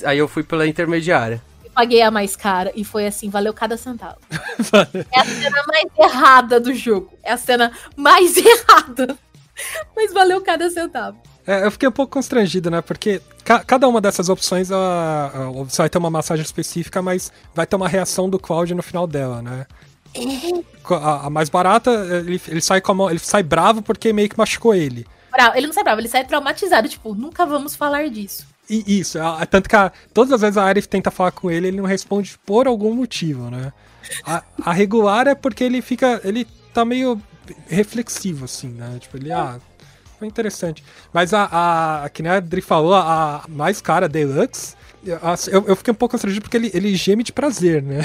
aí 0.05 0.19
eu 0.19 0.29
fui 0.29 0.43
pela 0.43 0.67
intermediária 0.67 1.43
paguei 1.75 2.01
a 2.01 2.11
mais 2.11 2.37
cara 2.37 2.73
e 2.75 2.85
foi 2.85 3.07
assim, 3.07 3.29
valeu 3.29 3.53
cada 3.53 3.77
centavo. 3.77 4.17
é 5.13 5.21
a 5.21 5.25
cena 5.25 5.65
mais 5.67 5.87
errada 5.99 6.61
do 6.61 6.73
jogo. 6.73 7.11
É 7.23 7.33
a 7.33 7.37
cena 7.37 7.73
mais 7.97 8.37
errada. 8.39 9.19
Mas 9.95 10.13
valeu 10.13 10.41
cada 10.41 10.71
centavo. 10.71 11.19
É, 11.47 11.67
eu 11.67 11.71
fiquei 11.71 11.89
um 11.89 11.93
pouco 11.93 12.13
constrangido, 12.13 12.71
né? 12.71 12.81
Porque 12.81 13.21
ca 13.45 13.63
cada 13.63 13.87
uma 13.87 14.01
dessas 14.01 14.29
opções 14.31 14.71
ela, 14.71 15.31
ela, 15.35 15.53
você 15.65 15.83
vai 15.83 15.91
ter 15.91 15.99
uma 15.99 16.11
massagem 16.11 16.43
específica, 16.43 17.03
mas 17.03 17.31
vai 17.55 17.67
ter 17.67 17.77
uma 17.77 17.89
reação 17.89 18.31
do 18.31 18.39
Cloud 18.39 18.75
no 18.75 18.83
final 18.83 19.07
dela, 19.07 19.43
né? 19.43 19.67
A, 20.91 21.27
a 21.27 21.31
mais 21.31 21.49
barata, 21.49 21.91
ele, 22.27 22.41
ele 22.49 22.61
sai 22.61 22.81
como 22.81 23.09
ele 23.11 23.19
sai 23.19 23.43
bravo 23.43 23.83
porque 23.83 24.12
meio 24.12 24.29
que 24.29 24.39
machucou 24.39 24.75
ele. 24.75 25.07
Ele 25.55 25.67
não 25.67 25.75
sai 25.75 25.83
bravo, 25.83 26.01
ele 26.01 26.09
sai 26.09 26.25
traumatizado, 26.25 26.89
tipo, 26.89 27.15
nunca 27.15 27.45
vamos 27.45 27.75
falar 27.75 28.09
disso. 28.09 28.47
E 28.69 28.99
isso, 29.01 29.19
a, 29.21 29.45
tanto 29.45 29.69
que 29.69 29.77
a, 29.77 29.93
todas 30.12 30.33
as 30.33 30.41
vezes 30.41 30.57
a 30.57 30.65
Arif 30.65 30.89
tenta 30.89 31.11
falar 31.11 31.33
com 31.33 31.51
ele, 31.51 31.69
ele 31.69 31.77
não 31.77 31.85
responde 31.85 32.39
por 32.47 32.67
algum 32.67 32.95
motivo, 32.95 33.51
né? 33.51 33.73
A, 34.25 34.43
a, 34.62 34.73
regular 34.73 35.27
é 35.27 35.35
porque 35.35 35.65
ele 35.65 35.83
fica. 35.83 36.21
Ele 36.25 36.47
tá 36.73 36.85
meio 36.85 37.21
reflexivo, 37.69 38.45
assim, 38.47 38.69
né? 38.69 38.97
Tipo, 39.01 39.17
ele, 39.17 39.33
ah, 39.33 39.59
foi 40.19 40.29
interessante. 40.29 40.83
Mas 41.12 41.35
a, 41.35 41.45
a, 41.45 42.05
a 42.05 42.09
que 42.09 42.23
nem 42.23 42.33
a 42.33 42.37
Adri 42.37 42.62
falou, 42.62 42.95
a 42.95 43.45
mais 43.49 43.81
cara, 43.81 44.07
a 44.07 44.09
Deluxe, 44.09 44.77
eu, 45.07 45.65
eu 45.69 45.77
fiquei 45.77 45.93
um 45.93 45.97
pouco 45.97 46.13
constrangido 46.13 46.43
porque 46.43 46.57
ele, 46.57 46.71
ele 46.73 46.95
geme 46.95 47.23
de 47.23 47.33
prazer, 47.33 47.83
né? 47.83 48.01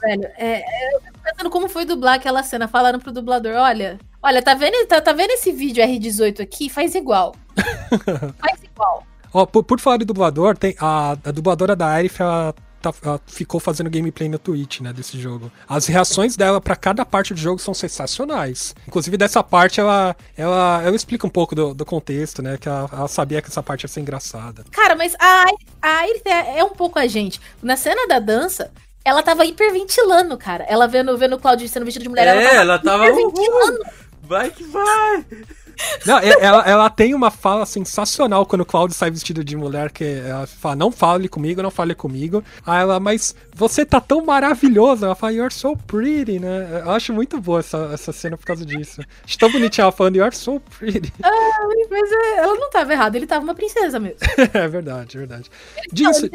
Velho, 0.00 0.24
é, 0.36 0.62
é, 0.62 0.94
eu 0.94 1.00
fico 1.00 1.18
pensando 1.22 1.50
como 1.50 1.68
foi 1.68 1.84
dublar 1.84 2.14
aquela 2.14 2.42
cena. 2.42 2.68
Falaram 2.68 2.98
pro 2.98 3.12
dublador: 3.12 3.54
olha, 3.54 3.98
olha, 4.22 4.42
tá 4.42 4.54
vendo, 4.54 4.86
tá, 4.86 5.00
tá 5.00 5.12
vendo 5.12 5.30
esse 5.30 5.52
vídeo 5.52 5.84
R18 5.84 6.40
aqui? 6.40 6.68
Faz 6.68 6.94
igual. 6.94 7.34
Faz 8.38 8.62
igual. 8.62 9.06
Ó, 9.32 9.46
por, 9.46 9.62
por 9.62 9.78
falar 9.78 9.98
de 9.98 10.04
dublador, 10.04 10.56
tem 10.56 10.74
a, 10.80 11.12
a 11.12 11.30
dubladora 11.30 11.76
da 11.76 11.86
Arif, 11.86 12.20
ela, 12.20 12.54
tá, 12.80 12.92
ela, 13.02 13.20
ficou 13.26 13.60
fazendo 13.60 13.90
gameplay 13.90 14.28
no 14.28 14.38
Twitch, 14.38 14.80
né, 14.80 14.92
desse 14.92 15.20
jogo. 15.20 15.50
As 15.68 15.86
reações 15.86 16.36
dela 16.36 16.60
para 16.60 16.76
cada 16.76 17.04
parte 17.04 17.34
do 17.34 17.40
jogo 17.40 17.58
são 17.58 17.74
sensacionais. 17.74 18.74
Inclusive, 18.86 19.16
dessa 19.16 19.42
parte, 19.42 19.80
ela, 19.80 20.16
ela, 20.36 20.82
ela 20.84 20.96
explica 20.96 21.26
um 21.26 21.30
pouco 21.30 21.54
do, 21.54 21.74
do 21.74 21.84
contexto, 21.84 22.42
né, 22.42 22.56
que 22.58 22.68
ela, 22.68 22.88
ela, 22.92 23.08
sabia 23.08 23.42
que 23.42 23.48
essa 23.48 23.62
parte 23.62 23.84
ia 23.84 23.88
ser 23.88 24.00
engraçada. 24.00 24.64
Cara, 24.70 24.96
mas 24.96 25.14
a, 25.18 25.44
a 25.82 26.06
é, 26.24 26.58
é 26.58 26.64
um 26.64 26.70
pouco 26.70 26.98
a 26.98 27.06
gente. 27.06 27.40
Na 27.62 27.76
cena 27.76 28.06
da 28.06 28.18
dança, 28.18 28.70
ela 29.04 29.22
tava 29.22 29.44
hiperventilando, 29.44 30.36
cara. 30.36 30.64
Ela 30.64 30.86
vendo, 30.86 31.16
vendo 31.16 31.36
o 31.36 31.38
Claudio 31.38 31.68
sendo 31.68 31.84
vestido 31.84 32.02
de 32.02 32.08
mulher, 32.08 32.26
é, 32.26 32.56
ela 32.56 32.78
tava, 32.78 33.04
ela 33.06 33.12
tava 33.12 33.20
hiperventilando. 33.20 33.80
Vai 34.22 34.50
que 34.50 34.62
vai! 34.64 35.26
Não, 36.06 36.18
ela, 36.18 36.62
ela 36.66 36.90
tem 36.90 37.14
uma 37.14 37.30
fala 37.30 37.66
sensacional 37.66 38.46
quando 38.46 38.62
o 38.62 38.66
Cláudio 38.66 38.96
sai 38.96 39.10
vestido 39.10 39.44
de 39.44 39.56
mulher, 39.56 39.90
que 39.90 40.04
ela 40.04 40.46
fala, 40.46 40.76
não 40.76 40.90
fale 40.90 41.28
comigo, 41.28 41.62
não 41.62 41.70
fale 41.70 41.94
comigo. 41.94 42.42
Aí 42.66 42.80
ela, 42.80 42.98
mas 43.00 43.34
você 43.54 43.84
tá 43.84 44.00
tão 44.00 44.24
maravilhosa. 44.24 45.06
Ela 45.06 45.14
fala, 45.14 45.32
you're 45.32 45.52
so 45.52 45.76
pretty, 45.86 46.38
né? 46.38 46.82
Eu 46.84 46.90
acho 46.90 47.12
muito 47.12 47.40
boa 47.40 47.60
essa, 47.60 47.90
essa 47.92 48.12
cena 48.12 48.36
por 48.36 48.46
causa 48.46 48.64
disso. 48.64 49.00
Acho 49.24 49.38
tão 49.38 49.50
bonitinha 49.50 49.84
ela 49.84 49.92
falando, 49.92 50.16
you're 50.16 50.34
so 50.34 50.60
pretty. 50.78 51.12
Ah, 51.22 51.68
mas 51.90 52.12
é, 52.12 52.36
ela 52.38 52.54
não 52.54 52.70
tava 52.70 52.92
errada, 52.92 53.16
ele 53.16 53.26
tava 53.26 53.44
uma 53.44 53.54
princesa 53.54 53.98
mesmo. 53.98 54.18
é 54.52 54.68
verdade, 54.68 55.16
é 55.16 55.18
verdade. 55.18 55.50
Disso... 55.92 56.28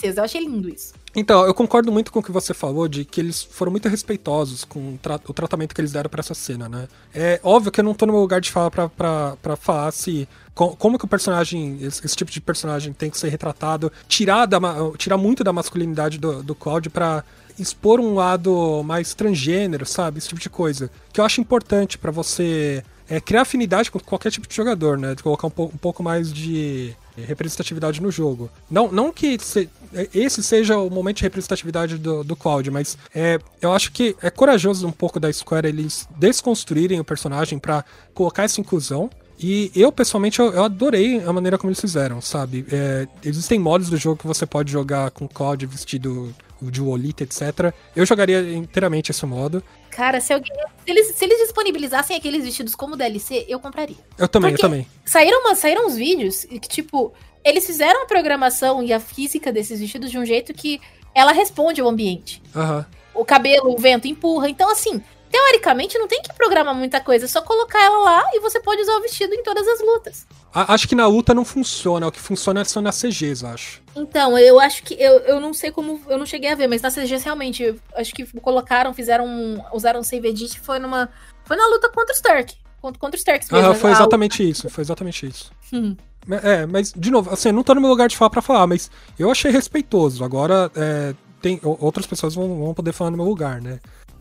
princesa, 0.00 0.20
eu 0.20 0.24
achei 0.24 0.40
lindo 0.40 0.68
isso. 0.68 0.94
Então, 1.14 1.44
eu 1.44 1.52
concordo 1.52 1.92
muito 1.92 2.10
com 2.10 2.20
o 2.20 2.22
que 2.22 2.32
você 2.32 2.54
falou 2.54 2.88
de 2.88 3.04
que 3.04 3.20
eles 3.20 3.42
foram 3.42 3.70
muito 3.70 3.88
respeitosos 3.88 4.64
com 4.64 4.94
o, 4.94 4.98
tra 4.98 5.20
o 5.28 5.32
tratamento 5.32 5.74
que 5.74 5.80
eles 5.80 5.92
deram 5.92 6.08
para 6.08 6.20
essa 6.20 6.34
cena, 6.34 6.68
né? 6.68 6.88
É 7.14 7.40
óbvio 7.42 7.70
que 7.70 7.80
eu 7.80 7.84
não 7.84 7.94
tô 7.94 8.06
no 8.06 8.12
meu 8.12 8.22
lugar 8.22 8.40
de 8.40 8.50
falar 8.50 8.70
pra, 8.70 8.88
pra, 8.88 9.36
pra 9.42 9.56
falar 9.56 9.90
se. 9.92 10.28
como 10.54 10.98
que 10.98 11.04
o 11.04 11.08
personagem, 11.08 11.78
esse, 11.82 12.04
esse, 12.04 12.16
tipo 12.16 12.30
de 12.30 12.40
personagem 12.40 12.92
tem 12.92 13.10
que 13.10 13.18
ser 13.18 13.28
retratado, 13.28 13.92
tirar, 14.08 14.46
da, 14.46 14.58
tirar 14.96 15.16
muito 15.16 15.42
da 15.44 15.52
masculinidade 15.52 16.18
do, 16.18 16.42
do 16.42 16.54
Cloud 16.54 16.88
pra 16.90 17.24
expor 17.58 18.00
um 18.00 18.14
lado 18.14 18.82
mais 18.84 19.12
transgênero, 19.12 19.84
sabe? 19.84 20.18
Esse 20.18 20.28
tipo 20.28 20.40
de 20.40 20.48
coisa. 20.48 20.90
Que 21.12 21.20
eu 21.20 21.24
acho 21.24 21.40
importante 21.40 21.98
para 21.98 22.12
você 22.12 22.84
é, 23.08 23.20
criar 23.20 23.42
afinidade 23.42 23.90
com 23.90 23.98
qualquer 23.98 24.30
tipo 24.30 24.46
de 24.46 24.54
jogador, 24.54 24.96
né? 24.96 25.16
De 25.16 25.22
colocar 25.24 25.48
um, 25.48 25.50
po 25.50 25.64
um 25.64 25.76
pouco 25.76 26.04
mais 26.04 26.32
de 26.32 26.94
representatividade 27.26 28.00
no 28.02 28.10
jogo. 28.10 28.50
Não, 28.70 28.90
não 28.90 29.12
que 29.12 29.38
se, 29.40 29.68
esse 30.14 30.42
seja 30.42 30.78
o 30.78 30.90
momento 30.90 31.18
de 31.18 31.22
representatividade 31.22 31.98
do, 31.98 32.22
do 32.22 32.36
Cloud, 32.36 32.70
mas 32.70 32.96
é, 33.14 33.38
eu 33.60 33.72
acho 33.72 33.92
que 33.92 34.16
é 34.22 34.30
corajoso 34.30 34.86
um 34.86 34.92
pouco 34.92 35.18
da 35.18 35.32
Square 35.32 35.68
eles 35.68 36.08
desconstruírem 36.16 37.00
o 37.00 37.04
personagem 37.04 37.58
para 37.58 37.84
colocar 38.14 38.44
essa 38.44 38.60
inclusão. 38.60 39.10
E 39.42 39.72
eu, 39.74 39.90
pessoalmente, 39.90 40.38
eu, 40.38 40.62
adorei 40.62 41.22
a 41.24 41.32
maneira 41.32 41.56
como 41.56 41.70
eles 41.70 41.80
fizeram, 41.80 42.20
sabe? 42.20 42.66
É, 42.70 43.08
existem 43.24 43.58
modos 43.58 43.88
do 43.88 43.96
jogo 43.96 44.18
que 44.20 44.26
você 44.26 44.44
pode 44.44 44.70
jogar 44.70 45.10
com 45.10 45.26
Cloud 45.26 45.64
vestido 45.64 46.34
de 46.62 46.80
Wolita, 46.80 47.22
etc. 47.22 47.72
Eu 47.96 48.04
jogaria 48.04 48.54
inteiramente 48.54 49.10
esse 49.10 49.24
modo. 49.24 49.62
Cara, 49.90 50.20
se, 50.20 50.32
alguém, 50.32 50.52
se, 50.84 50.90
eles, 50.90 51.14
se 51.14 51.24
eles 51.24 51.38
disponibilizassem 51.38 52.16
aqueles 52.16 52.44
vestidos 52.44 52.74
como 52.74 52.96
DLC, 52.96 53.44
eu 53.48 53.58
compraria. 53.58 53.96
Eu 54.16 54.28
também, 54.28 54.52
Porque 54.52 54.64
eu 54.64 54.68
também. 54.70 54.86
Saíram, 55.04 55.40
uma, 55.40 55.54
saíram 55.54 55.86
uns 55.86 55.96
vídeos 55.96 56.44
que, 56.44 56.68
tipo, 56.68 57.12
eles 57.44 57.66
fizeram 57.66 58.02
a 58.02 58.06
programação 58.06 58.82
e 58.82 58.92
a 58.92 59.00
física 59.00 59.52
desses 59.52 59.80
vestidos 59.80 60.10
de 60.10 60.18
um 60.18 60.24
jeito 60.24 60.54
que 60.54 60.80
ela 61.14 61.32
responde 61.32 61.80
ao 61.80 61.88
ambiente. 61.88 62.42
Uhum. 62.54 62.84
O 63.14 63.24
cabelo, 63.24 63.74
o 63.74 63.78
vento 63.78 64.06
empurra. 64.06 64.48
Então, 64.48 64.70
assim, 64.70 65.02
teoricamente 65.30 65.98
não 65.98 66.08
tem 66.08 66.20
que 66.20 66.32
programar 66.34 66.74
muita 66.74 67.00
coisa, 67.00 67.24
é 67.24 67.28
só 67.28 67.40
colocar 67.40 67.80
ela 67.82 67.98
lá 67.98 68.24
e 68.34 68.40
você 68.40 68.60
pode 68.60 68.82
usar 68.82 68.96
o 68.96 69.00
vestido 69.00 69.32
em 69.32 69.42
todas 69.42 69.66
as 69.66 69.80
lutas. 69.80 70.26
Acho 70.52 70.88
que 70.88 70.96
na 70.96 71.06
luta 71.06 71.32
não 71.32 71.44
funciona, 71.44 72.08
o 72.08 72.12
que 72.12 72.20
funciona 72.20 72.64
são 72.64 72.82
nas 72.82 73.00
CGs, 73.00 73.46
acho. 73.46 73.80
Então, 73.94 74.36
eu 74.36 74.58
acho 74.58 74.82
que. 74.82 74.94
Eu, 74.94 75.20
eu 75.20 75.40
não 75.40 75.54
sei 75.54 75.70
como. 75.70 76.00
Eu 76.08 76.18
não 76.18 76.26
cheguei 76.26 76.50
a 76.50 76.56
ver, 76.56 76.66
mas 76.66 76.82
nas 76.82 76.94
CGs 76.94 77.24
realmente, 77.24 77.74
acho 77.94 78.12
que 78.12 78.26
colocaram, 78.40 78.92
fizeram. 78.92 79.64
Usaram 79.72 80.02
save 80.02 80.28
edit 80.28 80.58
foi 80.58 80.80
numa. 80.80 81.08
Foi 81.44 81.56
na 81.56 81.66
luta 81.68 81.88
contra 81.90 82.12
o 82.12 82.16
Stark. 82.16 82.56
Contra, 82.82 82.98
contra 82.98 83.16
o 83.16 83.18
Stark 83.18 83.52
mesmo. 83.52 83.70
Ah, 83.70 83.74
foi 83.74 83.92
exatamente 83.92 84.48
isso, 84.48 84.68
foi 84.68 84.82
exatamente 84.82 85.26
isso. 85.26 85.52
Hum. 85.72 85.96
É, 86.42 86.66
mas, 86.66 86.92
de 86.92 87.12
novo, 87.12 87.32
assim, 87.32 87.50
eu 87.50 87.52
não 87.52 87.62
tô 87.62 87.74
no 87.76 87.80
meu 87.80 87.90
lugar 87.90 88.08
de 88.08 88.16
falar 88.16 88.30
pra 88.30 88.42
falar, 88.42 88.66
mas 88.66 88.90
eu 89.16 89.30
achei 89.30 89.52
respeitoso. 89.52 90.24
Agora, 90.24 90.68
é, 90.74 91.14
tem, 91.40 91.60
outras 91.62 92.06
pessoas 92.06 92.34
vão, 92.34 92.58
vão 92.58 92.74
poder 92.74 92.92
falar 92.92 93.10
no 93.12 93.16
meu 93.16 93.26
lugar, 93.26 93.60
né? 93.60 93.78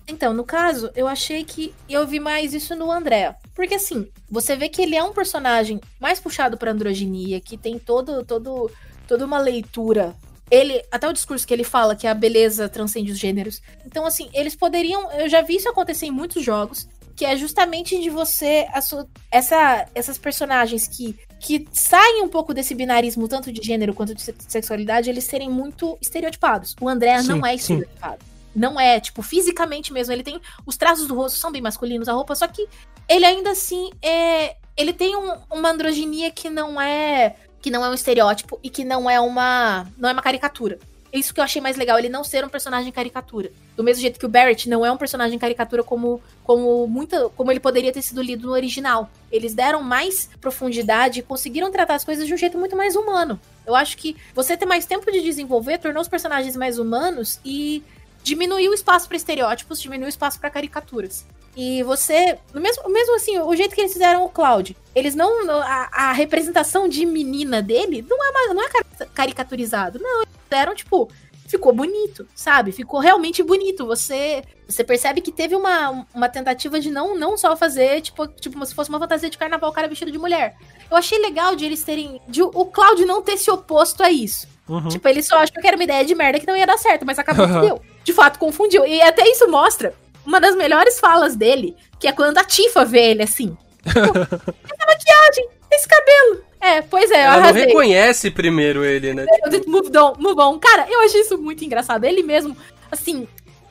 Então, 0.10 0.34
no 0.34 0.44
caso, 0.44 0.90
eu 0.96 1.08
achei 1.08 1.44
que 1.44 1.74
eu 1.88 2.06
vi 2.08 2.20
mais 2.20 2.54
isso 2.54 2.76
no 2.76 2.92
André. 2.92 3.36
Porque 3.56 3.76
assim, 3.76 4.08
você 4.30 4.56
vê 4.56 4.68
que 4.68 4.82
ele 4.82 4.96
é 4.96 5.04
um 5.04 5.14
personagem 5.14 5.80
mais 6.00 6.20
puxado 6.20 6.58
pra 6.58 6.72
androginia, 6.72 7.40
que 7.40 7.58
tem 7.58 7.78
todo, 7.78 8.26
todo, 8.26 8.72
toda 9.08 9.26
uma 9.26 9.38
leitura. 9.38 10.16
Ele, 10.50 10.84
até 10.92 11.08
o 11.08 11.14
discurso 11.14 11.46
que 11.46 11.54
ele 11.54 11.64
fala 11.64 11.96
que 11.96 12.08
a 12.08 12.14
beleza 12.14 12.68
transcende 12.68 13.12
os 13.12 13.20
gêneros. 13.20 13.62
Então, 13.86 14.06
assim, 14.06 14.30
eles 14.34 14.56
poderiam. 14.56 15.12
Eu 15.12 15.30
já 15.30 15.42
vi 15.42 15.56
isso 15.58 15.70
acontecer 15.70 16.08
em 16.08 16.12
muitos 16.12 16.44
jogos 16.44 16.88
que 17.20 17.26
é 17.26 17.36
justamente 17.36 18.00
de 18.00 18.10
você 18.10 18.66
sua, 18.82 19.06
essa, 19.30 19.86
essas 19.94 20.18
personagens 20.18 20.88
que, 20.88 21.18
que 21.38 21.68
saem 21.74 22.24
um 22.24 22.30
pouco 22.30 22.54
desse 22.54 22.74
binarismo 22.74 23.28
tanto 23.28 23.52
de 23.52 23.62
gênero 23.62 23.94
quanto 23.94 24.16
de 24.16 24.22
sexualidade, 24.48 25.10
eles 25.10 25.26
serem 25.26 25.50
muito 25.50 25.98
estereotipados. 26.02 26.78
O 26.80 26.88
André 26.88 27.22
não 27.24 27.46
é 27.46 27.56
estereotipado. 27.56 28.24
Sim. 28.24 28.29
Não 28.56 28.80
é, 28.80 29.00
tipo, 29.00 29.22
fisicamente 29.22 29.94
mesmo. 29.94 30.14
Ele 30.14 30.24
tem. 30.24 30.40
Os 30.66 30.78
traços 30.78 31.08
do 31.08 31.16
rosto 31.16 31.38
são 31.38 31.52
bem 31.52 31.62
masculinos, 31.62 32.10
a 32.10 32.14
roupa, 32.14 32.36
só 32.36 32.48
que 32.48 32.68
ele 33.08 33.26
ainda 33.26 33.52
assim 33.52 33.92
é. 34.02 34.56
Ele 34.78 34.94
tem 34.94 35.16
um, 35.16 35.36
uma 35.52 35.70
androginia 35.72 36.32
que 36.32 36.50
não 36.50 36.80
é. 36.80 37.36
Que 37.62 37.70
não 37.70 37.84
é 37.84 37.90
um 37.90 37.94
estereótipo 37.94 38.60
e 38.64 38.70
que 38.70 38.84
não 38.84 39.10
é 39.10 39.20
uma. 39.20 39.88
Não 39.98 40.10
é 40.10 40.14
uma 40.14 40.22
caricatura. 40.22 40.80
Isso 41.12 41.34
que 41.34 41.40
eu 41.40 41.44
achei 41.44 41.60
mais 41.60 41.76
legal, 41.76 41.98
ele 41.98 42.08
não 42.08 42.24
ser 42.24 42.46
um 42.46 42.50
personagem 42.50 42.92
caricatura. 42.92 43.52
Do 43.76 43.84
mesmo 43.84 44.02
jeito 44.02 44.20
que 44.20 44.26
o 44.26 44.30
Barrett 44.30 44.70
não 44.70 44.86
é 44.86 44.92
um 44.92 44.98
personagem 44.98 45.40
caricatura 45.40 45.84
como, 45.84 46.22
como, 46.44 46.86
muita, 46.86 47.30
como 47.30 47.52
ele 47.52 47.60
poderia 47.60 47.92
ter 47.92 48.04
sido 48.04 48.22
lido 48.22 48.48
no 48.48 48.54
original. 48.54 49.10
Eles 49.32 49.56
deram 49.56 49.82
mais 49.82 50.30
profundidade 50.40 51.20
e 51.20 51.24
conseguiram 51.24 51.72
tratar 51.72 51.96
as 51.96 52.04
coisas 52.04 52.28
de 52.28 52.34
um 52.34 52.38
jeito 52.38 52.60
muito 52.60 52.76
mais 52.76 52.96
humano. 52.96 53.40
Eu 53.66 53.76
acho 53.76 53.98
que 53.98 54.16
você 54.36 54.56
ter 54.56 54.68
mais 54.68 54.86
tempo 54.86 55.12
de 55.12 55.22
desenvolver 55.22 55.80
tornou 55.80 56.02
os 56.02 56.08
personagens 56.08 56.56
mais 56.56 56.78
humanos 56.78 57.40
e 57.44 57.84
diminuiu 58.24 58.72
o 58.72 58.74
espaço 58.74 59.08
para 59.08 59.18
estereótipos, 59.18 59.82
diminuiu 59.82 60.08
o 60.08 60.10
espaço 60.10 60.40
para 60.40 60.50
caricaturas. 60.50 61.26
E 61.56 61.84
você, 61.84 62.38
mesmo, 62.54 62.90
mesmo 62.90 63.16
assim, 63.16 63.40
o 63.40 63.56
jeito 63.56 63.76
que 63.76 63.82
eles 63.82 63.94
fizeram 63.94 64.24
o 64.24 64.30
Cloud, 64.30 64.78
eles 64.96 65.16
não. 65.16 65.50
A, 65.50 65.90
a 65.92 66.12
representação 66.12 66.88
de 66.88 67.06
menina 67.06 67.62
dele 67.62 68.06
não 68.08 68.18
é, 68.24 68.54
não 68.54 68.64
é 68.64 68.70
caricaturizado. 69.14 70.00
Não, 70.00 70.22
eles 70.22 70.30
fizeram, 70.44 70.76
tipo, 70.76 71.12
ficou 71.48 71.74
bonito, 71.74 72.28
sabe? 72.36 72.72
Ficou 72.72 73.00
realmente 73.00 73.42
bonito. 73.44 73.86
Você 73.86 74.44
você 74.70 74.84
percebe 74.84 75.20
que 75.20 75.32
teve 75.32 75.56
uma, 75.56 76.06
uma 76.14 76.30
tentativa 76.30 76.80
de 76.80 76.92
não, 76.92 77.18
não 77.18 77.36
só 77.36 77.58
fazer, 77.58 78.02
tipo, 78.02 78.28
tipo, 78.28 78.64
se 78.66 78.76
fosse 78.76 78.90
uma 78.90 79.00
fantasia 79.00 79.30
de 79.30 79.38
carnaval, 79.38 79.72
o 79.72 79.74
cara 79.74 79.88
vestido 79.88 80.12
de 80.12 80.20
mulher. 80.20 80.56
Eu 80.90 80.96
achei 80.96 81.18
legal 81.18 81.56
de 81.56 81.66
eles 81.66 81.84
terem. 81.84 82.22
De 82.28 82.44
o 82.44 82.66
Cloud 82.66 83.04
não 83.04 83.24
ter 83.24 83.38
se 83.38 83.50
oposto 83.50 84.04
a 84.04 84.12
isso. 84.12 84.48
Uhum. 84.68 84.88
Tipo, 84.88 85.08
ele 85.08 85.24
só 85.24 85.38
achou 85.40 85.60
que 85.60 85.68
era 85.68 85.76
uma 85.76 85.84
ideia 85.84 86.06
de 86.06 86.14
merda 86.14 86.40
que 86.40 86.46
não 86.46 86.56
ia 86.56 86.68
dar 86.68 86.78
certo, 86.78 87.04
mas 87.04 87.18
acabou 87.18 87.48
que 87.48 87.60
deu. 87.60 87.82
De 88.10 88.14
fato, 88.14 88.40
confundiu. 88.40 88.88
E 88.88 89.00
até 89.04 89.30
isso 89.30 89.48
mostra 89.48 89.94
uma 90.26 90.42
das 90.42 90.56
melhores 90.56 91.00
falas 91.00 91.36
dele, 91.36 91.76
que 92.00 92.08
é 92.08 92.12
quando 92.12 92.40
a 92.40 92.44
Tifa 92.44 92.84
vê 92.84 93.12
ele 93.12 93.22
assim. 93.22 93.56
essa 93.86 94.00
maquiagem, 94.02 95.48
esse 95.72 95.88
cabelo. 95.88 96.44
É, 96.60 96.82
pois 96.82 97.12
é, 97.12 97.22
Ela 97.22 97.40
não 97.40 97.54
reconhece 97.54 98.32
primeiro 98.32 98.84
ele, 98.84 99.14
né? 99.14 99.28
Tipo... 99.52 99.70
Move 99.70 99.96
on, 99.96 100.14
move 100.18 100.42
on. 100.42 100.58
Cara, 100.58 100.88
eu 100.90 101.02
achei 101.02 101.22
isso 101.22 101.38
muito 101.38 101.64
engraçado. 101.64 102.04
Ele 102.04 102.24
mesmo, 102.24 102.58
assim, 102.92 103.28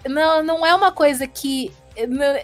não, 0.08 0.40
não 0.44 0.64
é 0.64 0.72
uma 0.72 0.92
coisa 0.92 1.26
que. 1.26 1.72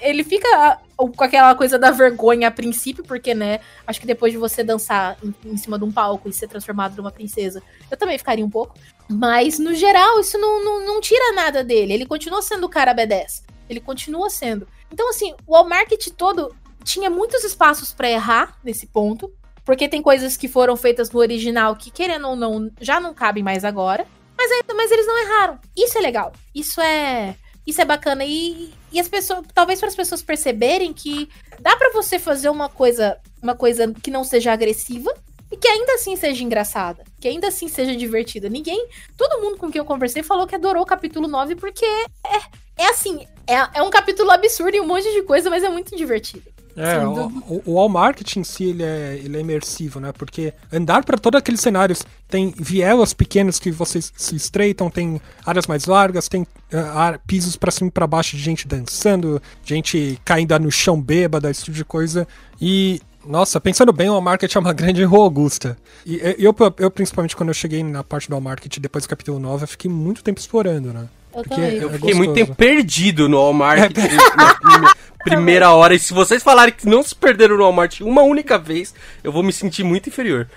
Ele 0.03 0.25
fica 0.25 0.81
com 0.97 1.25
aquela 1.25 1.55
coisa 1.55 1.79
da 1.79 1.91
vergonha 1.91 2.49
a 2.49 2.51
princípio, 2.51 3.05
porque, 3.05 3.35
né? 3.35 3.61
Acho 3.87 4.01
que 4.01 4.07
depois 4.07 4.33
de 4.33 4.39
você 4.39 4.63
dançar 4.63 5.17
em, 5.23 5.35
em 5.45 5.57
cima 5.57 5.79
de 5.79 5.85
um 5.85 5.93
palco 5.93 6.29
e 6.29 6.33
ser 6.33 6.49
transformado 6.49 6.97
numa 6.97 7.11
princesa, 7.11 7.63
eu 7.91 7.97
também 7.97 8.19
ficaria 8.19 8.45
um 8.45 8.51
pouco. 8.51 8.75
Mas, 9.09 9.59
no 9.59 9.75
geral, 9.75 10.21
isso 10.21 10.39
não, 10.39 10.65
não, 10.65 10.87
não 10.87 11.01
tira 11.01 11.33
nada 11.33 11.63
dele. 11.63 11.93
Ele 11.93 12.07
continua 12.07 12.41
sendo 12.43 12.65
o 12.65 12.69
cara 12.69 12.95
B10. 12.95 13.43
Ele 13.69 13.81
continua 13.81 14.31
sendo. 14.31 14.67
Então, 14.93 15.09
assim, 15.11 15.35
o 15.47 15.57
All 15.57 15.69
Market 15.69 16.09
todo 16.17 16.55
tinha 16.83 17.11
muitos 17.11 17.45
espaços 17.45 17.93
para 17.93 18.11
errar 18.11 18.59
nesse 18.63 18.87
ponto. 18.87 19.33
Porque 19.65 19.89
tem 19.89 20.03
coisas 20.03 20.37
que 20.37 20.47
foram 20.47 20.77
feitas 20.77 21.11
no 21.11 21.21
original 21.21 21.75
que, 21.75 21.91
querendo 21.91 22.29
ou 22.29 22.37
não, 22.37 22.71
já 22.81 23.01
não 23.01 23.15
cabem 23.15 23.43
mais 23.43 23.65
agora. 23.65 24.07
Mas, 24.37 24.51
mas 24.75 24.91
eles 24.91 25.07
não 25.07 25.19
erraram. 25.19 25.59
Isso 25.77 25.97
é 25.97 26.01
legal. 26.01 26.33
Isso 26.55 26.81
é. 26.81 27.37
Isso 27.67 27.81
é 27.81 27.85
bacana. 27.85 28.25
E, 28.25 28.73
e 28.93 29.01
as 29.01 29.09
pessoas. 29.09 29.45
Talvez 29.55 29.79
para 29.79 29.89
as 29.89 29.97
pessoas 29.97 30.23
perceberem 30.23 30.93
que 30.93 31.29
dá 31.61 31.77
para 31.77 31.93
você 31.93 32.19
fazer 32.19 32.49
uma 32.49 32.69
coisa. 32.69 33.19
Uma 33.43 33.55
coisa 33.55 33.93
que 34.03 34.11
não 34.11 34.25
seja 34.25 34.53
agressiva 34.53 35.15
e 35.53 35.57
que 35.57 35.69
ainda 35.69 35.93
assim 35.95 36.17
seja 36.17 36.43
engraçada, 36.43 37.05
que 37.21 37.29
ainda 37.29 37.49
assim 37.49 37.69
seja 37.69 37.95
divertida. 37.95 38.49
Ninguém, 38.49 38.89
todo 39.17 39.41
mundo 39.41 39.59
com 39.59 39.71
quem 39.71 39.79
eu 39.79 39.85
conversei 39.85 40.23
falou 40.23 40.47
que 40.47 40.55
adorou 40.55 40.83
o 40.83 40.87
capítulo 40.87 41.29
9 41.29 41.55
porque 41.57 41.85
é, 41.85 42.41
é 42.79 42.87
assim, 42.87 43.27
é, 43.47 43.79
é 43.79 43.83
um 43.83 43.91
capítulo 43.91 44.31
absurdo 44.31 44.77
e 44.77 44.81
um 44.81 44.87
monte 44.87 45.13
de 45.13 45.23
coisa, 45.23 45.51
mas 45.51 45.63
é 45.63 45.69
muito 45.69 45.95
divertido. 45.95 46.54
É, 46.77 47.07
o, 47.07 47.63
o, 47.65 47.79
All 47.79 47.89
Market 47.89 48.37
em 48.37 48.43
si 48.43 48.65
ele 48.65 48.83
é, 48.83 49.21
ele 49.23 49.37
é 49.37 49.41
imersivo, 49.41 50.01
né? 50.01 50.13
Porque 50.13 50.53
andar 50.73 51.05
para 51.05 51.17
todos 51.17 51.39
aqueles 51.39 51.61
cenários 51.61 52.03
tem 52.29 52.53
vielas 52.57 53.15
pequenas 53.15 53.61
que 53.61 53.71
vocês 53.71 54.13
se 54.17 54.35
estreitam, 54.35 54.91
tem 54.91 55.21
áreas 55.47 55.67
mais 55.69 55.87
largas, 55.87 56.29
tem 56.29 56.43
uh, 56.43 57.19
pisos 57.27 57.55
para 57.55 57.71
cima 57.71 57.89
e 57.89 57.91
para 57.93 58.07
baixo 58.07 58.37
de 58.37 58.43
gente 58.43 58.67
dançando, 58.67 59.41
gente 59.65 60.21
caindo 60.25 60.59
no 60.59 60.71
chão 60.71 61.01
bêbada, 61.01 61.51
esse 61.51 61.65
tipo 61.65 61.77
de 61.77 61.85
coisa. 61.85 62.27
E 62.61 63.01
nossa, 63.25 63.61
pensando 63.61 63.93
bem, 63.93 64.11
o 64.11 64.21
Market 64.21 64.55
é 64.55 64.59
uma 64.59 64.73
grande 64.75 65.03
rua 65.05 65.25
augusta. 65.25 65.77
E 66.05 66.21
eu, 66.39 66.55
eu, 66.79 66.91
principalmente, 66.91 67.37
quando 67.37 67.51
eu 67.51 67.55
cheguei 67.55 67.83
na 67.83 68.03
parte 68.03 68.29
do 68.29 68.35
All 68.35 68.41
Market 68.41 68.79
depois 68.79 69.05
do 69.05 69.09
capítulo 69.09 69.39
9, 69.39 69.65
eu 69.65 69.69
fiquei 69.69 69.91
muito 69.91 70.23
tempo 70.23 70.41
explorando, 70.41 70.93
né? 70.93 71.09
Eu, 71.35 71.43
Porque 71.43 71.61
é, 71.61 71.85
eu 71.85 71.91
fiquei 71.91 72.15
muito 72.15 72.33
tempo 72.33 72.55
perdido 72.55 73.29
no 73.29 73.39
Walmart 73.39 73.81
é. 73.81 73.89
primeira 75.25 75.73
hora. 75.73 75.95
E 75.95 75.99
se 75.99 76.13
vocês 76.13 76.43
falarem 76.43 76.75
que 76.75 76.87
não 76.87 77.03
se 77.03 77.15
perderam 77.15 77.57
no 77.57 77.63
Walmart 77.63 78.01
uma 78.01 78.23
única 78.23 78.59
vez, 78.59 78.95
eu 79.23 79.33
vou 79.33 79.43
me 79.43 79.53
sentir 79.53 79.83
muito 79.83 80.09
inferior. 80.09 80.49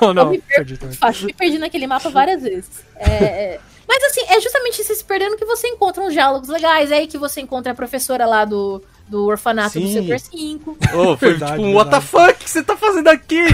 Não, 0.00 0.12
não, 0.14 0.22
eu 0.22 0.30
me 0.30 0.38
perdi, 0.38 0.78
me 1.24 1.32
perdi 1.32 1.58
naquele 1.58 1.86
mapa 1.86 2.10
várias 2.10 2.42
vezes. 2.42 2.84
É, 2.96 3.10
é, 3.10 3.60
mas 3.88 4.02
assim, 4.04 4.22
é 4.28 4.40
justamente 4.40 4.82
se 4.82 5.04
perdendo 5.04 5.36
que 5.36 5.44
você 5.44 5.68
encontra 5.68 6.02
uns 6.02 6.12
diálogos 6.12 6.48
legais. 6.48 6.90
É 6.90 6.96
aí 6.96 7.06
que 7.06 7.18
você 7.18 7.40
encontra 7.40 7.72
a 7.72 7.74
professora 7.74 8.26
lá 8.26 8.44
do, 8.44 8.82
do 9.08 9.26
orfanato 9.26 9.72
Sim. 9.72 9.80
do 9.80 9.92
Setor 9.92 10.20
5. 10.20 10.78
Oh, 10.94 11.16
foi 11.16 11.30
verdade, 11.30 11.52
tipo, 11.52 11.62
verdade. 11.62 11.74
what 11.74 11.90
the 11.90 12.00
fuck 12.00 12.34
que 12.34 12.50
você 12.50 12.62
tá 12.62 12.76
fazendo 12.76 13.08
aqui? 13.08 13.44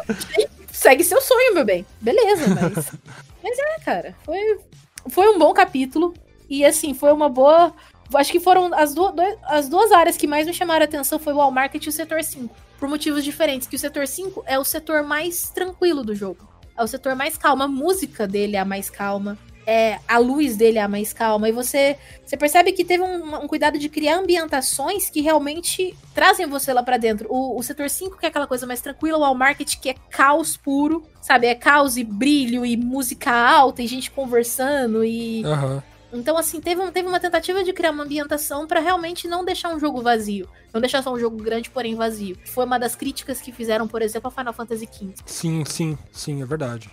Segue 0.72 1.04
seu 1.04 1.20
sonho, 1.20 1.54
meu 1.54 1.64
bem. 1.64 1.86
Beleza, 2.00 2.48
mas. 2.48 2.92
Mas 3.42 3.58
é, 3.58 3.78
cara, 3.84 4.14
foi, 4.24 4.58
foi 5.08 5.28
um 5.28 5.38
bom 5.38 5.52
capítulo. 5.52 6.14
E 6.48 6.64
assim, 6.64 6.94
foi 6.94 7.12
uma 7.12 7.28
boa. 7.28 7.72
Acho 8.16 8.32
que 8.32 8.40
foram 8.40 8.72
as, 8.74 8.94
duas 8.94 9.14
as 9.44 9.68
duas 9.68 9.92
áreas 9.92 10.16
que 10.16 10.26
mais 10.26 10.46
me 10.46 10.54
chamaram 10.54 10.82
a 10.82 10.84
atenção 10.84 11.18
foi 11.18 11.32
o 11.32 11.36
Wall 11.36 11.50
Market 11.50 11.84
e 11.84 11.88
o 11.88 11.92
setor 11.92 12.22
5. 12.22 12.54
Por 12.78 12.88
motivos 12.88 13.24
diferentes. 13.24 13.66
Que 13.68 13.76
o 13.76 13.78
setor 13.78 14.06
5 14.06 14.44
é 14.46 14.58
o 14.58 14.64
setor 14.64 15.02
mais 15.02 15.50
tranquilo 15.50 16.02
do 16.02 16.14
jogo. 16.14 16.48
É 16.76 16.82
o 16.82 16.86
setor 16.86 17.14
mais 17.14 17.36
calmo. 17.36 17.62
A 17.62 17.68
música 17.68 18.26
dele 18.26 18.56
é 18.56 18.60
a 18.60 18.64
mais 18.64 18.90
calma 18.90 19.38
é, 19.66 19.98
a 20.06 20.18
luz 20.18 20.56
dele 20.56 20.78
é 20.78 20.82
a 20.82 20.88
mais 20.88 21.12
calma. 21.12 21.48
E 21.48 21.52
você, 21.52 21.96
você 22.24 22.36
percebe 22.36 22.72
que 22.72 22.84
teve 22.84 23.02
um, 23.02 23.42
um 23.42 23.48
cuidado 23.48 23.78
de 23.78 23.88
criar 23.88 24.18
ambientações 24.18 25.08
que 25.08 25.20
realmente 25.20 25.96
trazem 26.14 26.46
você 26.46 26.72
lá 26.72 26.82
para 26.82 26.96
dentro. 26.96 27.26
O, 27.30 27.58
o, 27.58 27.62
setor 27.62 27.88
5, 27.88 28.18
que 28.18 28.26
é 28.26 28.28
aquela 28.28 28.46
coisa 28.46 28.66
mais 28.66 28.80
tranquila, 28.80 29.18
o 29.18 29.24
All 29.24 29.34
Market, 29.34 29.76
que 29.76 29.90
é 29.90 29.94
caos 30.10 30.56
puro, 30.56 31.02
sabe? 31.20 31.46
É 31.46 31.54
caos 31.54 31.96
e 31.96 32.04
brilho 32.04 32.64
e 32.64 32.76
música 32.76 33.32
alta 33.32 33.82
e 33.82 33.86
gente 33.86 34.10
conversando 34.10 35.04
e. 35.04 35.42
Uhum. 35.44 35.82
Então, 36.14 36.38
assim, 36.38 36.60
teve, 36.60 36.90
teve 36.92 37.08
uma 37.08 37.18
tentativa 37.18 37.64
de 37.64 37.72
criar 37.72 37.90
uma 37.90 38.04
ambientação 38.04 38.66
para 38.66 38.80
realmente 38.80 39.26
não 39.26 39.44
deixar 39.44 39.74
um 39.74 39.80
jogo 39.80 40.00
vazio. 40.00 40.48
Não 40.72 40.80
deixar 40.80 41.02
só 41.02 41.12
um 41.12 41.18
jogo 41.18 41.36
grande, 41.36 41.68
porém 41.68 41.94
vazio. 41.94 42.38
Foi 42.46 42.64
uma 42.64 42.78
das 42.78 42.94
críticas 42.94 43.40
que 43.40 43.52
fizeram, 43.52 43.88
por 43.88 44.00
exemplo, 44.00 44.28
a 44.28 44.30
Final 44.30 44.52
Fantasy 44.52 44.88
XV. 44.90 45.14
Sim, 45.26 45.64
sim, 45.64 45.98
sim, 46.12 46.42
é 46.42 46.46
verdade. 46.46 46.90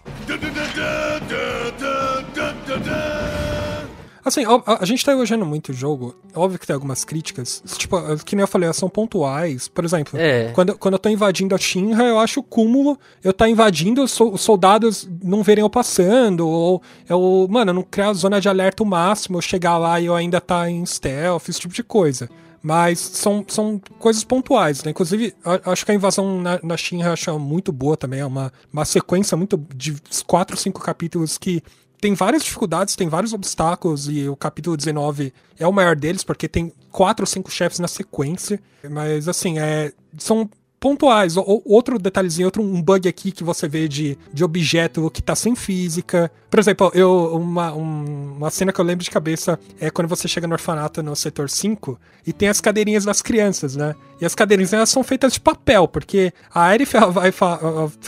Assim, 4.24 4.44
a, 4.46 4.78
a, 4.82 4.86
gente 4.86 5.04
tá 5.04 5.12
elogiando 5.12 5.46
muito 5.46 5.70
o 5.70 5.74
jogo. 5.74 6.16
Óbvio 6.36 6.60
que 6.60 6.68
tem 6.68 6.74
algumas 6.74 7.04
críticas. 7.04 7.64
Tipo, 7.78 7.98
que 8.24 8.36
nem 8.36 8.44
eu 8.44 8.48
falei, 8.48 8.72
são 8.74 8.90
pontuais. 8.90 9.68
Por 9.68 9.84
exemplo, 9.84 10.20
é. 10.20 10.52
quando, 10.54 10.78
quando 10.78 10.94
eu 10.94 11.00
tô 11.00 11.10
invadindo 11.10 11.56
a 11.56 11.58
Shinra, 11.58 12.04
eu 12.04 12.20
acho 12.20 12.40
o 12.40 12.44
cúmulo 12.44 13.00
eu 13.24 13.34
tá 13.34 13.50
invadindo, 13.50 14.04
os 14.04 14.12
soldados 14.38 15.10
não 15.24 15.44
verem 15.44 15.64
eu 15.64 15.70
passando. 15.70 16.48
Ou 16.48 16.82
eu, 17.10 17.48
mano, 17.50 17.74
não 17.74 17.84
criar 17.84 18.14
zona 18.14 18.40
de 18.40 18.48
alerta 18.48 18.84
o 18.84 18.86
máximo, 18.86 19.38
eu 19.38 19.42
chegar 19.42 19.78
lá 19.78 20.00
e 20.00 20.06
eu 20.06 20.16
ainda 20.16 20.40
tá 20.40 20.70
em 20.70 20.86
stealth, 20.86 21.50
esse 21.50 21.60
tipo 21.60 21.74
de 21.74 21.84
coisa. 21.84 22.30
Mas 22.64 23.00
são, 23.00 23.44
são 23.48 23.82
coisas 23.98 24.24
pontuais, 24.24 24.84
né? 24.84 24.92
Inclusive, 24.92 25.34
acho 25.66 25.84
que 25.84 25.92
a 25.92 25.96
invasão 25.96 26.40
na, 26.40 26.60
na 26.62 26.78
Shinra 26.78 27.10
eu 27.10 27.14
acho 27.14 27.40
muito 27.40 27.72
boa 27.72 27.98
também. 27.98 28.20
É 28.20 28.26
uma, 28.26 28.54
uma 28.72 28.86
sequência 28.86 29.36
muito 29.36 29.58
de 29.76 29.96
quatro, 30.28 30.56
cinco 30.56 30.80
capítulos 30.80 31.40
que 31.40 31.64
tem 32.02 32.16
várias 32.16 32.44
dificuldades, 32.44 32.96
tem 32.96 33.08
vários 33.08 33.32
obstáculos, 33.32 34.10
e 34.10 34.28
o 34.28 34.36
capítulo 34.36 34.76
19 34.76 35.32
é 35.60 35.68
o 35.68 35.72
maior 35.72 35.96
deles, 35.96 36.24
porque 36.24 36.48
tem 36.48 36.74
quatro 36.92 37.22
ou 37.22 37.28
cinco 37.28 37.52
chefes 37.52 37.78
na 37.78 37.88
sequência. 37.88 38.60
Mas, 38.90 39.28
assim, 39.28 39.60
é, 39.60 39.94
são 40.18 40.50
pontuais. 40.80 41.38
O, 41.38 41.62
outro 41.64 42.00
detalhezinho, 42.00 42.48
outro 42.48 42.64
um 42.64 42.82
bug 42.82 43.08
aqui 43.08 43.32
que 43.32 43.44
você 43.44 43.68
vê 43.68 43.88
de, 43.88 44.18
de 44.34 44.44
objeto 44.44 45.12
que 45.12 45.22
tá 45.22 45.36
sem 45.36 45.56
física. 45.56 46.32
Por 46.52 46.60
exemplo, 46.60 46.92
eu 46.94 47.34
uma, 47.34 47.74
um, 47.74 48.34
uma 48.36 48.50
cena 48.50 48.74
que 48.74 48.82
eu 48.82 48.84
lembro 48.84 49.06
de 49.06 49.10
cabeça 49.10 49.58
é 49.80 49.90
quando 49.90 50.10
você 50.10 50.28
chega 50.28 50.46
no 50.46 50.54
orfanato 50.54 51.02
no 51.02 51.16
setor 51.16 51.50
5 51.50 51.98
e 52.28 52.34
tem 52.34 52.50
as 52.50 52.60
cadeirinhas 52.60 53.06
das 53.06 53.22
crianças, 53.22 53.78
né? 53.78 53.96
E 54.20 54.26
as 54.26 54.36
cadeirinhas 54.36 54.74
elas 54.74 54.90
são 54.90 55.02
feitas 55.02 55.32
de 55.32 55.40
papel, 55.40 55.88
porque 55.88 56.34
a 56.54 56.66
Aerith 56.66 56.92
vai, 57.10 57.32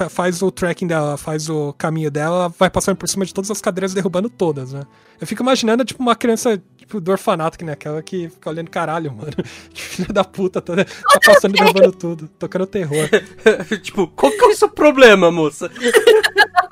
faz 0.10 0.42
o 0.42 0.52
tracking 0.52 0.88
dela, 0.88 1.16
faz 1.16 1.50
o 1.50 1.72
caminho 1.74 2.12
dela, 2.12 2.54
vai 2.60 2.70
passando 2.70 2.98
por 2.98 3.08
cima 3.08 3.26
de 3.26 3.34
todas 3.34 3.50
as 3.50 3.62
cadeiras, 3.62 3.94
derrubando 3.94 4.30
todas, 4.30 4.74
né? 4.74 4.82
Eu 5.22 5.26
fico 5.26 5.42
imaginando, 5.42 5.86
tipo, 5.86 6.04
uma 6.04 6.16
criança 6.16 6.62
tipo, 6.76 7.00
do 7.00 7.12
orfanato, 7.12 7.58
que 7.58 7.64
naquela 7.64 8.04
que 8.04 8.28
fica 8.28 8.50
olhando, 8.50 8.70
caralho, 8.70 9.12
mano. 9.12 9.32
Que 9.74 9.82
filha 9.82 10.10
da 10.10 10.24
puta, 10.24 10.62
tá, 10.62 10.76
tá 10.76 11.20
passando 11.26 11.56
e 11.56 11.60
derrubando 11.60 11.92
tudo, 11.94 12.28
tocando 12.38 12.68
terror. 12.68 13.10
tipo, 13.82 14.08
qual 14.10 14.32
que 14.32 14.44
é 14.44 14.48
o 14.48 14.56
seu 14.56 14.70
problema, 14.70 15.32
moça? 15.32 15.72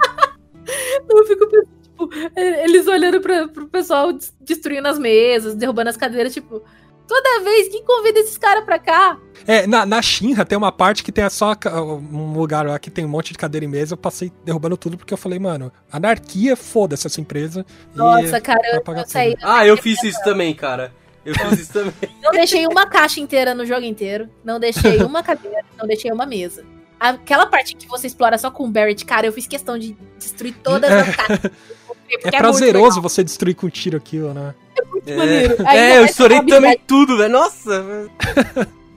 Eu 1.18 1.26
fico 1.26 1.48
pensando, 1.48 1.82
tipo, 1.82 2.10
eles 2.36 2.88
olhando 2.88 3.22
pra, 3.22 3.48
pro 3.48 3.68
pessoal 3.68 4.12
destruindo 4.40 4.88
as 4.88 4.98
mesas, 4.98 5.56
derrubando 5.56 5.90
as 5.90 5.98
cadeiras, 5.98 6.34
tipo, 6.34 6.64
toda 7.08 7.44
vez 7.44 7.68
que 7.68 7.84
convida 7.84 8.20
esses 8.20 8.38
caras 8.38 8.64
pra 8.64 8.80
cá. 8.80 9.18
É, 9.46 9.68
na, 9.68 9.86
na 9.86 10.02
Shinra 10.02 10.46
tem 10.46 10.58
uma 10.58 10.72
parte 10.72 11.04
que 11.04 11.12
tem 11.12 11.30
só 11.30 11.54
um 12.12 12.34
lugar 12.34 12.66
lá 12.66 12.80
que 12.80 12.90
tem 12.90 13.04
um 13.06 13.10
monte 13.10 13.34
de 13.34 13.38
cadeira 13.38 13.66
e 13.66 13.68
mesa. 13.68 13.94
Eu 13.94 13.98
passei 13.98 14.32
derrubando 14.46 14.78
tudo 14.78 14.98
porque 14.98 15.14
eu 15.14 15.18
falei, 15.18 15.38
mano, 15.38 15.72
anarquia, 15.92 16.56
foda-se 16.56 17.08
essa 17.08 17.20
empresa. 17.20 17.66
Nossa, 17.94 18.40
cara, 18.40 18.62
eu, 18.74 18.94
eu 18.96 19.08
saí. 19.08 19.36
Ah, 19.42 19.66
eu 19.66 19.76
fiz 19.78 20.02
isso 20.04 20.24
também, 20.24 20.54
cara. 20.54 20.94
Eu 21.26 21.36
fiz 21.36 21.60
isso 21.60 21.74
também. 21.74 21.94
Não 22.22 22.32
deixei 22.32 22.66
uma 22.66 22.88
caixa 22.88 23.20
inteira 23.20 23.54
no 23.54 23.66
jogo 23.66 23.84
inteiro. 23.84 24.30
Não 24.44 24.60
deixei 24.60 24.98
uma 25.04 25.22
cadeira, 25.22 25.66
não 25.78 25.86
deixei 25.86 26.12
uma 26.12 26.26
mesa. 26.26 26.64
Aquela 27.02 27.48
parte 27.48 27.76
que 27.76 27.88
você 27.88 28.06
explora 28.06 28.38
só 28.38 28.52
com 28.52 28.66
o 28.66 28.70
Barrett, 28.70 29.04
cara, 29.06 29.26
eu 29.26 29.34
fiz 29.34 29.48
questão 29.48 29.76
de 29.76 29.98
destruir 30.20 30.54
todas 30.62 30.92
as 30.92 31.10
é. 31.10 31.12
caixas. 31.12 31.52
É, 32.08 32.28
é 32.28 32.32
prazeroso 32.38 33.02
você 33.02 33.24
destruir 33.24 33.56
com 33.56 33.68
tiro 33.72 33.98
aquilo, 33.98 34.32
né? 34.36 34.54
É 34.78 34.86
muito 34.86 35.10
é. 35.10 35.16
maneiro. 35.16 35.68
é, 35.68 35.98
eu 35.98 36.06
estourei 36.06 36.46
também 36.46 36.80
tudo, 36.86 37.18
velho. 37.18 37.34
Nossa! 37.34 38.08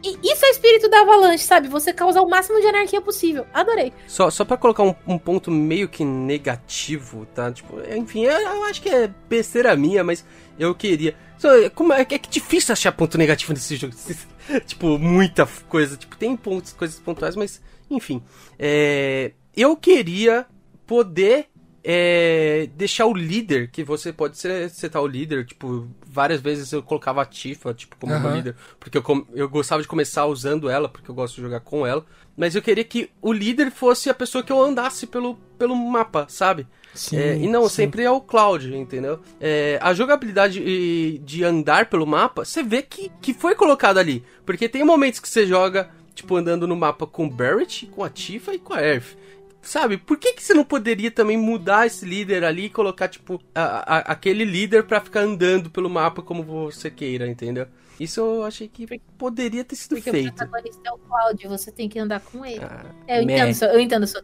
E 0.02 0.18
isso 0.22 0.44
é 0.44 0.48
o 0.48 0.50
espírito 0.50 0.90
da 0.90 1.00
Avalanche, 1.00 1.44
sabe? 1.44 1.66
Você 1.68 1.94
causa 1.94 2.20
o 2.20 2.28
máximo 2.28 2.60
de 2.60 2.66
anarquia 2.66 3.00
possível. 3.00 3.46
Adorei. 3.54 3.90
Só, 4.06 4.28
só 4.28 4.44
pra 4.44 4.58
colocar 4.58 4.82
um, 4.82 4.94
um 5.06 5.16
ponto 5.16 5.50
meio 5.50 5.88
que 5.88 6.04
negativo, 6.04 7.24
tá? 7.34 7.50
Tipo, 7.50 7.80
enfim, 7.90 8.24
eu, 8.24 8.38
eu, 8.38 8.64
acho 8.64 8.82
que 8.82 8.90
é 8.90 9.10
besteira 9.30 9.74
minha, 9.74 10.04
mas 10.04 10.22
eu 10.58 10.74
queria. 10.74 11.16
Só, 11.38 11.48
como 11.70 11.94
é, 11.94 12.02
é 12.02 12.04
que 12.04 12.28
difícil 12.28 12.74
achar 12.74 12.92
ponto 12.92 13.16
negativo 13.16 13.54
nesse 13.54 13.76
jogo. 13.76 13.94
tipo, 14.66 14.98
muita 14.98 15.48
coisa. 15.70 15.96
Tipo, 15.96 16.18
tem 16.18 16.36
pontos, 16.36 16.74
coisas 16.74 17.00
pontuais, 17.00 17.34
mas 17.34 17.62
enfim. 17.94 18.22
É, 18.58 19.32
eu 19.56 19.76
queria 19.76 20.46
poder 20.86 21.48
é, 21.86 22.68
deixar 22.74 23.04
o 23.04 23.12
líder, 23.12 23.70
que 23.70 23.84
você 23.84 24.10
pode 24.10 24.38
setar 24.38 25.02
o 25.02 25.06
líder, 25.06 25.44
tipo, 25.44 25.86
várias 26.06 26.40
vezes 26.40 26.72
eu 26.72 26.82
colocava 26.82 27.20
a 27.20 27.26
Tifa, 27.26 27.74
tipo, 27.74 27.94
como 27.98 28.14
uhum. 28.14 28.36
líder, 28.36 28.56
porque 28.80 28.96
eu, 28.96 29.26
eu 29.34 29.48
gostava 29.50 29.82
de 29.82 29.88
começar 29.88 30.24
usando 30.24 30.70
ela, 30.70 30.88
porque 30.88 31.10
eu 31.10 31.14
gosto 31.14 31.36
de 31.36 31.42
jogar 31.42 31.60
com 31.60 31.86
ela, 31.86 32.06
mas 32.34 32.54
eu 32.54 32.62
queria 32.62 32.84
que 32.84 33.10
o 33.20 33.32
líder 33.32 33.70
fosse 33.70 34.08
a 34.08 34.14
pessoa 34.14 34.42
que 34.42 34.50
eu 34.50 34.62
andasse 34.62 35.06
pelo, 35.06 35.36
pelo 35.58 35.76
mapa, 35.76 36.26
sabe? 36.28 36.66
Sim, 36.94 37.16
é, 37.16 37.36
e 37.36 37.48
não, 37.48 37.68
sim. 37.68 37.76
sempre 37.76 38.02
é 38.02 38.10
o 38.10 38.20
Cloud, 38.20 38.74
entendeu? 38.74 39.20
É, 39.38 39.78
a 39.82 39.92
jogabilidade 39.92 40.60
de, 40.60 41.18
de 41.18 41.44
andar 41.44 41.86
pelo 41.86 42.06
mapa, 42.06 42.46
você 42.46 42.62
vê 42.62 42.80
que, 42.80 43.10
que 43.20 43.34
foi 43.34 43.54
colocado 43.54 43.98
ali, 43.98 44.24
porque 44.46 44.70
tem 44.70 44.84
momentos 44.84 45.20
que 45.20 45.28
você 45.28 45.46
joga, 45.46 45.90
tipo, 46.14 46.36
andando 46.36 46.66
no 46.66 46.76
mapa 46.76 47.06
com 47.06 47.26
o 47.26 47.30
Barrett, 47.30 47.86
com 47.86 48.04
a 48.04 48.10
Tifa 48.10 48.54
e 48.54 48.58
com 48.58 48.72
a 48.72 48.82
Earth. 48.82 49.16
Sabe, 49.60 49.96
por 49.96 50.18
que, 50.18 50.34
que 50.34 50.42
você 50.42 50.52
não 50.52 50.64
poderia 50.64 51.10
também 51.10 51.38
mudar 51.38 51.86
esse 51.86 52.04
líder 52.04 52.44
ali 52.44 52.66
e 52.66 52.70
colocar, 52.70 53.08
tipo, 53.08 53.40
a, 53.54 53.96
a, 53.96 53.98
aquele 54.12 54.44
líder 54.44 54.84
para 54.84 55.00
ficar 55.00 55.20
andando 55.20 55.70
pelo 55.70 55.88
mapa 55.88 56.20
como 56.20 56.42
você 56.42 56.90
queira, 56.90 57.26
entendeu? 57.26 57.66
Isso 57.98 58.20
eu 58.20 58.44
achei 58.44 58.68
que 58.68 58.86
poderia 59.16 59.64
ter 59.64 59.76
sido 59.76 59.94
Porque 59.94 60.10
feito. 60.10 60.32
Porque 60.32 60.44
o 60.44 60.48
protagonista 60.48 60.82
é 60.88 60.92
o 60.92 60.98
Cláudio, 60.98 61.48
você 61.48 61.72
tem 61.72 61.88
que 61.88 61.98
andar 61.98 62.20
com 62.20 62.44
ele. 62.44 62.62
Ah, 62.62 62.84
é, 63.06 63.18
eu, 63.18 63.22
entendo, 63.22 63.64
eu 63.64 63.80
entendo 63.80 64.06
seu... 64.06 64.20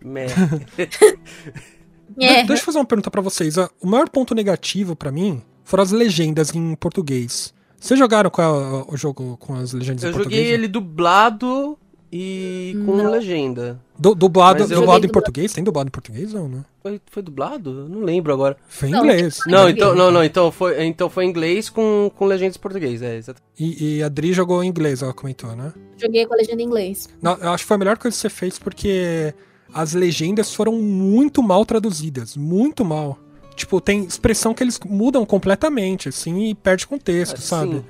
é. 2.19 2.45
Deixa 2.45 2.63
eu 2.63 2.67
fazer 2.67 2.79
uma 2.79 2.85
pergunta 2.85 3.11
para 3.11 3.23
vocês. 3.23 3.57
O 3.57 3.87
maior 3.87 4.11
ponto 4.11 4.35
negativo 4.35 4.95
para 4.95 5.11
mim 5.11 5.43
foram 5.65 5.85
as 5.85 5.93
legendas 5.93 6.55
em 6.55 6.75
português. 6.75 7.55
Vocês 7.81 7.99
jogaram 7.99 8.29
qual 8.29 8.87
o 8.89 8.97
jogo 8.97 9.37
com 9.39 9.55
as 9.55 9.73
legendas 9.73 10.05
eu 10.05 10.11
em 10.11 10.13
português? 10.13 10.39
Eu 10.39 10.47
joguei 10.47 10.55
ele 10.55 10.69
dublado 10.69 11.79
e 12.13 12.77
com 12.85 12.97
não. 12.97 13.11
legenda. 13.11 13.81
Du 13.99 14.15
dublado 14.15 14.67
dublado 14.67 15.07
em 15.07 15.09
português? 15.09 15.53
Tem 15.53 15.65
dublado 15.65 15.89
em 15.89 15.91
português 15.91 16.35
ou 16.35 16.49
não? 16.49 16.65
Foi, 16.83 17.01
foi 17.11 17.23
dublado? 17.23 17.89
Não 17.89 18.01
lembro 18.01 18.33
agora. 18.33 18.57
Foi 18.69 18.91
em 18.91 18.95
inglês. 18.95 19.41
Não, 19.47 19.69
então, 19.69 19.95
não, 19.95 20.11
não, 20.11 20.23
então 20.23 20.51
foi, 20.53 20.85
então 20.85 21.09
foi 21.09 21.25
em 21.25 21.29
inglês 21.29 21.71
com, 21.71 22.11
com 22.17 22.27
legendas 22.27 22.57
em 22.57 22.61
português, 22.61 23.01
é, 23.01 23.17
exato. 23.17 23.41
E, 23.59 23.97
e 23.97 24.03
a 24.03 24.09
Dri 24.09 24.33
jogou 24.33 24.63
em 24.63 24.69
inglês, 24.69 25.03
ela 25.03 25.15
comentou, 25.15 25.55
né? 25.57 25.73
Joguei 25.97 26.27
com 26.27 26.35
a 26.35 26.37
legenda 26.37 26.63
em 26.63 26.67
inglês. 26.67 27.09
Não, 27.23 27.37
eu 27.37 27.51
acho 27.51 27.65
que 27.65 27.69
foi 27.69 27.77
a 27.77 27.79
melhor 27.79 27.97
coisa 27.97 28.15
que 28.15 28.21
você 28.21 28.31
fez 28.31 28.59
porque 28.59 29.35
as 29.73 29.95
legendas 29.95 30.53
foram 30.53 30.73
muito 30.73 31.43
mal 31.43 31.65
traduzidas. 31.65 32.37
Muito 32.37 32.85
mal. 32.85 33.19
Tipo, 33.61 33.81
tem 33.81 34.05
expressão 34.05 34.55
que 34.55 34.63
eles 34.63 34.81
mudam 34.85 35.27
completamente, 35.27 36.09
assim, 36.09 36.51
e 36.51 36.55
perde 36.55 36.87
contexto, 36.87 37.35
assim, 37.35 37.47
sabe? 37.47 37.85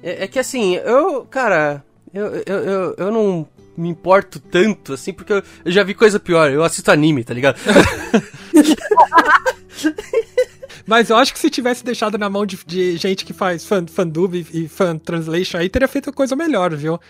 É, 0.00 0.24
é, 0.24 0.28
que 0.28 0.38
assim, 0.38 0.76
eu, 0.76 1.24
cara, 1.24 1.84
eu, 2.14 2.26
eu, 2.46 2.58
eu, 2.58 2.94
eu 2.96 3.10
não 3.10 3.48
me 3.76 3.88
importo 3.88 4.38
tanto, 4.38 4.92
assim, 4.92 5.12
porque 5.12 5.32
eu, 5.32 5.42
eu 5.64 5.72
já 5.72 5.82
vi 5.82 5.94
coisa 5.94 6.20
pior. 6.20 6.50
Eu 6.50 6.62
assisto 6.62 6.90
anime, 6.92 7.24
tá 7.24 7.34
ligado? 7.34 7.58
Mas 10.86 11.10
eu 11.10 11.16
acho 11.16 11.32
que 11.32 11.38
se 11.38 11.50
tivesse 11.50 11.84
deixado 11.84 12.16
na 12.16 12.30
mão 12.30 12.46
de, 12.46 12.58
de 12.64 12.96
gente 12.96 13.24
que 13.24 13.32
faz 13.32 13.64
fan, 13.64 13.86
fandub 13.88 14.34
e, 14.34 14.64
e 14.64 14.68
fan 14.68 14.96
translation 14.98 15.58
aí, 15.58 15.68
teria 15.68 15.88
feito 15.88 16.12
coisa 16.12 16.36
melhor, 16.36 16.74
viu? 16.76 17.00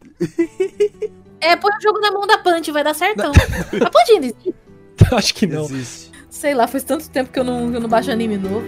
É, 1.40 1.54
põe 1.56 1.70
o 1.76 1.80
jogo 1.80 2.00
na 2.00 2.10
mão 2.10 2.26
da 2.26 2.38
Punch, 2.38 2.72
vai 2.72 2.82
dar 2.82 2.94
certão. 2.94 3.32
A 3.84 3.90
Punch 3.90 4.12
ainda 4.12 4.26
existe? 4.26 4.54
Acho 5.12 5.34
que 5.34 5.46
não. 5.46 5.66
Existe. 5.66 6.07
Sei 6.38 6.54
lá, 6.54 6.68
faz 6.68 6.84
tanto 6.84 7.10
tempo 7.10 7.32
que 7.32 7.38
eu 7.40 7.42
não, 7.42 7.74
eu 7.74 7.80
não 7.80 7.88
baixo 7.88 8.12
anime 8.12 8.36
novo. 8.36 8.62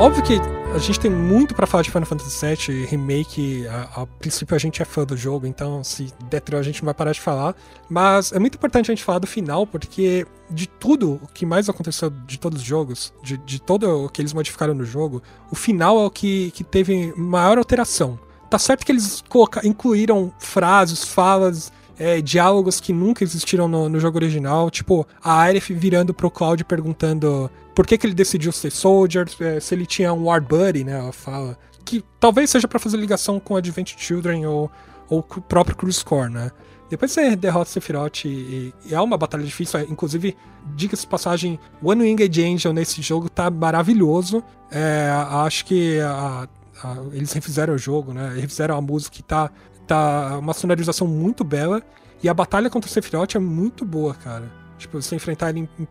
Óbvio 0.00 0.22
que 0.24 0.61
a 0.74 0.78
gente 0.78 0.98
tem 0.98 1.10
muito 1.10 1.54
para 1.54 1.66
falar 1.66 1.82
de 1.82 1.90
Final 1.90 2.06
Fantasy 2.06 2.46
VII 2.46 2.86
Remake. 2.86 3.66
A, 3.68 4.02
a, 4.02 4.06
princípio 4.06 4.56
a 4.56 4.58
gente 4.58 4.80
é 4.80 4.84
fã 4.84 5.04
do 5.04 5.16
jogo, 5.16 5.46
então 5.46 5.84
se 5.84 6.12
der 6.30 6.42
a 6.54 6.62
gente 6.62 6.82
não 6.82 6.86
vai 6.86 6.94
parar 6.94 7.12
de 7.12 7.20
falar. 7.20 7.54
Mas 7.90 8.32
é 8.32 8.38
muito 8.38 8.54
importante 8.54 8.90
a 8.90 8.94
gente 8.94 9.04
falar 9.04 9.18
do 9.18 9.26
final, 9.26 9.66
porque 9.66 10.26
de 10.50 10.66
tudo 10.66 11.20
o 11.22 11.28
que 11.28 11.44
mais 11.44 11.68
aconteceu 11.68 12.08
de 12.10 12.38
todos 12.38 12.62
os 12.62 12.66
jogos, 12.66 13.12
de, 13.22 13.36
de 13.38 13.60
todo 13.60 14.06
o 14.06 14.08
que 14.08 14.22
eles 14.22 14.32
modificaram 14.32 14.72
no 14.72 14.84
jogo, 14.84 15.22
o 15.50 15.54
final 15.54 16.00
é 16.00 16.06
o 16.06 16.10
que, 16.10 16.50
que 16.52 16.64
teve 16.64 17.12
maior 17.16 17.58
alteração. 17.58 18.18
Tá 18.48 18.58
certo 18.58 18.84
que 18.84 18.92
eles 18.92 19.22
incluíram 19.64 20.32
frases, 20.38 21.04
falas 21.04 21.70
é, 22.02 22.20
diálogos 22.20 22.80
que 22.80 22.92
nunca 22.92 23.22
existiram 23.22 23.68
no, 23.68 23.88
no 23.88 24.00
jogo 24.00 24.18
original, 24.18 24.68
tipo 24.68 25.06
a 25.22 25.42
Aerith 25.42 25.72
virando 25.72 26.12
pro 26.12 26.32
Cloud 26.32 26.64
perguntando 26.64 27.48
por 27.76 27.86
que, 27.86 27.96
que 27.96 28.04
ele 28.04 28.14
decidiu 28.14 28.50
ser 28.50 28.72
Soldier, 28.72 29.24
é, 29.40 29.60
se 29.60 29.72
ele 29.72 29.86
tinha 29.86 30.12
um 30.12 30.24
War 30.24 30.42
Buddy, 30.42 30.82
né? 30.82 30.98
Ela 30.98 31.12
fala. 31.12 31.56
Que 31.84 32.04
talvez 32.18 32.50
seja 32.50 32.66
para 32.66 32.80
fazer 32.80 32.96
ligação 32.96 33.38
com 33.38 33.54
Advent 33.54 33.94
Children 33.96 34.46
ou, 34.46 34.70
ou 35.08 35.20
o 35.20 35.40
próprio 35.40 35.76
Cruise 35.76 36.04
Core, 36.04 36.32
né? 36.32 36.50
Depois 36.90 37.12
você 37.12 37.36
derrota 37.36 37.70
Sephiroth 37.70 38.24
e, 38.24 38.74
e, 38.84 38.94
é 38.94 39.00
uma 39.00 39.16
batalha 39.16 39.44
difícil. 39.44 39.78
É, 39.80 39.84
inclusive, 39.84 40.36
diga-se 40.74 41.06
passagem, 41.06 41.58
One 41.82 42.02
Winged 42.02 42.44
Angel 42.44 42.72
nesse 42.72 43.00
jogo 43.00 43.28
tá 43.30 43.48
maravilhoso. 43.48 44.42
É, 44.70 45.08
acho 45.30 45.64
que 45.64 46.00
a, 46.00 46.48
a, 46.82 46.96
eles 47.12 47.32
refizeram 47.32 47.74
o 47.74 47.78
jogo, 47.78 48.12
né? 48.12 48.32
Refizeram 48.34 48.76
a 48.76 48.80
música 48.80 49.14
que 49.16 49.22
tá, 49.22 49.50
tá 49.86 50.38
uma 50.38 50.52
sonorização 50.52 51.06
muito 51.06 51.44
bela. 51.44 51.82
E 52.22 52.28
a 52.28 52.34
batalha 52.34 52.70
contra 52.70 52.88
o 52.88 52.92
Sephiroth 52.92 53.34
é 53.34 53.38
muito 53.38 53.84
boa, 53.84 54.14
cara. 54.14 54.50
Tipo, 54.78 55.00
você 55.00 55.14
enfrentar 55.14 55.50
ele 55.50 55.60
em. 55.60 55.68
em 55.80 55.88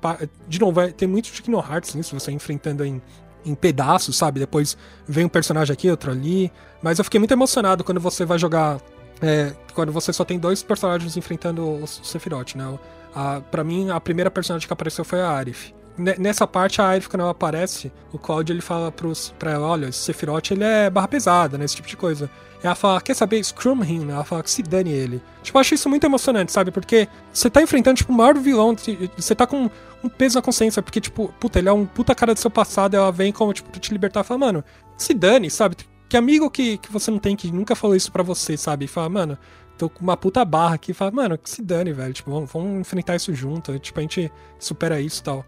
de 0.48 0.60
novo, 0.60 0.74
vai, 0.74 0.92
tem 0.92 1.08
muito 1.08 1.32
de 1.32 1.42
Kingdom 1.42 1.60
Hearts 1.60 1.96
nisso, 1.96 2.18
você 2.18 2.32
enfrentando 2.32 2.86
em, 2.86 3.02
em 3.46 3.56
pedaços, 3.56 4.18
sabe? 4.18 4.40
Depois 4.40 4.78
vem 5.08 5.26
um 5.26 5.30
personagem 5.30 5.74
aqui, 5.74 5.90
outro 5.90 6.12
ali. 6.12 6.52
Mas 6.82 7.00
eu 7.00 7.04
fiquei 7.04 7.20
muito 7.20 7.32
emocionado 7.32 7.84
quando 7.84 8.00
você 8.00 8.26
vai 8.26 8.38
jogar. 8.40 8.80
É, 9.22 9.54
quando 9.74 9.92
você 9.92 10.12
só 10.12 10.26
tem 10.26 10.40
dois 10.40 10.64
personagens 10.64 11.16
enfrentando 11.16 11.64
o 11.64 11.88
Sephiroth, 11.88 12.56
né? 12.56 12.80
A, 13.14 13.40
pra 13.40 13.64
mim, 13.64 13.90
a 13.90 14.00
primeira 14.00 14.32
personagem 14.32 14.68
que 14.68 14.74
apareceu 14.74 15.06
foi 15.06 15.22
a 15.22 15.30
Arif. 15.30 15.74
Nessa 15.98 16.48
parte, 16.48 16.82
a 16.82 16.86
Arif, 16.86 17.08
quando 17.08 17.22
ela 17.22 17.32
aparece, 17.32 17.92
o 18.12 18.18
Cloud 18.18 18.52
ele 18.52 18.62
fala 18.62 18.92
pros, 18.92 19.34
pra 19.38 19.52
ela: 19.52 19.68
olha, 19.68 19.88
esse 19.88 20.00
Sephiroth 20.00 20.52
ele 20.52 20.64
é 20.64 20.90
barra 20.90 21.08
pesada, 21.08 21.58
né? 21.58 21.66
Esse 21.66 21.76
tipo 21.76 21.88
de 21.88 21.98
coisa. 21.98 22.30
Ela 22.64 22.76
fala, 22.76 23.02
quer 23.02 23.16
saber, 23.16 23.44
scrum 23.44 23.84
him? 23.84 24.10
Ela 24.10 24.24
fala 24.24 24.44
que 24.44 24.52
se 24.52 24.62
dane 24.62 24.92
ele. 24.92 25.22
Tipo, 25.42 25.58
eu 25.58 25.62
acho 25.62 25.74
isso 25.74 25.90
muito 25.90 26.04
emocionante, 26.04 26.52
sabe? 26.52 26.70
Porque 26.70 27.08
você 27.34 27.50
tá 27.50 27.62
enfrentando, 27.62 27.98
tipo, 27.98 28.14
o 28.14 28.16
maior 28.16 28.38
vilão, 28.38 28.76
você 29.18 29.34
tá 29.34 29.48
com 29.48 29.70
um 30.04 30.10
peso 30.10 30.36
na 30.36 30.42
consciência, 30.42 30.82
porque, 30.82 31.02
tipo, 31.02 31.34
puta, 31.40 31.60
ele 31.60 31.70
é 31.70 31.74
um 31.74 31.86
puta 31.86 32.14
cara 32.14 32.34
do 32.34 32.40
seu 32.40 32.52
passado, 32.52 32.96
ela 32.96 33.12
vem 33.12 33.32
como, 33.32 33.52
tipo, 33.54 33.70
pra 33.70 33.80
te 33.80 33.92
libertar 33.92 34.24
fala, 34.24 34.40
mano, 34.40 34.64
se 34.96 35.14
dane, 35.14 35.50
sabe? 35.50 35.76
Que 36.08 36.18
amigo 36.18 36.50
que, 36.52 36.78
que 36.78 36.92
você 36.92 37.10
não 37.10 37.18
tem, 37.18 37.36
que 37.36 37.52
nunca 37.52 37.76
falou 37.76 37.96
isso 37.96 38.12
pra 38.12 38.22
você, 38.22 38.56
sabe? 38.56 38.86
E 38.86 38.88
fala, 38.88 39.10
mano, 39.10 39.38
tô 39.78 39.90
com 39.90 40.04
uma 40.04 40.16
puta 40.16 40.46
barra 40.46 40.76
aqui, 40.76 40.94
fala, 40.94 41.12
mano, 41.12 41.38
que 41.38 41.50
se 41.50 41.62
dane, 41.64 41.92
velho. 41.94 42.14
Tipo, 42.14 42.32
vamos, 42.32 42.52
vamos 42.52 42.80
enfrentar 42.82 43.16
isso 43.16 43.34
junto, 43.34 43.78
tipo, 43.80 43.98
a 44.00 44.02
gente 44.04 44.32
supera 44.60 45.02
isso 45.02 45.22
e 45.22 45.24
tal. 45.24 45.46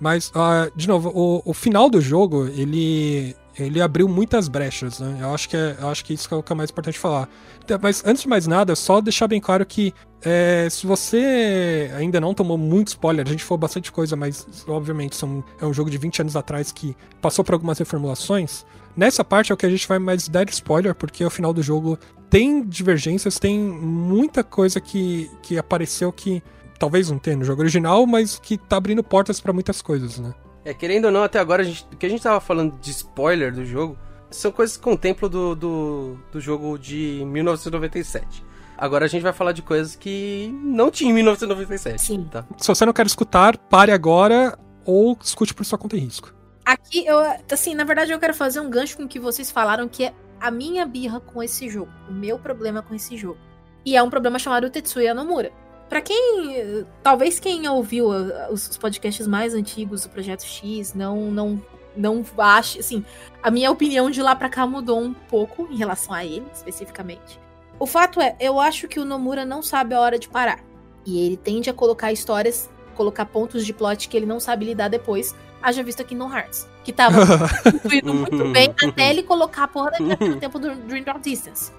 Mas, 0.00 0.30
uh, 0.30 0.70
de 0.76 0.86
novo, 0.86 1.10
o, 1.14 1.42
o 1.44 1.54
final 1.54 1.88
do 1.88 2.00
jogo, 2.00 2.46
ele 2.48 3.34
ele 3.58 3.80
abriu 3.80 4.08
muitas 4.08 4.48
brechas, 4.48 5.00
né? 5.00 5.18
Eu 5.20 5.34
acho 5.34 5.48
que, 5.48 5.56
é, 5.56 5.76
eu 5.80 5.88
acho 5.88 6.04
que 6.04 6.14
isso 6.14 6.32
é 6.32 6.36
o 6.36 6.42
que 6.42 6.52
é 6.52 6.56
mais 6.56 6.70
importante 6.70 6.98
falar. 6.98 7.28
Então, 7.64 7.78
mas 7.82 8.04
antes 8.06 8.22
de 8.22 8.28
mais 8.28 8.46
nada, 8.46 8.76
só 8.76 9.00
deixar 9.00 9.26
bem 9.26 9.40
claro 9.40 9.64
que 9.66 9.92
é, 10.22 10.68
se 10.70 10.86
você 10.86 11.90
ainda 11.96 12.20
não 12.20 12.34
tomou 12.34 12.58
muito 12.58 12.88
spoiler, 12.88 13.26
a 13.26 13.30
gente 13.30 13.44
falou 13.44 13.58
bastante 13.58 13.92
coisa, 13.92 14.16
mas 14.16 14.46
obviamente 14.66 15.16
são, 15.16 15.44
é 15.60 15.66
um 15.66 15.72
jogo 15.72 15.90
de 15.90 15.98
20 15.98 16.22
anos 16.22 16.36
atrás 16.36 16.72
que 16.72 16.96
passou 17.20 17.44
por 17.44 17.54
algumas 17.54 17.78
reformulações. 17.78 18.64
Nessa 18.96 19.24
parte 19.24 19.52
é 19.52 19.54
o 19.54 19.56
que 19.56 19.66
a 19.66 19.70
gente 19.70 19.86
vai 19.86 19.98
mais 19.98 20.28
dar 20.28 20.48
spoiler, 20.48 20.94
porque 20.94 21.24
o 21.24 21.30
final 21.30 21.52
do 21.52 21.62
jogo 21.62 21.98
tem 22.28 22.64
divergências, 22.64 23.38
tem 23.38 23.58
muita 23.58 24.42
coisa 24.42 24.80
que, 24.80 25.30
que 25.42 25.56
apareceu 25.56 26.12
que 26.12 26.42
talvez 26.78 27.10
não 27.10 27.18
tenha 27.18 27.36
no 27.36 27.44
jogo 27.44 27.62
original, 27.62 28.06
mas 28.06 28.38
que 28.38 28.58
tá 28.58 28.76
abrindo 28.76 29.02
portas 29.02 29.40
para 29.40 29.52
muitas 29.52 29.80
coisas, 29.82 30.18
né? 30.18 30.34
É, 30.68 30.74
querendo 30.74 31.06
ou 31.06 31.10
não, 31.10 31.22
até 31.22 31.38
agora, 31.38 31.62
a 31.62 31.64
gente, 31.64 31.86
o 31.90 31.96
que 31.96 32.04
a 32.04 32.08
gente 32.10 32.22
tava 32.22 32.38
falando 32.40 32.78
de 32.78 32.90
spoiler 32.90 33.50
do 33.50 33.64
jogo 33.64 33.96
são 34.30 34.52
coisas 34.52 34.76
que 34.76 34.82
contemplam 34.82 35.30
do, 35.30 35.54
do, 35.54 36.18
do 36.30 36.38
jogo 36.42 36.78
de 36.78 37.22
1997. 37.24 38.44
Agora 38.76 39.06
a 39.06 39.08
gente 39.08 39.22
vai 39.22 39.32
falar 39.32 39.52
de 39.52 39.62
coisas 39.62 39.96
que 39.96 40.54
não 40.62 40.90
tinha 40.90 41.10
em 41.10 41.14
1997. 41.14 41.98
Sim. 41.98 42.28
Tá? 42.30 42.44
Se 42.58 42.68
você 42.68 42.84
não 42.84 42.92
quer 42.92 43.06
escutar, 43.06 43.56
pare 43.56 43.92
agora 43.92 44.58
ou 44.84 45.16
escute 45.22 45.54
por 45.54 45.64
sua 45.64 45.78
conta 45.78 45.96
e 45.96 46.00
risco. 46.00 46.34
Aqui, 46.66 47.06
eu, 47.06 47.18
assim, 47.50 47.74
na 47.74 47.84
verdade 47.84 48.12
eu 48.12 48.18
quero 48.18 48.34
fazer 48.34 48.60
um 48.60 48.68
gancho 48.68 48.98
com 48.98 49.04
o 49.04 49.08
que 49.08 49.18
vocês 49.18 49.50
falaram, 49.50 49.88
que 49.88 50.04
é 50.04 50.14
a 50.38 50.50
minha 50.50 50.84
birra 50.84 51.18
com 51.18 51.42
esse 51.42 51.66
jogo. 51.70 51.90
O 52.10 52.12
meu 52.12 52.38
problema 52.38 52.82
com 52.82 52.94
esse 52.94 53.16
jogo. 53.16 53.38
E 53.86 53.96
é 53.96 54.02
um 54.02 54.10
problema 54.10 54.38
chamado 54.38 54.68
Tetsuya 54.68 55.14
Nomura. 55.14 55.50
Para 55.88 56.00
quem. 56.00 56.86
Talvez 57.02 57.40
quem 57.40 57.66
ouviu 57.68 58.08
os 58.50 58.76
podcasts 58.76 59.26
mais 59.26 59.54
antigos 59.54 60.02
do 60.02 60.10
Projeto 60.10 60.44
X 60.44 60.94
não, 60.94 61.30
não, 61.30 61.62
não 61.96 62.24
ache. 62.36 62.78
Assim, 62.78 63.04
a 63.42 63.50
minha 63.50 63.70
opinião 63.70 64.10
de 64.10 64.22
lá 64.22 64.36
pra 64.36 64.48
cá 64.48 64.66
mudou 64.66 65.00
um 65.00 65.14
pouco 65.14 65.66
em 65.70 65.76
relação 65.76 66.14
a 66.14 66.24
ele, 66.24 66.46
especificamente. 66.52 67.40
O 67.78 67.86
fato 67.86 68.20
é, 68.20 68.36
eu 68.40 68.60
acho 68.60 68.88
que 68.88 68.98
o 68.98 69.04
Nomura 69.04 69.44
não 69.44 69.62
sabe 69.62 69.94
a 69.94 70.00
hora 70.00 70.18
de 70.18 70.28
parar. 70.28 70.60
E 71.06 71.24
ele 71.24 71.36
tende 71.36 71.70
a 71.70 71.72
colocar 71.72 72.12
histórias, 72.12 72.68
colocar 72.94 73.24
pontos 73.24 73.64
de 73.64 73.72
plot 73.72 74.08
que 74.08 74.16
ele 74.16 74.26
não 74.26 74.40
sabe 74.40 74.66
lidar 74.66 74.88
depois. 74.88 75.34
Haja 75.62 75.82
visto 75.82 76.02
aqui 76.02 76.14
no 76.14 76.30
Hearts. 76.30 76.68
Que 76.84 76.92
tava 76.92 77.18
indo 77.90 78.12
muito 78.12 78.48
bem 78.48 78.74
até 78.82 79.10
ele 79.10 79.22
colocar 79.22 79.64
a 79.64 79.68
porra 79.68 79.92
da 79.92 79.98
no 80.00 80.36
tempo 80.36 80.58
do 80.58 80.74
Dream 80.74 81.04
Drop 81.04 81.20
Distance. 81.20 81.72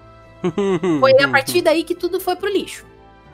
Foi 1.00 1.22
a 1.22 1.28
partir 1.28 1.62
daí 1.62 1.84
que 1.84 1.94
tudo 1.94 2.20
foi 2.20 2.36
pro 2.36 2.50
lixo. 2.50 2.86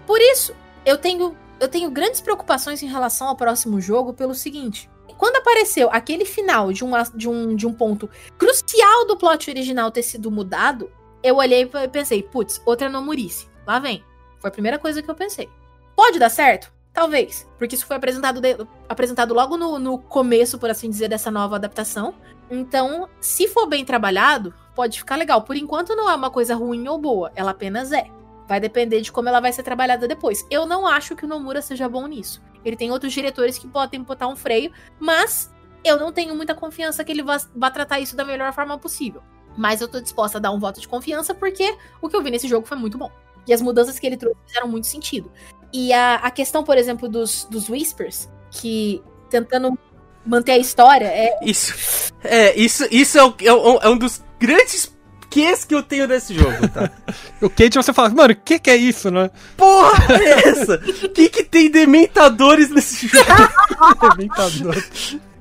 Por 0.07 0.19
isso, 0.19 0.53
eu 0.85 0.97
tenho, 0.97 1.35
eu 1.59 1.67
tenho 1.67 1.89
grandes 1.89 2.21
preocupações 2.21 2.81
em 2.83 2.87
relação 2.87 3.27
ao 3.27 3.35
próximo 3.35 3.81
jogo 3.81 4.13
pelo 4.13 4.35
seguinte. 4.35 4.89
Quando 5.17 5.37
apareceu 5.37 5.89
aquele 5.91 6.25
final 6.25 6.71
de, 6.73 6.83
uma, 6.83 7.03
de, 7.03 7.29
um, 7.29 7.55
de 7.55 7.65
um 7.65 7.73
ponto 7.73 8.09
crucial 8.37 9.05
do 9.07 9.17
plot 9.17 9.49
original 9.49 9.89
ter 9.89 10.03
sido 10.03 10.29
mudado, 10.29 10.91
eu 11.23 11.37
olhei 11.37 11.63
e 11.63 11.87
pensei, 11.87 12.21
putz, 12.21 12.61
outra 12.65 12.89
Nomurice. 12.89 13.47
Lá 13.65 13.79
vem. 13.79 14.03
Foi 14.39 14.49
a 14.49 14.51
primeira 14.51 14.77
coisa 14.77 15.01
que 15.01 15.09
eu 15.09 15.15
pensei. 15.15 15.49
Pode 15.95 16.19
dar 16.19 16.29
certo? 16.29 16.71
Talvez. 16.93 17.47
Porque 17.57 17.75
isso 17.75 17.85
foi 17.85 17.95
apresentado, 17.95 18.39
de, 18.39 18.57
apresentado 18.87 19.33
logo 19.33 19.57
no, 19.57 19.79
no 19.79 19.97
começo, 19.97 20.59
por 20.59 20.69
assim 20.69 20.89
dizer, 20.89 21.07
dessa 21.07 21.31
nova 21.31 21.55
adaptação. 21.55 22.13
Então, 22.49 23.09
se 23.19 23.47
for 23.47 23.65
bem 23.67 23.83
trabalhado, 23.83 24.53
pode 24.75 24.99
ficar 24.99 25.15
legal. 25.15 25.41
Por 25.41 25.55
enquanto, 25.55 25.95
não 25.95 26.09
é 26.09 26.15
uma 26.15 26.29
coisa 26.29 26.55
ruim 26.55 26.87
ou 26.87 26.97
boa. 26.97 27.31
Ela 27.35 27.51
apenas 27.51 27.91
é. 27.91 28.07
Vai 28.47 28.59
depender 28.59 29.01
de 29.01 29.11
como 29.11 29.27
ela 29.27 29.39
vai 29.39 29.51
ser 29.51 29.63
trabalhada 29.63 30.07
depois. 30.07 30.45
Eu 30.49 30.65
não 30.65 30.85
acho 30.85 31.15
que 31.15 31.25
o 31.25 31.27
Nomura 31.27 31.61
seja 31.61 31.89
bom 31.89 32.05
nisso. 32.07 32.41
Ele 32.63 32.75
tem 32.75 32.91
outros 32.91 33.13
diretores 33.13 33.57
que 33.57 33.67
podem 33.67 34.01
botar 34.03 34.27
um 34.27 34.35
freio, 34.35 34.71
mas 34.99 35.53
eu 35.83 35.99
não 35.99 36.11
tenho 36.11 36.35
muita 36.35 36.55
confiança 36.55 37.03
que 37.03 37.11
ele 37.11 37.23
vá, 37.23 37.37
vá 37.55 37.69
tratar 37.69 37.99
isso 37.99 38.15
da 38.15 38.25
melhor 38.25 38.51
forma 38.53 38.77
possível. 38.77 39.21
Mas 39.57 39.81
eu 39.81 39.87
tô 39.87 40.01
disposta 40.01 40.37
a 40.37 40.41
dar 40.41 40.51
um 40.51 40.59
voto 40.59 40.81
de 40.81 40.87
confiança 40.87 41.33
porque 41.33 41.77
o 42.01 42.09
que 42.09 42.15
eu 42.15 42.23
vi 42.23 42.31
nesse 42.31 42.47
jogo 42.47 42.67
foi 42.67 42.77
muito 42.77 42.97
bom. 42.97 43.11
E 43.47 43.53
as 43.53 43.61
mudanças 43.61 43.99
que 43.99 44.07
ele 44.07 44.17
trouxe 44.17 44.37
fizeram 44.47 44.67
muito 44.67 44.87
sentido. 44.87 45.31
E 45.71 45.93
a, 45.93 46.15
a 46.15 46.31
questão, 46.31 46.63
por 46.63 46.77
exemplo, 46.77 47.07
dos, 47.07 47.45
dos 47.45 47.69
Whispers, 47.69 48.27
que 48.49 49.03
tentando 49.29 49.77
manter 50.25 50.53
a 50.53 50.57
história 50.57 51.05
é. 51.05 51.37
Isso. 51.43 52.13
É, 52.23 52.55
isso, 52.59 52.87
isso 52.89 53.17
é, 53.17 53.23
o, 53.23 53.35
é, 53.39 53.85
é 53.85 53.89
um 53.89 53.97
dos 53.97 54.23
grandes 54.39 54.94
porquês 55.35 55.65
que 55.65 55.75
eu 55.75 55.83
tenho 55.83 56.07
desse 56.07 56.33
jogo, 56.33 56.67
tá? 56.69 56.89
o 57.41 57.49
Kate 57.49 57.75
você 57.75 57.91
fala, 57.91 58.09
mano, 58.09 58.33
o 58.33 58.35
que, 58.35 58.57
que 58.57 58.69
é 58.69 58.75
isso, 58.77 59.11
né? 59.11 59.29
Porra 59.57 60.15
é 60.15 60.49
essa? 60.49 60.75
O 61.03 61.09
que, 61.09 61.29
que 61.29 61.43
tem 61.43 61.69
dementadores 61.69 62.69
nesse 62.69 63.07
jogo? 63.07 63.25
Dementador. 64.15 64.81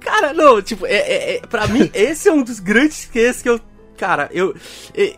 Cara, 0.01 0.33
não, 0.33 0.61
tipo, 0.61 0.85
é, 0.87 0.97
é, 0.97 1.37
é, 1.37 1.41
pra 1.41 1.69
mim, 1.69 1.91
esse 1.95 2.29
é 2.29 2.33
um 2.33 2.43
dos 2.43 2.59
grandes 2.59 3.07
quês 3.07 3.41
que 3.41 3.49
eu. 3.49 3.61
Cara, 3.97 4.29
eu. 4.33 4.55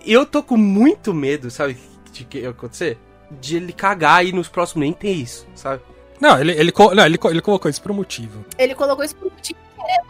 Eu 0.05 0.27
tô 0.27 0.43
com 0.43 0.57
muito 0.57 1.15
medo, 1.15 1.51
sabe? 1.51 1.79
De 2.13 2.25
que 2.25 2.45
acontecer? 2.45 2.99
De 3.31 3.57
ele 3.57 3.73
cagar 3.73 4.25
e 4.25 4.33
nos 4.33 4.49
próximos 4.49 4.83
nem 4.83 4.93
tem 4.93 5.21
isso, 5.21 5.47
sabe? 5.55 5.83
Não, 6.21 6.39
ele, 6.39 6.53
ele, 6.53 6.73
não, 6.95 7.05
ele, 7.05 7.19
ele 7.25 7.41
colocou 7.41 7.71
isso 7.71 7.83
por 7.83 7.91
um 7.91 7.95
motivo. 7.95 8.45
Ele 8.57 8.75
colocou 8.75 9.05
isso 9.05 9.17
por 9.17 9.29
um 9.29 9.31
motivo, 9.31 9.59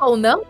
ou 0.00 0.16
não. 0.16 0.44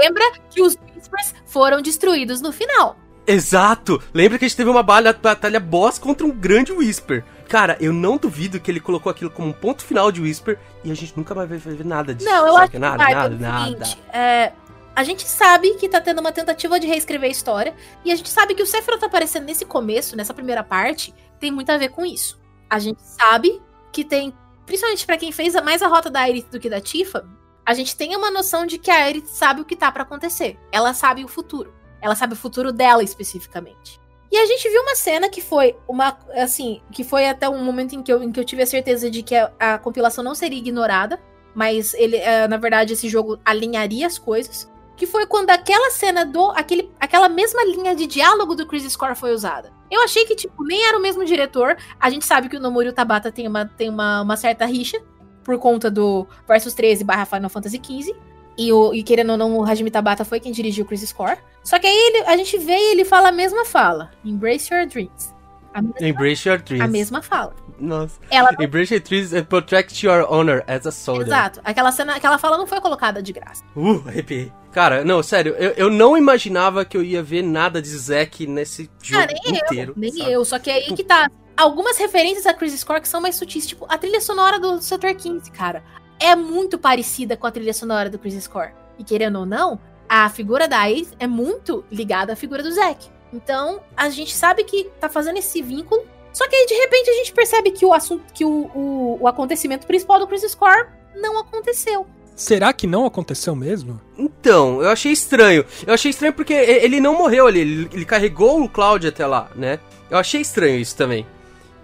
Lembra 0.00 0.24
que 0.50 0.60
os 0.60 0.76
Whispers 0.94 1.34
foram 1.46 1.80
destruídos 1.80 2.40
no 2.40 2.52
final. 2.52 2.96
Exato! 3.28 4.02
Lembra 4.14 4.38
que 4.38 4.46
a 4.46 4.48
gente 4.48 4.56
teve 4.56 4.70
uma 4.70 4.82
batalha, 4.82 5.60
boss 5.60 5.98
contra 5.98 6.26
um 6.26 6.30
grande 6.30 6.72
Whisper. 6.72 7.22
Cara, 7.46 7.76
eu 7.78 7.92
não 7.92 8.16
duvido 8.16 8.58
que 8.58 8.70
ele 8.70 8.80
colocou 8.80 9.10
aquilo 9.10 9.30
como 9.30 9.48
um 9.48 9.52
ponto 9.52 9.84
final 9.84 10.10
de 10.10 10.22
Whisper 10.22 10.58
e 10.82 10.90
a 10.90 10.94
gente 10.94 11.14
nunca 11.14 11.34
vai 11.34 11.46
ver 11.46 11.84
nada 11.84 12.14
disso. 12.14 12.28
Não, 12.28 12.46
eu 12.46 12.56
acho 12.56 12.70
que 12.70 12.78
nada, 12.78 12.96
vai, 12.96 13.14
nada, 13.14 13.36
nada. 13.36 13.84
Seguinte, 13.84 14.02
é, 14.12 14.52
a 14.96 15.04
gente 15.04 15.28
sabe 15.28 15.74
que 15.74 15.90
tá 15.90 16.00
tendo 16.00 16.20
uma 16.20 16.32
tentativa 16.32 16.80
de 16.80 16.86
reescrever 16.86 17.28
a 17.28 17.30
história 17.30 17.74
e 18.02 18.10
a 18.10 18.16
gente 18.16 18.30
sabe 18.30 18.54
que 18.54 18.62
o 18.62 18.66
Sephiroth 18.66 19.00
tá 19.00 19.06
aparecendo 19.06 19.44
nesse 19.44 19.66
começo, 19.66 20.16
nessa 20.16 20.32
primeira 20.32 20.64
parte, 20.64 21.14
tem 21.38 21.50
muito 21.50 21.70
a 21.70 21.76
ver 21.76 21.90
com 21.90 22.06
isso. 22.06 22.40
A 22.68 22.78
gente 22.78 23.02
sabe 23.02 23.60
que 23.92 24.04
tem, 24.04 24.34
principalmente 24.64 25.04
para 25.04 25.18
quem 25.18 25.32
fez 25.32 25.54
mais 25.62 25.82
a 25.82 25.86
rota 25.88 26.08
da 26.10 26.20
Aerith 26.20 26.50
do 26.50 26.58
que 26.58 26.70
da 26.70 26.80
Tifa, 26.80 27.28
a 27.64 27.74
gente 27.74 27.94
tem 27.94 28.16
uma 28.16 28.30
noção 28.30 28.64
de 28.64 28.78
que 28.78 28.90
a 28.90 29.04
Aerith 29.04 29.28
sabe 29.28 29.60
o 29.60 29.64
que 29.66 29.76
tá 29.76 29.92
para 29.92 30.02
acontecer. 30.02 30.58
Ela 30.72 30.94
sabe 30.94 31.22
o 31.22 31.28
futuro. 31.28 31.77
Ela 32.00 32.14
sabe 32.14 32.34
o 32.34 32.36
futuro 32.36 32.72
dela 32.72 33.02
especificamente. 33.02 34.00
E 34.30 34.36
a 34.36 34.46
gente 34.46 34.68
viu 34.68 34.82
uma 34.82 34.94
cena 34.94 35.28
que 35.28 35.40
foi 35.40 35.76
uma. 35.88 36.18
Assim, 36.34 36.82
que 36.92 37.02
foi 37.02 37.26
até 37.26 37.48
um 37.48 37.64
momento 37.64 37.94
em 37.94 38.02
que 38.02 38.12
eu, 38.12 38.22
em 38.22 38.30
que 38.30 38.38
eu 38.38 38.44
tive 38.44 38.62
a 38.62 38.66
certeza 38.66 39.10
de 39.10 39.22
que 39.22 39.34
a, 39.34 39.50
a 39.58 39.78
compilação 39.78 40.22
não 40.22 40.34
seria 40.34 40.58
ignorada. 40.58 41.18
Mas 41.54 41.94
ele, 41.94 42.16
é, 42.16 42.46
na 42.46 42.56
verdade, 42.56 42.92
esse 42.92 43.08
jogo 43.08 43.40
alinharia 43.44 44.06
as 44.06 44.18
coisas. 44.18 44.70
Que 44.96 45.06
foi 45.06 45.26
quando 45.26 45.50
aquela 45.50 45.90
cena 45.90 46.26
do. 46.26 46.50
Aquele, 46.50 46.90
aquela 47.00 47.28
mesma 47.28 47.64
linha 47.64 47.96
de 47.96 48.06
diálogo 48.06 48.54
do 48.54 48.66
Crisis 48.66 48.96
Core 48.96 49.14
foi 49.14 49.32
usada. 49.32 49.72
Eu 49.90 50.02
achei 50.02 50.26
que, 50.26 50.36
tipo, 50.36 50.62
nem 50.64 50.86
era 50.86 50.98
o 50.98 51.00
mesmo 51.00 51.24
diretor. 51.24 51.76
A 51.98 52.10
gente 52.10 52.26
sabe 52.26 52.48
que 52.48 52.56
o 52.56 52.60
Nomori 52.60 52.88
o 52.88 52.92
Tabata 52.92 53.32
tem 53.32 53.48
uma, 53.48 53.64
tem 53.64 53.88
uma, 53.88 54.20
uma 54.20 54.36
certa 54.36 54.66
rixa 54.66 55.00
por 55.42 55.58
conta 55.58 55.90
do 55.90 56.26
Versus 56.46 56.74
13 56.74 57.04
barra 57.04 57.24
Final 57.24 57.48
Fantasy 57.48 57.80
XV. 57.82 58.14
E, 58.58 58.72
o, 58.72 58.92
e 58.92 59.04
querendo 59.04 59.30
ou 59.30 59.36
não, 59.36 59.56
o 59.56 59.64
Hajime 59.64 59.90
Tabata 59.90 60.24
foi 60.24 60.40
quem 60.40 60.50
dirigiu 60.50 60.84
o 60.84 60.88
Chris 60.88 61.08
Score. 61.08 61.38
Só 61.62 61.78
que 61.78 61.86
aí 61.86 61.94
ele, 61.94 62.26
a 62.26 62.36
gente 62.36 62.58
vê 62.58 62.76
e 62.76 62.92
ele 62.92 63.04
fala 63.04 63.28
a 63.28 63.32
mesma 63.32 63.64
fala. 63.64 64.10
Embrace 64.24 64.74
your 64.74 64.84
dreams. 64.86 65.32
Mesma, 65.80 65.94
Embrace 66.00 66.48
your 66.48 66.58
dreams. 66.58 66.84
A 66.84 66.88
mesma 66.88 67.22
fala. 67.22 67.54
Nossa. 67.78 68.18
Ela... 68.30 68.50
Embrace 68.58 68.92
your 68.92 69.02
dreams 69.02 69.32
and 69.32 69.44
protect 69.44 70.04
your 70.04 70.26
honor 70.28 70.64
as 70.66 70.86
a 70.86 70.90
soldier. 70.90 71.26
Exato. 71.26 71.60
Aquela 71.64 71.92
cena, 71.92 72.16
aquela 72.16 72.38
fala 72.38 72.58
não 72.58 72.66
foi 72.66 72.80
colocada 72.80 73.22
de 73.22 73.32
graça. 73.32 73.62
Uh, 73.76 74.02
arrepiei. 74.08 74.52
Cara, 74.72 75.04
não, 75.04 75.22
sério, 75.22 75.54
eu, 75.54 75.70
eu 75.72 75.90
não 75.90 76.16
imaginava 76.16 76.84
que 76.84 76.96
eu 76.96 77.02
ia 77.02 77.22
ver 77.22 77.42
nada 77.42 77.80
de 77.80 77.88
Zack 77.88 78.46
nesse 78.46 78.90
jogo 79.02 79.22
ah, 79.22 79.26
nem 79.26 79.56
inteiro. 79.56 79.92
Eu, 79.92 80.00
nem 80.00 80.12
sabe? 80.12 80.32
eu, 80.32 80.44
só 80.44 80.58
que 80.58 80.70
aí 80.70 80.94
que 80.94 81.04
tá. 81.04 81.30
Algumas 81.56 81.98
referências 81.98 82.46
a 82.46 82.54
Chris 82.54 82.78
Score 82.78 83.00
que 83.00 83.08
são 83.08 83.20
mais 83.20 83.34
sutis, 83.34 83.66
tipo 83.66 83.86
a 83.88 83.98
trilha 83.98 84.20
sonora 84.20 84.60
do 84.60 84.80
Setor 84.80 85.14
15, 85.14 85.50
cara. 85.50 85.82
É 86.20 86.34
muito 86.34 86.78
parecida 86.78 87.36
com 87.36 87.46
a 87.46 87.50
trilha 87.50 87.72
sonora 87.72 88.10
do 88.10 88.18
Chris 88.18 88.42
Score. 88.42 88.72
E 88.98 89.04
querendo 89.04 89.38
ou 89.38 89.46
não, 89.46 89.78
a 90.08 90.28
figura 90.28 90.66
da 90.66 90.90
Ace 90.90 91.14
é 91.18 91.26
muito 91.26 91.84
ligada 91.90 92.32
à 92.32 92.36
figura 92.36 92.62
do 92.62 92.72
Zack. 92.72 93.08
Então, 93.32 93.80
a 93.96 94.08
gente 94.08 94.34
sabe 94.34 94.64
que 94.64 94.84
tá 95.00 95.08
fazendo 95.08 95.38
esse 95.38 95.60
vínculo. 95.62 96.02
Só 96.32 96.48
que 96.48 96.56
aí, 96.56 96.66
de 96.66 96.74
repente, 96.74 97.10
a 97.10 97.14
gente 97.14 97.32
percebe 97.32 97.70
que 97.70 97.84
o 97.84 97.92
assunto, 97.92 98.24
que 98.32 98.44
o, 98.44 98.70
o, 98.74 99.18
o 99.20 99.28
acontecimento 99.28 99.86
principal 99.86 100.18
do 100.18 100.26
Chris 100.26 100.42
Score 100.50 100.86
não 101.14 101.38
aconteceu. 101.38 102.06
Será 102.34 102.72
que 102.72 102.86
não 102.86 103.04
aconteceu 103.04 103.54
mesmo? 103.54 104.00
Então, 104.16 104.80
eu 104.80 104.88
achei 104.90 105.10
estranho. 105.10 105.64
Eu 105.86 105.92
achei 105.92 106.10
estranho 106.10 106.32
porque 106.32 106.54
ele 106.54 107.00
não 107.00 107.18
morreu 107.18 107.48
ali, 107.48 107.60
ele, 107.60 107.90
ele 107.92 108.04
carregou 108.04 108.62
o 108.62 108.68
Cloud 108.68 109.06
até 109.06 109.26
lá, 109.26 109.50
né? 109.56 109.80
Eu 110.08 110.16
achei 110.16 110.40
estranho 110.40 110.78
isso 110.78 110.96
também. 110.96 111.26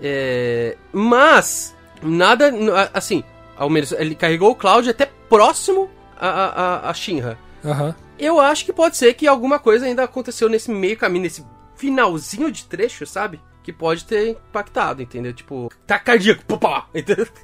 É... 0.01 0.77
Mas, 0.93 1.75
nada. 2.01 2.53
Assim, 2.95 3.25
ao 3.57 3.71
menos 3.71 3.93
ele 3.93 4.15
carregou 4.15 4.51
o 4.51 4.55
Cloud 4.55 4.89
até 4.89 5.07
próximo 5.29 5.91
a, 6.17 6.29
a, 6.29 6.91
a 6.91 6.95
Shinra. 6.95 7.39
Uhum. 7.63 7.95
Eu 8.19 8.41
acho 8.41 8.65
que 8.65 8.73
pode 8.73 8.97
ser 8.97 9.15
que 9.15 9.27
alguma 9.27 9.59
coisa 9.59 9.87
ainda 9.87 10.05
aconteceu 10.05 10.49
nesse 10.49 10.71
meio 10.71 10.97
caminho, 10.97 11.25
nesse 11.25 11.45
finalzinho 11.77 12.51
de 12.51 12.65
trecho, 12.65 13.07
sabe? 13.07 13.41
Que 13.63 13.73
pode 13.73 14.05
ter 14.05 14.31
impactado, 14.31 15.03
entendeu? 15.03 15.33
Tipo, 15.33 15.71
tá 15.87 15.99
cardíaco! 15.99 16.43
Entendeu? 16.95 17.27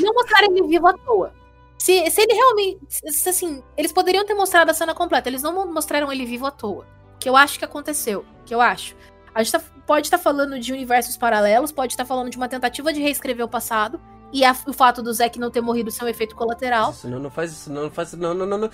não 0.00 0.12
mostraram 0.12 0.54
ele 0.54 0.66
vivo 0.66 0.88
à 0.88 0.92
toa. 0.92 1.32
Se, 1.78 2.10
se 2.10 2.20
ele 2.20 2.34
realmente. 2.34 2.78
Se, 2.90 3.28
assim, 3.28 3.62
eles 3.76 3.92
poderiam 3.92 4.26
ter 4.26 4.34
mostrado 4.34 4.70
a 4.70 4.74
cena 4.74 4.94
completa. 4.94 5.28
Eles 5.28 5.42
não 5.42 5.72
mostraram 5.72 6.12
ele 6.12 6.26
vivo 6.26 6.46
à 6.46 6.50
toa. 6.50 6.86
Que 7.20 7.28
eu 7.28 7.36
acho 7.36 7.58
que 7.58 7.64
aconteceu. 7.64 8.24
Que 8.44 8.54
eu 8.54 8.60
acho. 8.60 8.96
A 9.36 9.42
gente 9.42 9.52
tá, 9.52 9.60
pode 9.86 10.06
estar 10.06 10.16
tá 10.16 10.22
falando 10.22 10.58
de 10.58 10.72
universos 10.72 11.14
paralelos, 11.14 11.70
pode 11.70 11.92
estar 11.92 12.04
tá 12.04 12.08
falando 12.08 12.30
de 12.30 12.38
uma 12.38 12.48
tentativa 12.48 12.90
de 12.90 13.02
reescrever 13.02 13.44
o 13.44 13.48
passado. 13.48 14.00
E 14.32 14.42
a, 14.46 14.56
o 14.66 14.72
fato 14.72 15.02
do 15.02 15.12
Zack 15.12 15.38
não 15.38 15.50
ter 15.50 15.60
morrido 15.60 15.90
ser 15.90 16.06
um 16.06 16.08
efeito 16.08 16.34
colateral. 16.34 16.90
Isso, 16.90 17.06
não, 17.06 17.18
não 17.18 17.30
faz 17.30 17.52
isso, 17.52 17.70
não, 17.70 17.82
não 17.82 17.90
faz 17.90 18.08
isso, 18.08 18.16
não, 18.16 18.32
não, 18.32 18.46
não, 18.46 18.56
não, 18.56 18.70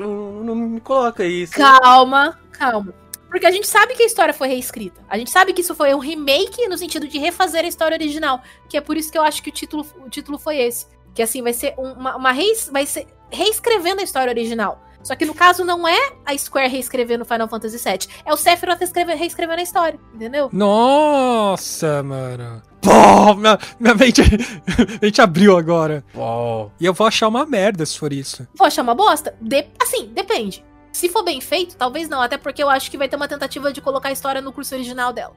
não, 0.00 0.42
não 0.42 0.54
me 0.56 0.80
coloca 0.80 1.24
isso. 1.24 1.52
Calma, 1.52 2.36
calma. 2.50 2.92
Porque 3.28 3.46
a 3.46 3.50
gente 3.52 3.68
sabe 3.68 3.94
que 3.94 4.02
a 4.02 4.06
história 4.06 4.34
foi 4.34 4.48
reescrita. 4.48 5.00
A 5.08 5.16
gente 5.16 5.30
sabe 5.30 5.52
que 5.52 5.60
isso 5.60 5.72
foi 5.72 5.94
um 5.94 6.00
remake 6.00 6.66
no 6.66 6.76
sentido 6.76 7.06
de 7.06 7.18
refazer 7.18 7.64
a 7.64 7.68
história 7.68 7.94
original. 7.94 8.42
Que 8.68 8.76
é 8.76 8.80
por 8.80 8.96
isso 8.96 9.12
que 9.12 9.16
eu 9.16 9.22
acho 9.22 9.40
que 9.40 9.50
o 9.50 9.52
título, 9.52 9.86
o 10.04 10.10
título 10.10 10.36
foi 10.36 10.58
esse. 10.58 10.88
Que 11.14 11.22
assim, 11.22 11.42
vai 11.42 11.52
ser 11.52 11.74
uma, 11.78 12.16
uma 12.16 12.32
reis, 12.32 12.68
vai 12.72 12.86
ser 12.86 13.06
reescrevendo 13.30 14.00
a 14.00 14.04
história 14.04 14.32
original. 14.32 14.82
Só 15.02 15.16
que 15.16 15.24
no 15.24 15.34
caso 15.34 15.64
não 15.64 15.86
é 15.86 16.12
a 16.24 16.36
Square 16.36 16.68
reescrevendo 16.68 17.24
Final 17.24 17.48
Fantasy 17.48 17.78
VII, 17.78 18.08
é 18.24 18.32
o 18.32 18.36
Sephiroth 18.36 18.80
reescrevendo 19.16 19.60
a 19.60 19.62
história, 19.62 19.98
entendeu? 20.14 20.48
Nossa, 20.52 22.02
mano. 22.02 22.62
Pô, 22.80 23.34
minha, 23.34 23.58
minha 23.78 23.94
mente, 23.94 24.22
mente 25.00 25.20
abriu 25.20 25.56
agora. 25.56 26.04
Pô. 26.12 26.70
E 26.80 26.86
eu 26.86 26.92
vou 26.92 27.06
achar 27.06 27.28
uma 27.28 27.46
merda 27.46 27.86
se 27.86 27.98
for 27.98 28.12
isso. 28.12 28.46
Vou 28.54 28.66
achar 28.66 28.82
uma 28.82 28.94
bosta? 28.94 29.34
De, 29.40 29.66
assim, 29.80 30.06
depende. 30.08 30.64
Se 30.92 31.08
for 31.08 31.22
bem 31.22 31.40
feito, 31.40 31.76
talvez 31.76 32.08
não, 32.08 32.20
até 32.20 32.36
porque 32.36 32.62
eu 32.62 32.68
acho 32.68 32.90
que 32.90 32.98
vai 32.98 33.08
ter 33.08 33.16
uma 33.16 33.28
tentativa 33.28 33.72
de 33.72 33.80
colocar 33.80 34.10
a 34.10 34.12
história 34.12 34.42
no 34.42 34.52
curso 34.52 34.74
original 34.74 35.12
dela. 35.12 35.34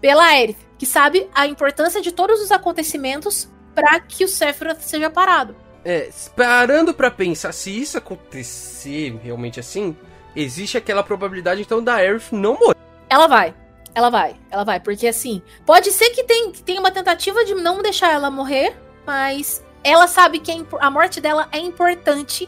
Pela 0.00 0.24
Aerith, 0.24 0.58
que 0.76 0.86
sabe 0.86 1.28
a 1.34 1.46
importância 1.46 2.00
de 2.00 2.12
todos 2.12 2.40
os 2.40 2.52
acontecimentos 2.52 3.48
para 3.74 4.00
que 4.00 4.24
o 4.24 4.28
Sephiroth 4.28 4.80
seja 4.80 5.08
parado. 5.08 5.56
É, 5.88 6.10
parando 6.36 6.92
para 6.92 7.10
pensar, 7.10 7.50
se 7.50 7.70
isso 7.70 7.96
acontecer 7.96 9.18
realmente 9.24 9.58
assim, 9.58 9.96
existe 10.36 10.76
aquela 10.76 11.02
probabilidade 11.02 11.62
então 11.62 11.82
da 11.82 11.94
Aerith 11.94 12.30
não 12.30 12.58
morrer. 12.58 12.76
Ela 13.08 13.26
vai. 13.26 13.54
Ela 13.94 14.10
vai, 14.10 14.36
ela 14.50 14.64
vai, 14.64 14.78
porque 14.80 15.06
assim, 15.06 15.40
pode 15.64 15.90
ser 15.90 16.10
que 16.10 16.24
tem, 16.24 16.52
tenha 16.52 16.78
uma 16.78 16.90
tentativa 16.90 17.42
de 17.42 17.54
não 17.54 17.80
deixar 17.80 18.12
ela 18.12 18.30
morrer, 18.30 18.76
mas 19.06 19.64
ela 19.82 20.06
sabe 20.06 20.40
que 20.40 20.52
a 20.78 20.90
morte 20.90 21.22
dela 21.22 21.48
é 21.50 21.58
importante 21.58 22.46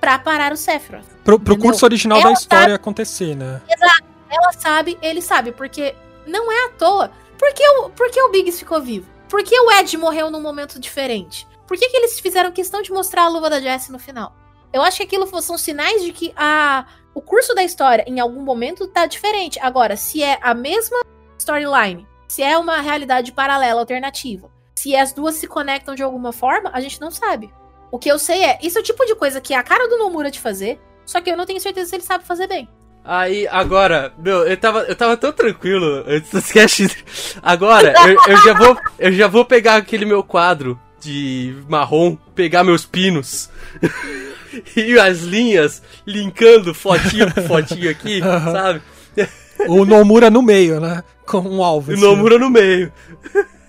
para 0.00 0.18
parar 0.18 0.50
o 0.50 0.56
Sephiroth. 0.56 1.04
Pro, 1.22 1.38
pro 1.38 1.58
curso 1.58 1.84
original 1.84 2.18
ela 2.18 2.28
da 2.28 2.32
história 2.32 2.64
sabe, 2.64 2.74
acontecer, 2.74 3.36
né? 3.36 3.60
Exato. 3.68 4.04
Ela 4.30 4.52
sabe, 4.52 4.98
ele 5.02 5.20
sabe, 5.20 5.52
porque 5.52 5.94
não 6.26 6.50
é 6.50 6.64
à 6.64 6.68
toa. 6.70 7.10
Por 7.38 7.52
que 7.52 7.68
o, 7.68 7.90
por 7.90 8.10
que 8.10 8.22
o 8.22 8.30
Biggs 8.30 8.58
ficou 8.58 8.80
vivo? 8.80 9.06
Por 9.28 9.42
que 9.44 9.60
o 9.60 9.70
Ed 9.72 9.94
morreu 9.98 10.30
num 10.30 10.40
momento 10.40 10.80
diferente? 10.80 11.46
Por 11.68 11.76
que, 11.76 11.86
que 11.90 11.96
eles 11.98 12.18
fizeram 12.18 12.50
questão 12.50 12.80
de 12.80 12.90
mostrar 12.90 13.24
a 13.24 13.28
luva 13.28 13.50
da 13.50 13.60
Jessie 13.60 13.92
no 13.92 13.98
final? 13.98 14.34
Eu 14.72 14.80
acho 14.80 14.96
que 14.96 15.02
aquilo 15.02 15.26
são 15.42 15.58
sinais 15.58 16.02
de 16.02 16.12
que 16.12 16.32
a, 16.34 16.86
o 17.14 17.20
curso 17.20 17.54
da 17.54 17.62
história, 17.62 18.04
em 18.06 18.18
algum 18.18 18.40
momento, 18.40 18.88
tá 18.88 19.04
diferente. 19.04 19.60
Agora, 19.60 19.94
se 19.94 20.22
é 20.22 20.38
a 20.40 20.54
mesma 20.54 20.98
storyline, 21.38 22.08
se 22.26 22.42
é 22.42 22.56
uma 22.56 22.80
realidade 22.80 23.32
paralela, 23.32 23.80
alternativa, 23.80 24.50
se 24.74 24.96
as 24.96 25.12
duas 25.12 25.34
se 25.34 25.46
conectam 25.46 25.94
de 25.94 26.02
alguma 26.02 26.32
forma, 26.32 26.70
a 26.72 26.80
gente 26.80 27.00
não 27.00 27.10
sabe. 27.10 27.52
O 27.90 27.98
que 27.98 28.10
eu 28.10 28.18
sei 28.18 28.44
é, 28.44 28.58
isso 28.62 28.78
é 28.78 28.80
o 28.80 28.84
tipo 28.84 29.04
de 29.04 29.14
coisa 29.14 29.40
que 29.40 29.52
é 29.52 29.56
a 29.56 29.62
cara 29.62 29.88
do 29.88 29.98
Nomura 29.98 30.30
de 30.30 30.40
fazer, 30.40 30.80
só 31.04 31.20
que 31.20 31.30
eu 31.30 31.36
não 31.36 31.44
tenho 31.44 31.60
certeza 31.60 31.90
se 31.90 31.96
ele 31.96 32.02
sabe 32.02 32.24
fazer 32.24 32.46
bem. 32.46 32.66
Aí, 33.04 33.46
agora, 33.48 34.12
meu, 34.18 34.46
eu 34.46 34.56
tava, 34.56 34.80
eu 34.82 34.96
tava 34.96 35.16
tão 35.16 35.32
tranquilo 35.32 36.04
antes 36.06 36.30
do 36.30 36.38
sketch. 36.38 36.80
Agora, 37.42 37.94
eu, 38.06 38.32
eu, 38.32 38.36
já 38.42 38.52
vou, 38.54 38.76
eu 38.98 39.12
já 39.12 39.26
vou 39.26 39.44
pegar 39.44 39.76
aquele 39.76 40.04
meu 40.04 40.22
quadro 40.22 40.78
de 41.00 41.56
marrom, 41.68 42.16
pegar 42.34 42.64
meus 42.64 42.84
pinos 42.84 43.50
e 44.76 44.98
as 44.98 45.20
linhas 45.20 45.82
linkando 46.06 46.74
fotinho 46.74 47.32
com 47.32 47.42
fotinho 47.42 47.90
aqui, 47.90 48.20
sabe? 48.22 48.82
O 49.68 49.84
Nomura 49.84 50.30
no 50.30 50.42
meio, 50.42 50.80
né? 50.80 51.02
Com 51.26 51.40
um 51.40 51.62
alvo. 51.62 51.90
O 51.90 51.94
assim. 51.94 52.02
Nomura 52.02 52.38
no 52.38 52.48
meio. 52.48 52.92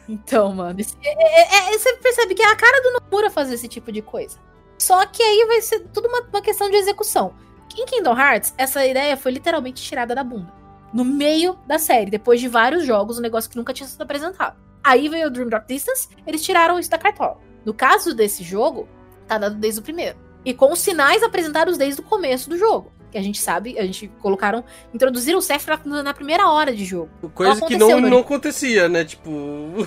Então, 0.08 0.54
mano, 0.54 0.80
é, 0.80 1.12
é, 1.12 1.74
é, 1.74 1.78
você 1.78 1.94
percebe 1.98 2.34
que 2.34 2.42
é 2.42 2.52
a 2.52 2.56
cara 2.56 2.82
do 2.82 2.94
Nomura 2.94 3.30
fazer 3.30 3.56
esse 3.56 3.68
tipo 3.68 3.92
de 3.92 4.02
coisa. 4.02 4.38
Só 4.78 5.06
que 5.06 5.22
aí 5.22 5.46
vai 5.48 5.62
ser 5.62 5.80
tudo 5.94 6.08
uma, 6.08 6.22
uma 6.22 6.42
questão 6.42 6.70
de 6.70 6.78
execução. 6.78 7.34
Em 7.78 7.86
Kingdom 7.86 8.18
Hearts, 8.18 8.54
essa 8.58 8.86
ideia 8.86 9.16
foi 9.16 9.32
literalmente 9.32 9.84
tirada 9.84 10.16
da 10.16 10.24
bunda. 10.24 10.52
No 10.92 11.06
meio 11.06 11.58
da 11.68 11.78
série, 11.78 12.10
depois 12.10 12.40
de 12.40 12.48
vários 12.48 12.86
jogos, 12.86 13.20
um 13.20 13.22
negócio 13.22 13.50
que 13.50 13.58
nunca 13.58 13.74
tinha 13.74 13.88
sido 13.88 14.02
apresentado. 14.02 14.58
Aí 14.90 15.08
veio 15.08 15.28
o 15.28 15.30
Dream 15.30 15.48
Drop 15.48 15.72
Distance, 15.72 16.08
eles 16.26 16.42
tiraram 16.42 16.80
isso 16.80 16.90
da 16.90 16.98
cartola. 16.98 17.38
No 17.64 17.76
caso 17.76 18.12
desse 18.12 18.44
jogo, 18.44 18.88
tá 19.28 19.38
dado 19.38 19.54
desde 19.54 19.80
o 19.80 19.84
primeiro. 19.84 20.18
E 20.44 20.52
com 20.52 20.74
os 20.74 20.80
sinais 20.80 21.22
apresentados 21.22 21.78
desde 21.78 22.02
o 22.02 22.04
começo 22.04 22.50
do 22.50 22.58
jogo. 22.58 22.92
Que 23.12 23.18
a 23.20 23.22
gente 23.22 23.40
sabe, 23.40 23.78
a 23.78 23.86
gente 23.86 24.08
colocaram, 24.20 24.64
introduziram 24.92 25.38
o 25.38 25.44
Sephiroth 25.44 25.86
na 25.86 26.12
primeira 26.12 26.50
hora 26.50 26.76
de 26.76 26.86
jogo. 26.86 27.10
Coisa 27.36 27.60
não 27.60 27.68
que 27.68 27.78
não, 27.78 28.02
não 28.02 28.20
acontecia, 28.20 28.90
né? 28.90 29.06
Tipo. 29.06 29.30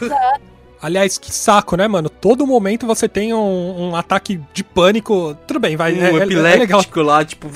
Exato. 0.01 0.41
Aliás, 0.81 1.19
que 1.19 1.33
saco, 1.33 1.77
né, 1.77 1.89
mano? 1.89 2.09
Todo 2.09 2.47
momento 2.47 2.87
você 2.87 3.09
tem 3.09 3.35
um, 3.35 3.91
um 3.91 3.97
ataque 3.97 4.41
de 4.53 4.63
pânico. 4.63 5.37
Tudo 5.49 5.59
bem, 5.59 5.77
vai. 5.77 5.95
Um 5.95 6.19
é, 6.19 6.25
epiléptico 6.25 7.01
é 7.01 7.03
lá, 7.03 7.25
tipo. 7.25 7.49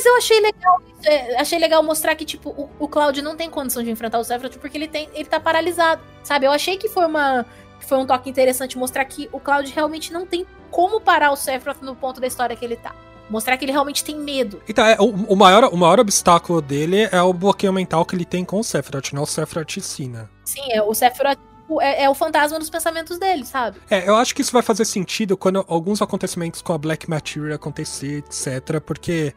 Mas 0.00 0.06
eu 0.06 0.16
achei 0.16 0.40
legal. 0.40 0.82
É, 1.04 1.38
achei 1.38 1.58
legal 1.58 1.82
mostrar 1.82 2.14
que, 2.14 2.24
tipo, 2.24 2.48
o, 2.50 2.70
o 2.78 2.88
Cloud 2.88 3.20
não 3.20 3.36
tem 3.36 3.50
condição 3.50 3.82
de 3.82 3.90
enfrentar 3.90 4.18
o 4.18 4.24
Sephiroth 4.24 4.56
porque 4.56 4.78
ele, 4.78 4.88
tem, 4.88 5.10
ele 5.12 5.26
tá 5.26 5.38
paralisado. 5.38 6.00
Sabe? 6.22 6.46
Eu 6.46 6.52
achei 6.52 6.78
que 6.78 6.88
foi 6.88 7.04
uma. 7.04 7.44
Foi 7.80 7.98
um 7.98 8.06
toque 8.06 8.30
interessante 8.30 8.78
mostrar 8.78 9.04
que 9.04 9.28
o 9.30 9.38
Cloud 9.38 9.70
realmente 9.70 10.10
não 10.10 10.24
tem 10.24 10.46
como 10.70 11.02
parar 11.02 11.32
o 11.32 11.36
Sephiroth 11.36 11.82
no 11.82 11.94
ponto 11.94 12.18
da 12.18 12.26
história 12.26 12.56
que 12.56 12.64
ele 12.64 12.76
tá. 12.76 12.94
Mostrar 13.28 13.58
que 13.58 13.64
ele 13.66 13.72
realmente 13.72 14.02
tem 14.02 14.16
medo. 14.16 14.62
Então, 14.66 14.86
é, 14.86 14.96
o, 14.98 15.04
o, 15.04 15.36
maior, 15.36 15.64
o 15.64 15.76
maior 15.76 16.00
obstáculo 16.00 16.62
dele 16.62 17.08
é 17.12 17.20
o 17.20 17.32
bloqueio 17.34 17.72
mental 17.72 18.04
que 18.06 18.16
ele 18.16 18.24
tem 18.24 18.42
com 18.42 18.58
o 18.58 18.64
Sephiroth, 18.64 19.12
não 19.12 19.24
o 19.24 19.26
Sephiroth 19.26 19.76
em 19.76 19.80
si, 19.80 20.08
né? 20.08 20.28
Sim, 20.46 20.62
é, 20.70 20.82
o 20.82 20.94
Sephiroth 20.94 21.38
é, 21.80 22.04
é, 22.04 22.10
o 22.10 22.14
fantasma 22.14 22.58
dos 22.58 22.70
pensamentos 22.70 23.18
dele, 23.18 23.44
sabe? 23.44 23.78
É, 23.90 24.08
eu 24.08 24.16
acho 24.16 24.34
que 24.34 24.40
isso 24.40 24.52
vai 24.52 24.62
fazer 24.62 24.84
sentido 24.84 25.36
quando 25.36 25.64
alguns 25.68 26.00
acontecimentos 26.00 26.62
com 26.62 26.72
a 26.72 26.78
Black 26.78 27.08
Material 27.08 27.54
acontecer, 27.54 28.24
etc. 28.26 28.80
Porque, 28.80 29.34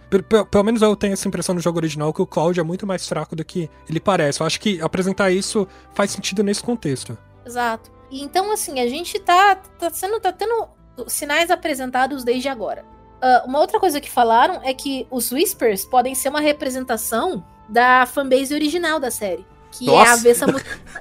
pelo 0.49 0.63
menos 0.63 0.81
eu 0.81 0.95
tenho 0.95 1.13
essa 1.13 1.27
impressão 1.27 1.53
no 1.53 1.61
jogo 1.61 1.77
original 1.77 2.13
que 2.13 2.21
o 2.21 2.25
Cloud 2.27 2.57
é 2.59 2.63
muito 2.63 2.87
mais 2.87 3.07
fraco 3.07 3.35
do 3.35 3.43
que 3.43 3.69
ele 3.89 3.99
parece. 3.99 4.39
Eu 4.39 4.47
acho 4.47 4.59
que 4.59 4.81
apresentar 4.81 5.31
isso 5.31 5.67
faz 5.93 6.11
sentido 6.11 6.43
nesse 6.43 6.63
contexto. 6.63 7.17
Exato. 7.45 7.91
E 8.09 8.21
então, 8.21 8.51
assim, 8.51 8.79
a 8.79 8.87
gente 8.87 9.19
tá, 9.19 9.55
tá, 9.55 9.89
sendo, 9.89 10.19
tá 10.19 10.31
tendo 10.31 10.67
sinais 11.07 11.49
apresentados 11.49 12.23
desde 12.23 12.47
agora. 12.47 12.85
Uh, 13.23 13.47
uma 13.47 13.59
outra 13.59 13.79
coisa 13.79 13.99
que 13.99 14.09
falaram 14.09 14.59
é 14.63 14.73
que 14.73 15.07
os 15.09 15.31
Whispers 15.31 15.85
podem 15.85 16.13
ser 16.13 16.29
uma 16.29 16.41
representação 16.41 17.43
da 17.69 18.05
fanbase 18.05 18.53
original 18.53 18.99
da 18.99 19.09
série. 19.09 19.45
Que 19.77 19.85
Nossa. 19.85 20.09
é 20.11 20.13
a 20.13 20.15
Vessa 20.17 20.45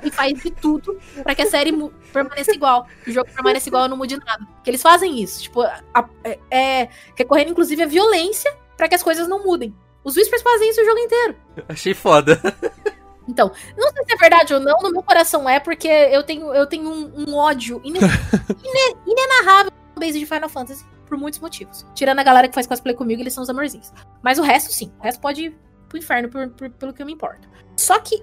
e 0.03 0.11
faz 0.11 0.33
de 0.43 0.51
tudo 0.51 0.99
pra 1.23 1.35
que 1.35 1.43
a 1.43 1.47
série 1.47 1.73
permaneça 2.13 2.53
igual. 2.53 2.87
O 3.07 3.11
jogo 3.11 3.31
permaneça 3.33 3.69
igual 3.69 3.87
e 3.87 3.89
não 3.89 3.97
mude 3.97 4.17
nada. 4.17 4.47
Que 4.65 4.71
eles 4.71 4.81
fazem 4.83 5.21
isso. 5.23 5.43
Tipo, 5.43 5.63
a- 5.63 6.09
é, 6.25 6.39
é 6.51 6.89
recorrendo 7.17 7.51
inclusive 7.51 7.83
à 7.83 7.87
violência 7.87 8.53
pra 8.77 8.89
que 8.89 8.95
as 8.95 9.03
coisas 9.03 9.29
não 9.29 9.45
mudem. 9.45 9.75
Os 10.03 10.17
Whispers 10.17 10.43
fazem 10.43 10.71
isso 10.71 10.81
o 10.81 10.85
jogo 10.85 10.99
inteiro. 10.99 11.37
Achei 11.69 11.95
foda. 11.95 12.41
Então, 13.29 13.53
não 13.79 13.89
sei 13.93 14.05
se 14.05 14.13
é 14.15 14.17
verdade 14.17 14.53
ou 14.53 14.59
não, 14.59 14.77
no 14.83 14.91
meu 14.91 15.03
coração 15.03 15.49
é, 15.49 15.61
porque 15.61 15.87
eu 15.87 16.25
tenho, 16.25 16.53
eu 16.53 16.67
tenho 16.67 16.91
um, 16.91 17.29
um 17.31 17.37
ódio 17.37 17.81
ine- 17.85 18.01
ine- 18.01 18.97
inenarrável 19.07 19.71
na 19.95 20.01
base 20.01 20.19
de 20.19 20.27
Final 20.27 20.49
Fantasy, 20.49 20.85
por 21.07 21.17
muitos 21.17 21.39
motivos. 21.39 21.87
Tirando 21.95 22.19
a 22.19 22.25
galera 22.25 22.49
que 22.49 22.55
faz 22.55 22.67
cosplay 22.67 22.97
comigo, 22.97 23.23
eles 23.23 23.33
são 23.33 23.45
os 23.45 23.49
amorzinhos. 23.49 23.93
Mas 24.23 24.41
o 24.41 24.43
resto, 24.43 24.73
sim. 24.73 24.93
O 24.99 25.05
resto 25.05 25.21
pode 25.21 25.43
ir 25.45 25.57
pro 25.89 25.99
inferno 25.99 26.29
por- 26.31 26.49
por- 26.49 26.71
pelo 26.71 26.93
que 26.93 27.01
eu 27.01 27.07
me 27.07 27.13
importo. 27.13 27.49
Só 27.77 27.97
que 28.01 28.23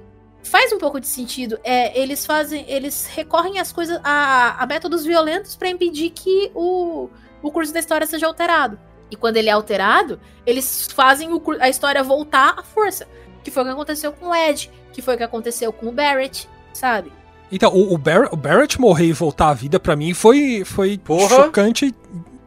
faz 0.50 0.72
um 0.74 0.78
pouco 0.78 1.00
de 1.00 1.08
sentido. 1.08 1.60
É, 1.64 1.98
eles 2.00 2.26
fazem. 2.26 2.66
Eles 2.68 3.06
recorrem 3.14 3.60
às 3.60 3.72
coisas. 3.72 4.00
a, 4.04 4.62
a 4.62 4.66
métodos 4.66 5.06
violentos 5.06 5.56
pra 5.56 5.70
impedir 5.70 6.10
que 6.10 6.52
o, 6.54 7.10
o 7.42 7.52
curso 7.52 7.72
da 7.74 7.80
história 7.80 8.06
seja 8.06 8.28
alterado. 8.28 8.78
E 9.12 9.16
quando 9.16 9.38
ele 9.38 9.50
é 9.50 9.52
alterado, 9.52 10.20
eles 10.46 10.88
fazem 10.94 11.32
o 11.34 11.42
a 11.60 11.70
história 11.70 12.04
voltar 12.04 12.56
à 12.58 12.64
força. 12.64 13.08
Que 13.44 13.50
foi 13.50 13.64
o 13.64 13.66
que 13.66 13.72
aconteceu 13.72 14.12
com 14.12 14.28
o 14.28 14.36
Ed, 14.36 14.70
que 14.94 15.02
foi 15.02 15.16
o 15.16 15.18
que 15.18 15.24
aconteceu 15.24 15.72
com 15.72 15.88
o 15.88 15.92
Barrett, 15.92 16.48
sabe? 16.74 17.12
Então, 17.52 17.74
o, 17.74 17.94
o, 17.94 17.98
Bar- 17.98 18.30
o 18.32 18.36
Barrett 18.36 18.80
morrer 18.80 19.06
e 19.08 19.14
voltar 19.14 19.50
à 19.50 19.54
vida, 19.54 19.80
pra 19.80 19.96
mim, 19.96 20.14
foi, 20.14 20.64
foi 20.66 20.98
Porra. 21.00 21.28
chocante 21.46 21.96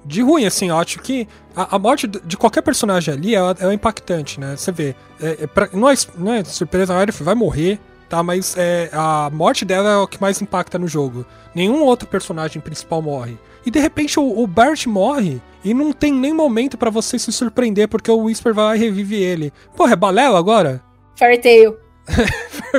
de 0.04 0.22
ruim, 0.22 0.44
assim. 0.44 0.68
Eu 0.68 0.76
acho 0.78 1.00
que 1.00 1.26
a, 1.56 1.74
a 1.74 1.78
morte 1.78 2.06
de 2.06 2.20
de 2.20 2.36
qualquer 2.36 2.62
personagem 2.62 3.12
ali 3.14 3.34
é, 3.34 3.40
é 3.60 3.72
impactante, 3.72 4.38
né? 4.38 4.54
Você 4.56 4.70
vê. 4.70 4.94
É, 5.20 5.38
é 5.44 5.46
pra- 5.48 5.68
não, 5.72 5.88
é, 5.90 5.94
não 6.16 6.32
é 6.34 6.44
surpresa, 6.44 6.94
a 6.94 6.98
Aerith 6.98 7.20
vai 7.22 7.34
morrer, 7.34 7.80
tá? 8.12 8.22
Mas 8.22 8.54
é, 8.58 8.90
a 8.92 9.30
morte 9.32 9.64
dela 9.64 9.88
é 9.88 9.96
o 9.96 10.06
que 10.06 10.20
mais 10.20 10.42
impacta 10.42 10.78
no 10.78 10.86
jogo. 10.86 11.24
Nenhum 11.54 11.82
outro 11.82 12.06
personagem 12.06 12.60
principal 12.60 13.00
morre. 13.00 13.38
E 13.64 13.70
de 13.70 13.80
repente 13.80 14.20
o, 14.20 14.38
o 14.38 14.46
Barrett 14.46 14.86
morre 14.86 15.40
e 15.64 15.72
não 15.72 15.92
tem 15.92 16.12
nem 16.12 16.34
momento 16.34 16.76
pra 16.76 16.90
você 16.90 17.18
se 17.18 17.32
surpreender 17.32 17.88
porque 17.88 18.10
o 18.10 18.24
Whisper 18.24 18.52
vai 18.52 18.64
lá 18.64 18.76
e 18.76 18.80
revive 18.80 19.16
ele. 19.16 19.50
Porra, 19.74 19.94
é 19.94 19.96
balela 19.96 20.38
agora? 20.38 20.82
Fairy 21.16 21.38
Tail. 21.38 21.78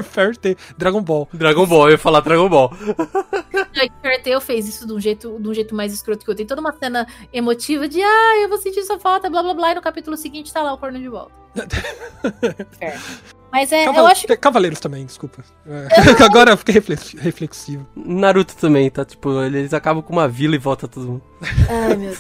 Fair 0.04 0.38
Tail. 0.38 0.56
Dragon 0.78 1.02
Ball. 1.02 1.28
Dragon 1.34 1.66
Ball, 1.66 1.88
eu 1.88 1.92
ia 1.94 1.98
falar 1.98 2.20
Dragon 2.20 2.50
Ball. 2.50 2.72
É 3.76 3.88
Fairy 4.02 4.22
Tail 4.22 4.40
fez 4.40 4.68
isso 4.68 4.86
de 4.86 4.94
um 4.94 5.00
jeito, 5.00 5.40
de 5.40 5.50
um 5.50 5.54
jeito 5.54 5.74
mais 5.74 5.94
escroto 5.94 6.24
que 6.24 6.30
eu. 6.30 6.36
Tem 6.36 6.46
toda 6.46 6.62
uma 6.62 6.74
cena 6.74 7.08
emotiva 7.32 7.88
de 7.88 8.04
ah, 8.04 8.40
eu 8.42 8.50
vou 8.50 8.60
sentir 8.60 8.84
sua 8.84 9.00
falta, 9.00 9.32
blá 9.32 9.42
blá 9.42 9.54
blá, 9.56 9.72
e 9.72 9.76
no 9.76 9.82
capítulo 9.82 10.16
seguinte 10.16 10.54
tá 10.54 10.62
lá 10.62 10.74
o 10.74 10.78
corno 10.78 11.00
de 11.00 11.08
volta. 11.08 11.34
Fair. 12.78 13.00
Mas 13.54 13.72
é, 13.72 13.84
eu 13.88 13.94
Caval- 13.94 14.08
acho 14.12 14.26
que. 14.28 14.36
Cavaleiros 14.36 14.80
também, 14.80 15.06
desculpa. 15.06 15.44
É, 15.68 15.88
Agora 16.26 16.52
eu 16.52 16.58
fiquei 16.58 16.74
reflex- 16.74 17.14
reflexivo. 17.20 17.86
Naruto 17.96 18.56
também, 18.56 18.90
tá? 18.90 19.06
Tipo, 19.06 19.42
eles 19.44 19.74
acabam 19.76 20.02
com 20.02 20.12
uma 20.12 20.28
vila 20.28 20.56
e 20.56 20.58
volta 20.58 20.88
todo 20.88 21.06
mundo. 21.08 21.22
Ai, 21.70 21.96
meu 21.96 22.10
Deus. 22.10 22.20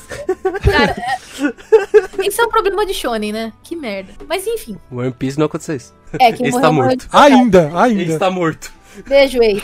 Cara, 0.61 0.95
é... 0.95 2.27
esse 2.27 2.39
é 2.39 2.45
um 2.45 2.49
problema 2.49 2.85
de 2.85 2.93
Shonen, 2.93 3.33
né? 3.33 3.51
Que 3.63 3.75
merda. 3.75 4.13
Mas 4.29 4.45
enfim. 4.45 4.77
One 4.91 5.11
Piece 5.11 5.39
não 5.39 5.47
aconteceu 5.47 5.75
isso. 5.75 5.93
É, 6.19 6.31
quem 6.31 6.45
Esse 6.47 6.51
morreu, 6.51 6.61
tá 6.61 6.71
morto. 6.71 7.09
verdade. 7.09 7.33
Ainda, 7.33 7.63
Ele 7.63 7.77
ainda. 8.01 8.13
está 8.13 8.29
morto. 8.29 8.71
Beijo, 9.07 9.41
Ei. 9.41 9.59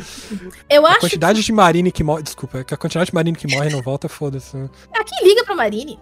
Eu 0.70 0.86
A 0.86 0.92
acho 0.92 1.00
quantidade 1.00 1.42
de 1.42 1.52
Marine 1.52 1.92
que 1.92 2.02
morre. 2.02 2.22
Desculpa, 2.22 2.64
que 2.64 2.72
a 2.72 2.76
quantidade 2.78 3.10
de 3.10 3.14
Marine 3.14 3.36
que 3.36 3.46
morre 3.54 3.68
não 3.68 3.82
volta, 3.82 4.08
foda-se. 4.08 4.56
né? 4.56 4.70
Ah, 4.96 5.04
quem 5.04 5.28
liga 5.28 5.44
pra 5.44 5.54
Marine? 5.54 6.00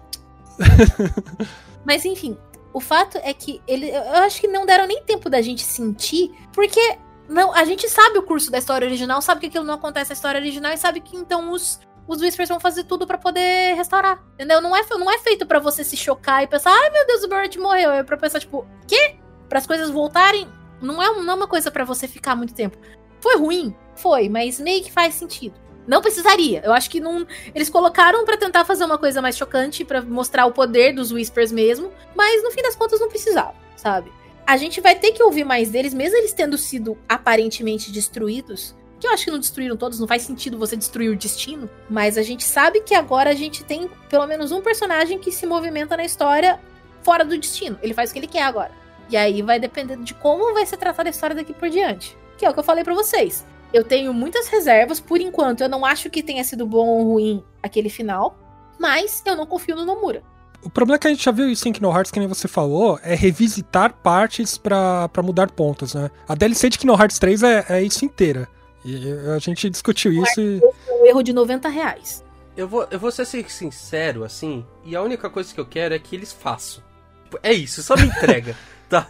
Mas 1.85 2.05
enfim, 2.05 2.37
o 2.73 2.79
fato 2.79 3.17
é 3.23 3.33
que 3.33 3.61
ele, 3.67 3.89
eu 3.89 4.23
acho 4.23 4.39
que 4.39 4.47
não 4.47 4.65
deram 4.65 4.87
nem 4.87 5.03
tempo 5.03 5.29
da 5.29 5.41
gente 5.41 5.63
sentir, 5.63 6.31
porque 6.53 6.97
não, 7.27 7.53
a 7.53 7.63
gente 7.65 7.87
sabe 7.89 8.17
o 8.17 8.23
curso 8.23 8.51
da 8.51 8.57
história 8.57 8.85
original, 8.85 9.21
sabe 9.21 9.41
que 9.41 9.47
aquilo 9.47 9.65
não 9.65 9.75
acontece 9.75 10.11
na 10.11 10.15
história 10.15 10.39
original 10.39 10.71
e 10.71 10.77
sabe 10.77 10.99
que 10.99 11.15
então 11.15 11.51
os 11.51 11.79
os 12.07 12.21
Whispers 12.21 12.49
vão 12.49 12.59
fazer 12.59 12.83
tudo 12.83 13.07
pra 13.07 13.17
poder 13.17 13.75
restaurar. 13.75 14.21
Entendeu? 14.33 14.59
Não 14.59 14.75
é, 14.75 14.81
não 14.97 15.09
é 15.09 15.17
feito 15.19 15.45
pra 15.45 15.59
você 15.59 15.83
se 15.83 15.95
chocar 15.95 16.43
e 16.43 16.47
pensar, 16.47 16.71
ai 16.71 16.89
meu 16.89 17.07
Deus, 17.07 17.23
o 17.23 17.27
Barrett 17.27 17.57
morreu. 17.57 17.91
É 17.91 18.03
pra 18.03 18.17
pensar, 18.17 18.39
tipo, 18.39 18.67
quê? 18.87 19.15
Para 19.47 19.59
as 19.59 19.67
coisas 19.67 19.89
voltarem, 19.89 20.47
não 20.81 21.01
é, 21.01 21.09
não 21.21 21.33
é 21.33 21.35
uma 21.35 21.47
coisa 21.47 21.71
pra 21.71 21.85
você 21.85 22.07
ficar 22.07 22.35
muito 22.35 22.53
tempo. 22.53 22.77
Foi 23.21 23.37
ruim? 23.37 23.75
Foi, 23.95 24.27
mas 24.27 24.59
meio 24.59 24.83
que 24.83 24.91
faz 24.91 25.13
sentido. 25.13 25.60
Não 25.87 26.01
precisaria. 26.01 26.61
Eu 26.63 26.73
acho 26.73 26.89
que 26.89 26.99
não. 26.99 27.25
Eles 27.53 27.69
colocaram 27.69 28.23
pra 28.25 28.37
tentar 28.37 28.65
fazer 28.65 28.85
uma 28.85 28.97
coisa 28.97 29.21
mais 29.21 29.37
chocante, 29.37 29.83
pra 29.83 30.01
mostrar 30.01 30.45
o 30.45 30.51
poder 30.51 30.93
dos 30.93 31.11
Whispers 31.11 31.51
mesmo, 31.51 31.91
mas 32.15 32.43
no 32.43 32.51
fim 32.51 32.61
das 32.61 32.75
contas 32.75 32.99
não 32.99 33.09
precisava, 33.09 33.55
sabe? 33.75 34.11
A 34.45 34.57
gente 34.57 34.81
vai 34.81 34.95
ter 34.95 35.11
que 35.11 35.23
ouvir 35.23 35.43
mais 35.43 35.69
deles, 35.69 35.93
mesmo 35.93 36.17
eles 36.17 36.33
tendo 36.33 36.57
sido 36.57 36.97
aparentemente 37.07 37.91
destruídos. 37.91 38.75
Que 38.99 39.07
eu 39.07 39.11
acho 39.11 39.25
que 39.25 39.31
não 39.31 39.39
destruíram 39.39 39.75
todos, 39.75 39.99
não 39.99 40.07
faz 40.07 40.21
sentido 40.21 40.59
você 40.59 40.75
destruir 40.75 41.09
o 41.09 41.15
destino. 41.15 41.69
Mas 41.89 42.17
a 42.17 42.21
gente 42.21 42.43
sabe 42.43 42.81
que 42.81 42.93
agora 42.93 43.31
a 43.31 43.33
gente 43.33 43.63
tem 43.63 43.89
pelo 44.09 44.27
menos 44.27 44.51
um 44.51 44.61
personagem 44.61 45.17
que 45.17 45.31
se 45.31 45.47
movimenta 45.47 45.97
na 45.97 46.03
história 46.03 46.59
fora 47.01 47.25
do 47.25 47.37
destino. 47.37 47.79
Ele 47.81 47.95
faz 47.95 48.09
o 48.09 48.13
que 48.13 48.19
ele 48.19 48.27
quer 48.27 48.43
agora. 48.43 48.71
E 49.09 49.17
aí 49.17 49.41
vai 49.41 49.59
dependendo 49.59 50.03
de 50.03 50.13
como 50.13 50.53
vai 50.53 50.65
ser 50.65 50.77
tratada 50.77 51.09
a 51.09 51.11
história 51.11 51.35
daqui 51.35 51.53
por 51.53 51.69
diante. 51.69 52.15
Que 52.37 52.45
é 52.45 52.49
o 52.49 52.53
que 52.53 52.59
eu 52.59 52.63
falei 52.63 52.83
pra 52.83 52.93
vocês. 52.93 53.45
Eu 53.73 53.83
tenho 53.83 54.13
muitas 54.13 54.47
reservas, 54.47 54.99
por 54.99 55.21
enquanto 55.21 55.61
eu 55.61 55.69
não 55.69 55.85
acho 55.85 56.09
que 56.09 56.21
tenha 56.21 56.43
sido 56.43 56.65
bom 56.65 56.87
ou 56.87 57.03
ruim 57.13 57.43
aquele 57.63 57.89
final, 57.89 58.37
mas 58.79 59.21
eu 59.25 59.35
não 59.35 59.45
confio 59.45 59.75
no 59.75 59.85
Nomura. 59.85 60.21
O 60.63 60.69
problema 60.69 60.95
é 60.97 60.99
que 60.99 61.07
a 61.07 61.09
gente 61.09 61.23
já 61.23 61.31
viu 61.31 61.49
isso 61.49 61.67
em 61.67 61.71
Kingdom 61.71 61.91
Hearts, 61.95 62.11
que 62.11 62.19
nem 62.19 62.27
você 62.27 62.47
falou, 62.47 62.99
é 63.01 63.15
revisitar 63.15 63.93
partes 63.93 64.57
pra, 64.57 65.07
pra 65.09 65.23
mudar 65.23 65.49
pontos, 65.51 65.95
né? 65.95 66.11
A 66.27 66.35
DLC 66.35 66.69
de 66.69 66.77
Kingdom 66.77 66.99
Hearts 66.99 67.17
3 67.17 67.43
é, 67.43 67.65
é 67.69 67.81
isso 67.83 68.05
inteira. 68.05 68.47
E 68.85 69.11
a 69.35 69.39
gente 69.39 69.69
discutiu 69.69 70.11
isso 70.11 70.39
e. 70.41 70.59
É 70.87 70.93
um 71.01 71.05
erro 71.05 71.23
de 71.23 71.33
90 71.33 71.67
reais. 71.69 72.23
Eu 72.57 72.67
vou, 72.67 72.85
eu 72.91 72.99
vou 72.99 73.11
ser 73.11 73.25
sin- 73.25 73.47
sincero, 73.47 74.23
assim, 74.23 74.65
e 74.83 74.95
a 74.95 75.01
única 75.01 75.29
coisa 75.29 75.53
que 75.53 75.59
eu 75.59 75.65
quero 75.65 75.95
é 75.95 75.99
que 75.99 76.15
eles 76.15 76.31
façam. 76.33 76.83
Tipo, 77.23 77.39
É 77.41 77.53
isso, 77.53 77.81
só 77.81 77.95
me 77.95 78.03
entrega, 78.07 78.55
tá? 78.89 79.07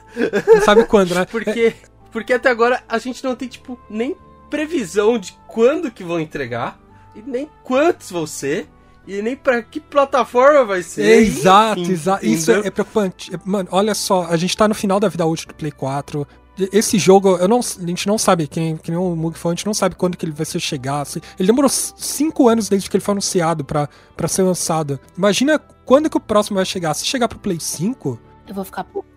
Não 0.48 0.62
sabe 0.62 0.86
quando, 0.86 1.16
né? 1.16 1.26
Porque, 1.32 1.74
porque 2.12 2.34
até 2.34 2.50
agora 2.50 2.84
a 2.88 2.98
gente 2.98 3.24
não 3.24 3.36
tem, 3.36 3.48
tipo, 3.48 3.80
nem 3.90 4.16
previsão 4.52 5.18
de 5.18 5.36
quando 5.48 5.90
que 5.90 6.03
vão 6.03 6.19
entregar, 6.19 6.78
e 7.15 7.22
nem 7.26 7.49
quantos 7.64 8.11
vão 8.11 8.28
ser, 8.28 8.69
e 9.07 9.19
nem 9.22 9.36
pra 9.36 9.64
que 9.64 9.80
plataforma 9.80 10.64
vai 10.64 10.84
ser. 10.84 11.23
Exato, 11.23 11.80
enfim, 11.82 11.91
exato. 11.91 12.26
Isso 12.26 12.52
é, 12.52 12.68
é 12.68 12.69
preocupante. 12.69 13.34
É, 13.34 13.40
Mano, 13.44 13.68
olha 13.72 13.95
só, 13.95 14.28
a 14.30 14.38
gente 14.38 14.56
tá 14.56 14.68
no 14.68 14.76
final 14.76 14.99
da 14.99 15.07
vida 15.07 15.26
útil 15.26 15.48
do 15.48 15.56
Play 15.56 15.72
4. 15.72 16.28
Esse 16.72 16.99
jogo, 16.99 17.38
eu 17.38 17.48
não, 17.48 17.60
a 17.60 17.88
gente 17.88 18.06
não 18.06 18.18
sabe, 18.18 18.45
quem, 18.45 18.78
que 18.78 18.91
nem 18.91 18.99
o 18.99 19.15
Mug 19.15 19.36
falou, 19.40 19.53
a 19.53 19.56
gente 19.56 19.65
não 19.65 19.73
sabe 19.73 19.95
quando 19.95 20.15
que 20.15 20.26
ele 20.26 20.34
vai 20.34 20.45
ser 20.45 20.60
chegar. 20.60 21.03
se- 21.06 21.22
Ele 21.40 21.48
demorou 21.48 21.69
cinco 21.69 22.48
anos 22.48 22.69
desde 22.69 22.88
que 22.90 22.95
ele 22.98 23.03
foi 23.03 23.14
anunciado 23.14 23.64
pra, 23.65 23.90
pra 24.15 24.28
ser 24.28 24.44
lançado. 24.44 24.99
Imagina 25.18 25.57
quando 25.86 26.10
que 26.10 26.18
o 26.18 26.19
próximo 26.19 26.56
vai 26.57 26.65
chegar. 26.65 26.94
Se 26.94 27.06
chegar 27.06 27.28
pro 27.28 27.40
Play 27.40 27.57
5, 27.60 28.19
Eu 28.48 28.53
vou 28.53 28.65
ficar 28.65 28.84
puto. 28.84 29.07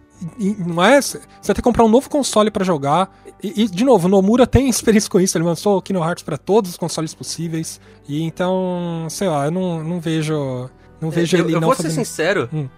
Não 0.59 0.83
é? 0.85 1.01
Você 1.01 1.19
vai 1.19 1.47
ter 1.47 1.55
que 1.55 1.63
comprar 1.63 1.85
um 1.85 1.89
novo 1.89 2.09
console 2.09 2.51
pra 2.51 2.65
jogar. 2.65 3.11
E, 3.43 3.63
e, 3.63 3.69
de 3.69 3.85
novo, 3.85 4.09
Nomura 4.09 4.47
tem 4.47 4.69
experiência 4.71 5.11
com 5.11 5.21
isso. 5.21 5.37
Ele 5.37 5.45
lançou 5.45 5.79
o 5.79 5.83
Kingdom 5.83 6.05
Hearts 6.05 6.23
pra 6.23 6.37
todos 6.37 6.71
os 6.71 6.77
consoles 6.77 7.15
possíveis. 7.15 7.81
E 8.09 8.23
então, 8.23 9.07
sei 9.11 9.29
lá, 9.29 9.47
eu 9.47 9.51
não, 9.51 9.83
não 9.83 10.01
vejo. 10.01 10.71
Não 11.01 11.11
vejo 11.11 11.37
É, 11.37 11.41
eu, 11.41 11.45
ele 11.45 11.55
eu 11.57 11.61
não 11.61 11.69
vou 11.69 11.77
ser 11.77 11.85
fazendo 11.85 12.05
sincero. 12.05 12.49
Hum. 12.53 12.69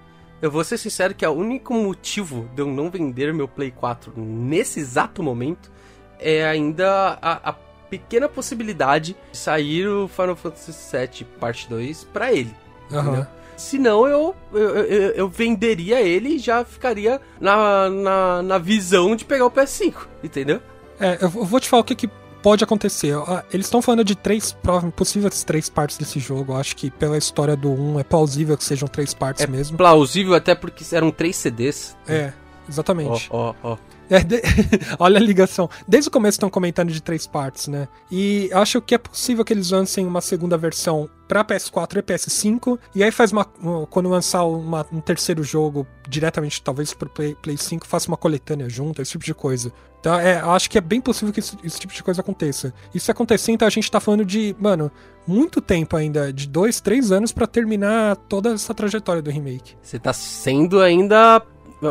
Eu 0.41 0.51
vou 0.51 0.63
ser 0.65 0.77
sincero 0.77 1.15
que 1.15 1.27
o 1.27 1.31
único 1.31 1.73
motivo 1.73 2.49
de 2.55 2.61
eu 2.61 2.67
não 2.67 2.91
vender 2.91 3.33
meu 3.33 3.49
Play 3.49 3.71
4 3.71 4.13
nesse 4.17 4.81
exato 4.81 5.23
momento 5.23 5.71
é 6.19 6.47
ainda 6.47 7.19
a, 7.23 7.51
a 7.51 7.53
pequena 7.89 8.29
possibilidade 8.29 9.17
de 9.33 9.39
sair 9.39 9.89
o 9.89 10.09
Final 10.09 10.37
Fantasy 10.37 10.73
VII 10.73 11.27
Parte 11.41 11.69
2 11.69 12.05
pra 12.13 12.33
ele. 12.33 12.55
Aham. 12.93 13.27
Senão 13.57 14.07
eu, 14.07 14.35
eu, 14.53 14.61
eu, 14.61 15.11
eu 15.13 15.29
venderia 15.29 16.01
ele 16.03 16.31
e 16.35 16.39
já 16.39 16.65
ficaria 16.65 17.21
na, 17.41 17.89
na, 17.89 18.43
na 18.43 18.59
visão 18.59 19.17
de 19.17 19.25
pegar 19.25 19.47
o 19.47 19.51
PS5, 19.51 19.95
entendeu? 20.23 20.61
É, 21.01 21.19
eu 21.21 21.29
vou 21.29 21.59
te 21.61 21.69
falar 21.69 21.81
o 21.83 21.85
que, 21.85 21.95
que 21.95 22.09
pode 22.43 22.63
acontecer. 22.63 23.15
Ah, 23.27 23.45
Eles 23.53 23.67
estão 23.67 23.83
falando 23.83 24.05
de 24.05 24.15
três 24.15 24.57
possíveis 24.95 25.43
três 25.43 25.69
partes 25.69 25.99
desse 25.99 26.21
jogo. 26.21 26.53
Eu 26.53 26.57
acho 26.57 26.77
que 26.77 26.91
pela 26.91 27.19
história 27.19 27.57
do 27.57 27.71
1 27.71 28.01
é 28.01 28.05
plausível 28.05 28.57
que 28.57 28.65
sejam 28.65 28.87
três 28.87 29.13
partes 29.13 29.43
É 29.43 29.47
mesmo. 29.47 29.77
plausível 29.77 30.35
até 30.35 30.55
porque 30.55 30.85
eram 30.95 31.11
três 31.11 31.37
CDs. 31.37 31.97
É, 32.07 32.33
exatamente. 32.69 33.29
Ó, 33.31 33.55
ó, 33.63 33.73
ó. 33.73 33.77
É, 34.09 34.21
de- 34.23 34.43
Olha 34.99 35.19
a 35.19 35.23
ligação. 35.23 35.69
Desde 35.87 36.09
o 36.09 36.13
começo 36.13 36.37
estão 36.37 36.49
comentando 36.51 36.93
de 36.93 37.01
três 37.03 37.27
partes, 37.27 37.69
né? 37.69 37.89
E 38.11 38.51
acho 38.53 38.81
que 38.81 38.95
é 38.95 38.99
possível 38.99 39.45
que 39.45 39.53
eles 39.53 39.71
lancem 39.71 40.07
uma 40.07 40.21
segunda 40.21 40.57
versão 40.57 41.09
pra 41.27 41.45
PS4 41.45 41.99
e 41.99 42.03
PS5. 42.03 42.79
E 42.95 43.03
aí 43.03 43.11
faz 43.11 43.33
uma. 43.33 43.45
Quando 43.91 44.09
lançar 44.09 44.45
uma- 44.45 44.87
um 44.93 45.01
terceiro 45.01 45.43
jogo 45.43 45.87
diretamente, 46.09 46.63
talvez 46.63 46.95
pro 46.95 47.09
Play, 47.09 47.35
Play 47.35 47.57
5, 47.57 47.87
faça 47.87 48.09
uma 48.09 48.17
coletânea 48.17 48.69
junto, 48.69 49.03
esse 49.03 49.13
tipo 49.13 49.25
de 49.25 49.35
coisa. 49.35 49.73
Então, 49.99 50.15
é, 50.21 50.37
acho 50.37 50.71
que 50.71 50.79
é 50.79 50.81
bem 50.81 51.01
possível 51.01 51.33
que 51.35 51.41
esse, 51.41 51.57
esse 51.65 51.81
tipo 51.81 51.93
de 51.93 52.01
coisa 52.01 52.21
aconteça. 52.21 52.73
Se 52.97 53.11
acontecer, 53.11 53.51
então 53.51 53.67
a 53.67 53.71
gente 53.71 53.91
tá 53.91 53.99
falando 53.99 54.25
de, 54.25 54.55
mano, 54.61 54.89
muito 55.27 55.61
tempo 55.61 55.97
ainda, 55.97 56.33
de 56.33 56.47
dois, 56.47 56.81
três 56.81 57.11
anos 57.11 57.33
pra 57.33 57.45
terminar 57.45 58.15
toda 58.15 58.51
essa 58.53 58.73
trajetória 58.73 59.21
do 59.21 59.31
remake. 59.33 59.75
Você 59.83 59.99
tá 59.99 60.13
sendo 60.13 60.81
ainda 60.81 61.43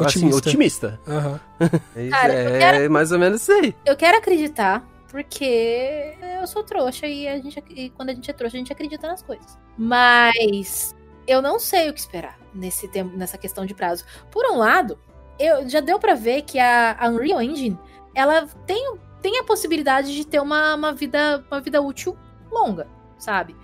assim, 0.06 0.34
otimista. 0.34 1.00
Aham. 1.08 1.40
Cara, 2.12 2.34
é 2.34 2.60
quero- 2.60 2.92
mais 2.92 3.12
ou 3.12 3.20
menos 3.20 3.42
isso 3.42 3.52
aí. 3.52 3.76
Eu 3.86 3.96
quero 3.96 4.18
acreditar, 4.18 4.88
porque 5.10 6.16
eu 6.42 6.48
sou 6.48 6.64
trouxa 6.64 7.08
e, 7.08 7.28
a 7.28 7.38
gente, 7.38 7.64
e 7.70 7.90
quando 7.92 8.10
a 8.10 8.14
gente 8.14 8.30
é 8.30 8.34
trouxa, 8.34 8.58
a 8.58 8.60
gente 8.60 8.72
acredita 8.72 9.08
nas 9.08 9.22
coisas. 9.22 9.58
Mas 9.78 10.96
eu 11.28 11.42
não 11.42 11.60
sei 11.60 11.90
o 11.90 11.94
que 11.94 12.00
esperar 12.00 12.38
nesse 12.54 12.88
tempo, 12.88 13.16
nessa 13.16 13.38
questão 13.38 13.66
de 13.66 13.74
prazo. 13.74 14.04
Por 14.32 14.46
um 14.52 14.58
lado, 14.58 14.98
eu, 15.40 15.68
já 15.70 15.80
deu 15.80 16.00
pra 16.00 16.16
ver 16.16 16.44
que 16.44 16.60
a, 16.60 16.96
a 17.00 17.10
Unreal 17.10 17.42
Engine 17.42 17.78
ela 18.14 18.48
tem, 18.66 18.96
tem 19.22 19.40
a 19.40 19.44
possibilidade 19.44 20.16
de 20.16 20.26
ter 20.26 20.40
uma, 20.40 20.76
uma, 20.76 20.94
vida, 20.94 21.44
uma 21.52 21.60
vida 21.60 21.82
útil 21.82 22.18
longa, 22.52 22.88
sabe? 23.18 23.56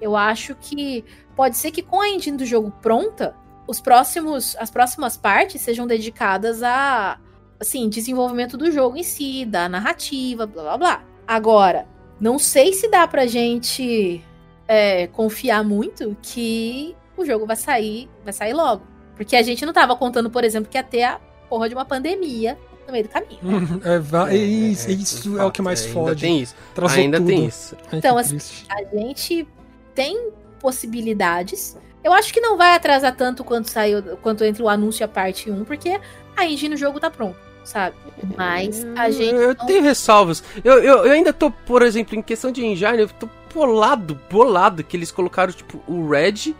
Eu 0.00 0.16
acho 0.16 0.54
que 0.56 1.04
pode 1.34 1.56
ser 1.56 1.70
que 1.70 1.82
com 1.82 2.00
a 2.00 2.08
engine 2.08 2.36
do 2.36 2.44
jogo 2.44 2.70
pronta, 2.82 3.34
os 3.66 3.80
próximos, 3.80 4.56
as 4.58 4.70
próximas 4.70 5.16
partes 5.16 5.60
sejam 5.60 5.86
dedicadas 5.86 6.62
a 6.62 7.18
assim, 7.60 7.88
desenvolvimento 7.88 8.56
do 8.58 8.70
jogo 8.70 8.96
em 8.96 9.02
si, 9.02 9.44
da 9.44 9.68
narrativa, 9.68 10.46
blá 10.46 10.62
blá 10.62 10.76
blá. 10.78 11.04
Agora, 11.26 11.86
não 12.20 12.38
sei 12.38 12.72
se 12.72 12.88
dá 12.90 13.06
pra 13.06 13.26
gente 13.26 14.22
é, 14.68 15.06
confiar 15.06 15.64
muito 15.64 16.16
que 16.20 16.94
o 17.16 17.24
jogo 17.24 17.46
vai 17.46 17.56
sair, 17.56 18.08
vai 18.22 18.32
sair 18.32 18.52
logo. 18.52 18.82
Porque 19.16 19.36
a 19.36 19.42
gente 19.42 19.64
não 19.64 19.72
tava 19.72 19.94
contando, 19.96 20.28
por 20.28 20.42
exemplo, 20.44 20.68
que 20.70 20.76
ia 20.76 20.82
ter 20.82 21.04
a 21.04 21.20
porra 21.48 21.68
de 21.68 21.74
uma 21.74 21.84
pandemia 21.84 22.58
no 22.86 22.92
meio 22.92 23.04
do 23.04 23.10
caminho. 23.10 23.38
né? 23.42 23.80
É, 23.94 23.98
va- 24.00 24.30
É, 24.32 24.36
isso 24.36 24.88
é, 24.88 24.92
isso 24.92 25.22
de 25.30 25.38
é 25.38 25.44
o 25.44 25.50
que 25.52 25.62
mais 25.62 25.82
ainda 25.82 25.94
fode. 25.94 26.20
Tem 26.20 26.40
isso. 26.40 26.54
Ainda 26.90 27.18
tudo. 27.18 27.26
tem 27.28 27.46
isso. 27.46 27.76
Então, 27.92 28.18
assim. 28.18 28.36
A 28.68 28.82
gente 28.98 29.46
tem 29.94 30.32
possibilidades. 30.60 31.78
Eu 32.04 32.12
acho 32.12 32.32
que 32.32 32.40
não 32.40 32.56
vai 32.58 32.74
atrasar 32.74 33.16
tanto 33.16 33.42
quanto 33.42 33.70
saiu, 33.70 34.02
quanto 34.22 34.44
entre 34.44 34.62
o 34.62 34.68
anúncio 34.68 35.02
e 35.02 35.04
a 35.04 35.08
parte 35.08 35.50
1, 35.50 35.64
porque 35.64 35.98
a 36.36 36.46
engine 36.46 36.74
do 36.74 36.78
jogo 36.78 37.00
tá 37.00 37.10
pronto, 37.10 37.36
sabe? 37.64 37.96
Mas 38.36 38.86
a 38.96 39.10
gente. 39.10 39.34
Eu, 39.34 39.54
não- 39.54 39.66
tenho 39.66 39.82
ressalvas. 39.82 40.44
Eu, 40.62 40.74
eu, 40.82 41.06
eu 41.06 41.12
ainda 41.12 41.32
tô, 41.32 41.50
por 41.50 41.80
exemplo, 41.82 42.14
em 42.14 42.20
questão 42.22 42.52
de 42.52 42.64
engine, 42.64 42.98
eu 43.00 43.08
tô 43.08 43.28
bolado, 43.54 44.20
bolado 44.30 44.84
que 44.84 44.96
eles 44.96 45.10
colocaram, 45.10 45.52
tipo, 45.52 45.82
o 45.88 46.08
Red. 46.08 46.54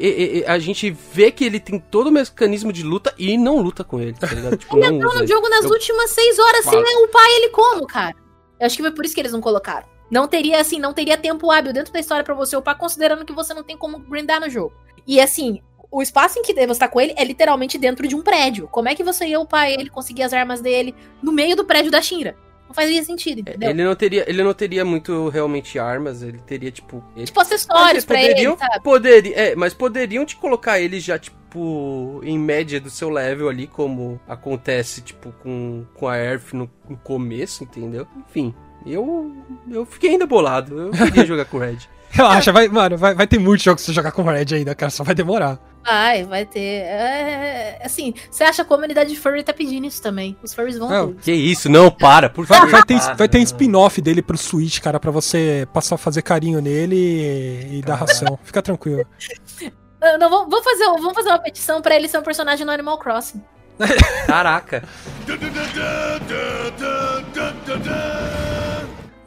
E, 0.00 0.38
e- 0.40 0.44
a 0.46 0.58
gente 0.60 0.90
vê 0.90 1.30
que 1.32 1.44
ele 1.44 1.58
tem 1.58 1.78
todo 1.78 2.06
o 2.06 2.12
mecanismo 2.12 2.72
de 2.72 2.82
luta 2.84 3.12
e 3.18 3.36
não 3.36 3.58
luta 3.60 3.82
com 3.82 4.00
ele, 4.00 4.12
tá 4.14 4.28
ligado? 4.28 4.56
Tipo, 4.58 4.76
Ele 4.78 4.90
não 4.90 4.96
entrou 4.96 5.14
no 5.14 5.26
jogo 5.26 5.48
nas 5.48 5.64
Eu- 5.64 5.70
últimas 5.72 6.10
seis 6.10 6.38
horas 6.38 6.64
sem 6.64 6.84
Fala. 6.84 7.04
upar 7.04 7.26
ele 7.36 7.48
como, 7.48 7.84
cara? 7.86 8.14
Eu 8.60 8.66
acho 8.66 8.76
que 8.76 8.82
foi 8.82 8.92
por 8.92 9.04
isso 9.04 9.12
que 9.14 9.20
eles 9.20 9.32
não 9.32 9.40
colocaram. 9.40 9.86
Não 10.10 10.26
teria, 10.26 10.60
assim, 10.60 10.78
não 10.78 10.92
teria 10.92 11.18
tempo 11.18 11.50
hábil 11.50 11.72
dentro 11.72 11.92
da 11.92 12.00
história 12.00 12.24
pra 12.24 12.34
você 12.34 12.56
upar, 12.56 12.76
considerando 12.78 13.24
que 13.24 13.32
você 13.32 13.52
não 13.52 13.62
tem 13.62 13.76
como 13.76 13.98
grindar 13.98 14.40
no 14.40 14.48
jogo. 14.48 14.72
E 15.06 15.20
assim, 15.20 15.60
o 15.90 16.02
espaço 16.02 16.38
em 16.38 16.42
que 16.42 16.54
você 16.54 16.80
tá 16.80 16.88
com 16.88 17.00
ele 17.00 17.14
é 17.16 17.24
literalmente 17.24 17.78
dentro 17.78 18.06
de 18.06 18.14
um 18.14 18.22
prédio. 18.22 18.68
Como 18.68 18.88
é 18.88 18.94
que 18.94 19.04
você 19.04 19.26
ia 19.26 19.40
upar 19.40 19.70
ele, 19.70 19.90
conseguir 19.90 20.22
as 20.22 20.32
armas 20.32 20.60
dele 20.60 20.94
no 21.22 21.32
meio 21.32 21.56
do 21.56 21.64
prédio 21.64 21.90
da 21.90 22.02
Shinra? 22.02 22.36
Não 22.66 22.74
fazia 22.74 23.02
sentido, 23.02 23.40
entendeu? 23.40 23.70
Ele 23.70 23.82
não 23.82 23.96
teria, 23.96 24.28
ele 24.28 24.42
não 24.42 24.52
teria 24.52 24.84
muito 24.84 25.30
realmente 25.30 25.78
armas, 25.78 26.22
ele 26.22 26.38
teria 26.38 26.70
tipo, 26.70 27.02
ele 27.16 27.24
Tipo 27.24 27.40
acessórios 27.40 28.04
pra 28.04 28.18
poderiam, 28.18 28.52
ele, 28.52 28.60
sabe? 28.60 28.84
Poderia, 28.84 29.36
é, 29.36 29.56
mas 29.56 29.72
poderiam 29.72 30.26
te 30.26 30.36
colocar 30.36 30.78
ele 30.78 31.00
já, 31.00 31.18
tipo, 31.18 32.20
em 32.22 32.38
média 32.38 32.78
do 32.78 32.90
seu 32.90 33.08
level 33.08 33.48
ali, 33.48 33.66
como 33.66 34.20
acontece, 34.28 35.00
tipo, 35.00 35.32
com, 35.42 35.86
com 35.94 36.06
a 36.06 36.18
Earth 36.18 36.52
no, 36.52 36.70
no 36.86 36.98
começo, 36.98 37.64
entendeu? 37.64 38.06
Enfim, 38.28 38.54
eu, 38.86 39.32
eu 39.70 39.84
fiquei 39.86 40.10
ainda 40.10 40.26
bolado. 40.26 40.78
Eu 40.78 40.90
queria 40.90 41.26
jogar 41.26 41.44
com 41.44 41.56
o 41.56 41.60
Red. 41.60 41.78
Relaxa, 42.10 42.50
vai, 42.52 42.68
mano, 42.68 42.96
vai, 42.96 43.14
vai 43.14 43.26
ter 43.26 43.38
muito 43.38 43.62
jogo 43.62 43.76
pra 43.76 43.84
você 43.84 43.92
jogar 43.92 44.12
com 44.12 44.22
Red 44.22 44.54
ainda, 44.54 44.74
cara. 44.74 44.90
Só 44.90 45.04
vai 45.04 45.14
demorar. 45.14 45.58
Vai, 45.84 46.24
vai 46.24 46.44
ter. 46.44 46.58
É, 46.84 47.80
assim, 47.84 48.12
você 48.30 48.44
acha 48.44 48.56
que 48.56 48.60
a 48.62 48.64
comunidade 48.64 49.14
furry 49.16 49.42
tá 49.42 49.52
pedindo 49.52 49.86
isso 49.86 50.02
também. 50.02 50.36
Os 50.42 50.52
furries 50.54 50.78
vão 50.78 50.88
Não. 50.88 51.12
Que 51.14 51.32
isso, 51.32 51.68
não, 51.68 51.90
para, 51.90 52.28
por 52.28 52.44
Vai, 52.44 52.58
favor. 52.58 52.72
vai 52.72 52.82
ter, 52.82 52.98
vai 53.16 53.28
ter 53.28 53.38
um 53.38 53.42
spin-off 53.42 54.00
dele 54.00 54.20
pro 54.22 54.36
Switch, 54.36 54.80
cara, 54.80 54.98
pra 54.98 55.10
você 55.10 55.66
passar 55.72 55.94
a 55.94 55.98
fazer 55.98 56.22
carinho 56.22 56.60
nele 56.60 56.96
e, 56.96 57.78
e 57.78 57.82
dar 57.82 57.96
ração. 57.96 58.38
Fica 58.42 58.60
tranquilo. 58.62 59.04
Não, 60.00 60.16
não, 60.16 60.30
vamos 60.30 60.62
fazer, 60.62 60.84
vamos 60.84 61.12
fazer 61.12 61.28
uma 61.30 61.40
petição 61.40 61.82
pra 61.82 61.96
ele 61.96 62.06
ser 62.06 62.18
um 62.18 62.22
personagem 62.22 62.64
no 62.64 62.70
Animal 62.70 62.98
Crossing. 62.98 63.42
Caraca. 64.28 64.84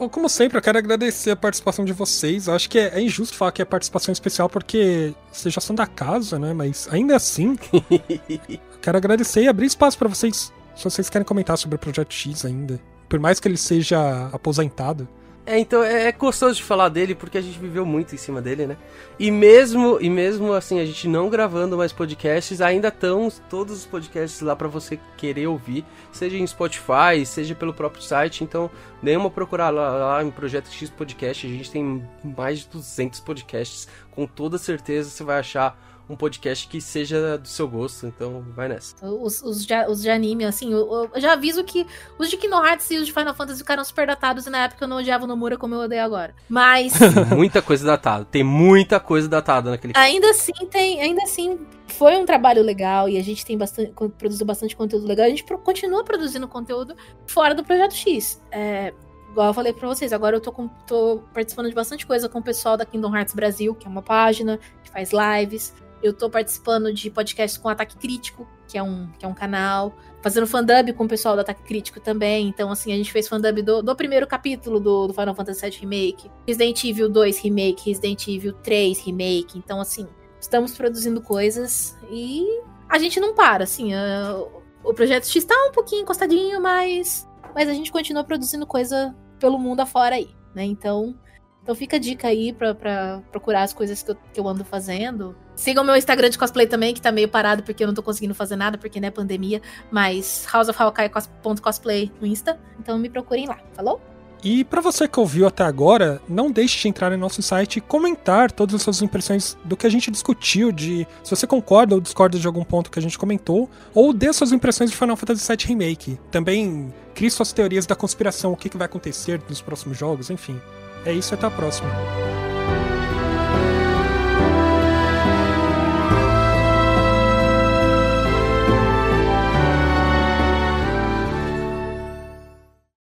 Bom, 0.01 0.09
como 0.09 0.27
sempre, 0.27 0.57
eu 0.57 0.63
quero 0.63 0.79
agradecer 0.79 1.29
a 1.29 1.35
participação 1.35 1.85
de 1.85 1.93
vocês. 1.93 2.47
Eu 2.47 2.55
acho 2.55 2.67
que 2.67 2.79
é, 2.79 2.97
é 2.97 3.01
injusto 3.03 3.37
falar 3.37 3.51
que 3.51 3.61
é 3.61 3.65
participação 3.65 4.11
especial 4.11 4.49
porque 4.49 5.13
vocês 5.31 5.53
já 5.53 5.61
são 5.61 5.75
da 5.75 5.85
casa, 5.85 6.39
né? 6.39 6.53
Mas 6.53 6.87
ainda 6.91 7.15
assim, 7.15 7.55
eu 7.71 8.59
quero 8.81 8.97
agradecer 8.97 9.43
e 9.43 9.47
abrir 9.47 9.67
espaço 9.67 9.99
pra 9.99 10.09
vocês. 10.09 10.51
Se 10.75 10.83
vocês 10.83 11.07
querem 11.07 11.23
comentar 11.23 11.55
sobre 11.55 11.75
o 11.75 11.77
Projeto 11.77 12.11
X 12.15 12.45
ainda. 12.45 12.81
Por 13.07 13.19
mais 13.19 13.39
que 13.39 13.47
ele 13.47 13.57
seja 13.57 14.27
aposentado. 14.33 15.07
É, 15.45 15.57
então 15.57 15.83
é 15.83 16.07
é 16.07 16.11
gostoso 16.11 16.55
de 16.55 16.63
falar 16.63 16.89
dele 16.89 17.15
porque 17.15 17.37
a 17.37 17.41
gente 17.41 17.57
viveu 17.57 17.85
muito 17.85 18.13
em 18.13 18.17
cima 18.17 18.41
dele, 18.41 18.67
né? 18.67 18.77
E 19.17 19.31
mesmo 19.31 19.97
e 19.99 20.09
mesmo 20.09 20.53
assim 20.53 20.79
a 20.79 20.85
gente 20.85 21.07
não 21.07 21.29
gravando 21.29 21.77
mais 21.77 21.91
podcasts, 21.91 22.61
ainda 22.61 22.89
estão 22.89 23.27
todos 23.49 23.79
os 23.79 23.85
podcasts 23.85 24.41
lá 24.41 24.55
pra 24.55 24.67
você 24.67 24.99
querer 25.17 25.47
ouvir, 25.47 25.83
seja 26.11 26.37
em 26.37 26.45
Spotify, 26.45 27.25
seja 27.25 27.55
pelo 27.55 27.73
próprio 27.73 28.03
site. 28.03 28.43
Então, 28.43 28.69
dê 29.01 29.15
uma 29.15 29.31
procurar 29.31 29.69
lá, 29.69 29.91
lá 29.91 30.23
em 30.23 30.29
Projeto 30.29 30.69
X 30.71 30.89
Podcast, 30.89 31.47
a 31.47 31.49
gente 31.49 31.71
tem 31.71 32.07
mais 32.23 32.59
de 32.59 32.69
200 32.69 33.19
podcasts, 33.21 33.87
com 34.11 34.27
toda 34.27 34.57
certeza 34.57 35.09
você 35.09 35.23
vai 35.23 35.39
achar 35.39 35.75
um 36.13 36.15
podcast 36.17 36.67
que 36.67 36.79
seja 36.81 37.37
do 37.37 37.47
seu 37.47 37.67
gosto, 37.67 38.05
então 38.07 38.45
vai 38.55 38.67
nessa. 38.67 38.95
Os, 39.05 39.41
os, 39.41 39.65
de, 39.65 39.73
os 39.87 40.01
de 40.01 40.09
anime, 40.09 40.45
assim, 40.45 40.71
eu, 40.71 41.09
eu 41.13 41.21
já 41.21 41.33
aviso 41.33 41.63
que 41.63 41.85
os 42.19 42.29
de 42.29 42.37
Kingdom 42.37 42.65
Hearts 42.65 42.89
e 42.91 42.97
os 42.97 43.05
de 43.05 43.13
Final 43.13 43.33
Fantasy 43.33 43.59
ficaram 43.59 43.83
super 43.83 44.05
datados 44.07 44.45
e 44.45 44.49
na 44.49 44.63
época 44.65 44.83
eu 44.83 44.87
não 44.87 44.97
odiava 44.97 45.23
o 45.23 45.27
Nomura 45.27 45.57
como 45.57 45.75
eu 45.75 45.79
odeio 45.81 46.03
agora. 46.03 46.35
Mas 46.49 46.93
muita 47.35 47.61
coisa 47.61 47.85
datada, 47.85 48.25
tem 48.25 48.43
muita 48.43 48.99
coisa 48.99 49.27
datada 49.27 49.69
naquele 49.69 49.93
ainda 49.95 50.29
assim 50.29 50.53
tem, 50.69 51.01
ainda 51.01 51.23
assim 51.23 51.59
foi 51.87 52.15
um 52.15 52.25
trabalho 52.25 52.61
legal 52.63 53.09
e 53.09 53.17
a 53.17 53.23
gente 53.23 53.45
tem 53.45 53.57
bastante, 53.57 53.91
produziu 54.17 54.45
bastante 54.45 54.75
conteúdo 54.75 55.05
legal. 55.05 55.25
A 55.25 55.29
gente 55.29 55.43
continua 55.43 56.03
produzindo 56.03 56.47
conteúdo 56.47 56.95
fora 57.27 57.53
do 57.53 57.63
Projeto 57.63 57.93
X. 57.93 58.41
É, 58.51 58.93
igual 59.29 59.47
eu 59.47 59.53
falei 59.53 59.73
pra 59.73 59.87
vocês, 59.87 60.13
agora 60.13 60.35
eu 60.35 60.41
tô, 60.41 60.51
com- 60.51 60.69
tô 60.87 61.21
participando 61.33 61.67
de 61.69 61.75
bastante 61.75 62.05
coisa 62.05 62.29
com 62.29 62.39
o 62.39 62.43
pessoal 62.43 62.77
da 62.77 62.85
Kingdom 62.85 63.15
Hearts 63.15 63.33
Brasil, 63.33 63.75
que 63.75 63.85
é 63.87 63.89
uma 63.89 64.01
página 64.01 64.57
que 64.83 64.89
faz 64.89 65.11
lives. 65.11 65.73
Eu 66.01 66.13
tô 66.13 66.29
participando 66.29 66.93
de 66.93 67.09
podcasts 67.09 67.57
com 67.57 67.69
Ataque 67.69 67.95
Crítico, 67.97 68.47
que 68.67 68.77
é 68.77 68.83
um, 68.83 69.07
que 69.19 69.25
é 69.25 69.27
um 69.27 69.33
canal. 69.33 69.95
Fazendo 70.21 70.45
fandub 70.47 70.93
com 70.93 71.05
o 71.05 71.07
pessoal 71.07 71.35
do 71.35 71.41
Ataque 71.41 71.63
Crítico 71.63 71.99
também. 71.99 72.47
Então, 72.47 72.71
assim, 72.71 72.93
a 72.93 72.95
gente 72.95 73.11
fez 73.11 73.27
fandub 73.27 73.61
do, 73.61 73.81
do 73.81 73.95
primeiro 73.95 74.25
capítulo 74.27 74.79
do, 74.79 75.07
do 75.07 75.13
Final 75.13 75.33
Fantasy 75.35 75.61
VII 75.69 75.79
Remake. 75.79 76.31
Resident 76.47 76.83
Evil 76.83 77.09
2 77.09 77.39
Remake, 77.39 77.89
Resident 77.89 78.27
Evil 78.27 78.53
3 78.53 78.99
Remake. 78.99 79.57
Então, 79.57 79.79
assim, 79.81 80.07
estamos 80.39 80.75
produzindo 80.75 81.21
coisas 81.21 81.97
e 82.11 82.45
a 82.89 82.97
gente 82.99 83.19
não 83.19 83.33
para, 83.33 83.63
assim. 83.63 83.93
a- 83.93 84.43
o 84.83 84.93
Projeto 84.93 85.27
X 85.27 85.43
tá 85.45 85.55
um 85.69 85.71
pouquinho 85.71 86.01
encostadinho, 86.01 86.59
mas, 86.61 87.27
mas 87.53 87.69
a 87.69 87.73
gente 87.73 87.91
continua 87.91 88.23
produzindo 88.23 88.65
coisa 88.65 89.15
pelo 89.39 89.57
mundo 89.59 89.79
afora 89.81 90.15
aí, 90.15 90.29
né? 90.55 90.63
Então, 90.63 91.15
então 91.63 91.75
fica 91.75 91.97
a 91.97 91.99
dica 91.99 92.27
aí 92.27 92.51
pra, 92.51 92.73
pra 92.73 93.21
procurar 93.31 93.61
as 93.63 93.73
coisas 93.73 94.01
que 94.01 94.09
eu, 94.11 94.17
que 94.33 94.39
eu 94.39 94.47
ando 94.47 94.65
fazendo. 94.65 95.35
Sigam 95.61 95.83
meu 95.83 95.95
Instagram 95.95 96.31
de 96.31 96.39
cosplay 96.39 96.65
também, 96.65 96.91
que 96.91 96.99
tá 96.99 97.11
meio 97.11 97.29
parado 97.29 97.61
porque 97.61 97.83
eu 97.83 97.87
não 97.87 97.93
tô 97.93 98.01
conseguindo 98.01 98.33
fazer 98.33 98.55
nada, 98.55 98.79
porque 98.79 98.99
né, 98.99 99.11
pandemia. 99.11 99.61
Mas 99.91 100.43
houseofhawkai.cosplay 100.51 102.11
no 102.19 102.25
Insta. 102.25 102.59
Então 102.79 102.97
me 102.97 103.07
procurem 103.07 103.45
lá, 103.45 103.59
falou? 103.75 104.01
E 104.43 104.63
pra 104.63 104.81
você 104.81 105.07
que 105.07 105.19
ouviu 105.19 105.45
até 105.45 105.63
agora, 105.63 106.19
não 106.27 106.49
deixe 106.49 106.81
de 106.81 106.87
entrar 106.87 107.13
em 107.13 107.17
nosso 107.17 107.43
site 107.43 107.77
e 107.77 107.81
comentar 107.81 108.51
todas 108.51 108.73
as 108.73 108.81
suas 108.81 109.03
impressões 109.03 109.55
do 109.63 109.77
que 109.77 109.85
a 109.85 109.89
gente 109.91 110.09
discutiu, 110.09 110.71
de 110.71 111.05
se 111.23 111.29
você 111.29 111.45
concorda 111.45 111.93
ou 111.93 112.01
discorda 112.01 112.39
de 112.39 112.47
algum 112.47 112.63
ponto 112.63 112.89
que 112.89 112.97
a 112.97 113.01
gente 113.01 113.19
comentou, 113.19 113.69
ou 113.93 114.11
dê 114.11 114.33
suas 114.33 114.51
impressões 114.51 114.89
de 114.89 114.97
Final 114.97 115.15
Fantasy 115.15 115.47
VII 115.47 115.67
Remake. 115.67 116.19
Também 116.31 116.91
crie 117.13 117.29
suas 117.29 117.53
teorias 117.53 117.85
da 117.85 117.93
conspiração, 117.93 118.51
o 118.51 118.57
que, 118.57 118.67
que 118.67 118.77
vai 118.77 118.85
acontecer 118.85 119.39
nos 119.47 119.61
próximos 119.61 119.95
jogos, 119.95 120.31
enfim. 120.31 120.59
É 121.05 121.13
isso, 121.13 121.35
até 121.35 121.45
a 121.45 121.51
próxima. 121.51 121.91